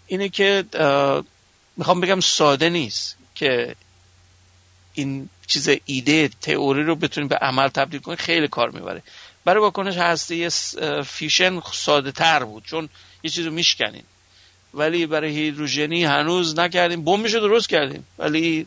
اینه 0.06 0.28
که 0.28 0.64
می‌خوام 1.76 2.00
بگم 2.00 2.20
ساده 2.20 2.68
نیست 2.68 3.16
که 3.34 3.74
این 4.94 5.28
چیز 5.46 5.68
ایده 5.84 6.28
تئوری 6.28 6.82
رو 6.82 6.94
بتونیم 6.96 7.28
به 7.28 7.36
عمل 7.36 7.68
تبدیل 7.68 8.00
کنیم 8.00 8.16
خیلی 8.16 8.48
کار 8.48 8.70
می‌بره. 8.70 9.02
برای 9.44 9.62
واکنش 9.62 9.96
هسته 9.96 10.48
فیشن 11.02 11.60
ساده 11.72 12.12
تر 12.12 12.44
بود 12.44 12.64
چون 12.64 12.88
یه 13.22 13.30
چیز 13.30 13.46
رو 13.46 13.52
میشکنیم 13.52 14.04
ولی 14.74 15.06
برای 15.06 15.30
هیدروژنی 15.30 16.04
هنوز 16.04 16.58
نکردیم. 16.58 17.04
بمبش 17.04 17.34
رو 17.34 17.40
درست 17.40 17.68
کردیم. 17.68 18.06
ولی 18.18 18.66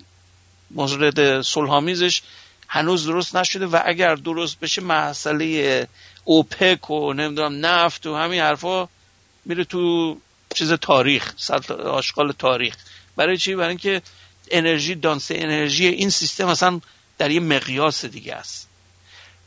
مورد 0.71 1.41
صلحآمیزش 1.41 2.21
هنوز 2.67 3.05
درست 3.05 3.35
نشده 3.35 3.65
و 3.65 3.79
اگر 3.85 4.15
درست 4.15 4.59
بشه 4.59 4.81
مسئله 4.81 5.87
اوپک 6.23 6.89
و 6.89 7.13
نمی‌دونم 7.13 7.65
نفت 7.65 8.07
و 8.07 8.15
همین 8.15 8.41
حرفا 8.41 8.89
میره 9.45 9.63
تو 9.63 10.17
چیز 10.55 10.73
تاریخ 10.73 11.33
آشغال 11.85 12.31
تاریخ. 12.31 12.75
برای 13.15 13.37
چی؟ 13.37 13.55
برای 13.55 13.69
اینکه 13.69 14.01
انرژی 14.51 14.95
دانسه 14.95 15.35
انرژی 15.37 15.87
این 15.87 16.09
سیستم 16.09 16.47
اصلا 16.47 16.81
در 17.17 17.31
یه 17.31 17.39
مقیاس 17.39 18.05
دیگه 18.05 18.35
است. 18.35 18.67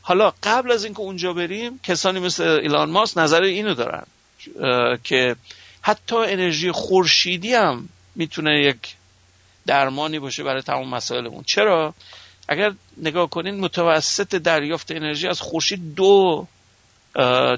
حالا 0.01 0.33
قبل 0.43 0.71
از 0.71 0.83
اینکه 0.83 0.99
اونجا 0.99 1.33
بریم 1.33 1.79
کسانی 1.83 2.19
مثل 2.19 2.43
ایلان 2.43 2.89
ماس 2.89 3.17
نظر 3.17 3.41
اینو 3.41 3.73
دارن 3.73 4.05
که 5.03 5.35
حتی 5.85 6.15
انرژی 6.15 6.71
خورشیدی 6.71 7.53
هم 7.53 7.89
می‌تونه 8.15 8.59
یک 8.59 8.95
درمانی 9.65 10.19
باشه 10.19 10.43
برای 10.43 10.61
تمام 10.61 10.89
مسائلمون. 10.89 11.43
چرا؟ 11.43 11.93
اگر 12.47 12.71
نگاه 12.97 13.29
کنین 13.29 13.59
متوسط 13.59 14.35
دریافت 14.35 14.91
انرژی 14.91 15.27
از 15.27 15.41
خورشید 15.41 15.95
دو 15.95 16.47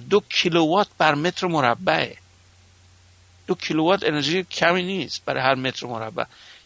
دو 0.10 0.22
کیلووات 0.30 0.88
بر 0.98 1.16
متر 1.16 1.48
مربعه. 1.48 2.18
دو 3.48 3.56
کیلووات 3.56 4.04
انرژی 4.04 4.44
کمی 4.44 4.84
نیست 4.84 5.26
برای 5.26 5.44
هر 5.44 5.56
متر 5.56 5.88
مربع. 5.88 6.24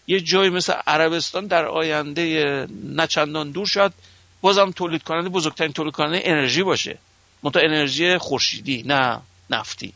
یه 0.08 0.20
جایی 0.20 0.50
مثل 0.50 0.74
عربستان 0.88 1.48
در 1.48 1.66
آینده 1.66 2.68
نچندان 2.96 3.52
دور 3.52 3.66
شد 3.66 3.94
بازم 4.42 4.72
تولید 4.72 5.04
کننده 5.04 5.30
بزرگترین 5.30 5.74
تولید 5.74 5.94
کننده 5.94 6.22
انرژی 6.24 6.64
باشه. 6.64 6.98
منتها 7.44 7.62
انرژی 7.66 8.18
خورشیدی 8.18 8.84
نه 8.86 9.22
نفتی. 9.50 9.94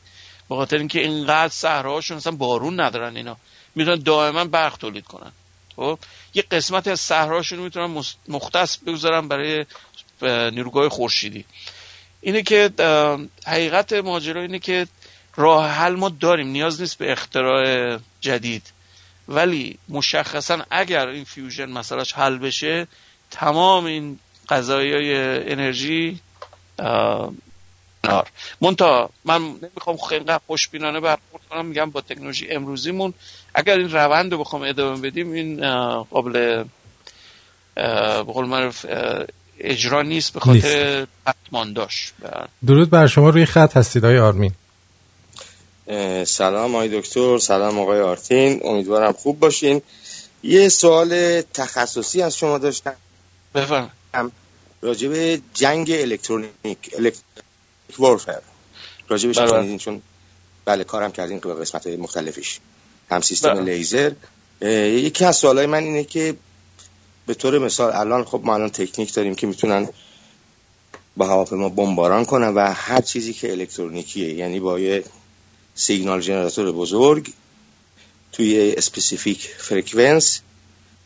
به 0.49 0.55
خاطر 0.55 0.77
اینکه 0.77 0.99
اینقدر 0.99 1.53
صحراهاشون 1.53 2.17
اصلا 2.17 2.35
بارون 2.35 2.79
ندارن 2.79 3.17
اینا. 3.17 3.37
می‌تونن 3.75 3.99
دائما 3.99 4.45
برق 4.45 4.77
تولید 4.77 5.05
کنن. 5.05 5.31
خب؟ 5.75 5.99
یه 6.33 6.43
قسمت 6.51 6.87
از 6.87 6.99
صحراشون 6.99 7.59
می‌تونن 7.59 8.03
مختص 8.27 8.77
بگذارن 8.77 9.27
برای 9.27 9.65
نیروگاه 10.51 10.89
خورشیدی. 10.89 11.45
اینه 12.21 12.41
که 12.41 12.69
حقیقت 13.47 13.93
ماجرا 13.93 14.41
اینه 14.41 14.59
که 14.59 14.87
راه 15.35 15.69
حل 15.69 15.95
ما 15.95 16.09
داریم. 16.09 16.47
نیاز 16.47 16.81
نیست 16.81 16.97
به 16.97 17.11
اختراع 17.11 17.97
جدید. 18.21 18.71
ولی 19.27 19.77
مشخصا 19.89 20.65
اگر 20.69 21.07
این 21.07 21.23
فیوژن 21.23 21.65
مسئلهش 21.65 22.13
حل 22.13 22.37
بشه 22.37 22.87
تمام 23.31 23.85
این 23.85 24.19
قضایی 24.49 25.15
انرژی 25.51 26.19
نار 28.07 28.31
منتها 28.61 29.09
من 29.25 29.41
نمی‌خوام 29.41 29.97
خیلی 29.97 30.25
خوشبینانه 30.47 30.99
برخورد 30.99 31.43
کنم 31.49 31.65
میگم 31.65 31.89
با 31.89 32.01
تکنولوژی 32.01 32.47
امروزیمون 32.49 33.13
اگر 33.55 33.77
این 33.77 33.91
روند 33.91 34.31
رو 34.31 34.37
بخوام 34.37 34.61
ادامه 34.61 35.01
بدیم 35.01 35.31
این 35.31 35.59
قابل 36.03 36.63
به 37.75 38.23
قول 38.23 38.45
معروف 38.45 38.85
اجرا 39.59 40.01
نیست 40.01 40.33
به 40.33 40.39
خاطر 40.39 41.07
حتمان 41.27 41.73
داشت 41.73 42.13
درود 42.67 42.89
بر 42.89 43.07
شما 43.07 43.29
روی 43.29 43.45
خط 43.45 43.77
هستید 43.77 44.05
آقای 44.05 44.19
آرمین. 44.19 44.51
سلام 46.25 46.75
آقای 46.75 47.01
دکتر 47.01 47.37
سلام 47.37 47.79
آقای 47.79 48.01
آرتین 48.01 48.61
امیدوارم 48.63 49.13
خوب 49.13 49.39
باشین. 49.39 49.81
یه 50.43 50.69
سوال 50.69 51.41
تخصصی 51.41 52.21
از 52.21 52.37
شما 52.37 52.57
داشتم. 52.57 52.95
بفرم 53.55 53.91
راجع 54.81 55.07
به 55.07 55.41
جنگ 55.53 55.91
الکترونیک 55.91 56.49
الکترونیک 56.63 57.15
وارفر 57.99 58.41
بله. 59.09 59.33
شنیدین 59.33 59.77
چون 59.77 60.01
بله 60.65 60.83
کارم 60.83 61.11
کردین 61.11 61.39
به 61.39 61.53
قسمت 61.53 61.87
های 61.87 61.95
مختلفش 61.95 62.59
هم 63.11 63.21
سیستم 63.21 63.53
بله. 63.53 63.61
لیزر 63.61 64.11
یکی 64.61 65.25
از 65.25 65.35
سوالای 65.35 65.65
من 65.65 65.83
اینه 65.83 66.03
که 66.03 66.35
به 67.25 67.33
طور 67.33 67.59
مثال 67.59 67.91
الان 67.91 68.23
خب 68.23 68.41
ما 68.43 68.53
الان 68.53 68.69
تکنیک 68.69 69.13
داریم 69.13 69.35
که 69.35 69.47
می‌تونن 69.47 69.89
با 71.17 71.27
هواپیما 71.27 71.69
بمباران 71.69 72.25
کنن 72.25 72.47
و 72.47 72.73
هر 72.73 73.01
چیزی 73.01 73.33
که 73.33 73.51
الکترونیکیه 73.51 74.33
یعنی 74.33 74.59
با 74.59 74.79
یه 74.79 75.03
signal 75.75 76.21
generator 76.21 76.71
بزرگ 76.71 77.33
توی 78.31 78.73
specific 78.77 79.47
frequency 79.57 80.41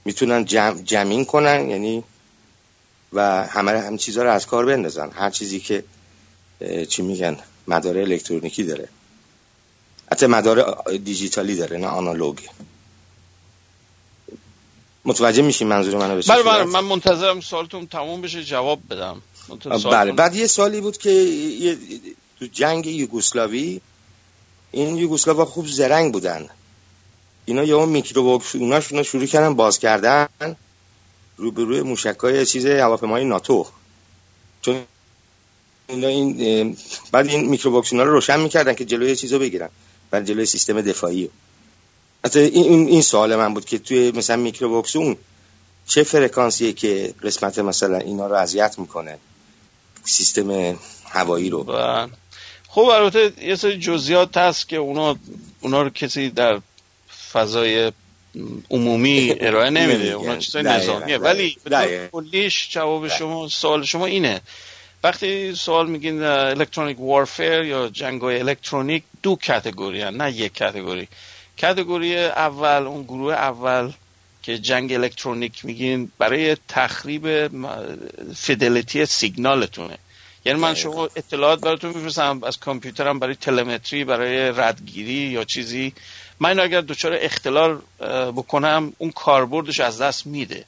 می‌تونن 0.06 0.45
jam، 0.45 0.81
jamming 0.85 1.26
کنن 1.26 1.69
یعنی 1.69 2.03
و 3.14 3.47
همه 3.47 3.72
هم 3.72 3.97
چیزها 3.97 4.23
رو 4.23 4.31
از 4.31 4.47
کار 4.47 4.65
بندازن 4.65 5.11
هر 5.11 5.30
چیزی 5.30 5.60
که 5.60 5.84
چی 6.90 7.02
میگن؟ 7.02 7.38
مدار 7.68 7.98
الکترونیکی 7.98 8.64
داره. 8.64 8.90
حتی 10.11 10.26
مدار 10.26 10.84
دیجیتالی 10.98 11.56
داره 11.56 11.77
نه 11.77 11.88
آنالوگ. 11.88 12.40
متوجه 15.06 15.41
میشین 15.41 15.68
منظور 15.68 15.98
منو 15.98 16.15
به 16.15 16.23
چه 16.23 16.34
بله 16.34 16.44
بله؟ 16.44 16.64
من 16.64 16.80
منتظرم 16.80 17.41
سوالتون 17.41 17.88
تموم 17.88 18.22
بشه 18.22 18.44
جواب 18.44 18.80
بدم. 18.90 19.22
بله 19.91 20.11
بعد 20.11 20.36
یه 20.36 20.48
سالی 20.48 20.81
بود 20.81 20.98
که 20.98 21.10
یه- 21.10 21.77
تو 22.40 22.45
جنگ 22.45 22.88
یوگسلاوی 22.88 23.81
این 24.72 24.98
یوگسلاوا 24.98 25.45
خوب 25.45 25.68
زرنگ 25.68 26.14
بودن. 26.14 26.49
اینا 27.45 27.64
یه 27.64 27.86
میکروبوکس 27.86 28.56
اوناش 28.56 28.91
اونا 28.91 29.03
شروع 29.03 29.26
کردن 29.26 29.56
باز 29.56 29.80
کردن. 29.80 30.27
روبروی 31.38 31.81
موشکای 31.81 32.45
چیز 32.45 32.65
هواپیمای 32.65 33.26
ناتو. 33.26 33.68
چون 34.61 34.84
اینا 35.90 36.07
این 36.07 36.78
بعد 37.11 37.28
این 37.28 37.60
اونا 37.66 38.03
رو 38.03 38.11
روشن 38.11 38.40
می‌کردن 38.40 38.74
که 38.74 38.86
جلوی 38.86 39.16
چیزو 39.16 39.40
بگیرن 39.40 39.70
بعد 40.11 40.26
جلوی 40.26 40.45
سیستم 40.45 40.82
دفاعی 40.82 41.30
حتی 42.26 42.40
این, 42.40 42.88
این, 42.88 43.02
سوال 43.02 43.36
من 43.36 43.53
بود 43.53 43.66
که 43.66 43.78
توی 43.78 44.11
مثلا 44.11 44.36
میکروبوکس 44.36 44.95
اون 44.95 45.18
چه 45.88 46.03
فرکانسیه 46.03 46.74
که 46.74 47.14
قسمت 47.24 47.60
مثلا 47.60 47.98
اینا 47.98 48.28
رو 48.28 48.36
اذیت 48.36 48.80
می‌کنه 48.80 49.18
سیستم 50.03 50.80
هوایی 51.06 51.49
رو 51.49 51.64
بله. 51.64 52.10
خب 52.68 52.82
البته 52.82 53.34
یه 53.41 53.56
سری 53.56 53.78
جزئیات 53.78 54.38
هست 54.38 54.70
که 54.70 54.78
اونا 54.78 55.16
اونا 55.61 55.82
رو 55.82 55.90
کسی 55.90 56.30
در 56.30 56.60
فضای 57.32 57.91
عمومی 58.70 59.36
ارائه 59.40 59.70
نمیده. 59.70 60.11
اونا 60.11 60.38
چیزای 60.38 60.64
نظامیه. 60.64 61.18
ولی. 61.18 61.57
کلیش 62.11 62.70
جواب 62.72 63.07
شما 63.07 63.48
سوال 63.48 63.84
شما 63.84 64.06
اینه 64.06 64.41
وقتی 65.03 65.55
سوال 65.55 65.89
میگین 65.89 66.23
الکترونیک 66.23 66.99
وارفر 66.99 67.63
یا 67.63 67.88
جنگای 67.88 68.39
الکترونیک 68.39 69.03
دو 69.23 69.35
کتگوری 69.35 70.01
هن، 70.01 70.15
نه 70.15 70.31
یک 70.31 70.53
کتگوری. 70.53 71.07
category 71.57 72.18
اول 72.17 72.88
اون 72.88 73.03
گروه 73.03 73.34
اول 73.34 73.91
که 74.43 74.57
جنگ 74.57 74.93
الکترونیک 74.93 75.65
میگین 75.65 76.11
برای 76.17 76.57
تخریب 76.67 77.51
fidelity 78.35 79.06
سیگنالتونه 79.05 79.97
یعنی 80.45 80.59
من 80.59 80.73
شما 80.73 81.09
اطلاعات 81.15 81.59
براتون 81.59 81.93
میفرستم 81.95 82.43
از 82.43 82.59
کامپیوترم 82.59 83.19
برای 83.19 83.35
telemetry 83.35 84.03
برای 84.03 84.38
ردگیری 84.49 85.13
یا 85.13 85.43
چیزی. 85.43 85.93
من 86.39 86.59
اگر 86.59 86.81
دچار 86.81 87.17
اختلال 87.21 87.81
بکنم 88.35 88.93
اون 88.97 89.11
کاربردش 89.11 89.80
از 89.80 90.01
دست 90.01 90.27
میده. 90.27 90.65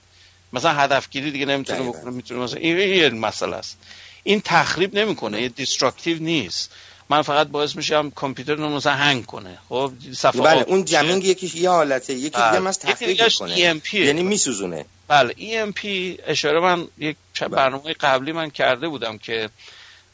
مثلا 0.53 0.71
هدفگیری 0.71 1.31
دیگه 1.31 1.45
نمی‌تونه. 1.45 1.79
بکنه 1.89 2.11
می‌تونه 2.11 2.39
مثلا 2.39 2.59
این 2.59 2.77
این 2.77 2.95
یه 2.95 3.09
مسئله 3.09 3.55
است. 3.55 3.77
این 4.23 4.41
تخریب 4.45 4.95
نمی‌کنه 4.95 5.41
یه 5.41 5.49
destructive 5.49 6.19
نیست. 6.19 6.71
من 7.09 7.21
فقط 7.21 7.47
باعث 7.47 7.75
میشم 7.75 8.09
کامپیوتر 8.09 8.55
رو 8.55 8.69
مثلا 8.69 8.93
هنگ 8.93 9.25
کنه. 9.25 9.57
خب 9.69 9.91
صفحه 10.13 10.41
بله 10.41 10.61
اون. 10.61 10.85
جمینگ 10.85 11.25
یکیش 11.25 11.55
یه 11.55 11.69
حالته 11.69 12.13
یکی 12.13 12.29
دیگه 12.29 12.39
بله. 12.39 12.57
هم 12.57 12.67
از 12.67 12.79
تخریب 12.79 13.21
می‌کنه. 13.23 13.55
EMP. 13.55 13.93
یعنی 13.93 14.23
میسوزونه. 14.23 14.85
بله 15.07 15.33
EMP 15.33 15.79
اشاره 16.27 16.59
من 16.59 16.87
یک 16.97 17.17
چه 17.33 17.47
برنامه 17.47 17.93
قبلی 17.93 18.31
من 18.31 18.49
کرده 18.49 18.87
بودم 18.87 19.17
که 19.17 19.49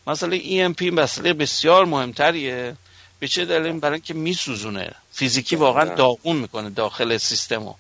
مثلا 0.08 0.38
EMP 0.38 0.82
مسئله 0.82 1.34
بسیار 1.34 1.86
مهمتریه. 1.86 2.76
به 3.20 3.28
چه 3.28 3.46
دلیل؟ 3.46 3.80
برای 3.80 3.94
اینکه 3.94 4.14
میسوزونه. 4.14 4.92
فیزیکی 5.12 5.56
واقعا 5.56 5.86
بله. 5.86 5.96
داغون 5.96 6.36
می‌کنه 6.36 6.70
داخل 6.70 7.18
سیستمو. 7.18 7.74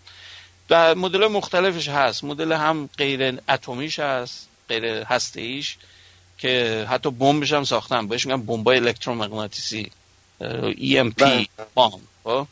و 0.70 0.95
مدل 0.95 1.28
مختلفش 1.28 1.90
هست. 1.90 2.24
مدل 2.24 2.52
هم 2.52 2.90
غیر 2.98 3.40
اتمیش 3.49 3.99
هست 3.99 4.48
غیر 4.70 4.86
هسته 4.86 5.41
ایش 5.41 5.78
که 6.38 6.85
حتی 6.89 7.11
بمبش 7.11 7.53
هم 7.53 7.64
ساختن. 7.64 8.07
بهش 8.07 8.26
میگن 8.26 8.41
بمبای 8.41 8.77
الکترومغناطیسی 8.77 9.91
EMP 10.72 11.14
بله. 11.18 11.47
بام. 11.73 12.01
خب؟ 12.23 12.47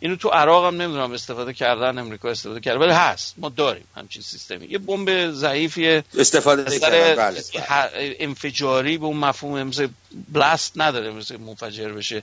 اینو 0.00 0.16
تو 0.16 0.28
عراق 0.28 0.66
هم 0.66 0.82
نمی‌دونم 0.82 1.12
استفاده 1.12 1.52
کردن 1.52 1.98
امریکا 1.98 2.30
استفاده 2.30 2.60
کرده. 2.60 2.78
ولی 2.78 2.92
هست. 2.92 3.34
ما 3.38 3.48
داریم 3.48 3.84
همچین 3.96 4.22
سیستمی. 4.22 4.66
یه 4.66 4.78
بمب 4.78 5.30
ضعیفیه. 5.30 6.04
استفاده 6.18 6.78
کردن 6.78 7.14
بله, 7.16 7.42
بله. 7.54 8.16
انفجاری 8.20 8.98
به 8.98 9.06
اون 9.06 9.16
مفهوم 9.16 9.62
مثل 9.62 9.88
بلاست 10.28 10.72
نداره 10.76 11.10
مثل 11.10 11.36
منفجر 11.36 11.88
بشه. 11.92 12.22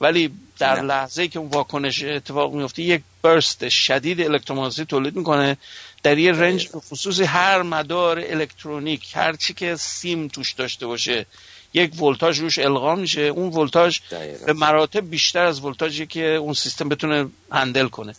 ولی 0.00 0.30
در 0.58 0.80
نه. 0.80 0.82
لحظه 0.82 1.28
که 1.28 1.38
اون 1.38 1.48
واکنش 1.48 2.04
اتفاق 2.04 2.54
میفته 2.54 2.82
یک 2.82 3.02
برست 3.22 3.68
شدید 3.68 4.20
الکترومغناطیسی 4.20 4.84
تولید 4.84 5.16
می‌کنه. 5.16 5.56
در 6.02 6.18
یه 6.18 6.32
رنج 6.32 6.68
به 6.68 6.80
خصوص 6.80 7.20
هر 7.20 7.62
مدار 7.62 8.18
الکترونیک 8.18 9.12
هر 9.14 9.36
چی 9.36 9.54
که 9.54 9.76
سیم 9.76 10.28
توش 10.28 10.52
داشته 10.52 10.86
باشه 10.86 11.26
یک 11.74 12.02
ولتاژ 12.02 12.38
روش 12.38 12.58
القا 12.58 12.94
میشه. 12.94 13.20
اون 13.20 13.48
ولتاژ. 13.48 13.98
به 14.46 14.52
مراتب 14.52 15.10
بیشتر 15.10 15.44
از 15.44 15.64
ولتاژی 15.64 16.06
که 16.06 16.24
اون 16.24 16.54
سیستم 16.54 16.88
بتونه 16.88 17.28
هندل 17.52 17.88
کنه. 17.88 18.14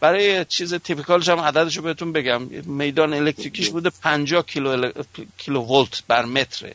برای 0.00 0.44
چیز 0.44 0.74
تیپیکالش 0.74 1.28
هم 1.28 1.40
عددش 1.40 1.76
رو 1.76 1.82
بهتون 1.82 2.12
بگم. 2.12 2.42
میدان 2.64 3.14
الکتریکیش 3.14 3.68
بوده 3.68 3.90
50 3.90 4.46
کیلو, 4.46 4.68
ال... 4.70 4.92
کیلو 5.38 5.60
ولت 5.60 6.02
بر 6.08 6.24
متره. 6.24 6.74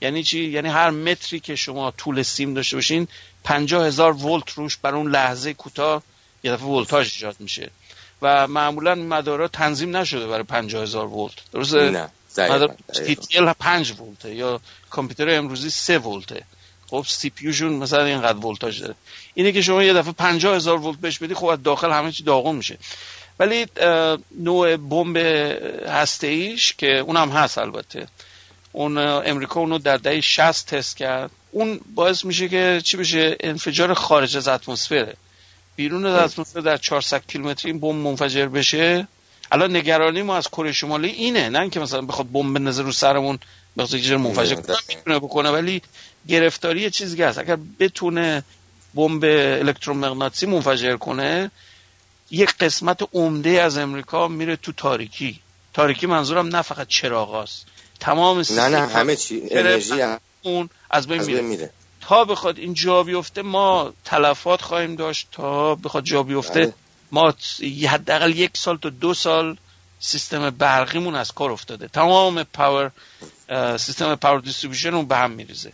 یعنی 0.00 0.22
چی؟ 0.22 0.44
یعنی 0.44 0.68
هر 0.68 0.90
متری 0.90 1.40
که 1.40 1.56
شما 1.56 1.90
طول 1.90 2.22
سیم 2.22 2.54
داشته 2.54 2.76
باشین 2.76 3.08
50 3.44 3.86
هزار 3.86 4.12
ولت 4.12 4.50
روش 4.50 4.76
بر 4.76 4.94
اون 4.94 5.10
لحظه 5.10 5.54
کوتاه 5.54 6.02
یه 6.42 6.52
دفعه 6.52 6.66
ولتاژ 6.66 7.14
ایجاد 7.14 7.36
میشه. 7.38 7.70
و 8.22 8.46
معمولا 8.46 8.94
مدارا 8.94 9.48
تنظیم 9.48 9.96
نشده 9.96 10.26
برای 10.26 10.42
50 10.42 10.82
هزار 10.82 11.06
ولت. 11.06 11.32
درسته؟ 11.52 11.90
نه 11.90 12.10
مدار. 12.38 12.74
TTL 12.92 13.54
5 13.60 13.94
ولته 14.00 14.34
یا 14.34 14.60
کامپیوتر 14.90 15.38
امروزی 15.38 15.70
3 15.70 15.98
ولته. 15.98 16.42
خب 16.86 17.04
سی 17.08 17.30
پی 17.30 17.52
شون 17.52 17.72
مثلا 17.72 18.04
اینقدر 18.04 18.46
ولتاژ 18.46 18.80
داره. 18.80 18.94
اینه 19.34 19.52
که 19.52 19.62
شما 19.62 19.82
یه 19.82 19.92
دفعه 19.92 20.12
50 20.12 20.56
هزار 20.56 20.80
ولت 20.80 20.98
بهش 20.98 21.18
بدی 21.18 21.34
خب 21.34 21.46
از 21.46 21.62
داخل 21.62 21.90
همه 21.90 22.12
چی 22.12 22.24
داغون 22.24 22.56
میشه. 22.56 22.78
ولی 23.38 23.66
نوع 24.38 24.76
بمب 24.76 25.16
هسته 25.86 26.26
ایش 26.26 26.72
که 26.72 26.98
اونم 26.98 27.30
هست 27.30 27.58
البته. 27.58 28.08
اون 28.72 28.98
امریکا 28.98 29.60
اونو 29.60 29.78
در 29.78 29.96
دهه 29.96 30.20
60 30.20 30.66
تست 30.66 30.96
کرد. 30.96 31.30
اون 31.50 31.80
باعث 31.94 32.24
میشه 32.24 32.48
که 32.48 32.80
چی 32.84 32.96
بشه؟ 32.96 33.36
انفجار 33.40 33.94
خارج 33.94 34.36
از 34.36 34.48
اتمسفره. 34.48 35.16
بیرون 35.76 36.06
از 36.06 36.32
اتمسفر 36.32 36.60
در 36.60 36.76
400 36.76 37.26
کیلومتری 37.26 37.70
این 37.70 37.80
بمب 37.80 38.06
منفجر 38.06 38.46
بشه. 38.46 39.08
الان 39.52 39.76
نگرانی 39.76 40.22
ما 40.22 40.36
از 40.36 40.48
کره 40.48 40.72
شمالی 40.72 41.08
اینه 41.08 41.48
نه 41.48 41.60
اینکه 41.60 41.80
مثلا 41.80 42.02
بخواد 42.02 42.32
بمب 42.32 42.58
بندازه 42.58 42.82
رو 42.82 42.92
سرمون 42.92 43.38
بخواد 43.76 44.00
یه 44.00 44.16
منفجر 44.16 44.54
کنه 44.54 44.76
می‌تونه 44.88 45.18
بکنه. 45.18 45.50
ولی 45.50 45.82
گرفتاری 46.28 46.90
چیزی 46.90 47.22
هست. 47.22 47.38
اگر 47.38 47.58
بتونه 47.78 48.42
بمب 48.94 49.24
الکترومغناطیسی 49.24 50.46
منفجر 50.46 50.96
کنه 50.96 51.50
یک 52.30 52.54
قسمت 52.56 53.08
عمده 53.12 53.50
از 53.50 53.78
امریکا 53.78 54.28
میره 54.28 54.56
تو 54.56 54.72
تاریکی. 54.72 55.40
تاریکی 55.74 56.06
منظورم 56.06 56.56
نه 56.56 56.62
فقط 56.62 56.88
چراغاست 56.88 57.66
تمام 58.00 58.36
نه 58.36 58.42
سیستم 58.42 58.62
نه 58.62 58.86
همه 58.86 59.16
چی 59.16 59.42
انرژی 59.50 59.92
اون 60.42 60.70
از 60.90 61.06
بین 61.06 61.40
میره. 61.40 61.70
تا 62.10 62.24
بخواد 62.24 62.58
این 62.58 62.74
جا 62.74 63.02
بیفته 63.02 63.42
ما 63.42 63.92
تلفات 64.04 64.62
خواهیم 64.62 64.96
داشت 64.96 65.28
تا 65.32 65.74
بخواد 65.74 66.04
جا 66.04 66.22
بیفته 66.22 66.60
بله. 66.60 66.72
ما 67.12 67.34
حداقل 67.88 68.36
یک 68.36 68.56
سال 68.56 68.76
تا 68.76 68.88
دو 68.88 69.14
سال 69.14 69.56
سیستم 70.00 70.50
برقیمون 70.50 71.14
از 71.14 71.32
کار 71.32 71.50
افتاده. 71.50 71.88
تمام 71.88 72.42
power 72.42 72.90
system 73.76 74.14
power 74.14 74.40
distribution 74.40 74.94
اون 74.94 75.06
به 75.06 75.16
هم 75.16 75.30
میریزه. 75.30 75.72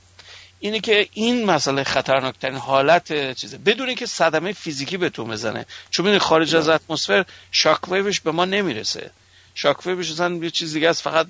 اینه 0.60 0.80
که 0.80 1.08
این 1.12 1.44
مسئله 1.44 1.84
خطرناکترین 1.84 2.56
حالت 2.56 3.32
چیزه. 3.32 3.58
بدون 3.58 3.88
اینکه 3.88 4.06
صدمه 4.06 4.52
فیزیکی 4.52 4.96
به 4.96 5.10
تو 5.10 5.24
بزنه. 5.24 5.66
چون 5.90 6.18
خارج 6.18 6.56
از 6.56 6.68
اتمسفر 6.68 7.24
شاک 7.50 7.88
ویوش 7.88 8.20
به 8.20 8.32
ما 8.32 8.44
نمی‌رسه. 8.44 9.10
شاک 9.54 9.86
ویوش 9.86 10.10
یه 10.42 10.50
چیز 10.50 10.72
دیگه 10.72 10.90
است 10.90 11.02
فقط 11.02 11.26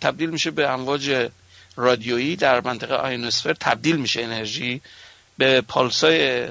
تبدیل 0.00 0.30
میشه 0.30 0.50
به 0.50 0.68
امواج 0.68 1.28
رادیویی 1.76 2.36
در 2.36 2.60
منطقه 2.60 2.94
آینوسفر 2.94 3.52
تبدیل 3.52 3.96
میشه 3.96 4.22
انرژی 4.22 4.80
به 5.38 5.60
پالسای 5.60 6.48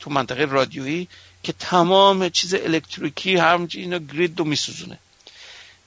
تو 0.00 0.10
منطقه 0.10 0.44
رادیویی 0.44 1.08
که 1.42 1.52
تمام 1.52 2.28
چیز 2.28 2.54
الکتریکی 2.54 3.36
هم 3.36 3.68
اینا 3.74 3.98
گرید 3.98 4.38
رو 4.38 4.44
میسوزونه. 4.44 4.98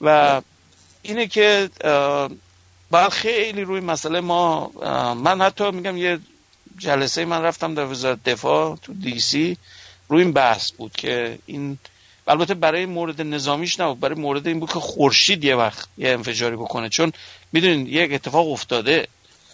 و 0.02 0.42
اینه 1.02 1.28
که 1.28 1.70
باید 2.92 3.10
خیلی 3.10 3.62
روی 3.62 3.80
مسئله 3.80 4.20
ما 4.20 4.68
من 5.14 5.42
حتی 5.42 5.72
میگم 5.72 5.98
یه 5.98 6.20
جلسه 6.78 7.26
من 7.26 7.42
رفتم 7.42 7.76
در 7.76 7.86
وزارت 7.86 8.24
دفاع 8.24 8.76
تو 8.82 8.94
دی 8.94 9.20
سی 9.20 9.58
روی 10.10 10.24
این 10.24 10.32
بحث 10.32 10.72
بود 10.72 10.92
که 10.92 11.40
این 11.46 11.78
البته 12.28 12.54
برای 12.54 12.86
مورد 12.86 13.22
نظامیش 13.22 13.80
نبود 13.80 14.00
برای 14.00 14.16
مورد 14.16 14.48
این 14.48 14.60
بود 14.60 14.74
که 14.74 14.80
خورشید 14.80 15.44
یه 15.44 15.56
وقت 15.56 15.88
یه 15.98 16.10
انفجاری 16.10 16.56
بکنه. 16.56 16.90
چون 16.90 17.12
می‌دونین 17.52 17.88
یک 17.88 18.14
اتفاق 18.14 18.52
افتاده. 18.52 19.08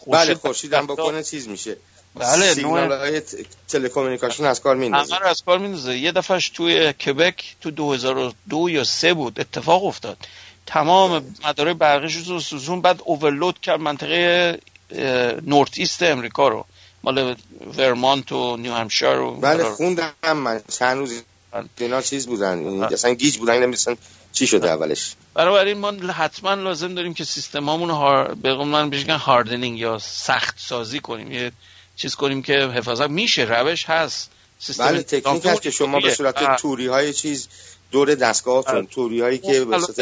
بله 0.08 0.36
خورشید 0.36 0.74
هم 0.74 0.88
بکنه 0.88 1.24
چیز 1.24 1.48
میشه. 1.48 1.78
بله، 2.16 2.54
سیگنال 2.54 2.88
نوع- 2.88 2.98
های 2.98 3.22
تلکومونیکاسیون 3.68 4.48
از 4.50 4.62
کار 4.62 4.76
میندازه. 4.76 5.16
همه 5.16 5.28
از 5.28 5.44
کار 5.44 5.58
میندازه. 5.58 5.98
یه 5.98 6.12
دفعهش 6.12 6.50
توی 6.50 6.94
کبک 6.94 7.56
تو 7.62 7.72
2002 7.72 8.70
یا 8.70 8.84
سه 8.84 9.14
بود 9.14 9.40
اتفاق 9.40 9.86
افتاد. 9.86 10.18
تمام 10.66 11.36
مدارای 11.46 11.74
برقیش 11.74 12.16
رو 12.16 12.40
سوزون 12.40 12.82
بعد 12.82 13.02
اوورلود 13.06 13.62
کرد 13.62 13.80
منطقه 13.80 14.60
نورت 15.46 15.78
ایست 15.78 16.04
امریکا 16.04 16.48
رو. 16.48 16.66
مال 17.04 17.36
ورمانت 17.78 18.32
و 18.32 18.58
نیو 18.58 18.74
همشایر 18.74 19.20
و 19.20 19.36
بله 19.36 19.64
خوندم 19.64 20.14
من. 20.36 20.62
چند 20.80 20.98
روز 20.98 21.24
اینا 21.78 22.02
چیز 22.02 22.28
بودن؟ 22.28 22.58
این 22.58 22.84
اصلا 22.84 23.14
گیج 23.14 23.38
بودن 23.38 23.54
نمی‌دونستن 23.54 23.98
چی 24.34 24.48
شده 24.48 24.70
اولش. 24.70 25.16
بنابراین 25.34 25.78
ما 25.78 25.92
حتما 25.92 26.54
لازم 26.54 26.96
داریم 26.96 27.14
که 27.14 27.24
سیستمامون 27.24 27.90
هار... 27.90 28.34
به 28.34 28.54
قول 28.54 28.68
من 28.68 28.88
میگن 28.88 29.16
هاردنینگ 29.16 29.80
یا 29.80 30.00
سخت 30.00 30.56
سازی 30.58 31.00
کنیم. 31.00 31.32
یه 31.32 31.52
چیز 31.96 32.16
کنیم 32.16 32.42
که 32.42 32.54
حفاظت 32.54 33.10
میشه 33.10 33.44
روش 33.44 33.86
هست. 33.86 34.32
سیستم 34.60 34.86
بله 34.86 35.04
تکنیک 35.04 35.46
هست 35.46 35.62
که 35.62 35.72
شما 35.72 36.00
به. 36.00 36.14
صورت 36.14 36.36
بله. 36.36 36.58
توری 36.58 36.88
های 36.88 37.14
چیز 37.14 37.48
دور 37.92 38.16
دستگاهتون 38.16 38.76
بله. 38.76 38.86
توری 38.86 39.22
هایی 39.22 39.38
که 39.38 39.66
به 39.66 39.80
صورت 39.80 40.00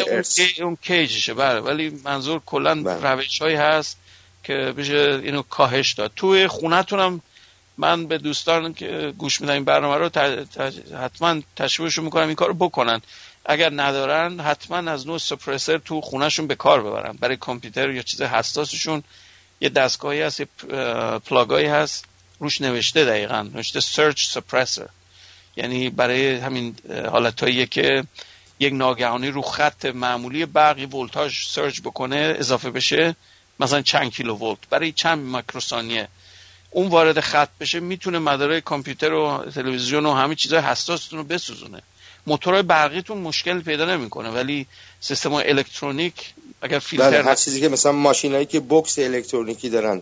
اون, 0.61 0.77
کیجشه 0.81 1.33
بله. 1.33 1.59
ولی 1.59 2.01
منظور 2.03 2.41
کلا 2.45 2.97
روش 3.01 3.41
هایی 3.41 3.55
هست 3.55 3.97
که 4.43 4.53
بشه 4.53 5.21
اینو 5.23 5.41
کاهش 5.41 5.93
داد. 5.93 6.11
توی 6.15 6.47
خونتون 6.47 6.99
هم 6.99 7.21
من 7.77 8.07
به 8.07 8.17
دوستان 8.17 8.73
که 8.73 9.13
گوش 9.17 9.41
میدن 9.41 9.53
این 9.53 9.63
برنامه 9.63 9.95
رو 9.97 10.09
حتما 10.97 11.41
تشویقشون 11.55 12.05
می‌کنم 12.05 12.27
این 12.27 12.35
کارو 12.35 12.53
بکنن. 12.53 13.01
اگر 13.45 13.71
ندارن 13.73 14.39
حتما 14.39 14.91
از 14.91 15.07
نوع 15.07 15.17
suppressor 15.17 15.77
تو 15.77 16.01
خونهشون 16.01 16.47
به 16.47 16.55
کار 16.55 16.83
ببرن. 16.83 17.17
برای 17.19 17.37
کامپیوتر 17.37 17.89
یا 17.89 18.01
چیز 18.01 18.21
حساسشون 18.21 19.03
یه 19.61 19.69
دستگاهی 19.69 20.21
هست 20.21 20.39
یه 20.39 20.47
plug 21.25 21.49
هایی 21.49 21.67
هست. 21.67 22.05
روش 22.39 22.61
نوشته 22.61 23.05
دقیقا. 23.05 23.41
نوشته 23.41 23.79
surge 23.79 24.27
suppressor 24.27 24.87
یعنی 25.55 25.89
برای 25.89 26.35
همین 26.35 26.75
حالتهایی 27.11 27.65
که 27.65 28.03
یک 28.59 28.73
ناگهانی 28.73 29.27
رو 29.27 29.41
خط 29.41 29.85
معمولی 29.85 30.45
برقی 30.45 30.85
ولتاژ 30.85 31.47
surge 31.47 31.79
بکنه 31.79 32.35
اضافه 32.39 32.71
بشه 32.71 33.15
مثلا 33.59 33.81
چند 33.81 34.11
کیلو 34.11 34.35
ولت 34.35 34.57
برای 34.69 34.91
چند 34.91 35.35
میکروثانیه. 35.35 36.07
اون 36.75 36.87
وارد 36.87 37.19
خط 37.19 37.49
بشه 37.59 37.79
می‌تونه 37.79 38.19
مدارای 38.19 38.61
کامپیوتر 38.61 39.13
و 39.13 39.45
تلویزیون 39.55 40.05
و 40.05 40.13
همه 40.13 40.35
چیزای 40.35 40.59
حساستون 40.59 41.19
رو 41.19 41.25
بسوزونه. 41.25 41.81
موتورهای 42.27 42.63
برقیتون 42.63 43.17
مشکل 43.17 43.61
پیدا 43.61 43.85
نمی‌کنه 43.85 44.29
ولی 44.29 44.67
سیستم 44.99 45.33
الکترونیک 45.33 46.33
اگر 46.61 46.79
فیلتر 46.79 47.09
بله 47.09 47.23
هر 47.23 47.35
چیزی 47.35 47.61
که 47.61 47.69
مثلا 47.69 47.91
ماشینایی 47.91 48.45
که 48.45 48.59
بکس 48.59 48.99
الکترونیکی 48.99 49.69
دارن 49.69 50.01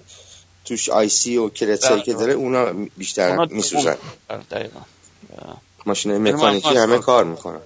توش 0.66 0.90
آی 0.90 1.10
سی 1.10 1.38
و 1.38 1.50
کرتسایی 1.50 1.96
بله. 1.96 2.04
که 2.04 2.14
داره 2.14 2.34
اونا 2.34 2.74
بیشتر 2.98 3.46
میسوزن. 3.46 3.98
آره، 4.30 4.44
دقیقا. 4.52 4.80
ماشین 5.86 6.12
یعنی 6.12 6.32
مکانیکی. 6.32 6.78
همه 6.78 6.98
کار 6.98 7.24
می‌کنن. 7.24 7.62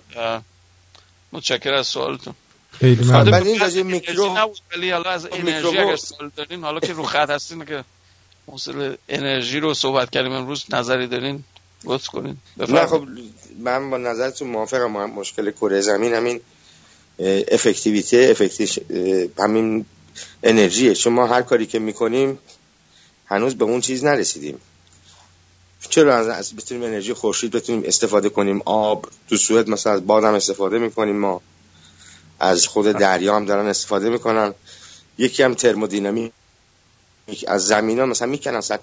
متشکر 1.32 1.74
از 1.74 1.88
سوالتون. 1.88 2.34
خیلی 2.72 3.06
ممنون. 3.06 3.32
بعد 3.32 3.48
این 3.48 3.60
راجع 3.60 3.82
میکرو 3.82 4.52
ولی 4.76 4.92
حالا 4.92 5.10
از 5.10 5.28
انرژی 5.32 5.68
اگر 5.68 5.96
سوال 5.96 6.32
دارین 6.36 6.64
حالا 6.64 6.80
که 6.80 6.94
رو 6.94 7.04
خط 7.04 7.30
هستین 7.30 7.66
که 7.66 7.84
موصل 8.48 8.96
انرژی 9.10 9.60
رو 9.60 9.74
صحبت 9.74 10.10
کردیم. 10.10 10.32
امروز 10.32 10.66
نظری 10.70 11.08
دارین؟ 11.08 11.44
لطف 11.84 12.08
کنین. 12.08 12.38
نه 12.58 12.86
خب 12.86 13.08
من 13.60 13.90
با 13.90 13.98
نظرتون 13.98 14.48
موافقم. 14.48 14.98
هم 14.98 15.10
مشکل 15.10 15.52
کره 15.52 15.82
زمین 15.82 16.14
همین 16.14 16.42
افکتیویته 17.52 18.28
افکتیش 18.32 18.80
همین 19.40 19.86
انرژیه. 20.44 20.96
چون 20.96 21.14
ما 21.14 21.28
هر 21.28 21.42
کاری 21.42 21.66
که 21.66 21.80
می‌کنیم 21.80 22.40
هنوز 23.26 23.56
به 23.56 23.66
اون 23.66 23.82
چیز 23.82 24.04
نرسیدیم. 24.04 24.60
چرا 25.90 26.18
از, 26.18 26.28
از 26.28 26.56
بتونیم 26.56 26.84
انرژی 26.84 27.14
خورشید 27.14 27.52
بتونیم 27.52 27.84
استفاده 27.86 28.30
کنیم؟ 28.30 28.62
آب 28.66 29.10
تو 29.30 29.38
سوئد 29.38 29.70
مثلا 29.70 29.94
از 29.94 30.08
باد 30.08 30.24
هم 30.24 30.34
استفاده 30.34 30.78
می‌کنیم 30.78 31.16
ما. 31.16 31.42
از 32.40 32.68
خود 32.68 32.86
دریا 32.86 33.36
هم 33.36 33.46
دارن 33.46 33.68
استفاده 33.68 34.10
می‌کنن. 34.10 34.54
یکی 35.18 35.44
هم 35.44 35.54
ترمودینامیک 35.54 36.32
از 37.48 37.68
زمین 37.68 38.00
ها 38.00 38.06
مثلا 38.06 38.28
می‌کنن 38.28 38.62
صد 38.62 38.80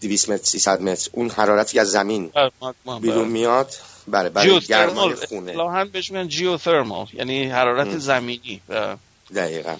200 0.00 0.30
متر 0.30 0.44
300 0.44 0.80
متر. 0.82 1.10
اون 1.12 1.30
حرارتی 1.30 1.78
از 1.78 1.90
زمین 1.90 2.30
بله، 2.34 2.50
ما- 2.84 2.98
بیرون 2.98 3.22
بله. 3.22 3.28
میاد 3.32 3.74
بله 4.08 4.28
برای 4.28 4.60
گرمای 4.60 5.14
خونه. 5.14 5.50
اصطلاحاً 5.50 5.84
بهش 5.84 6.10
میگن 6.10 6.28
جیوترمال 6.28 7.06
یعنی 7.12 7.44
حرارت 7.44 7.86
م. 7.86 7.98
زمینی. 7.98 8.60
و 8.68 8.96
دقیقا. 9.34 9.76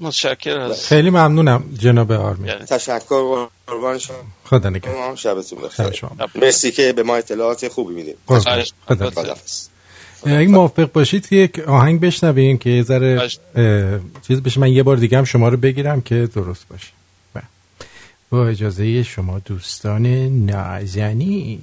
متشکر 0.00 0.58
از 0.58 0.86
خیلی 0.86 1.10
ممنونم 1.10 1.74
جناب 1.78 2.12
آرمی 2.12 2.50
تشکر 2.52 3.46
قربان 3.66 3.98
شما. 3.98 4.16
خدا 4.44 4.70
نگهدار. 4.70 5.16
شبتون 5.16 5.58
شب 5.58 5.64
بخیر 5.66 5.90
شما. 5.92 6.10
مرسی 6.34 6.70
که 6.72 6.92
به 6.92 7.02
ما 7.02 7.16
اطلاعات 7.16 7.68
خوبی 7.68 7.94
می‌دید. 7.94 8.16
خدا 8.26 8.64
خداحافظ. 9.10 9.66
اگه 10.26 10.48
موافق 10.48 10.92
باشید 10.92 11.28
یک 11.30 11.58
آهنگ 11.58 12.00
بشنویم 12.00 12.58
که 12.58 12.70
یه 12.70 12.82
ذره 12.82 13.28
چیز 14.26 14.42
بشه. 14.42 14.60
من 14.60 14.72
یه 14.72 14.82
بار 14.82 14.96
دیگه 14.96 15.18
هم 15.18 15.24
شما 15.24 15.48
رو 15.48 15.56
بگیرم 15.56 16.00
که 16.00 16.28
درست 16.34 16.68
باشه. 16.68 16.88
بله. 17.34 17.44
با 18.30 18.48
اجازه 18.48 19.02
شما 19.02 19.38
دوستان 19.38 20.06
نازنین 20.46 21.60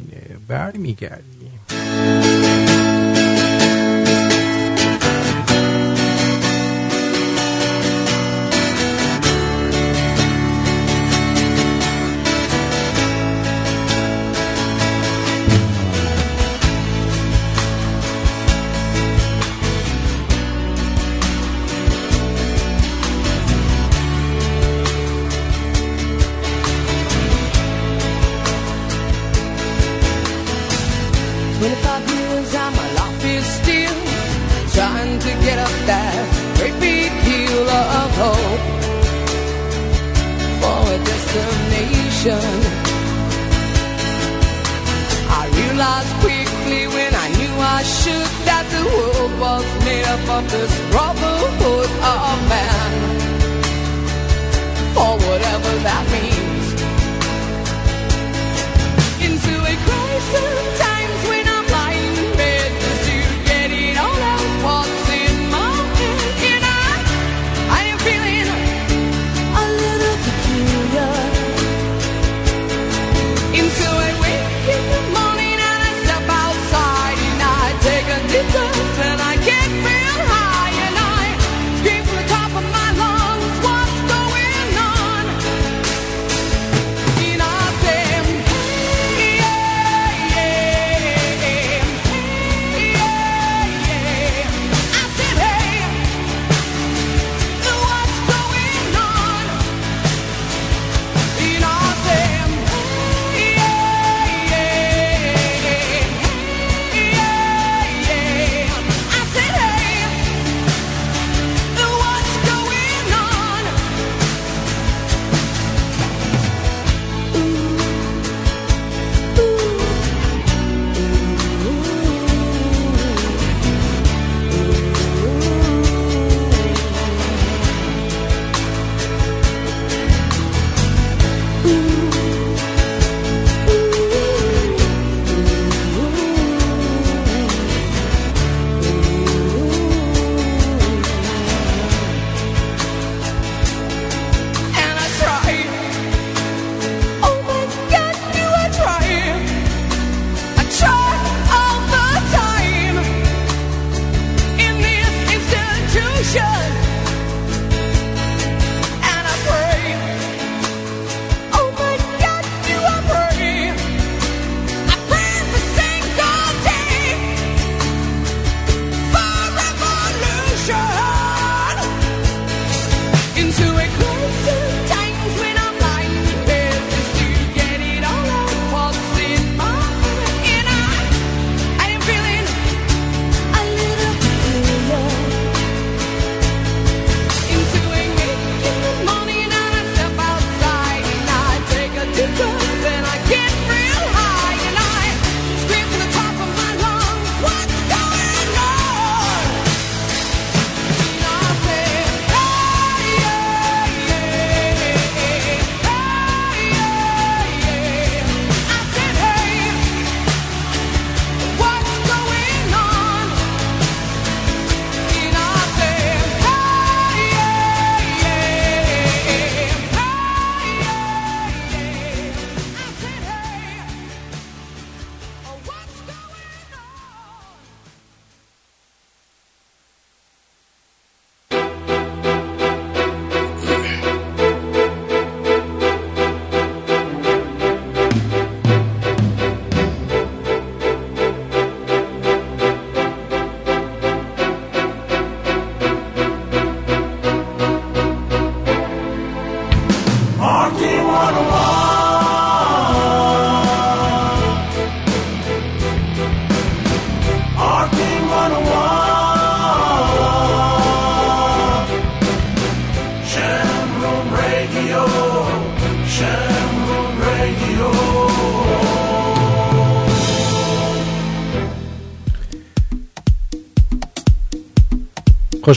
برمیگردیم. 0.48 2.43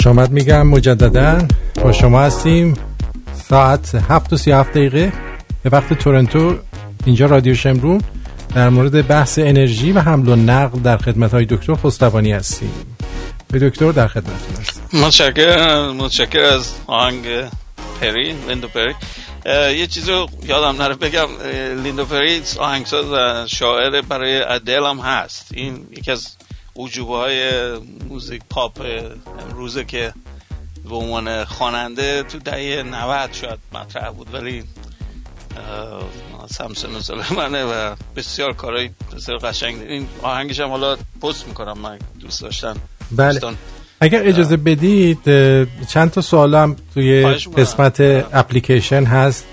خوش 0.07 0.19
آمد 0.19 0.31
میگم 0.31 0.67
مجددا 0.67 1.49
با 1.83 1.93
شما 1.93 2.21
هستیم. 2.21 2.75
ساعت 3.49 3.95
7 3.95 4.33
و 4.33 4.37
37 4.37 4.71
دقیقه. 4.71 5.13
به 5.63 5.71
وقت 5.71 5.93
تورنتو 5.93 6.55
اینجا 7.07 7.27
رادیو 7.27 7.55
شمرون. 7.55 8.01
در 8.55 8.69
مورد 8.69 9.07
بحث 9.07 9.39
انرژی 9.39 9.93
و 9.93 10.01
حمل 10.01 10.29
و 10.29 10.37
نقل 10.37 10.79
در 10.79 10.97
خدمت 10.97 11.35
های 11.35 11.45
دکتر 11.45 11.75
خسروانی 11.75 12.33
هستیم. 12.33 12.73
به 13.53 13.59
دکتر 13.59 13.93
در 13.93 14.09
خدمتتون 14.09 14.57
هستیم. 14.61 15.01
متشکرم 15.01 15.97
متشکر 15.97 16.43
از 16.43 16.75
آهنگ 16.87 17.25
پری 18.01 18.35
لیندو 18.49 18.69
پری. 18.69 18.95
یه 19.79 19.87
چیزی 19.87 20.11
رو 20.11 20.27
یادم 20.49 20.83
نره 20.83 20.95
بگم 20.95 21.29
لیندو 21.83 22.05
پری 22.05 22.43
آهنگساز 22.59 23.07
شاعر 23.51 24.03
برای 24.03 24.43
ادل 24.43 24.85
هم 24.85 24.99
هست. 24.99 25.47
این 25.55 25.87
یکی 25.91 26.11
از 26.11 26.37
عجوبه 26.79 27.17
های 27.17 27.73
موزیک 28.09 28.43
پاپ 28.51 28.87
امروزه 29.41 29.85
که 29.85 30.13
به 30.89 30.95
عنوان 30.95 31.45
خواننده 31.45 32.23
تو 32.23 32.39
دهه 32.39 32.83
90 32.83 33.33
شاید 33.33 33.59
مطرح 33.73 34.11
بود 34.11 34.35
ولی 34.35 34.65
اه، 35.57 36.47
سمسون 36.47 36.97
و 36.97 37.01
سال 37.01 37.23
منه 37.37 37.65
و 37.65 37.95
بسیار 38.17 38.53
کارهای 38.53 38.91
بسیار 39.17 39.39
قشنگ. 39.39 39.83
این 39.89 40.07
آهنگش 40.23 40.61
هم 40.61 40.69
حالا 40.69 40.97
پست 41.23 41.49
می‌کنم 41.49 41.79
من 41.79 41.99
دوست 42.21 42.43
داشتن 42.43 42.75
بله. 43.13 43.33
دوستان 43.33 43.57
اگر 44.01 44.27
اجازه 44.27 44.57
بدید 44.57 45.19
چند 45.89 46.11
تا 46.11 46.21
سوال 46.21 46.55
هم 46.55 46.77
توی. 46.95 47.25
قسمت 47.57 48.01
اپلیکیشن 48.33 49.05
هست. 49.05 49.47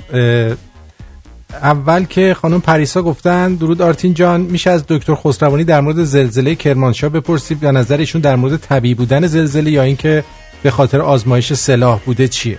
اول 1.62 2.06
که 2.06 2.34
خانم 2.34 2.62
پریسا 2.62 3.02
گفتن 3.02 3.56
درود 3.56 3.82
آرتین 3.82 4.14
جان 4.14 4.42
میشه 4.42 4.70
از 4.70 4.84
دکتر 4.88 5.16
خسروانی 5.16 5.64
در 5.64 5.82
مورد 5.82 6.04
زلزله 6.04 6.56
کرمانشاه 6.56 7.10
بپرسید 7.10 7.64
و 7.64 7.72
نظر 7.72 7.98
ایشون 7.98 8.22
در 8.22 8.36
مورد 8.36 8.58
طبیعی 8.58 8.96
بودن 8.96 9.28
زلزله 9.28 9.72
یا 9.72 9.84
اینکه 9.84 10.24
به 10.64 10.72
خاطر 10.72 11.02
آزمایش 11.02 11.54
سلاح 11.54 12.00
بوده 12.00 12.28
چیه 12.28 12.58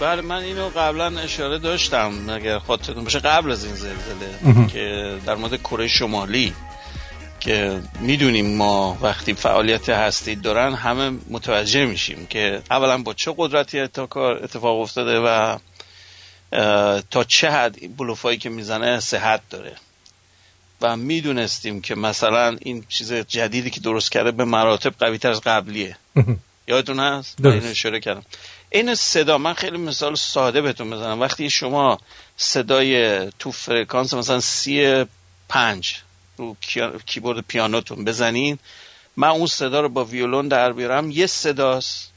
بله 0.00 0.22
من 0.22 0.42
اینو 0.42 0.68
قبلا 0.76 1.20
اشاره 1.20 1.58
داشتم 1.58 2.12
اگر 2.28 2.58
خاطرتون 2.58 3.04
باشه 3.04 3.18
قبل 3.18 3.50
از 3.50 3.64
این 3.64 3.74
زلزله. 3.74 4.66
که 4.66 5.14
در 5.26 5.34
مورد 5.34 5.56
کره 5.56 5.88
شمالی 5.88 6.52
که 7.40 7.80
می‌دونیم 8.00 8.56
ما 8.56 8.98
وقتی 9.02 9.34
فعالیت 9.34 9.88
هستی 9.88 10.36
دارن 10.36 10.74
همه 10.74 11.10
متوجه 11.30 11.86
میشیم 11.86 12.26
که 12.26 12.62
اولا 12.70 12.98
با 12.98 13.14
چه 13.14 13.34
قدرتی 13.36 13.80
اتفاق 13.80 14.80
افتاده 14.80 15.20
و 15.20 15.56
تا 17.10 17.24
چه 17.28 17.50
حد 17.50 17.96
بلوفایی 17.96 18.38
که 18.38 18.48
می‌زنه 18.48 19.00
صحت 19.00 19.40
داره. 19.50 19.76
و 20.80 20.96
می‌دونستیم 20.96 21.80
که 21.80 21.94
مثلا 21.94 22.56
این 22.60 22.84
چیز 22.88 23.12
جدیدی 23.12 23.70
که 23.70 23.80
درست 23.80 24.12
کرده 24.12 24.30
به 24.30 24.44
مراتب 24.44 24.94
قوی 24.98 25.18
تر 25.18 25.30
از 25.30 25.40
قبلیه. 25.40 25.96
یادتون 26.68 27.00
هست؟ 27.00 27.36
درست. 27.42 27.54
اینو 27.54 27.70
اشاره 27.70 28.00
کردم. 28.00 28.24
این 28.70 28.94
صدا 28.94 29.38
من 29.38 29.54
خیلی 29.54 29.78
مثال 29.78 30.14
ساده 30.14 30.60
بهتون 30.60 30.90
بزنم. 30.90 31.20
وقتی 31.20 31.50
شما 31.50 31.98
صدای 32.36 33.26
تو 33.38 33.52
فرکانس 33.52 34.14
مثلا 34.14 34.40
سی 34.40 35.04
پنج 35.48 35.96
رو 36.36 36.56
کیبورد 37.06 37.40
پیانوتون 37.40 38.04
بزنین 38.04 38.58
من 39.16 39.28
اون 39.28 39.46
صدا 39.46 39.80
رو 39.80 39.88
با 39.88 40.04
ویولون 40.04 40.48
در 40.48 40.72
بیارم 40.72 41.10
یه 41.10 41.26
صداست. 41.26 42.09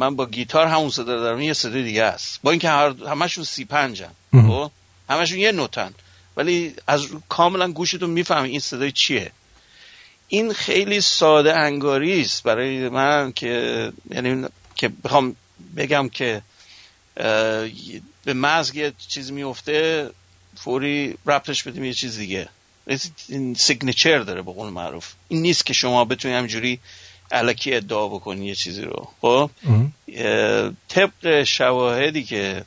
من 0.00 0.16
با 0.16 0.26
گیتار 0.26 0.66
همون 0.66 0.90
صدا 0.90 1.20
دارم 1.20 1.40
یه 1.40 1.52
صدا 1.52 1.82
دیگه 1.82 2.02
است. 2.02 2.40
با 2.42 2.50
اینکه 2.50 2.68
هر 2.68 2.94
همشون 3.08 3.44
سی 3.44 3.64
پنجن 3.64 4.10
خب؟ 4.32 4.70
همشون 5.10 5.38
یه 5.38 5.52
نوتن 5.52 5.94
ولی 6.36 6.74
از 6.86 7.08
کاملا 7.28 7.72
گوشتون 7.72 8.10
می‌فهمی 8.10 8.48
این 8.48 8.60
صدای 8.60 8.92
چیه. 8.92 9.32
این 10.28 10.52
خیلی 10.52 11.00
ساده 11.00 11.56
انگاری 11.56 12.20
است 12.20 12.42
برای 12.42 12.88
من 12.88 13.32
که 13.32 13.92
یعنی 14.10 14.46
که 14.74 14.88
بخوام 14.88 15.36
بگم 15.76 16.08
که 16.08 16.42
به 18.24 18.34
مغز 18.34 18.74
یه 18.74 18.92
چیز 19.08 19.32
میفته 19.32 20.10
فوری 20.56 21.18
ربطش 21.26 21.62
بدیم 21.62 21.84
یه 21.84 21.94
چیز 21.94 22.18
دیگه. 22.18 22.48
این 23.28 23.54
سیگنچر 23.54 24.18
داره 24.18 24.42
به 24.42 24.52
قول 24.52 24.68
معروف. 24.68 25.12
این 25.28 25.42
نیست 25.42 25.66
که 25.66 25.72
شما 25.72 26.04
بتونی 26.04 26.34
همجوری 26.34 26.80
علکی 27.32 27.74
ادعا 27.74 28.08
بکنی 28.08 28.46
یه 28.46 28.54
چیزی 28.54 28.82
رو. 28.82 29.08
خب؟ 29.20 29.50
طبق 30.88 31.42
شواهدی 31.44 32.24
که 32.24 32.64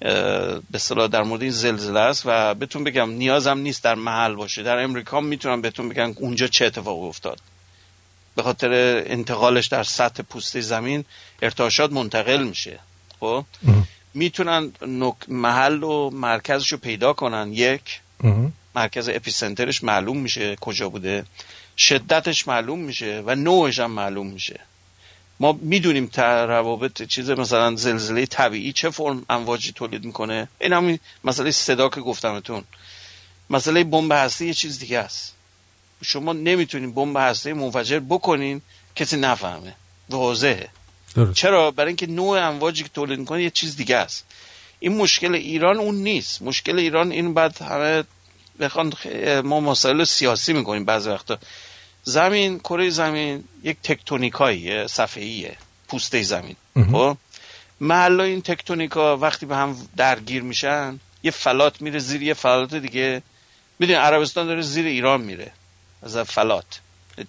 به 0.00 0.60
اصطلاح 0.74 1.06
در 1.06 1.22
مورد 1.22 1.42
این 1.42 1.50
زلزله 1.50 2.00
است 2.00 2.22
و 2.26 2.54
بهتون 2.54 2.84
بگم 2.84 3.10
نیازم 3.10 3.58
نیست 3.58 3.84
در 3.84 3.94
محل 3.94 4.34
باشه. 4.34 4.62
در 4.62 4.78
امریکا 4.78 5.20
می‌تونم 5.20 5.60
بهتون 5.60 5.88
بگم 5.88 6.14
اونجا 6.16 6.46
چه 6.46 6.64
اتفاقی 6.66 7.06
افتاد. 7.06 7.40
به 8.36 8.42
خاطر 8.42 9.02
انتقالش 9.06 9.66
در 9.66 9.82
سطح 9.82 10.22
پوسته 10.22 10.60
زمین 10.60 11.04
ارتعاشات 11.42 11.92
منتقل 11.92 12.42
میشه. 12.42 12.78
خب؟ 13.20 13.44
می‌تونن 14.14 14.72
نک- 14.82 15.28
محل 15.28 15.82
و 15.82 16.10
مرکزش 16.10 16.72
رو 16.72 16.78
پیدا 16.78 17.12
کنن. 17.12 17.52
یک 17.52 18.00
مرکز 18.74 19.08
اپیسنترش 19.08 19.84
معلوم 19.84 20.16
میشه 20.18 20.56
کجا 20.56 20.88
بوده. 20.88 21.24
شدتش 21.78 22.48
معلوم 22.48 22.78
میشه 22.78 23.22
و 23.26 23.34
نوعش 23.34 23.78
هم 23.78 23.90
معلوم 23.90 24.26
میشه. 24.26 24.60
ما 25.40 25.58
می‌دونیم 25.62 26.10
روابط 26.16 27.02
چیز 27.02 27.30
مثلا 27.30 27.76
زلزله 27.76 28.26
طبیعی 28.26 28.72
چه 28.72 28.90
فرم 28.90 29.26
امواجی 29.30 29.72
تولید 29.72 30.04
می‌کنه. 30.04 30.48
این 30.60 30.72
همین 30.72 30.98
مسئله 31.24 31.50
صدا 31.50 31.88
که 31.88 32.00
گفتمتون. 32.00 32.64
مسئله 33.50 33.84
بمب 33.84 34.12
هسته 34.12 34.46
یه 34.46 34.54
چیز 34.54 34.78
دیگه 34.78 34.98
است. 34.98 35.34
شما 36.02 36.32
نمی‌تونین 36.32 36.94
بمب 36.94 37.16
هسته 37.16 37.54
منفجر 37.54 37.98
بکنین 37.98 38.62
کسی 38.96 39.16
نفهمه. 39.16 39.74
واضحه. 40.10 40.68
درست. 41.14 41.32
چرا؟ 41.32 41.70
برای 41.70 41.88
اینکه 41.88 42.06
نوع 42.06 42.38
امواجی 42.38 42.82
که 42.82 42.88
تولید 42.88 43.18
می‌کنه 43.18 43.42
یه 43.42 43.50
چیز 43.50 43.76
دیگه 43.76 43.96
است. 43.96 44.24
این 44.80 44.96
مشکل 44.96 45.34
ایران 45.34 45.78
اون 45.78 45.94
نیست. 45.94 46.42
مشکل 46.42 46.78
ایران 46.78 47.12
این 47.12 47.34
بعد 47.34 47.62
همه 47.62 48.04
بخوان 48.60 48.92
ما 49.44 49.60
مسائل 49.60 50.04
سیاسی 50.04 50.52
می‌کنیم 50.52 50.84
بعضی 50.84 51.10
وقتا. 51.10 51.38
زمین 52.02 52.58
کره 52.58 52.90
زمین 52.90 53.44
یک 53.62 53.76
تکتونیکاییه 53.82 54.86
صفحه‌ایه 54.86 55.56
پوسته 55.88 56.22
زمین. 56.22 56.56
خب؟ 56.92 57.16
محل 57.80 58.20
این 58.20 58.42
تکتونیکا 58.42 59.16
وقتی 59.16 59.46
به 59.46 59.56
هم 59.56 59.76
درگیر 59.96 60.42
میشن 60.42 61.00
یه 61.22 61.30
فلات 61.30 61.82
میره 61.82 61.98
زیر 61.98 62.22
یه 62.22 62.34
فلات 62.34 62.74
دیگه. 62.74 63.22
می‌دونی 63.78 63.98
عربستان 63.98 64.46
داره 64.46 64.62
زیر 64.62 64.86
ایران 64.86 65.20
میره. 65.20 65.52
از 66.02 66.16
فلات. 66.16 66.80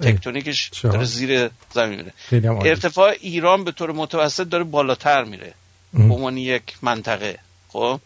تکتونیکش؟ 0.01 0.69
داره 0.83 1.03
زیر 1.03 1.49
زمین 1.73 2.11
میره. 2.31 2.49
ارتفاع 2.65 3.15
ایران 3.21 3.63
به 3.63 3.71
طور 3.71 3.91
متوسط 3.91 4.49
داره 4.49 4.63
بالاتر 4.63 5.23
میره. 5.23 5.53
به 5.93 6.13
عنوان 6.13 6.37
یک 6.37 6.63
منطقه. 6.81 7.39
خب؟ 7.67 7.99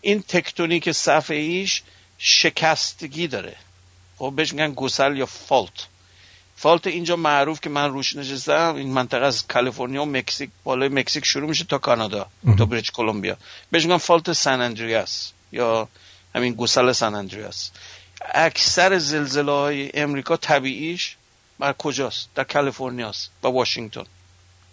این 0.00 0.22
تکتونیک 0.22 0.92
صفحه 0.92 1.36
ایش 1.36 1.82
شکستگی 2.18 3.28
داره. 3.28 3.56
خب 4.18 4.32
بهش 4.36 4.52
میگن 4.52 4.72
گسل 4.72 5.16
یا 5.16 5.26
فالت. 5.26 5.86
فالت 6.56 6.86
اینجا 6.86 7.16
معروف 7.16 7.60
که 7.60 7.70
من 7.70 7.90
روش 7.90 8.16
نشستم. 8.16 8.74
این 8.74 8.92
منطقه 8.92 9.26
از 9.26 9.46
کالیفرنیا 9.46 10.02
و 10.02 10.06
مکزیک 10.06 10.50
بالای 10.64 10.88
مکزیک 10.88 11.24
شروع 11.24 11.48
میشه 11.48 11.64
تا 11.64 11.78
کانادا 11.78 12.26
تا 12.58 12.64
بریج 12.64 12.90
کلمبیا. 12.90 13.36
بهش 13.70 13.84
میگن 13.84 13.96
فالت 13.96 14.32
سن 14.32 14.60
اندریاس 14.60 15.32
یا 15.52 15.88
همین 16.34 16.54
گسل 16.54 16.92
سن 16.92 17.14
اندریاس. 17.14 17.70
اکثر 18.34 18.98
زلزله 18.98 19.52
های 19.52 19.90
امریکا 19.94 20.36
طبیعیش 20.36 21.16
بر 21.58 21.72
کجاست؟ 21.72 22.28
در 22.34 22.44
کالیفرنیاست 22.44 23.30
و 23.42 23.48
واشنگتن. 23.48 24.04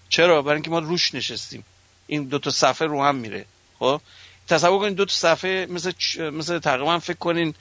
چرا؟ 0.09 0.41
برای 0.41 0.55
اینکه 0.55 0.69
ما 0.69 0.79
روش 0.79 1.15
نشستیم. 1.15 1.65
این 2.07 2.23
دو 2.23 2.39
تا 2.39 2.49
صفحه 2.49 2.87
رو 2.87 3.03
هم 3.03 3.15
میره. 3.15 3.45
خب؟ 3.79 4.01
تصور 4.47 4.79
کنید 4.79 4.95
دو 4.95 5.05
تا 5.05 5.13
صفحه 5.13 5.65
مثل 5.69 5.91
مثل 6.31 6.59
تقریبا 6.59 6.99
فکر 6.99 7.17
کنین 7.17 7.53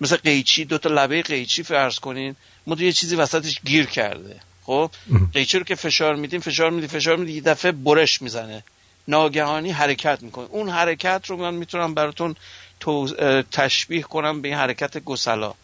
مثل 0.00 0.16
قیچی 0.16 0.64
دو 0.64 0.78
تا 0.78 0.88
لبه 0.88 1.22
قیچی 1.22 1.62
فرض 1.62 1.98
کنین 1.98 2.36
ما 2.66 2.76
یه 2.78 2.92
چیزی 2.92 3.16
وسطش 3.16 3.60
گیر 3.64 3.86
کرده. 3.86 4.40
خب؟ 4.62 4.90
قیچی 5.32 5.58
رو 5.58 5.64
که 5.64 5.74
فشار 5.74 6.14
میدیم 6.14 6.40
فشار 6.40 6.70
میدیم 6.70 6.88
فشار 6.88 7.16
میدیم 7.16 7.34
یه 7.34 7.40
دفعه 7.40 7.72
برش 7.72 8.22
می‌زنه. 8.22 8.64
ناگهانی 9.08 9.70
حرکت 9.70 10.22
می‌کنه. 10.22 10.46
اون 10.50 10.68
حرکت 10.68 11.24
رو 11.26 11.36
من 11.36 11.54
می‌تونم 11.54 11.94
براتون 11.94 12.36
تشبیه 13.52 14.02
کنم 14.02 14.42
به 14.42 14.48
این 14.48 14.56
حرکت 14.56 14.98
گسلا. 14.98 15.54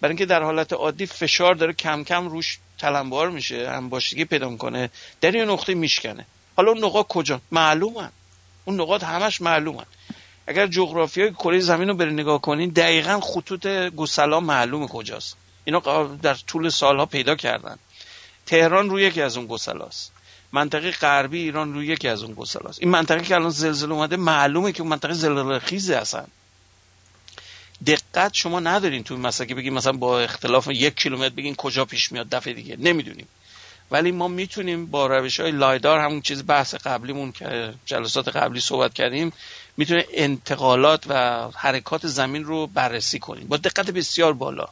برای 0.00 0.10
اینکه 0.10 0.26
در 0.26 0.42
حالت 0.42 0.72
عادی 0.72 1.06
فشار 1.06 1.54
داره 1.54 1.72
کم 1.72 2.04
کم 2.04 2.28
روش 2.28 2.58
تلمبار 2.78 3.30
میشه 3.30 3.56
انباشتگی 3.56 4.24
پیدا 4.24 4.48
می‌کنه 4.48 4.90
در 5.20 5.34
یه 5.34 5.44
نقطه 5.44 5.74
میشکنه. 5.74 6.26
حالا 6.56 6.72
اون 6.72 6.84
نقاط 6.84 7.06
کجا؟ 7.06 7.40
معلومن. 7.50 8.10
اون 8.64 8.80
نقاط 8.80 9.04
همش 9.04 9.40
معلومن. 9.40 9.84
اگر 10.46 10.66
جغرافی 10.66 11.20
های 11.20 11.32
کره 11.32 11.60
زمین 11.60 11.88
رو 11.88 11.94
بری 11.94 12.12
نگاه 12.12 12.40
کنین 12.40 12.70
دقیقا 12.70 13.20
خطوط 13.20 13.66
گسلا 13.96 14.40
معلومه 14.40 14.86
کجاست. 14.86 15.36
اینا 15.64 16.06
در 16.22 16.34
طول 16.34 16.68
سالها 16.68 17.06
پیدا 17.06 17.34
کردن. 17.34 17.78
تهران 18.46 18.90
روی 18.90 19.02
یکی 19.02 19.22
از 19.22 19.36
اون 19.36 19.46
گسلاست 19.46 20.12
منطقه 20.52 20.90
غربی 20.90 21.38
ایران 21.38 21.74
روی 21.74 21.86
یکی 21.86 22.08
از 22.08 22.22
اون 22.22 22.34
گسلاست 22.34 22.78
این 22.80 22.90
منطقه 22.90 23.22
که 23.22 23.34
الان 23.34 23.50
زلزله 23.50 23.94
اومده 23.94 24.16
معلومه 24.16 24.72
که 24.72 24.80
اون 24.80 24.90
منطقه 24.90 25.12
زلزله 25.12 25.58
خیزه 25.58 25.96
اصلا. 25.96 26.24
دقت 27.86 28.34
شما 28.34 28.60
ندارین 28.60 29.04
تو 29.04 29.14
این 29.14 29.22
مسئله 29.26 29.46
که 29.46 29.54
بگین 29.54 29.72
مثلا 29.72 29.92
با 29.92 30.20
اختلاف 30.20 30.68
یک 30.68 30.94
کیلومتر 30.94 31.34
بگین 31.34 31.54
کجا 31.54 31.84
پیش 31.84 32.12
میاد 32.12 32.28
دفعه 32.28 32.52
دیگه. 32.52 32.76
نمی‌دونیم. 32.78 33.28
ولی 33.90 34.12
ما 34.12 34.28
می‌تونیم 34.28 34.86
با 34.86 35.06
روش 35.06 35.40
های 35.40 35.50
لایدار 35.50 36.00
همون 36.00 36.20
چیز 36.20 36.46
بحث 36.46 36.74
قبلیمون 36.74 37.32
که 37.32 37.74
جلسات 37.86 38.28
قبلی 38.28 38.60
صحبت 38.60 38.94
کردیم 38.94 39.32
می‌تونه 39.76 40.04
انتقالات 40.12 41.04
و 41.08 41.42
حرکات 41.54 42.06
زمین 42.06 42.44
رو 42.44 42.66
بررسی 42.66 43.18
کنیم 43.18 43.48
با 43.48 43.56
دقت 43.56 43.90
بسیار 43.90 44.32
بالا. 44.32 44.68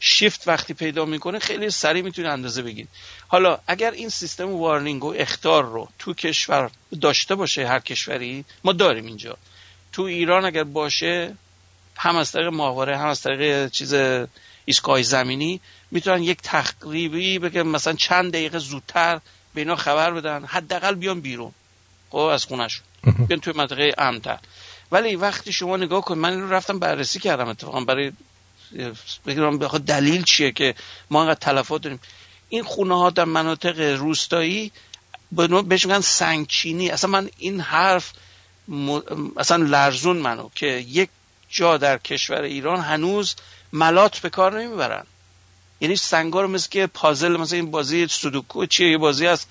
شیفت 0.00 0.48
وقتی 0.48 0.74
پیدا 0.74 1.04
می‌کنه 1.04 1.38
خیلی 1.38 1.70
سریع 1.70 2.02
می‌تونه 2.02 2.28
اندازه 2.28 2.62
بگیر 2.62 2.86
حالا 3.28 3.58
اگر 3.66 3.90
این 3.90 4.08
سیستم 4.08 4.50
وارنینگ 4.50 5.04
و 5.04 5.14
اختار 5.16 5.64
رو 5.64 5.88
تو 5.98 6.14
کشور 6.14 6.70
داشته 7.00 7.34
باشه 7.34 7.68
هر 7.68 7.78
کشوری 7.78 8.44
ما 8.64 8.72
داریم 8.72 9.06
اینجا. 9.06 9.36
تو 9.92 10.02
ایران 10.02 10.44
اگر 10.44 10.64
باشه 10.64 11.34
هم 11.96 12.16
از 12.16 12.32
طریق 12.32 12.48
ماهواره 12.48 12.98
هم 12.98 13.06
از 13.06 13.20
طریق 13.20 13.70
چیز 13.70 13.94
ایستگاه 14.64 15.02
زمینی 15.02 15.60
می‌تونن 15.90 16.22
یک 16.22 16.38
تقریبی 16.42 17.38
بگم 17.38 17.68
مثلا 17.68 17.92
چند 17.92 18.32
دقیقه 18.32 18.58
زودتر 18.58 19.20
به 19.54 19.60
اینا 19.60 19.76
خبر 19.76 20.10
بدن 20.10 20.44
حداقل 20.44 20.94
بیان 20.94 21.20
بیرون. 21.20 21.52
خب 22.10 22.16
از 22.16 22.44
خونهشون. 22.44 22.84
بیان 23.02 23.40
توی 23.40 23.52
منطقه 23.56 23.94
امتر 23.98 24.38
ولی 24.92 25.16
وقتی 25.16 25.52
شما 25.52 25.76
نگاه 25.76 26.00
کن 26.00 26.18
من 26.18 26.30
این 26.30 26.40
رو 26.40 26.52
رفتم 26.52 26.78
بررسی 26.78 27.18
کردم 27.18 27.48
اتفاقا. 27.48 27.80
برای 27.80 28.12
بگم 29.26 29.58
بخواد 29.58 29.84
دلیل 29.84 30.22
چیه 30.22 30.52
که 30.52 30.74
ما 31.10 31.22
انقدر 31.22 31.40
تلفات 31.40 31.82
داریم. 31.82 32.00
این 32.48 32.62
خونه 32.62 32.98
ها 32.98 33.10
در 33.10 33.24
مناطق 33.24 33.80
روستایی 33.80 34.72
بهش 35.66 35.86
میگن 35.86 36.00
سنگچینی. 36.00 36.90
اصلا 36.90 37.10
من 37.10 37.30
این 37.38 37.60
حرف. 37.60 38.12
اصلا 39.36 39.64
لرزون 39.64 40.16
منو 40.16 40.48
که 40.54 40.66
یک 40.66 41.08
جا 41.50 41.76
در 41.76 41.98
کشور 41.98 42.42
ایران 42.42 42.80
هنوز 42.80 43.34
ملات 43.72 44.18
به 44.18 44.30
کار 44.30 44.62
نمی‌برن. 44.62 45.06
یعنی 45.80 45.96
سنگا 45.96 46.46
مثل 46.46 46.68
که 46.68 46.86
پازل 46.86 47.36
مثل 47.36 47.54
این 47.54 47.70
بازی 47.70 48.08
سودوکو 48.08 48.66
چیه؟ 48.66 48.90
یه 48.90 48.98
بازی 48.98 49.26
هست. 49.26 49.48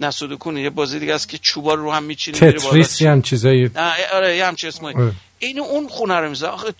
نه 0.00 0.10
سودوکو 0.10 0.50
نه، 0.50 0.62
یه 0.62 0.70
بازی 0.70 0.98
دیگه 0.98 1.14
است 1.14 1.28
که 1.28 1.38
چوبا 1.38 1.74
رو 1.74 1.92
هم 1.92 2.02
میچینی 2.02 2.38
تتریس 2.38 3.00
یه 3.00 3.10
هم 3.10 3.22
چیزایی. 3.22 3.70
نه 3.74 3.94
آره 4.12 4.36
یه 4.36 4.46
همچین 4.46 4.68
اسمایی. 4.68 4.96
آره. 4.96 5.12
این 5.38 5.60
اون 5.60 5.88
خونه 5.88 6.14
رو 6.14 6.28
میزه 6.28 6.46
آخه 6.46 6.74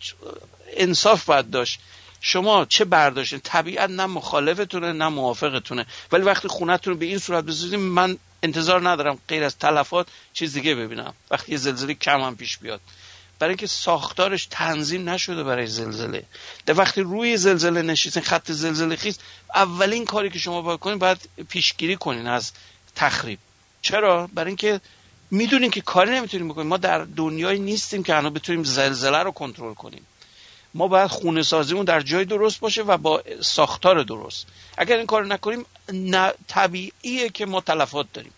انصاف 0.77 1.25
باید 1.25 1.51
داشت. 1.51 1.81
شما 2.21 2.65
چه 2.65 2.85
برداشتین 2.85 3.41
طبیعت 3.45 3.91
نه 3.91 4.07
مخالفتونه 4.07 4.93
نه 4.93 5.09
موافقتونه. 5.09 5.87
ولی 6.13 6.23
وقتی 6.23 6.49
خونهتون 6.49 6.93
رو 6.93 6.99
به 6.99 7.07
این 7.07 7.19
صورت 7.19 7.45
بسازیم 7.45 7.81
من 7.81 8.19
انتظار 8.43 8.89
ندارم 8.89 9.19
غیر 9.29 9.45
از 9.45 9.59
تلفات 9.59 10.07
چیز 10.33 10.55
دیگه 10.55 10.75
ببینم. 10.75 11.15
وقتی 11.31 11.53
یه 11.53 11.59
زلزله 11.59 11.95
کم 11.95 12.21
هم 12.21 12.37
پیش 12.37 12.59
بیاد. 12.59 12.81
برای 13.39 13.51
اینکه 13.51 13.67
ساختارش 13.67 14.47
تنظیم 14.51 15.09
نشده 15.09 15.43
برای 15.45 15.67
زلزله. 15.67 16.25
در 16.67 16.79
وقتی 16.79 17.01
روی 17.01 17.37
زلزله 17.37 17.83
نشستین 17.83 18.23
خط 18.23 18.53
زلزله 18.53 18.97
خیز 18.97 19.19
اولین 19.55 20.05
کاری 20.05 20.31
که 20.31 20.39
شما 20.39 20.63
باید 20.63 20.81
کنین 20.81 20.99
باید 20.99 21.19
پیشگیری 21.49 21.97
کنین 21.97 22.27
از 22.27 22.53
تخریب. 22.97 23.39
چرا؟ 23.83 24.29
برای 24.35 24.49
اینکه 24.49 24.81
می‌دونین 25.31 25.71
که 25.71 25.81
کاری 25.81 26.11
نمی‌تونیم 26.11 26.49
بکنیم. 26.49 26.67
ما 26.67 26.77
در 26.77 26.99
دنیایی 26.99 27.61
نیستیم 27.61 28.03
که 28.03 28.15
هنوز 28.15 28.33
بتونیم 28.33 28.65
زلزله 28.65 29.19
رو 29.19 29.31
کنترل 29.31 29.75
کنیم. 29.75 30.07
ما 30.75 30.89
باید 30.89 31.11
خونه 31.11 31.43
سازیمون 31.43 31.85
در 31.85 32.01
جای 32.01 32.25
درست 32.25 32.61
باشه 32.61 32.83
و 32.83 32.97
با 32.97 33.23
ساختار 33.41 34.03
درست. 34.03 34.47
اگر 34.77 34.97
این 34.97 35.07
کار 35.07 35.27
نکنیم 35.27 35.67
نه 35.93 36.33
طبیعیه 36.49 37.29
که 37.29 37.47
ما 37.47 37.61
تلفات 37.61 38.07
داریم. 38.13 38.33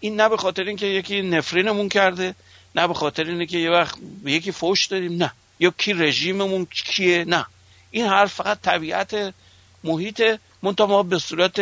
این 0.00 0.20
نه 0.20 0.28
به 0.28 0.36
خاطر 0.36 0.64
اینکه 0.64 0.86
یکی 0.86 1.22
نفرینمون 1.22 1.88
کرده 1.88 2.34
نه 2.74 2.88
به 2.88 2.94
خاطر 2.94 3.24
اینه 3.24 3.46
که 3.46 3.58
یه 3.58 3.70
وقت 3.70 3.98
یکی 4.24 4.52
فوش 4.52 4.86
داریم 4.86 5.12
نه. 5.12 5.32
یا 5.60 5.70
کی 5.78 5.92
رژیممون 5.92 6.66
کیه؟ 6.66 7.24
نه. 7.24 7.46
این 7.90 8.06
حرف 8.06 8.34
فقط 8.34 8.60
طبیعت 8.60 9.34
محیط 9.84 10.22
منتها 10.62 10.86
ما 10.86 11.02
به 11.02 11.18
صورت 11.18 11.60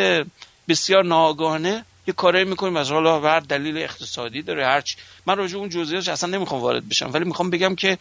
بسیار 0.69 1.05
ناآگاهانه 1.05 1.85
یه 2.09 2.15
کاری 2.15 2.45
می‌کنیم 2.45 2.77
از 2.77 2.91
حالا 2.91 3.21
هر 3.21 3.41
دلیل 3.41 3.79
اقتصادی 3.79 4.43
داره 4.43 4.67
هرچی 4.67 4.97
من 5.27 5.37
راجع 5.39 5.59
اون 5.59 5.69
جزئیاتش 5.69 6.09
اصلا 6.09 6.31
نمی‌خوام 6.31 6.61
وارد 6.61 6.89
بشم 6.89 7.11
ولی 7.13 7.25
می‌خوام 7.25 7.51
بگم 7.51 7.75
که 7.75 7.99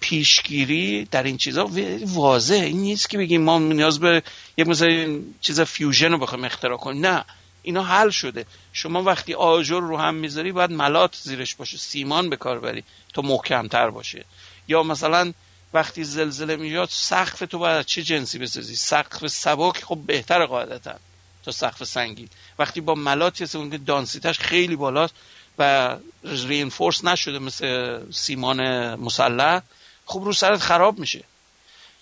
پیشگیری 0.00 1.04
در 1.04 1.22
این 1.22 1.36
چیزا 1.36 1.70
واضحه. 2.06 2.66
این 2.66 2.80
نیست 2.80 3.10
که 3.10 3.18
بگیم 3.18 3.42
ما 3.42 3.58
نیاز 3.58 4.00
به 4.00 4.22
یه 4.56 4.64
مثلا 4.64 5.20
چیز 5.40 5.60
فیوژن 5.60 6.12
رو 6.12 6.18
بخوایم 6.18 6.44
اختراع 6.44 6.76
کنیم. 6.76 7.06
نه. 7.06 7.24
اینا 7.62 7.82
حل 7.82 8.10
شده. 8.10 8.46
شما 8.72 9.02
وقتی 9.02 9.34
آجر 9.34 9.80
رو 9.80 9.96
هم 9.96 10.14
می‌ذاری 10.14 10.52
باید 10.52 10.70
ملات 10.70 11.16
زیرش 11.22 11.54
باشه. 11.54 11.78
سیمان 11.78 12.30
به 12.30 12.36
کار 12.36 12.60
بری 12.60 12.84
تا 13.14 13.22
محکمتر 13.22 13.90
باشه. 13.90 14.24
یا 14.68 14.82
مثلا 14.82 15.32
وقتی 15.74 16.04
زلزله 16.04 16.56
میاد 16.56 16.88
سقف 16.90 17.38
تو 17.38 17.58
باید 17.58 17.86
چه 17.86 18.02
جنسی 18.02 18.38
بسازی؟ 18.38 18.76
سقف 18.76 19.26
سبک 19.26 19.84
خب 19.84 19.98
بهتر 20.06 20.46
قاعدتا. 20.46 20.94
تا 21.44 21.52
سقف 21.52 21.84
سنگین. 21.84 22.28
وقتی 22.58 22.80
با 22.80 22.94
هست 23.40 23.56
اون 23.56 23.70
که 23.70 23.78
دانسیتش 23.78 24.38
خیلی 24.38 24.76
بالاست 24.76 25.14
و 25.58 25.96
رینفورس 26.24 27.04
نشده 27.04 27.38
مثل 27.38 28.00
سیمان 28.12 28.60
مسلح 28.94 29.62
خب 30.06 30.20
رو 30.24 30.32
سرت 30.32 30.60
خراب 30.60 30.98
میشه. 30.98 31.24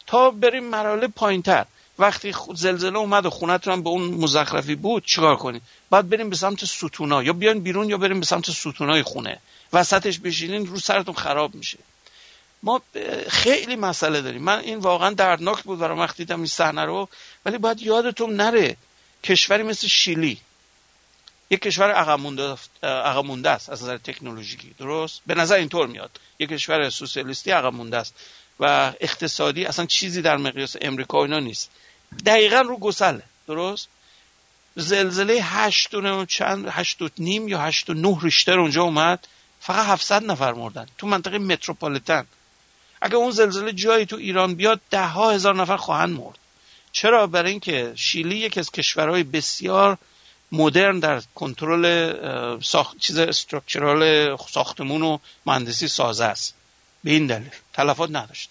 تا 0.07 0.31
بریم 0.31 0.65
مرحله 0.65 1.09
پایینتر. 1.09 1.67
وقتی 1.99 2.35
زلزله 2.55 2.99
اومد 2.99 3.27
و 3.27 3.31
خونتون 3.31 3.73
هم 3.73 3.83
به 3.83 3.89
اون 3.91 4.03
مزخرفی 4.03 4.75
بود 4.75 5.05
چیکار 5.05 5.37
کنید 5.37 5.63
باید 5.91 6.09
بریم 6.09 6.31
به 6.31 6.37
سمت 6.37 6.65
ستونا 6.65 7.23
یا 7.23 7.33
بیاین 7.33 7.61
بیرون 7.61 7.89
یا 7.89 7.97
بریم 7.97 8.21
به 8.21 8.27
سمت 8.27 8.51
ستونای 8.51 9.03
خونه. 9.03 9.39
وسطش 9.73 10.19
بشینین 10.19 10.67
رو 10.67 10.79
سرتون 10.79 11.15
خراب 11.15 11.55
میشه. 11.55 11.79
ما 12.63 12.83
خیلی 13.29 13.77
مسئله 13.77 14.21
داریم. 14.21 14.43
من 14.43 14.59
این 14.59 14.79
واقعا 14.79 15.11
دردناک 15.11 15.63
بود 15.63 15.79
برام 15.79 15.99
وقتی 15.99 16.25
دیدم 16.25 16.37
این 16.37 16.47
صحنه 16.47 16.85
رو 16.85 17.09
ولی 17.45 17.59
باید 17.59 17.83
یادتون 17.83 18.37
نره. 18.37 18.77
کشوری 19.25 19.63
مثل 19.63 19.87
شیلی. 19.87 20.41
یک 21.51 21.63
کشور 21.63 21.93
عقب 21.93 22.21
مونده 23.27 23.51
است 23.51 23.71
از 23.71 23.83
نظر 23.83 23.99
تکنولوژیکی. 23.99 24.75
درست؟ 24.79 25.21
به 25.27 25.35
نظر 25.35 25.57
اینطور 25.57 25.87
میاد. 25.87 26.21
یک 26.39 26.49
کشور 26.49 26.91
سوسیالیستی 26.91 27.51
عقب 27.51 27.73
مونده 27.73 27.97
است 27.97 28.15
و 28.61 28.93
اقتصادی 29.01 29.65
اصلا 29.65 29.87
چیزی 29.87 30.23
در 30.23 30.37
مقیاس 30.37 30.77
امریکا 30.81 31.25
اینا 31.25 31.39
نیست. 31.39 31.71
دقیقا 32.27 32.61
رو 32.61 32.77
گسله. 32.77 33.23
درست؟ 33.47 33.89
زلزله 34.77 35.35
هشت 35.43 35.95
و 35.95 36.25
چند 36.25 36.69
هشت 36.69 37.03
و 37.03 37.09
نیم 37.19 37.49
یا 37.49 37.61
هشت 37.61 37.91
و 37.91 37.95
نه 37.95 38.19
ریشتر 38.23 38.61
اونجا 38.61 38.83
اومد. 38.83 39.27
فقط 39.61 39.87
700 39.87 40.25
نفر 40.25 40.53
مردن. 40.53 40.87
تو 40.99 41.07
منطقه 41.07 41.39
متروپولیتن. 41.39 42.27
اگه 43.01 43.15
اون 43.15 43.31
زلزله 43.31 43.73
جایی 43.73 44.07
تو 44.07 44.17
ایران 44.17 44.55
بیاد 44.55 44.81
ده 44.91 45.07
ها 45.07 45.31
هزار 45.31 45.55
نفر 45.55 45.77
خواهند 45.77 46.17
مرد. 46.17 46.39
چرا؟ 46.93 47.27
برای 47.27 47.51
اینکه 47.51 47.93
شیلی 47.97 48.37
یکی 48.37 48.61
از 48.61 48.71
کشورهای 48.71 49.23
بسیار 49.23 49.99
مدرن 50.53 50.99
در 50.99 51.23
کنترل 51.35 52.61
ساخت 52.61 52.99
چیز 52.99 53.19
استراکچرال 53.19 54.37
ساختمون 54.37 55.03
و 55.03 55.19
مهندسی 55.47 55.89
سازه 55.89 56.25
است. 56.25 56.55
به 57.05 57.11
این 57.11 57.27
دلیل 57.27 57.51
تلفات 57.73 58.11
نداشت. 58.11 58.51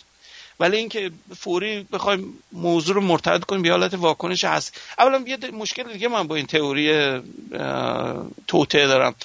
ولی 0.59 0.77
اینکه 0.77 1.11
فوری 1.37 1.83
بخوایم 1.83 2.39
موضوع 2.51 2.95
رو 2.95 3.01
مرتبط 3.01 3.43
کنیم 3.43 3.61
به 3.61 3.69
حالت 3.69 3.93
واکنش 3.93 4.43
هست. 4.43 4.81
اولا 4.99 5.23
یه 5.27 5.37
مشکل 5.37 5.93
دیگه 5.93 6.07
من 6.07 6.27
با 6.27 6.35
این 6.35 6.45
تئوری 6.45 7.19
توطئه 8.47 8.87
دارم. 8.87 9.15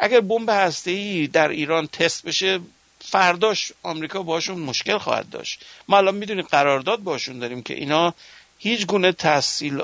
اگر 0.00 0.20
بمب 0.20 0.50
هسته‌ای 0.50 1.26
در 1.26 1.48
ایران 1.48 1.86
تست 1.86 2.22
بشه 2.22 2.60
فرداش 3.00 3.72
آمریکا 3.82 4.22
باشون 4.22 4.58
مشکل 4.58 4.98
خواهد 4.98 5.30
داشت. 5.30 5.64
ما 5.88 5.96
الان 5.96 6.14
می‌دونیم 6.14 6.44
قرارداد 6.44 6.98
باشون 6.98 7.38
داریم 7.38 7.62
که 7.62 7.74
اینا 7.74 8.14
هیچ 8.62 8.86
گونه 8.86 9.12
تسهیل 9.12 9.82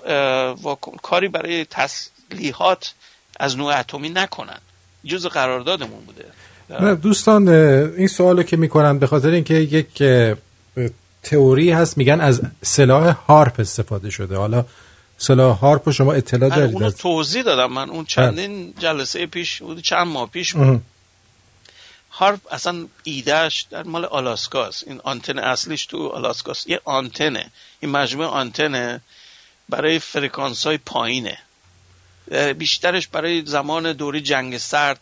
کاری 1.02 1.28
برای 1.28 1.64
تسلیحات 1.70 2.94
از 3.40 3.56
نوع 3.56 3.78
اتمی 3.80 4.08
نکنن. 4.08 4.58
جز 5.04 5.26
قراردادمون 5.26 6.00
بوده. 6.06 6.24
نه، 6.80 6.94
دوستان 6.94 7.48
این 7.48 8.06
سوالو 8.06 8.42
که 8.42 8.56
می‌کنن 8.56 8.98
به 8.98 9.06
خاطر 9.06 9.28
اینکه 9.28 9.54
یک 9.54 10.02
تئوری 11.22 11.70
هست 11.70 11.98
میگن 11.98 12.20
از 12.20 12.42
سلاح 12.62 13.16
هارپ 13.28 13.60
استفاده 13.60 14.10
شده. 14.10 14.36
حالا 14.36 14.64
سلاح 15.18 15.58
هارپ 15.58 15.90
شما 15.90 16.12
اطلاع 16.12 16.50
دارید 16.50 16.74
اونو 16.74 16.90
توضیح 16.90 17.42
دادم. 17.42 17.72
من 17.72 17.90
اون 17.90 18.04
چندین 18.04 18.74
جلسه 18.78 19.26
پیش 19.26 19.62
بود 19.62 19.80
چند 19.80 20.06
ماه 20.06 20.30
پیش 20.30 20.54
بود. 20.54 20.82
هارپ 22.18 22.40
اصلا 22.50 22.86
ایدهش 23.04 23.66
در 23.70 23.82
مال 23.82 24.04
آلاسکاست 24.04 24.88
این 24.88 25.00
آنتن 25.04 25.38
اصلیش 25.38 25.86
تو 25.86 26.08
آلاسکاست 26.08 26.68
یه 26.68 26.80
آنتنه. 26.84 27.50
این 27.80 27.90
مجموعه 27.90 28.28
آنتنه. 28.28 29.00
برای 29.68 29.98
فرکانس 29.98 30.66
های 30.66 30.78
پایینه 30.78 31.38
بیشترش 32.58 33.08
برای 33.08 33.42
زمان 33.46 33.92
دوری 33.92 34.20
جنگ 34.20 34.58
سرد 34.58 35.00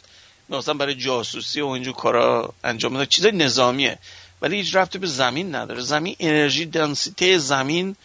مثلا 0.48 0.74
برای 0.74 0.94
جاسوسی 0.94 1.60
و 1.60 1.66
اینجور 1.66 1.94
کارا 1.94 2.54
انجام 2.64 2.92
میده. 2.92 3.06
چیز 3.06 3.26
نظامیه. 3.26 3.98
ولی 4.42 4.56
هیچ 4.56 4.76
ربطی 4.76 4.98
به 4.98 5.06
زمین 5.06 5.54
نداره. 5.54 5.80
زمین 5.80 6.16
انرژی 6.20 6.66
density 6.66 7.38
زمین 7.38 7.96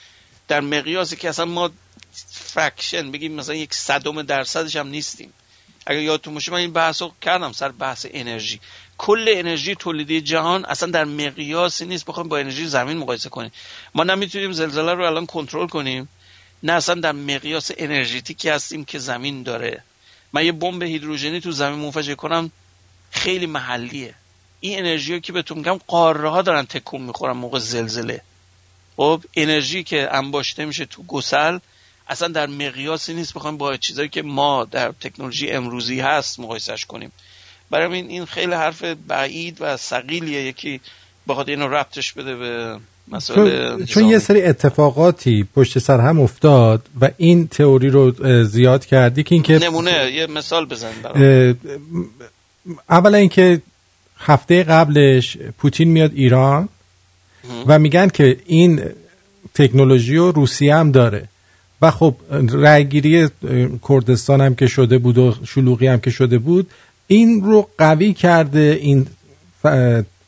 در 0.47 0.61
مقیاسی 0.61 1.15
که 1.15 1.29
اصلا 1.29 1.45
ما 1.45 1.69
fraction 2.31 3.11
بگیم 3.11 3.31
مثلا 3.31 3.55
یک 3.55 3.73
صدم 3.73 4.21
درصدش 4.21 4.75
هم 4.75 4.87
نیستیم. 4.87 5.33
اگر 5.85 5.99
یادتون 5.99 6.33
باشه 6.33 6.51
من 6.51 6.57
این 6.57 6.73
بحث 6.73 7.01
رو 7.01 7.11
کردم 7.21 7.51
سر 7.51 7.69
بحث 7.71 8.05
انرژی. 8.11 8.59
کل 8.97 9.25
انرژی 9.27 9.75
تولیدی 9.75 10.21
جهان 10.21 10.65
اصلا 10.65 10.91
در 10.91 11.03
مقیاسی 11.03 11.85
نیست 11.85 12.05
بخوایم 12.05 12.29
با 12.29 12.37
انرژی 12.37 12.67
زمین 12.67 12.97
مقایسه 12.97 13.29
کنیم. 13.29 13.51
ما 13.95 14.03
نمی‌تونیم 14.03 14.51
زلزله 14.51 14.93
رو 14.93 15.05
الان 15.05 15.25
کنترل 15.25 15.67
کنیم. 15.67 16.09
نه 16.63 16.73
اصلا 16.73 16.95
در 16.95 17.11
مقیاس 17.11 17.71
انرژتیکی 17.77 18.49
هستیم 18.49 18.85
که 18.85 18.99
زمین 18.99 19.43
داره. 19.43 19.83
من 20.33 20.45
یه 20.45 20.51
بمب 20.51 20.83
هیدروژنی 20.83 21.39
تو 21.39 21.51
زمین 21.51 21.79
منفجر 21.79 22.15
کنم 22.15 22.51
خیلی 23.11 23.45
محلیه. 23.45 24.13
این 24.59 24.79
انرژی 24.79 25.21
که 25.21 25.33
بهتون 25.33 25.57
میگم 25.57 25.79
قاره 25.87 26.29
ها 26.29 26.41
دارن 26.41 26.65
تکون 26.65 27.01
می‌خورن 27.01 27.37
موقع 27.37 27.59
زلزله. 27.59 28.21
خب 28.97 29.23
انرژی 29.35 29.83
که 29.83 30.09
انباشته 30.11 30.65
میشه 30.65 30.85
تو 30.85 31.03
گسل 31.03 31.59
اصلا 32.11 32.27
در 32.27 32.47
مقیاسی 32.47 33.13
نیست 33.13 33.33
بخوایم 33.33 33.57
با 33.57 33.77
چیزایی 33.77 34.09
که 34.09 34.21
ما 34.21 34.67
در 34.71 34.91
تکنولوژی 34.91 35.51
امروزی 35.51 35.99
هست 35.99 36.39
مقایسش 36.39 36.85
کنیم. 36.85 37.11
برای 37.69 37.95
این 37.95 38.09
این 38.09 38.25
خیلی 38.25 38.53
حرف 38.53 38.83
بعید 38.83 39.57
و 39.59 39.77
سقیلیه 39.77 40.41
یکی 40.41 40.81
بخواد 41.27 41.49
اینو 41.49 41.67
ربطش 41.67 42.13
بده 42.13 42.35
به 42.35 42.77
مسئله 43.07 43.85
چون, 43.85 44.05
یه 44.05 44.19
سری 44.19 44.41
اتفاقاتی 44.41 45.47
پشت 45.55 45.79
سر 45.79 45.99
هم 45.99 46.19
افتاد 46.19 46.85
و 47.01 47.09
این 47.17 47.47
تئوری 47.47 47.89
رو 47.89 48.13
زیاد 48.43 48.85
کردی 48.85 49.23
که 49.23 49.35
اینکه 49.35 49.59
نمونه 49.59 50.11
یه 50.11 50.27
مثال 50.27 50.65
بزن 50.65 50.91
برام. 51.03 51.57
اولا 52.89 53.17
اینکه 53.17 53.61
هفته 54.17 54.63
قبلش 54.63 55.37
پوتین 55.57 55.87
میاد 55.87 56.11
ایران 56.13 56.69
و 57.67 57.79
میگن 57.79 58.07
که 58.07 58.37
این 58.45 58.81
تکنولوژی 59.53 60.15
رو 60.15 60.31
روسیه 60.31 60.75
هم 60.75 60.91
داره. 60.91 61.27
و 61.81 61.91
خب 61.91 62.15
رأیگیری 62.51 63.29
کردستان 63.89 64.41
هم 64.41 64.55
که 64.55 64.67
شده 64.67 64.97
بود 64.97 65.17
و 65.17 65.35
شلوغی 65.47 65.87
هم 65.87 65.99
که 65.99 66.09
شده 66.09 66.37
بود 66.37 66.69
این 67.07 67.43
رو 67.43 67.67
قوی 67.77 68.13
کرده 68.13 68.79
این 68.81 69.07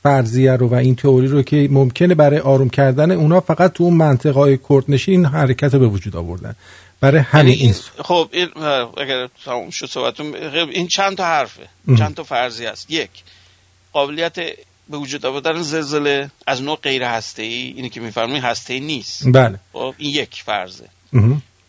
فرضیه 0.03 0.51
رو 0.51 0.67
و 0.67 0.75
این 0.75 0.95
تئوری 0.95 1.27
رو 1.27 1.41
که 1.41 1.67
ممکنه 1.71 2.15
برای 2.15 2.39
آروم 2.39 2.69
کردن 2.69 3.11
اونا 3.11 3.39
فقط 3.39 3.73
تو 3.73 3.83
اون 3.83 3.93
منطقه 3.93 4.39
های 4.39 4.59
کردنشین 4.69 5.13
این 5.13 5.25
حرکت 5.25 5.73
رو 5.73 5.79
به 5.79 5.87
وجود 5.87 6.15
آوردن 6.15 6.55
برای 6.99 7.19
همین 7.19 7.53
این 7.53 7.73
خب 7.97 8.29
این 8.31 8.47
اگر 8.97 9.27
تموم 9.45 9.69
شد 9.69 9.85
صحبتون 9.85 10.35
این 10.35 10.87
چند 10.87 11.17
تا 11.17 11.25
حرفه 11.25 11.67
ام. 11.87 11.95
چند 11.95 12.15
تا 12.15 12.23
فرضی 12.23 12.65
است 12.65 12.91
یک 12.91 13.09
قابلیت 13.93 14.35
به 14.89 14.97
وجود 14.97 15.25
آوردن 15.25 15.61
زلزله 15.61 16.31
از 16.47 16.61
نوع 16.61 16.79
غیر 16.81 17.03
هسته 17.03 17.43
ای 17.43 17.73
اینی 17.75 17.89
که 17.89 17.99
میفرمایید 17.99 18.43
هسته 18.43 18.73
ای 18.73 18.79
نیست 18.79 19.23
بله 19.33 19.59
خب 19.73 19.95
این 19.97 20.13
یک 20.13 20.43
فرضه. 20.45 20.89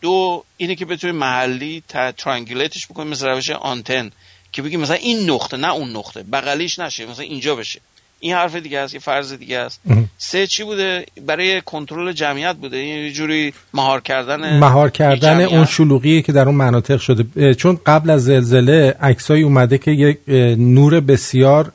دو 0.00 0.44
اینه 0.56 0.74
که 0.74 0.84
بتونی 0.84 1.12
محلی 1.12 1.82
تا 1.88 2.12
ترانگولیتش 2.12 2.86
بکنی 2.86 3.10
مثل 3.10 3.28
روش 3.28 3.50
آنتن 3.50 4.10
که 4.52 4.62
بگی 4.62 4.76
مثلا 4.76 4.96
این 4.96 5.30
نقطه 5.30 5.56
نه 5.56 5.72
اون 5.72 5.96
نقطه 5.96 6.22
بغلیش 6.22 6.78
نشه 6.78 7.06
مثلا 7.06 7.24
اینجا 7.24 7.54
بشه. 7.56 7.80
این 8.20 8.34
حرف 8.34 8.56
دیگه 8.56 8.78
است 8.78 8.94
یه 8.94 9.00
فرض 9.00 9.32
دیگه 9.32 9.58
است. 9.58 9.80
سه 10.18 10.46
چی 10.46 10.64
بوده؟ 10.64 11.06
برای 11.26 11.60
کنترل 11.60 12.12
جمعیت 12.12 12.56
بوده. 12.56 12.84
یه 12.84 13.12
جوری 13.12 13.52
مهار 13.74 14.00
کردن 14.00 14.58
مهار 14.58 14.90
کردن. 14.90 15.40
اون 15.40 15.64
شلوغی 15.64 16.22
که 16.22 16.32
در 16.32 16.46
اون 16.46 16.54
مناطق 16.54 17.00
شده. 17.00 17.54
چون 17.54 17.80
قبل 17.86 18.10
از 18.10 18.24
زلزله 18.24 18.96
عکسایی 19.00 19.42
اومده 19.42 19.78
که 19.78 19.90
یک 19.90 20.18
نور 20.58 21.00
بسیار 21.00 21.72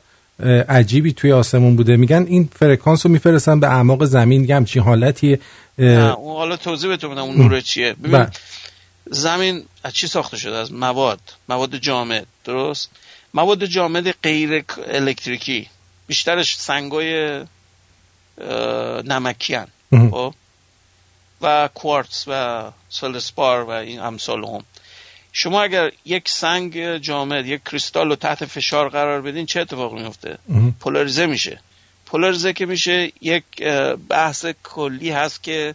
عجیبی 0.68 1.12
توی 1.12 1.32
آسمون 1.32 1.76
بوده. 1.76 1.96
میگن 1.96 2.26
این 2.28 2.48
فرکانس 2.56 3.06
رو 3.06 3.12
میفرستن 3.12 3.60
به 3.60 3.66
اعماق 3.66 4.04
زمین. 4.04 4.44
یه 4.44 4.56
همچین 4.56 4.82
حالتی 4.82 5.38
نه 5.78 6.14
اون 6.14 6.36
حالا 6.36 6.56
توضیح 6.56 6.90
بهتون 6.90 7.10
بدم 7.10 7.22
اون 7.22 7.36
نور 7.36 7.60
چیه. 7.60 7.92
ببین 7.92 8.12
بله. 8.12 8.30
زمین 9.06 9.64
از 9.84 9.92
چی 9.92 10.06
ساخته 10.06 10.36
شده؟ 10.36 10.56
از 10.56 10.72
مواد. 10.72 11.20
مواد 11.48 11.76
جامد. 11.76 12.26
درست؟ 12.44 12.90
مواد 13.34 13.64
جامد 13.64 14.10
غیر 14.10 14.64
الکتریکی. 14.86 15.68
بیشترش 16.06 16.56
سنگای 16.56 17.40
نمکیان 19.04 19.66
مهم. 19.92 20.10
خب؟ 20.10 20.34
و 21.42 21.68
کوارتز 21.74 22.24
و 22.26 22.64
سلسپار 22.88 23.64
و 23.64 23.70
این 23.70 24.00
امثال 24.00 24.44
هم 24.44 24.62
شما 25.32 25.62
اگر 25.62 25.92
یک 26.04 26.28
سنگ 26.28 26.96
جامد 26.96 27.46
یک 27.46 27.60
کریستال 27.64 28.08
رو 28.08 28.16
تحت 28.16 28.44
فشار 28.44 28.88
قرار 28.88 29.22
بدین 29.22 29.46
چه 29.46 29.60
اتفاقی 29.60 30.02
میفته. 30.02 30.38
پولاریزه 30.80 31.26
میشه. 31.26 31.60
پولاریزه 32.06 32.52
که 32.52 32.66
میشه 32.66 33.12
یک 33.20 33.44
بحث 34.08 34.46
کلی 34.64 35.10
هست 35.10 35.42
که 35.42 35.74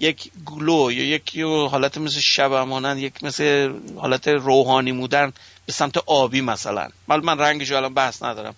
یک 0.00 0.30
گلو 0.44 0.92
یا 0.92 1.04
یک 1.04 1.38
حالت 1.70 1.98
مثل 1.98 2.20
شب 2.20 2.52
مانند 2.52 2.98
یک 2.98 3.24
مثل 3.24 3.72
حالت 3.96 4.28
روحانی 4.28 4.92
مودن 4.92 5.32
به 5.66 5.72
سمت 5.72 5.96
آبی 5.96 6.40
مثلا. 6.40 6.88
من 7.08 7.20
من 7.20 7.38
رنگش 7.38 7.72
الان 7.72 7.94
بحث 7.94 8.22
ندارم. 8.22 8.54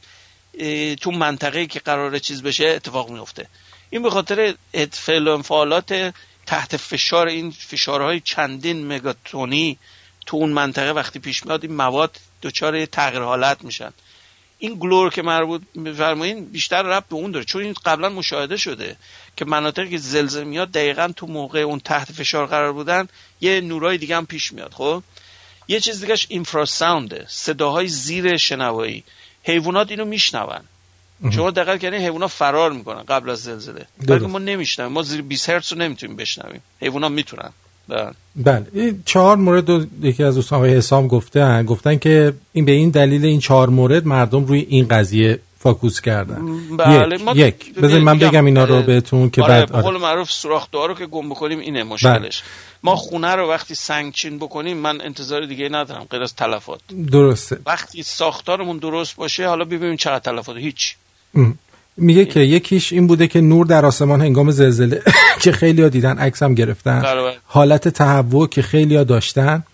تو 1.00 1.10
منطقه 1.10 1.66
که 1.66 1.80
قرار 1.80 2.18
چیز 2.18 2.42
بشه 2.42 2.66
اتفاق 2.66 3.10
میفته. 3.10 3.48
این 3.90 4.02
به 4.02 4.10
خاطر 4.10 4.54
فعل 4.92 5.28
انفعالات 5.28 6.14
تحت 6.46 6.76
فشار 6.76 7.26
این 7.26 7.50
فشارهای 7.50 8.20
چندین 8.20 8.86
مگاتونی 8.86 9.78
تو 10.26 10.36
اون 10.36 10.50
منطقه 10.50 10.90
وقتی 10.90 11.18
پیش 11.18 11.46
میاد 11.46 11.64
این 11.64 11.74
مواد 11.74 12.16
دچار 12.42 12.86
تغییر 12.86 13.22
حالت 13.22 13.64
میشن. 13.64 13.92
این 14.58 14.76
گلور 14.80 15.10
که 15.10 15.22
مربوط 15.22 15.62
میفرمایین 15.74 16.44
بیشتر 16.44 16.82
ربط 16.82 17.08
به 17.08 17.14
اون 17.16 17.30
داره. 17.30 17.44
چون 17.44 17.62
این 17.62 17.74
قبلا 17.84 18.08
مشاهده 18.08 18.56
شده 18.56 18.96
که 19.36 19.44
مناطقی 19.44 19.88
که 19.88 19.98
زلزله 19.98 20.44
میاد 20.44 20.70
دقیقا 20.70 21.12
تو 21.16 21.26
موقع 21.26 21.58
اون 21.58 21.80
تحت 21.80 22.12
فشار 22.12 22.46
قرار 22.46 22.72
بودن 22.72 23.08
یه 23.40 23.60
نورای 23.60 23.98
دیگه 23.98 24.16
هم 24.16 24.26
پیش 24.26 24.52
میاد 24.52 24.72
خب؟ 24.74 25.02
یه 25.68 25.80
چیز 25.80 26.00
دیگهش 26.00 26.26
اینفراساونده 26.28 27.26
صداهای 27.28 27.88
زیر 27.88 28.36
شنوایی. 28.36 29.04
حیوانات 29.42 29.90
اینو 29.90 30.04
میشنون. 30.04 30.60
شما 31.32 31.50
دقت 31.50 31.80
کردین 31.80 32.00
حیوانات 32.00 32.30
فرار 32.30 32.72
می‌کنن 32.72 33.02
قبل 33.02 33.30
از 33.30 33.42
زلزله. 33.42 33.86
ولی 33.98 34.26
ما 34.26 34.38
نمیشنویم. 34.38 34.92
ما 34.92 35.02
زیر 35.02 35.22
20 35.22 35.50
هرتز 35.50 35.72
رو 35.72 35.78
نمی‌تونیم 35.78 36.16
بشنویم. 36.16 36.62
حیوانات 36.80 37.10
می‌تونن. 37.10 37.52
بله. 37.88 38.10
بله 38.36 38.66
این 38.72 39.02
چهار 39.04 39.36
مورد 39.36 39.70
رو 39.70 39.84
یکی 40.02 40.24
از 40.24 40.34
دوستان 40.34 40.58
آقای 40.58 40.74
حسام 40.74 41.06
گفتن 41.06 41.64
گفتن 41.64 41.98
که 41.98 42.32
این 42.52 42.64
به 42.64 42.72
این 42.72 42.90
دلیل 42.90 43.24
این 43.24 43.40
چهار 43.40 43.68
مورد 43.68 44.06
مردم 44.06 44.44
روی 44.44 44.66
این 44.68 44.88
قضیه 44.88 45.40
فاکوس 45.58 46.00
کردن 46.00 46.76
بله 46.76 47.16
یک, 47.16 47.22
ما 47.22 47.32
یک. 47.32 47.74
بذارید 47.74 48.04
من 48.04 48.18
بگم 48.18 48.44
اینا 48.44 48.64
رو 48.64 48.82
بهتون 48.82 49.30
که 49.30 49.42
آره 49.42 49.52
بعد 49.52 49.72
آره. 49.72 49.82
قول 49.82 49.96
معروف 49.96 50.30
سوراخ 50.30 50.68
رو 50.72 50.94
که 50.94 51.06
گم 51.06 51.28
بکنیم 51.28 51.58
اینه 51.58 51.82
مشکلش 51.82 52.42
ما 52.82 52.96
خونه 52.96 53.34
رو 53.34 53.48
وقتی 53.48 53.74
سنگچین 53.74 54.38
بکنیم 54.38 54.76
من 54.76 55.00
انتظار 55.00 55.46
دیگه 55.46 55.68
ندارم 55.68 56.06
غیر 56.10 56.22
از 56.22 56.34
تلفات 56.34 56.80
درسته 57.12 57.58
وقتی 57.66 58.02
ساختارمون 58.02 58.78
درست 58.78 59.16
باشه 59.16 59.48
حالا 59.48 59.64
ببینیم 59.64 59.96
چقدر 59.96 60.18
تلفات 60.18 60.56
هیچ 60.56 60.96
ام. 61.34 61.58
میگه 61.96 62.24
که 62.24 62.40
یکیش 62.40 62.92
این 62.92 63.06
بوده 63.06 63.26
که 63.26 63.40
نور 63.40 63.66
در 63.66 63.86
آسمان 63.86 64.20
هنگام 64.20 64.50
زلزله 64.50 65.02
که 65.42 65.52
خیلی 65.52 65.82
ها 65.82 65.88
دیدن 65.88 66.18
عکس 66.18 66.42
هم 66.42 66.54
گرفتن. 66.54 67.02
حالت 67.44 67.88
تهوع 67.88 68.48
که 68.48 68.62
خیلی 68.62 68.96
ها 68.96 69.04
داشتن 69.04 69.64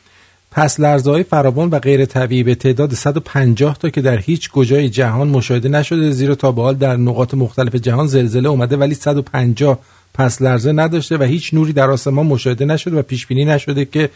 پس 0.51 0.81
لرزهای 0.81 1.23
فراوان 1.23 1.70
و 1.70 1.78
غیر 1.78 2.05
طبیعی 2.05 2.43
به 2.43 2.55
تعداد 2.55 2.94
150 2.94 3.78
تا 3.78 3.90
که 3.90 4.01
در 4.01 4.19
هیچ 4.19 4.51
کجای 4.51 4.89
جهان 4.89 5.28
مشاهده 5.28 5.69
نشده 5.69 6.11
زیرا 6.11 6.35
تا 6.35 6.53
به 6.53 6.62
حال 6.62 6.74
در 6.74 6.97
نقاط 6.97 7.35
مختلف 7.35 7.74
جهان 7.74 8.07
زلزله 8.07 8.49
اومده 8.49 8.77
ولی 8.77 8.94
150 8.94 9.78
پس 10.15 10.43
لرزه 10.43 10.73
نداشته 10.73 11.16
و 11.16 11.23
هیچ 11.23 11.55
نوری 11.55 11.73
در 11.73 11.90
آسمان 11.90 12.27
مشاهده 12.27 12.65
نشده 12.65 12.97
و 12.97 13.03
پیش 13.03 13.27
بینی 13.27 13.44
نشده 13.44 13.85
که 13.85 14.11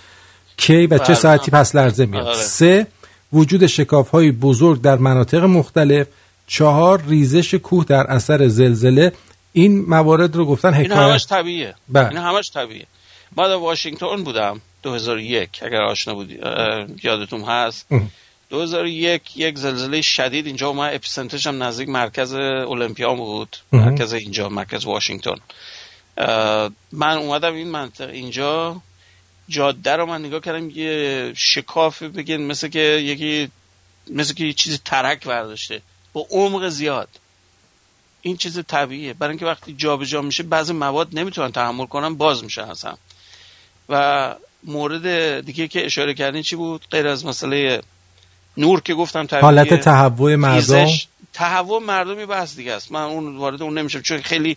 کی 0.57 0.87
و 0.87 0.99
چه. 0.99 1.15
ساعتی 1.15 1.51
پس 1.51 1.77
لرزه 1.77 2.07
میاد 2.07 2.27
آره. 2.27 2.37
سه 2.37 2.87
وجود 3.33 3.67
شکاف 3.67 4.11
های 4.11 4.33
بزرگ 4.33 4.81
در 4.81 4.97
مناطق 4.97 5.45
مختلف 5.45 6.07
چهار 6.47 7.03
ریزش 7.07 7.55
کوه 7.55 7.85
در 7.85 8.07
اثر 8.07 8.49
زلزله. 8.49 9.13
این 9.53 9.85
موارد 9.89 10.37
رو 10.37 10.45
گفتن 10.45 10.75
این 10.75 10.93
حکایت 10.93 11.11
همش 11.11 11.27
طبیعیه. 11.27 11.75
بله. 11.89 12.09
این 12.09 12.19
همش 12.19 12.51
طبیعیه. 12.55 12.87
ما 13.37 13.49
در 13.49 13.55
واشنگتن 13.55 14.25
بودم 14.25 14.61
2001 14.83 15.61
اگر 15.63 15.81
آشنا 15.83 16.15
بودی 16.15 16.39
یادتون 17.03 17.43
هست. 17.43 17.87
ام. 17.91 18.11
2001 18.51 19.37
یک 19.37 19.59
زلزله 19.59 20.01
شدید. 20.01 20.47
اینجا 20.47 20.69
اومد 20.69 20.95
اپیسنترش 20.95 21.47
هم 21.47 21.63
نزدیک 21.63 21.89
مرکز 21.89 22.33
المپیا 22.33 23.15
بود. 23.15 23.57
مرکز 23.73 24.13
اینجا 24.13 24.49
مرکز 24.49 24.85
واشنگتن. 24.85 25.37
من 26.93 27.17
اومدم 27.17 27.55
این 27.55 27.69
منطقه 27.69 28.13
اینجا. 28.13 28.83
جاده 29.49 29.97
رو 29.97 30.07
من 30.07 30.25
نگاه 30.25 30.41
کردم 30.41 30.71
یه 30.71 31.33
شکاف 31.37 32.03
بگین 32.03 32.47
مثل 32.47 32.69
که 32.69 32.79
یکی 32.79 33.49
مثل 34.11 34.35
که 34.35 34.45
یه 34.45 34.53
چیزی 34.53 34.79
ترک 34.85 35.25
برداشته. 35.25 35.83
با 36.17 36.27
عمق 36.31 36.69
زیاد. 36.69 37.09
این 38.23 38.37
چیز 38.37 38.61
طبیعیه. 38.67 39.13
برای 39.13 39.31
اینکه 39.31 39.47
وقتی 39.47 39.75
جابجا 39.75 40.23
میشه 40.23 40.43
بعضی 40.43 40.73
مواد 40.73 41.09
نمی‌تونن 41.13 41.53
تحمل 41.53 41.87
کنن 41.87 42.15
باز 42.15 42.45
میشن 42.45 42.63
اصلا. 42.63 42.97
و 43.89 44.35
مورد 44.65 45.41
دیگه 45.47 45.69
که 45.69 45.87
اشاره 45.87 46.15
کردین 46.15 46.43
چی 46.43 46.57
بود؟ 46.57 46.87
غیر 46.91 47.09
از 47.09 47.27
مسئله 47.27 47.83
نور 48.57 48.81
که 48.81 48.95
گفتم 48.95 49.27
طبیعیه 49.27 49.45
حالت 49.45 49.75
تهوع 49.75 50.35
مردم. 50.35 50.87
تهوع 51.33 51.83
مردم 51.83 52.21
یه 52.21 52.27
بحث 52.27 52.57
دیگه 52.57 52.73
است. 52.73 52.93
من 52.93 53.03
اون 53.03 53.37
وارد 53.37 53.63
اون 53.63 53.79
نمیشم 53.79 54.01
چون 54.01 54.23
خیلی 54.23 54.57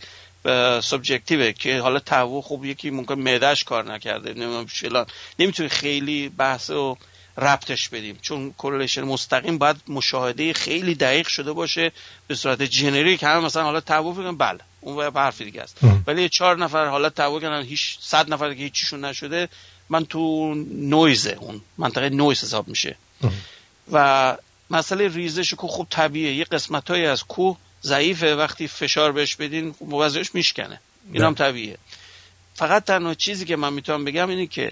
subjective 0.81 1.45
ه 1.45 1.51
که 1.52 1.80
حالا 1.80 1.99
تهوع 1.99 2.41
خوب 2.41 2.65
یکی 2.65 2.90
ممکن 2.90 3.19
معدهش 3.19 3.64
کار 3.64 3.94
نکرده 3.94 4.30
نمی‌دونم 4.30 4.65
فلان. 4.65 5.06
نمی‌تونی 5.40 5.69
خیلی 5.69 6.30
بحث 6.30 6.69
و 6.69 6.98
ربطش 7.40 7.90
بدیم. 7.90 8.20
چون 8.22 8.52
correlation 8.51 9.01
مستقیم 9.02 9.57
باید 9.57 9.76
مشاهده 9.88 10.53
خیلی 10.53 10.95
دقیق 10.95 11.28
شده 11.28 11.53
باشه 11.53 11.91
به 12.28 12.36
صورت 12.36 12.61
generic 12.61 13.23
همه 13.24 13.40
مثلا 13.40 13.64
حالا 13.64 13.80
فکر 13.82 14.02
کنم 14.02 14.38
بله 14.38 14.60
اون 14.82 15.11
حرف 15.16 15.41
دیگه 15.41 15.61
است. 15.61 15.78
ولی 16.07 16.30
چهار 16.30 16.57
نفر 16.57 16.86
حالا 16.86 17.10
تهوع 17.10 17.41
کردن 17.41 17.64
هیچ 17.64 17.98
صد 18.02 18.34
نفر 18.34 18.53
که 18.53 18.64
هیچیشون 18.64 19.06
نشده 19.06 19.49
من 19.90 20.06
تو 20.06 20.53
نویزه 20.72 21.38
اون 21.40 21.61
منطقه 21.78 22.10
نویز 22.10 22.44
حساب 22.44 22.68
میشه. 22.68 22.95
و 23.91 24.38
مسئله 24.70 25.07
ریزش 25.07 25.53
کوه 25.53 25.70
خوب 25.70 25.88
طبیعیه. 25.90 26.36
یه 26.36 26.44
قسمت 26.44 26.91
از 26.91 27.24
کوه 27.24 27.57
ضعیفه. 27.84 28.36
وقتی 28.36 28.68
فشار 28.68 29.11
بهش 29.11 29.36
بدین 29.36 29.76
وضعش 29.91 30.36
میشکنه. 30.36 30.80
این 31.14 31.24
هم 31.24 31.34
طبیعیه. 31.34 31.78
فقط 32.53 32.84
تنها 32.84 33.14
چیزی 33.14 33.45
که 33.45 33.56
من 33.56 33.74
می‌تونم 33.74 34.06
بگم 34.06 34.30
اینه 34.30 34.48
که 34.48 34.72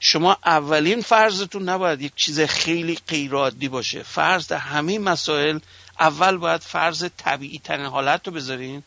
شما 0.00 0.36
اولین 0.44 1.00
فرضتون 1.00 1.68
نباید 1.68 2.02
یک 2.02 2.12
چیز 2.16 2.40
خیلی 2.40 2.98
غیرعادی 3.08 3.68
باشه. 3.68 4.02
فرض 4.02 4.46
در 4.46 4.56
همه 4.56 4.98
مسائل 4.98 5.58
اول 6.00 6.36
باید 6.36 6.60
فرض 6.60 7.04
طبیعی 7.16 7.58
ترین 7.58 7.86
حالت 7.86 8.26
رو 8.26 8.32
بذارین. 8.32 8.82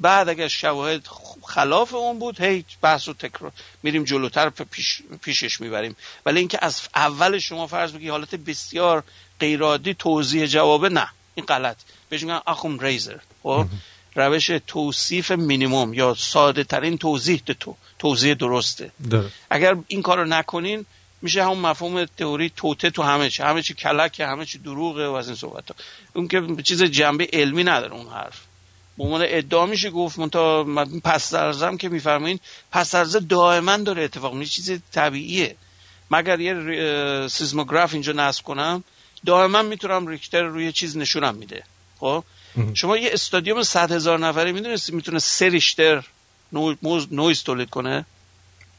بعد 0.00 0.28
اگر 0.28 0.48
شواهد 0.48 1.06
خلاف 1.42 1.94
اون 1.94 2.18
بود 2.18 2.40
هی 2.40 2.64
بحث 2.80 3.08
رو 3.08 3.14
تکرار. 3.14 3.52
میریم 3.82 4.04
جلوتر 4.04 4.50
پیش 4.50 5.02
پیشش 5.22 5.60
می‌بریم. 5.60 5.96
ولی 6.26 6.38
اینکه 6.38 6.58
از 6.62 6.80
اول 6.94 7.38
شما 7.38 7.66
فرض 7.66 7.92
بگی 7.92 8.08
حالت 8.08 8.34
بسیار 8.34 9.04
غیرعادی 9.40 9.94
توضیح 9.94 10.46
جوابه 10.46 10.88
نه. 10.88 11.08
این 11.34 11.46
غلط. 11.46 11.76
بهش 12.08 12.22
میگن 12.22 12.40
اخوم 12.46 12.80
ریزر. 12.80 13.18
خب؟ 13.42 13.66
روش 14.14 14.50
توصیف 14.66 15.30
مینیموم 15.30 15.94
یا 15.94 16.14
ساده 16.14 16.64
ترین 16.64 16.98
توضیح 16.98 17.42
تو. 17.60 17.76
توضیح 18.02 18.34
درسته. 18.34 18.92
درست 19.10 19.34
اگر 19.50 19.76
این 19.86 20.02
کارو 20.02 20.24
نکنین 20.24 20.86
میشه 21.22 21.44
همون 21.44 21.58
مفهوم 21.58 22.04
تئوری 22.04 22.52
توته 22.56 22.90
تو 22.90 23.02
همه 23.02 23.30
چی. 23.30 23.42
همه 23.42 23.62
چی 23.62 23.74
کلکه 23.74 24.26
همه 24.26 24.44
چی 24.44 24.58
دروغه 24.58 25.06
و 25.06 25.12
از 25.12 25.26
این 25.28 25.36
صحبت 25.36 25.68
ها. 25.68 25.76
اون 26.14 26.28
که 26.28 26.62
چیز 26.62 26.82
جنبه 26.82 27.28
علمی 27.32 27.64
نداره 27.64 27.92
اون 27.92 28.06
حرف. 28.06 28.40
به 28.98 29.04
عنوان 29.04 29.24
ادعا 29.26 29.66
میشه 29.66 29.90
گفت 29.90 30.18
منتها 30.18 30.64
پس 31.04 31.32
درزم 31.34 31.76
که 31.76 31.88
میفرمایین 31.88 32.40
پس 32.72 32.94
درزه 32.94 33.20
دائما 33.20 33.76
داره 33.76 34.04
اتفاق 34.04 34.34
میشه 34.34 34.50
چیز 34.50 34.80
طبیعیه. 34.92 35.56
مگر 36.10 36.40
یه 36.40 37.28
seismograph 37.28 37.92
اینجا 37.92 38.12
نصب 38.12 38.44
کنم 38.44 38.84
دائما 39.26 39.62
می‌تونم 39.62 40.06
Richter 40.06 40.42
روی 40.42 40.72
چیز 40.72 40.96
نشونم 40.96 41.34
میده. 41.34 41.62
خب؟ 42.00 42.24
شما 42.74 42.96
یه 42.96 43.10
استادیوم 43.12 43.62
100 43.62 43.92
هزار 43.92 44.18
نفره 44.18 44.52
می‌دونستی 44.52 44.92
می‌تونه 44.92 45.18
سه 45.18 45.48
ریشتر 45.48 46.04
نویز 47.10 47.42
تولید 47.42 47.70
کنه. 47.70 48.06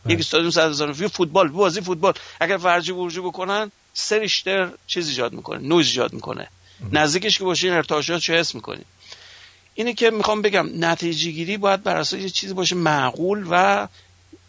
یک 0.09 0.19
استادیوم 0.19 0.51
100 0.51 0.69
هزار 0.69 0.93
فوتبال 0.93 1.47
بازی 1.47 1.81
فوتبال. 1.81 2.13
اگر 2.39 2.57
ورجه 2.57 2.91
ورجه 2.91 3.19
بکنن 3.19 3.71
سه 3.93 4.19
ریشتر 4.19 4.71
چیز 4.87 5.07
ایجاد 5.07 5.33
می‌کنه 5.33 5.67
نویز 5.67 5.87
ایجاد 5.87 6.13
می‌کنه. 6.13 6.47
نزدیکش 6.91 7.37
که 7.37 7.43
باشین 7.43 7.73
ارتعاشات 7.73 8.21
چه 8.21 8.33
حس 8.33 8.55
می‌کنین. 8.55 8.85
اینه 9.75 9.93
که 9.93 10.09
می‌خوام 10.09 10.41
بگم 10.41 10.69
نتیجه 10.85 11.31
گیری 11.31 11.57
باید 11.57 11.83
بر 11.83 11.97
اساس 11.97 12.19
یه 12.19 12.29
چیزی 12.29 12.53
باشه 12.53 12.75
معقول 12.75 13.47
و 13.49 13.87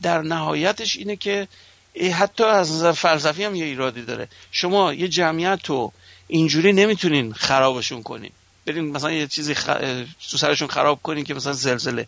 در 0.02 0.22
نهایتش 0.22 0.96
اینه 0.96 1.16
که 1.16 1.48
حتی 2.14 2.44
از 2.44 2.72
نظر 2.72 2.92
فلسفی 2.92 3.44
هم 3.44 3.55
یه 3.55 3.64
ایرادی 3.64 4.02
داره. 4.02 4.28
شما 4.51 4.94
یه 4.94 5.09
جمعیت 5.09 5.60
رو 5.66 5.92
اینجوری 6.28 6.72
نمی‌تونین 6.72 7.32
خرابشون 7.32 8.02
کنین. 8.02 8.30
برین 8.66 8.84
مثلا 8.84 9.12
یه 9.12 9.26
چیزی 9.26 9.55
خ... 9.55 9.70
تو 10.30 10.36
سرشون 10.36 10.68
خراب 10.68 11.02
کنین 11.02 11.24
که 11.24 11.34
مثلا 11.34 11.52
زلزله. 11.52 12.06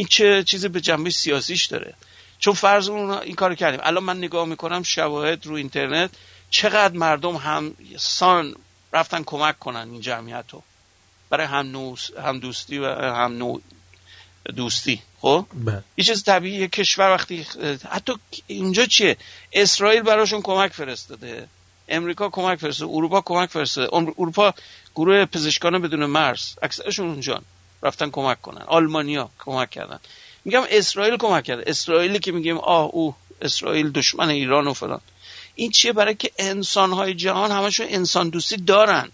این 0.00 0.08
چه 0.08 0.44
چیزی 0.44 0.68
به 0.68 0.80
جنبه 0.80 1.10
سیاسیش 1.10 1.64
داره. 1.64 1.94
چون 2.38 2.54
فرض 2.54 2.88
اون 2.88 3.10
این 3.10 3.34
کار 3.34 3.54
کردیم. 3.54 3.80
الان 3.82 4.04
من 4.04 4.18
نگاه 4.18 4.46
می‌کنم 4.46 4.82
شواهد 4.82 5.46
رو 5.46 5.54
اینترنت 5.54 6.10
چقدر 6.50 6.96
مردم 6.96 7.36
هم 7.36 7.76
سان 7.98 8.56
رفتن 8.92 9.22
کمک 9.22 9.58
کنن 9.58 9.88
این 9.92 10.00
جمعیت 10.00 10.44
رو 10.50 10.62
برای 11.30 11.46
هم, 11.46 11.66
نوس، 11.66 12.10
هم 12.16 12.38
دوستی 12.38 12.78
و 12.78 12.86
هم 12.94 13.32
نوع 13.32 13.60
دوستی. 14.56 15.02
خب؟ 15.20 15.46
بله. 15.54 15.84
یه 15.96 16.04
چیز 16.04 16.24
طبیعیه 16.24 16.68
کشور 16.68 17.10
وقتی 17.14 17.46
حتی 17.90 18.12
اینجا 18.46 18.86
چیه؟ 18.86 19.16
اسرائیل 19.52 20.02
براشون 20.02 20.42
کمک 20.42 20.72
فرستاده. 20.72 21.48
امریکا 21.88 22.28
کمک 22.28 22.58
فرستاده. 22.58 22.92
اروپا 22.92 23.20
کمک 23.20 23.50
فرستاده. 23.50 23.88
اروپا 24.18 24.54
گروه 24.94 25.24
پزشکان 25.24 25.82
بدون 25.82 26.06
مرز. 26.06 26.54
اکثرشون 26.62 27.08
اونجا 27.08 27.42
رفتن 27.82 28.10
کمک 28.10 28.42
کنن. 28.42 28.62
آلمانیا 28.62 29.30
کمک 29.38 29.70
کردن. 29.70 29.98
میگم 30.44 30.62
اسرائیل 30.70 31.16
کمک 31.16 31.44
کرده. 31.44 31.62
اسرائیلی 31.66 32.18
که 32.18 32.32
میگیم 32.32 32.58
آه 32.58 32.90
او 32.92 33.14
اسرائیل 33.42 33.90
دشمن 33.90 34.28
ایران 34.28 34.66
و 34.66 34.72
فلان. 34.72 35.00
این 35.54 35.70
چیه؟ 35.70 35.92
برای 35.92 36.14
که 36.14 36.30
انسانهای 36.38 37.14
جهان 37.14 37.50
همشون 37.50 37.86
انسان 37.90 38.28
دوستی 38.28 38.56
دارن. 38.56 39.08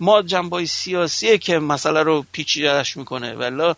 ما 0.00 0.22
جنبای 0.22 0.66
سیاسیه 0.66 1.38
که 1.38 1.58
مسئله 1.58 2.02
رو 2.02 2.26
پیچیدهش 2.32 2.96
می‌کنه. 2.96 3.34
ولی 3.34 3.74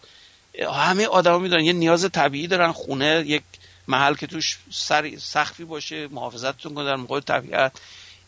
همه 0.72 1.06
آدما 1.06 1.38
می‌دونن. 1.38 1.64
یه 1.64 1.72
نیاز 1.72 2.08
طبیعی 2.12 2.46
دارن. 2.46 2.72
خونه 2.72 3.24
یک 3.26 3.42
محل 3.88 4.14
که 4.14 4.26
توش 4.26 4.58
سر 4.70 5.12
سخفی 5.18 5.64
باشه 5.64 6.08
محافظتتون 6.08 6.74
کنه 6.74 6.84
در 6.84 6.96
مقابل 6.96 7.20
طبیعت. 7.20 7.72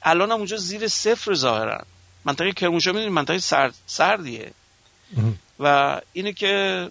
الان 0.02 0.30
هم 0.30 0.36
اونجا 0.36 0.56
زیر 0.56 0.88
صفر 0.88 1.34
ظاهرن. 1.34 1.84
منطقه 2.24 2.52
کرمانشاه 2.52 2.92
می‌دونید 2.92 3.14
منطقه 3.14 3.38
سرد 3.38 3.74
سردیه. 3.86 4.52
و 5.60 6.00
اینه 6.12 6.32
که 6.32 6.88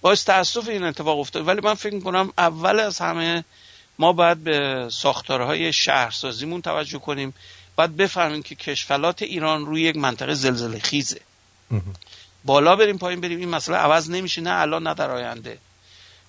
باعث 0.00 0.24
تاسف 0.24 0.68
این 0.68 0.84
اتفاق 0.84 1.18
افتاد. 1.18 1.48
ولی 1.48 1.60
من 1.60 1.74
فکر 1.74 1.94
می‌کنم 1.94 2.32
اول 2.38 2.80
از 2.80 2.98
همه 2.98 3.44
ما 3.98 4.12
باید 4.12 4.44
به 4.44 4.88
ساختارهای 4.90 5.72
شهرسازیمون 5.72 6.62
توجه 6.62 6.98
کنیم. 6.98 7.34
باید 7.76 7.96
بفهمیم 7.96 8.42
که 8.42 8.54
کشفلات 8.54 9.22
ایران 9.22 9.66
روی 9.66 9.82
یک 9.82 9.96
منطقه 9.96 10.34
زلزله 10.34 10.78
خیزه. 10.78 11.20
بالا 12.44 12.76
بریم 12.76 12.98
پایین 12.98 13.20
بریم. 13.20 13.38
این 13.38 13.48
مسئله 13.48 13.76
عوض 13.76 14.10
نمیشه 14.10 14.40
نه 14.40 14.50
الان 14.50 14.86
نه 14.86 14.94
در 14.94 15.10
آینده. 15.10 15.58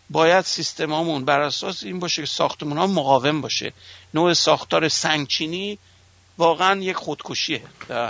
باید 0.09 0.45
سیستمامون 0.45 1.25
بر 1.25 1.41
اساس 1.41 1.83
این 1.83 1.99
باشه 1.99 2.21
که 2.21 2.27
ساختمون 2.27 2.77
ها 2.77 2.87
مقاوم 2.87 3.41
باشه. 3.41 3.73
نوع 4.13 4.33
ساختار 4.33 4.87
سنگچینی 4.87 5.79
واقعا 6.37 6.79
یک 6.81 6.95
خودکشیه. 6.95 7.61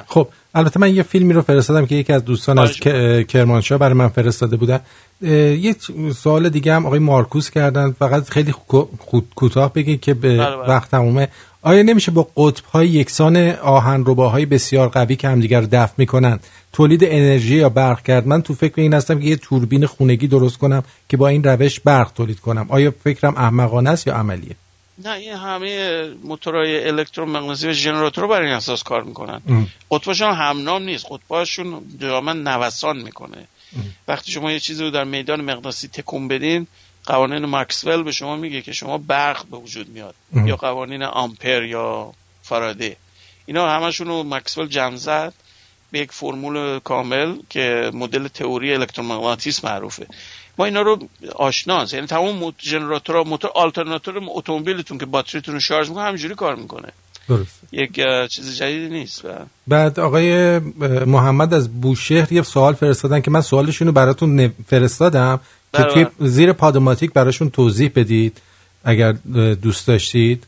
خب 0.08 0.28
البته 0.56 0.80
من 0.80 0.96
یه 0.96 1.04
فیلمی 1.04 1.34
رو 1.34 1.42
فرستادم 1.42 1.86
که 1.86 1.96
یکی 1.96 2.14
از 2.14 2.26
دوستان 2.26 2.60
از 2.60 2.72
ک- 2.72 3.28
کرمانشاه 3.28 3.78
برای 3.78 3.94
من 3.94 4.08
فرستاده 4.08 4.58
بودن 4.58 4.80
یه 5.22 5.76
سوال 6.16 6.50
دیگه 6.50 6.74
هم 6.74 6.86
آقای 6.86 7.00
مارکوس 7.00 7.50
کردن. 7.50 7.92
فقط 7.92 8.30
خیلی 8.30 8.52
خو- 8.52 8.88
خود 9.00 9.28
کوتاه 9.36 9.74
بگین 9.74 9.98
که 9.98 10.14
به 10.14 10.38
بله، 10.38 10.56
بله. 10.56 10.68
وقت 10.70 10.92
تمومه. 10.92 11.28
آیا 11.62 11.84
نمیشه 11.84 12.12
با 12.12 12.28
قطب 12.38 12.66
های 12.66 12.88
یکسان 12.88 13.38
آهن 13.52 14.04
رباهای 14.08 14.46
بسیار 14.46 14.88
قوی 14.90 15.16
که 15.16 15.28
همدیگر 15.28 15.62
رو 15.62 15.68
دفع 15.72 15.94
می‌کنن 15.98 16.40
تولید 16.74 17.04
انرژی 17.04 17.56
یا 17.56 17.70
برق 17.70 18.02
کرد؟ 18.02 18.28
من 18.28 18.42
تو 18.42 18.54
فکر 18.54 18.74
این 18.82 18.94
هستم 18.94 19.20
که 19.20 19.26
یه 19.26 19.36
توربین 19.36 19.86
خونگی 19.86 20.28
درست 20.28 20.58
کنم 20.58 20.84
که 21.10 21.18
با 21.18 21.28
این 21.28 21.44
روش 21.44 21.80
برق 21.80 22.12
تولید 22.12 22.40
کنم. 22.40 22.66
آیا 22.70 22.94
فکرم 23.04 23.34
احمقانه 23.38 23.90
است 23.90 24.08
یا 24.08 24.16
عملیه؟ 24.16 24.56
نه 24.98 25.12
این 25.12 25.34
همه 25.34 26.04
موتورهای 26.24 26.88
الکترومغناطیسی 26.88 27.68
و 27.68 27.72
ژنراتور 27.72 28.28
برای 28.28 28.48
این 28.48 28.56
اساس 28.56 28.84
کار 28.84 29.04
می‌کنن. 29.04 29.42
ام. 29.48 29.68
قطباشون 29.92 30.34
همنام 30.34 30.84
نیست. 30.84 31.06
قطباشون 31.10 31.84
دائما 32.00 32.34
نوسان 32.34 32.98
می‌کنه. 32.98 33.48
وقتی 34.08 34.32
شما 34.32 34.52
یه 34.52 34.60
چیزی 34.60 34.84
رو 34.84 34.90
در 34.90 35.04
میدان 35.04 35.42
مغناطیسی 35.42 35.88
تکون 35.88 36.28
بدین 36.28 36.68
قوانین 37.06 37.46
ماکسول 37.46 38.04
به 38.04 38.12
شما 38.12 38.36
میگه 38.36 38.62
که 38.62 38.72
شما 38.72 38.98
برق 38.98 39.46
به 39.46 39.58
وجود 39.58 39.90
میاد. 39.90 40.16
ام. 40.36 40.48
یا 40.48 40.56
قوانین 40.56 41.04
آمپر 41.04 41.64
یا 41.64 42.14
فاراده 42.44 42.98
اینا 43.46 43.70
همشون 43.70 44.08
رو 44.08 44.24
ماکسول 44.24 44.68
جمع 44.68 44.96
زد. 44.96 45.34
به 45.94 46.00
یک 46.00 46.12
فرمول 46.12 46.80
کامل 46.80 47.36
که 47.50 47.92
مدل 47.94 48.28
تئوری 48.28 48.74
الکترومغناطیس 48.74 49.66
معروفه. 49.66 50.08
ما 50.58 50.66
اینا 50.66 50.82
رو 50.82 51.00
آشناست 51.36 51.94
یعنی 51.94 52.08
تمام 52.08 52.54
ژنراتورها 52.62 53.24
موتور 53.24 53.52
آلترناتور 53.56 54.14
اتومبیلتون 54.28 54.98
که 54.98 55.06
باتریتون 55.06 55.54
رو 55.54 55.60
شارژ 55.60 55.90
می‌کنه 55.90 56.04
همینجوری 56.04 56.36
کار 56.36 56.56
می‌کنه. 56.56 56.90
درست. 57.30 57.60
یک 57.72 58.00
چیز 58.30 58.58
جدیدی 58.58 58.90
نیست. 58.90 59.24
بعد 59.68 60.00
آقای 60.00 60.60
محمد 61.06 61.54
از 61.54 61.82
بوشهر 61.82 62.34
یه 62.34 62.42
سوال 62.42 62.74
فرستادن 62.74 63.22
که 63.22 63.32
من 63.32 63.42
سوالشون 63.42 63.88
رو 63.88 63.94
براتون 63.94 64.54
فرستادم 64.68 65.40
که 65.74 65.84
بله، 65.84 65.94
توی 65.94 66.04
بله. 66.04 66.30
زیر 66.30 66.54
پادوماتیک 66.54 67.14
براشون 67.14 67.50
توضیح 67.50 67.92
بدید 67.96 68.42
اگر 68.84 69.12
دوست 69.62 69.88
داشتید 69.88 70.48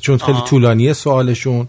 چون 0.00 0.18
خیلی 0.18 0.38
آها. 0.38 0.46
طولانیه 0.46 0.92
سوالشون. 0.92 1.68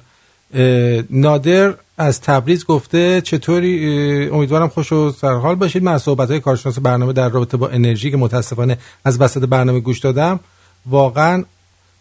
نادر 1.10 1.76
از 1.98 2.22
تبریز 2.22 2.66
گفته 2.66 3.22
چطوری 3.22 4.30
امیدوارم 4.30 4.68
خوش 4.68 4.92
و 4.92 5.12
سرحال 5.12 5.56
باشید. 5.56 5.84
من 5.84 5.98
صحبت 5.98 6.30
های 6.32 6.40
کارشناس 6.40 6.80
برنامه 6.80 7.14
در 7.14 7.30
رابطه 7.30 7.58
با 7.58 7.70
انرژی 7.70 8.12
که 8.12 8.18
متاسفانه 8.18 8.78
از 9.06 9.22
وسط 9.22 9.42
برنامه 9.42 9.80
گوش 9.80 10.00
دادم 10.00 10.40
واقعا 10.86 11.44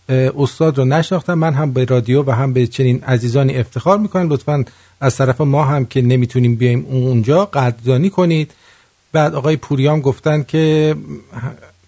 استاد 0.08 0.78
رو 0.78 0.84
نشناختم. 0.84 1.34
من 1.34 1.54
هم 1.54 1.72
به 1.72 1.84
رادیو 1.84 2.22
و 2.26 2.30
هم 2.30 2.52
به 2.52 2.66
چنین 2.66 3.04
عزیزانی 3.04 3.56
افتخار 3.56 3.98
می‌کنم. 3.98 4.28
لطفا 4.28 4.64
از 5.00 5.16
طرف 5.16 5.40
ما 5.40 5.64
هم 5.64 5.84
که 5.84 6.02
نمی‌تونیم 6.02 6.54
بیایم 6.54 6.86
اونجا 6.90 7.44
قدردانی 7.44 8.10
کنید. 8.10 8.52
بعد 9.12 9.34
آقای 9.34 9.56
پوریام 9.56 10.00
گفتن 10.00 10.42
که 10.42 10.96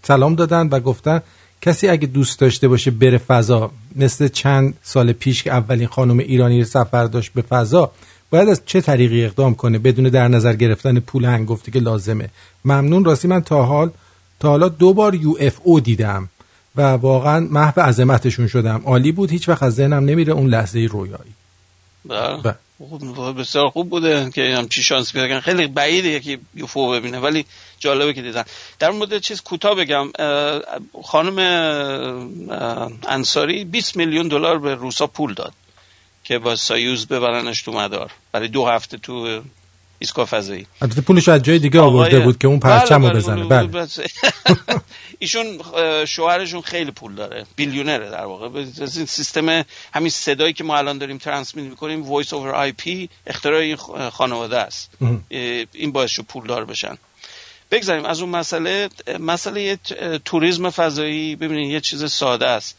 سلام 0.02 0.34
دادن 0.34 0.68
و 0.68 0.80
گفتن 0.80 1.22
کسی 1.64 1.88
اگه 1.88 2.06
دوست 2.06 2.38
داشته 2.38 2.68
باشه 2.68 2.90
بره 2.90 3.18
فضا 3.18 3.70
مثل 3.96 4.28
چند 4.28 4.74
سال 4.82 5.12
پیش 5.12 5.42
که 5.42 5.52
اولین 5.52 5.86
خانم 5.86 6.18
ایرانی 6.18 6.64
سفر 6.64 7.04
داشت 7.04 7.32
به 7.32 7.42
فضا 7.42 7.90
باید 8.30 8.48
از 8.48 8.62
چه 8.66 8.80
طریقی 8.80 9.24
اقدام 9.24 9.54
کنه 9.54 9.78
بدون 9.78 10.08
در 10.08 10.28
نظر 10.28 10.52
گرفتن 10.56 11.00
پول 11.00 11.24
هنگفتی 11.24 11.70
که 11.70 11.80
لازمه؟ 11.80 12.28
ممنون. 12.64 13.04
راستی 13.04 13.28
من 13.28 13.42
تا 13.42 13.64
حال 13.64 13.90
تا 14.40 14.48
حالا 14.48 14.68
دو 14.68 14.92
بار 14.92 15.14
یو 15.14 15.34
اف 15.40 15.60
او 15.62 15.80
دیدم 15.80 16.28
و 16.76 16.82
واقعا 16.82 17.46
محو 17.50 17.80
عظمتشون 17.80 18.46
شدم. 18.46 18.82
عالی 18.84 19.12
بود. 19.12 19.30
هیچ 19.30 19.48
وقت 19.48 19.62
از 19.62 19.74
ذهنم 19.74 20.04
نمیره 20.04 20.32
اون 20.32 20.46
لحظه 20.46 20.88
رویایی. 20.90 21.34
بله. 22.04 22.42
بله. 22.42 22.54
خوب 22.78 23.40
بسیار 23.40 23.70
خوب 23.70 23.90
بوده 23.90 24.30
که 24.30 24.56
هم 24.56 24.68
چی 24.68 24.82
شانس 24.82 25.12
پیدا 25.12 25.40
خیلی 25.40 25.66
بعیده 25.66 26.08
یکی 26.08 26.38
یوفو 26.54 26.90
ببینه 26.90 27.18
ولی 27.18 27.46
جالبه 27.78 28.12
که 28.14 28.22
دیدن. 28.22 28.44
در 28.78 28.90
مورد 28.90 29.18
چیز 29.18 29.40
کوتاه 29.40 29.74
بگم 29.74 30.10
خانم 31.02 31.38
انصاری 33.08 33.64
20 33.64 33.96
میلیون 33.96 34.28
دلار 34.28 34.58
به 34.58 34.74
روسا 34.74 35.06
پول 35.06 35.34
داد 35.34 35.52
که 36.24 36.38
با 36.38 36.56
سایوز 36.56 37.06
ببرنش 37.06 37.62
تو 37.62 37.72
مدار. 37.72 38.12
برای 38.32 38.48
دو 38.48 38.66
هفته 38.66 38.98
تو 38.98 39.42
ایستگاه 40.04 40.26
فضایی 40.26 40.66
البته 40.82 41.00
پولش 41.00 41.28
از 41.28 41.42
جای 41.42 41.58
دیگه 41.58 41.80
آورده 41.80 42.20
بود 42.20 42.38
که 42.38 42.48
اون 42.48 42.60
پرچم 42.60 43.02
رو 43.02 43.08
بله، 43.08 43.18
بزنه. 43.18 43.44
بله، 43.44 43.66
بله 43.66 43.86
بله. 43.86 44.06
ایشون 45.18 45.46
شوهرشون 46.06 46.60
خیلی 46.60 46.90
پول 46.90 47.14
داره. 47.14 47.46
billionaire 47.56 48.06
ه 48.06 48.10
در 48.10 48.24
واقع. 48.24 48.48
این 48.54 49.06
سیستم 49.06 49.64
همین 49.94 50.10
صدایی 50.10 50.52
که 50.52 50.64
ما 50.64 50.76
الان 50.76 50.98
داریم 50.98 51.18
transmit 51.18 51.66
می‌کنیم 51.70 52.02
voice 52.02 52.32
over 52.32 52.50
IP 52.50 53.08
اختراع 53.26 53.60
این 53.60 53.76
خانواده 54.10 54.58
است. 54.58 54.90
این 55.72 55.92
باعث 55.92 56.10
شد 56.10 56.22
پولدار 56.22 56.64
بشن. 56.64 56.98
بگذاریم 57.70 58.04
از 58.04 58.20
اون 58.20 58.30
مسئله. 58.30 58.88
مسئله 59.20 59.78
توریسم 60.24 60.70
فضایی. 60.70 61.36
ببینید 61.36 61.70
یه 61.70 61.80
چیز 61.80 62.12
ساده 62.12 62.46
است. 62.46 62.76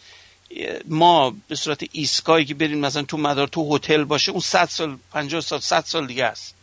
ما 0.88 1.36
به 1.48 1.56
صورت 1.56 1.84
ایستگاهی 1.92 2.46
که 2.46 2.54
بریم 2.54 2.80
مثلا 2.80 3.04
تو 3.04 3.18
مدار 3.18 3.48
تو 3.48 3.76
هتل 3.76 4.04
باشه 4.04 4.32
اون 4.32 4.42
100 4.42 4.66
سال 4.66 4.98
50 5.12 5.42
سال 5.42 5.60
100 5.60 5.84
سال 5.86 6.08
دیگه 6.08 6.26
است. 6.26 6.56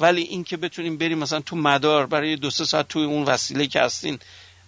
ولی 0.00 0.22
این 0.22 0.44
که 0.44 0.56
بتونیم 0.56 0.96
بریم 0.96 1.18
مثلا 1.18 1.40
تو 1.40 1.56
مدار 1.56 2.06
برای 2.06 2.36
دو 2.36 2.50
سه 2.50 2.64
ساعت 2.64 2.88
توی 2.88 3.04
اون 3.04 3.22
وسیله 3.22 3.66
که 3.66 3.80
هستین 3.80 4.18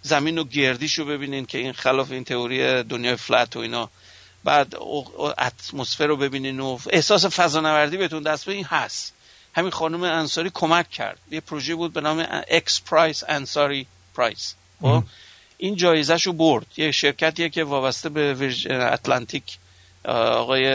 زمین 0.01 0.37
و 0.37 0.43
گردیش 0.43 0.99
رو 0.99 1.05
ببینین 1.05 1.45
که 1.45 1.57
این 1.57 1.73
خلاف 1.73 2.11
این 2.11 2.23
تئوری 2.23 2.83
دنیای 2.83 3.15
فلت 3.15 3.55
و 3.55 3.59
اینا. 3.59 3.89
بعد 4.43 4.75
اتمسفر 5.37 6.07
رو 6.07 6.17
ببینین 6.17 6.59
و 6.59 6.79
احساس 6.89 7.25
فضانوردی 7.25 7.97
بهتون 7.97 8.23
دست 8.23 8.45
بده 8.45 8.51
این 8.51 8.65
هست. 8.65 9.13
همین 9.53 9.71
خانم 9.71 10.03
انصاری 10.03 10.51
کمک 10.53 10.89
کرد. 10.89 11.19
یه 11.31 11.39
پروژه 11.39 11.75
بود 11.75 11.93
به 11.93 12.01
نام 12.01 12.27
X 12.47 12.81
Prize 12.81 13.23
Ansari 13.27 13.87
Prize 14.15 14.55
این 15.57 15.75
جایزش 15.75 16.27
رو 16.27 16.33
برد. 16.33 16.65
یه 16.77 16.91
شرکتیه 16.91 17.49
که 17.49 17.63
وابسته 17.63 18.09
به 18.09 18.53
اتلانتیک 18.93 19.57
آقای 20.05 20.71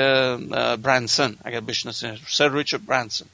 برانسون 0.77 1.37
اگر 1.45 1.61
بشناسین 1.61 2.19
Sir 2.29 2.49
ریچارد 2.49 2.87
برانسون 2.87 3.29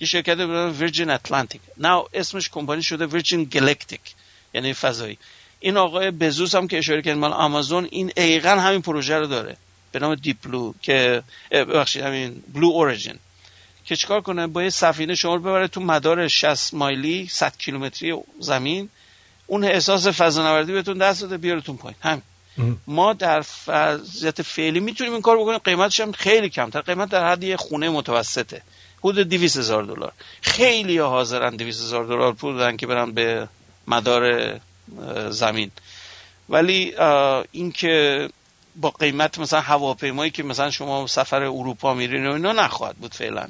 یه 0.00 0.06
شرکت 0.06 0.36
به 0.36 0.46
نام 0.46 0.80
Virgin 0.80 1.10
Atlantic 1.10 1.60
نه 1.76 2.04
اسمش 2.14 2.48
کمپانی 2.48 2.82
شده 2.82 3.06
Virgin 3.06 3.44
Galactic 3.44 4.00
یعنی 4.54 4.74
فضایی. 4.74 5.18
این 5.60 5.76
آقای 5.76 6.10
بزوس 6.10 6.54
هم 6.54 6.68
که 6.68 6.78
اشاره 6.78 7.02
کردیم 7.02 7.20
مال 7.20 7.32
آمازون 7.32 7.88
این 7.90 8.06
دقیقا 8.06 8.50
همین 8.50 8.82
پروژه 8.82 9.18
رو 9.18 9.26
داره. 9.26 9.56
به 9.92 9.98
نام 9.98 10.14
دیپ 10.14 10.36
بلو 10.42 10.72
که 10.82 11.22
ببخشید 11.50 12.02
همین 12.02 12.42
بلو 12.54 12.66
اوريجین 12.66 13.18
که 13.84 13.96
چیکار 13.96 14.20
کنه؟ 14.20 14.46
با 14.46 14.62
یه 14.62 14.70
سفینه 14.70 15.14
شما 15.14 15.34
رو 15.34 15.40
ببره 15.40 15.68
تو 15.68 15.80
مدار 15.80 16.28
60 16.28 16.74
مایلی 16.74 17.26
100 17.30 17.56
کیلومتری 17.58 18.14
زمین. 18.40 18.88
اون 19.46 19.64
احساس 19.64 20.06
فضانوردی 20.06 20.72
بهتون 20.72 20.98
دست 20.98 21.20
داده 21.20 21.36
بیارتون 21.36 21.76
پایین. 21.76 21.96
همین. 22.02 22.22
ما 22.86 23.12
در 23.12 23.44
وضعیت 23.68 24.42
فعلی 24.42 24.80
می‌تونیم 24.80 25.12
این 25.12 25.22
کار 25.22 25.36
بکنیم. 25.36 25.58
قیمتش 25.58 26.00
هم 26.00 26.12
خیلی 26.12 26.48
کمتر. 26.48 26.80
قیمت 26.80 27.08
در 27.08 27.32
حد 27.32 27.44
یه 27.44 27.56
خونه 27.56 27.88
متوسطه. 27.88 28.62
حدود 29.00 29.28
200 29.28 29.56
هزار 29.56 29.82
دلار. 29.82 30.12
خیلی 30.40 30.98
ها 30.98 31.08
حاضرن 31.08 31.56
200 31.56 31.82
هزار 31.82 32.04
دلار 32.04 32.32
پول 32.32 32.54
بدن 32.54 32.76
که 32.76 32.86
برن 32.86 33.12
به 33.12 33.48
مدار 33.86 34.54
زمین. 35.30 35.70
ولی 36.48 36.94
اه، 36.98 37.44
این 37.52 37.72
که 37.72 38.28
با 38.76 38.90
قیمت 38.90 39.38
مثلا 39.38 39.60
هواپیمایی 39.60 40.30
که 40.30 40.42
مثلا 40.42 40.70
شما 40.70 41.06
سفر 41.06 41.42
اروپا 41.42 41.94
میرین 41.94 42.26
و 42.26 42.32
اینا 42.32 42.52
نخواهد 42.52 42.96
بود 42.96 43.14
فعلا. 43.14 43.48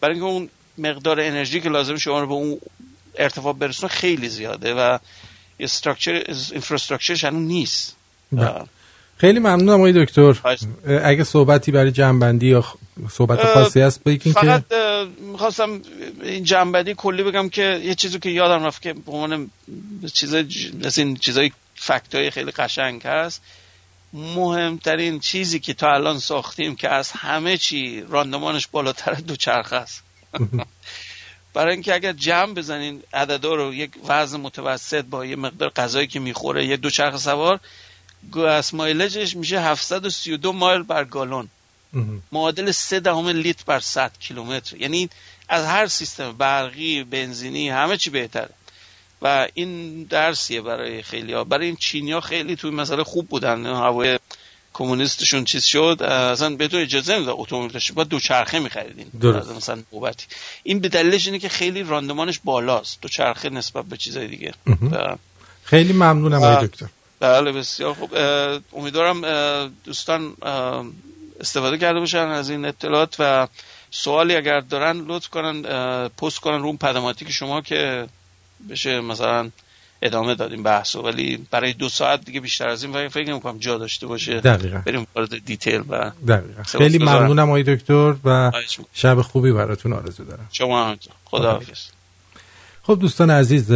برای 0.00 0.14
اینکه 0.14 0.30
اون 0.30 0.48
مقدار 0.78 1.20
انرژی 1.20 1.60
که 1.60 1.68
لازم 1.68 1.96
شما 1.96 2.20
رو 2.20 2.26
به 2.26 2.34
اون 2.34 2.60
ارتفاع 3.18 3.52
برسونه 3.52 3.92
خیلی 3.92 4.28
زیاده 4.28 4.74
و 4.74 4.98
استراکچر 5.60 6.12
اینفراستراکچرش 6.52 7.24
هنوز 7.24 7.48
نیست. 7.48 7.96
خیلی 9.20 9.38
ممنونم 9.38 9.74
آقای 9.74 10.04
دکتر. 10.04 10.34
اگه 11.02 11.24
صحبتی 11.24 11.72
برای 11.72 11.92
جنبندی 11.92 12.46
یا 12.46 12.64
صحبت 13.10 13.44
خاصی 13.54 13.80
هست 13.80 14.04
بگین 14.04 14.18
که 14.18 14.40
فقط 14.40 14.72
اه، 14.72 15.08
می‌خواستم 15.32 15.82
این 16.22 16.44
جنبندی 16.44 16.94
کلی 16.94 17.22
بگم 17.22 17.48
که 17.48 17.80
یه 17.84 17.94
چیزی 17.94 18.18
که 18.18 18.30
یادم 18.30 18.64
رفت 18.64 18.82
که 18.82 18.92
به 18.92 19.12
عنوان 19.12 19.50
چیز 20.12 20.34
از 20.84 20.98
این 20.98 21.16
چیزای 21.16 21.52
فکتای 21.74 22.30
خیلی 22.30 22.50
قشنگ 22.50 23.02
هست. 23.02 23.42
مهمترین 24.12 25.20
چیزی 25.20 25.60
که 25.60 25.74
تا 25.74 25.92
الان 25.92 26.18
ساختیم 26.18 26.76
که 26.76 26.88
از 26.88 27.10
همه 27.10 27.56
چی 27.56 28.04
راندمانش 28.08 28.66
بالاتر 28.66 29.14
دو 29.14 29.36
چرخ 29.36 29.72
است. 29.72 30.02
برای 31.54 31.72
اینکه 31.72 31.94
اگر 31.94 32.12
جمع 32.12 32.54
بزنین 32.54 33.02
عددا 33.12 33.54
رو 33.54 33.74
یک 33.74 33.90
وزن 34.08 34.40
متوسط 34.40 35.04
با 35.04 35.26
یه 35.26 35.36
مقدار 35.36 35.68
غذایی 35.68 36.06
که 36.06 36.20
می‌خوره 36.20 36.66
یک 36.66 36.80
دوچرخه 36.80 37.18
سوار 37.18 37.60
گاس 38.32 38.74
مایلجش 38.74 39.36
میشه 39.36 39.60
732 39.60 40.52
مایل 40.52 40.82
بر 40.82 41.04
گالون. 41.04 41.48
معادل 42.32 42.70
سه 42.70 43.00
دهم 43.00 43.28
لیتر 43.28 43.64
بر 43.66 43.80
100 43.80 44.12
کیلومتر. 44.20 44.76
یعنی 44.76 45.10
از 45.48 45.64
هر 45.64 45.86
سیستم 45.86 46.32
برقی 46.32 47.04
بنزینی 47.04 47.68
همه 47.70 47.96
چی 47.96 48.10
بهتره. 48.10 48.50
و 49.22 49.48
این 49.54 50.02
درسیه 50.04 50.60
برای 50.60 51.02
خیلی 51.02 51.32
ها. 51.32 51.44
برای 51.44 51.66
این 51.66 51.76
چینی 51.76 52.12
ها 52.12 52.20
خیلی 52.20 52.56
توی 52.56 52.70
مسئله 52.70 53.04
خوب 53.04 53.28
بودن. 53.28 53.66
هوای 53.66 54.18
کمونیستشون 54.72 55.44
چیز 55.44 55.64
شد. 55.64 56.02
اصلا 56.02 56.56
به 56.56 56.68
تو 56.68 56.76
اجازه 56.76 57.16
نمی‌داد 57.16 57.34
اتومبیل 57.38 57.72
داشته 57.72 57.92
باید 57.92 58.08
دوچرخه 58.08 58.58
میخریدین. 58.58 59.06
درست. 59.20 59.50
مثلا 59.50 59.82
نوبتی. 59.92 60.26
این 60.62 60.80
به 60.80 60.88
دلیلش 60.88 61.26
اینه 61.26 61.38
که 61.38 61.48
خیلی 61.48 61.82
راندمانش 61.82 62.40
بالاست. 62.44 63.00
دوچرخه 63.00 63.50
نسبت 63.50 63.84
به 63.84 63.96
چیزای 63.96 64.26
دیگه. 64.28 64.54
خیلی 65.64 65.92
ممنونم 65.92 66.42
آقای 66.42 66.66
دکتر. 66.66 66.86
بله 67.20 67.52
بسیار 67.52 67.94
خوب. 67.94 68.10
امیدوارم 68.76 69.20
دوستان 69.84 70.36
استفاده 71.40 71.78
کرده 71.78 72.00
باشن 72.00 72.18
از 72.18 72.50
این 72.50 72.64
اطلاعات 72.64 73.16
و 73.18 73.48
سوالی 73.90 74.36
اگر 74.36 74.60
دارن 74.60 74.96
لطف 74.96 75.28
کنن 75.28 75.62
پست 76.08 76.38
کنن 76.38 76.58
رو 76.58 76.66
اون 76.66 76.76
پدماتی 76.76 77.24
که 77.24 77.32
شما 77.32 77.60
که 77.60 78.06
بشه 78.70 79.00
مثلا 79.00 79.50
ادامه 80.02 80.34
دادیم 80.34 80.62
بحثو. 80.62 81.02
ولی 81.02 81.46
برای 81.50 81.72
دو 81.72 81.88
ساعت 81.88 82.24
دیگه 82.24 82.40
بیشتر 82.40 82.68
از 82.68 82.84
این 82.84 83.08
فکر 83.08 83.28
نمی‌کنم 83.28 83.58
جا 83.58 83.78
داشته 83.78 84.06
باشه. 84.06 84.40
دقیقا. 84.40 84.82
بریم 84.86 85.06
وارد 85.16 85.44
دیتیل 85.44 85.82
و 85.88 86.10
دقیقا. 86.28 86.62
خیلی. 86.62 86.98
ممنونم 86.98 87.48
آقای 87.48 87.62
دکتر 87.62 88.14
و. 88.24 88.52
شب 88.94 89.22
خوبی 89.22 89.52
براتون 89.52 89.92
آرزو 89.92 90.24
دارم. 90.24 90.48
شما 90.52 90.88
هم. 90.88 90.98
خدا 91.24 91.52
حافظ 91.52 91.86
خب 92.82 92.98
دوستان 93.00 93.30
عزیز 93.30 93.72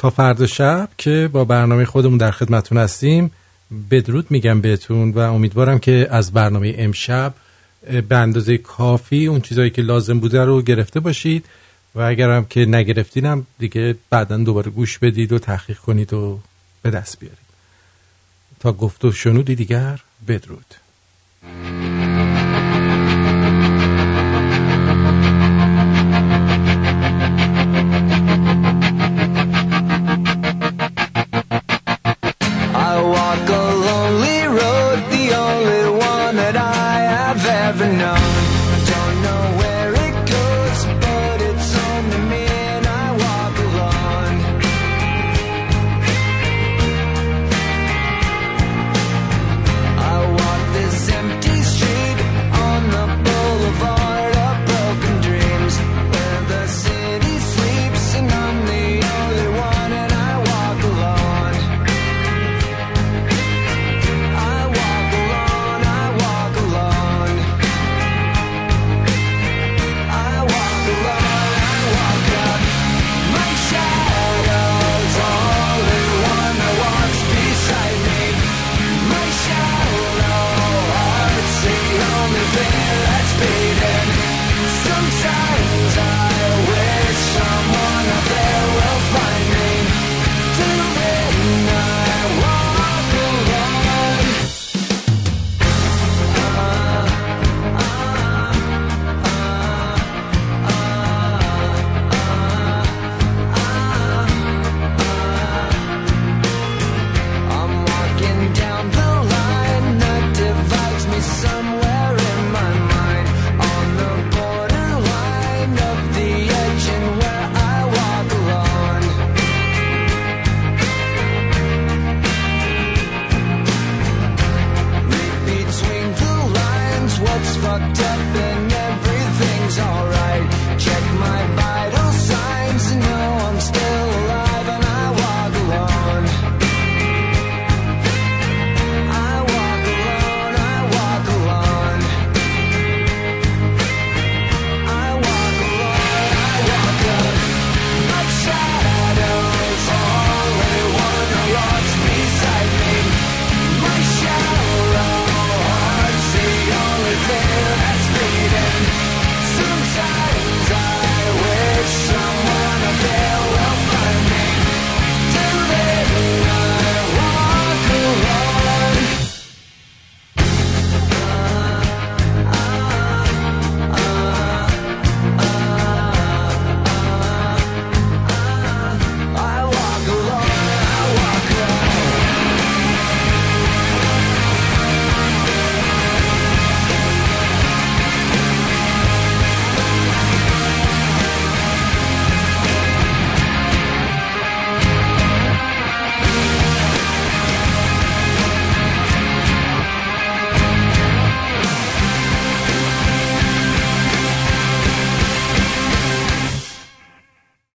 تا 0.00 0.10
فردا 0.10 0.46
شب 0.46 0.88
که 0.98 1.30
با 1.32 1.44
برنامه 1.44 1.84
خودمون 1.84 2.18
در 2.18 2.30
خدمتون 2.30 2.78
هستیم. 2.78 3.30
بدرود 3.90 4.30
میگم 4.30 4.60
بهتون 4.60 5.10
و 5.10 5.18
امیدوارم 5.18 5.78
که 5.78 6.08
از 6.10 6.32
برنامه 6.32 6.74
امشب 6.78 7.34
به 8.08 8.16
اندازه 8.16 8.58
کافی 8.58 9.26
اون 9.26 9.40
چیزایی 9.40 9.70
که 9.70 9.82
لازم 9.82 10.20
بوده 10.20 10.44
رو 10.44 10.62
گرفته 10.62 11.00
باشید 11.00 11.46
و 11.94 12.00
اگرم 12.00 12.44
که 12.44 12.66
نگرفتینم 12.66 13.46
دیگه 13.58 13.94
بعدا 14.10 14.36
دوباره 14.36 14.70
گوش 14.70 14.98
بدید 14.98 15.32
و 15.32 15.38
تحقیق 15.38 15.78
کنید 15.78 16.12
و 16.12 16.40
به 16.82 16.90
دست 16.90 17.20
بیارید. 17.20 17.38
تا 18.60 18.72
گفت 18.72 19.04
و 19.04 19.12
شنودی 19.12 19.54
دیگر 19.54 20.00
بدرود. 20.28 20.74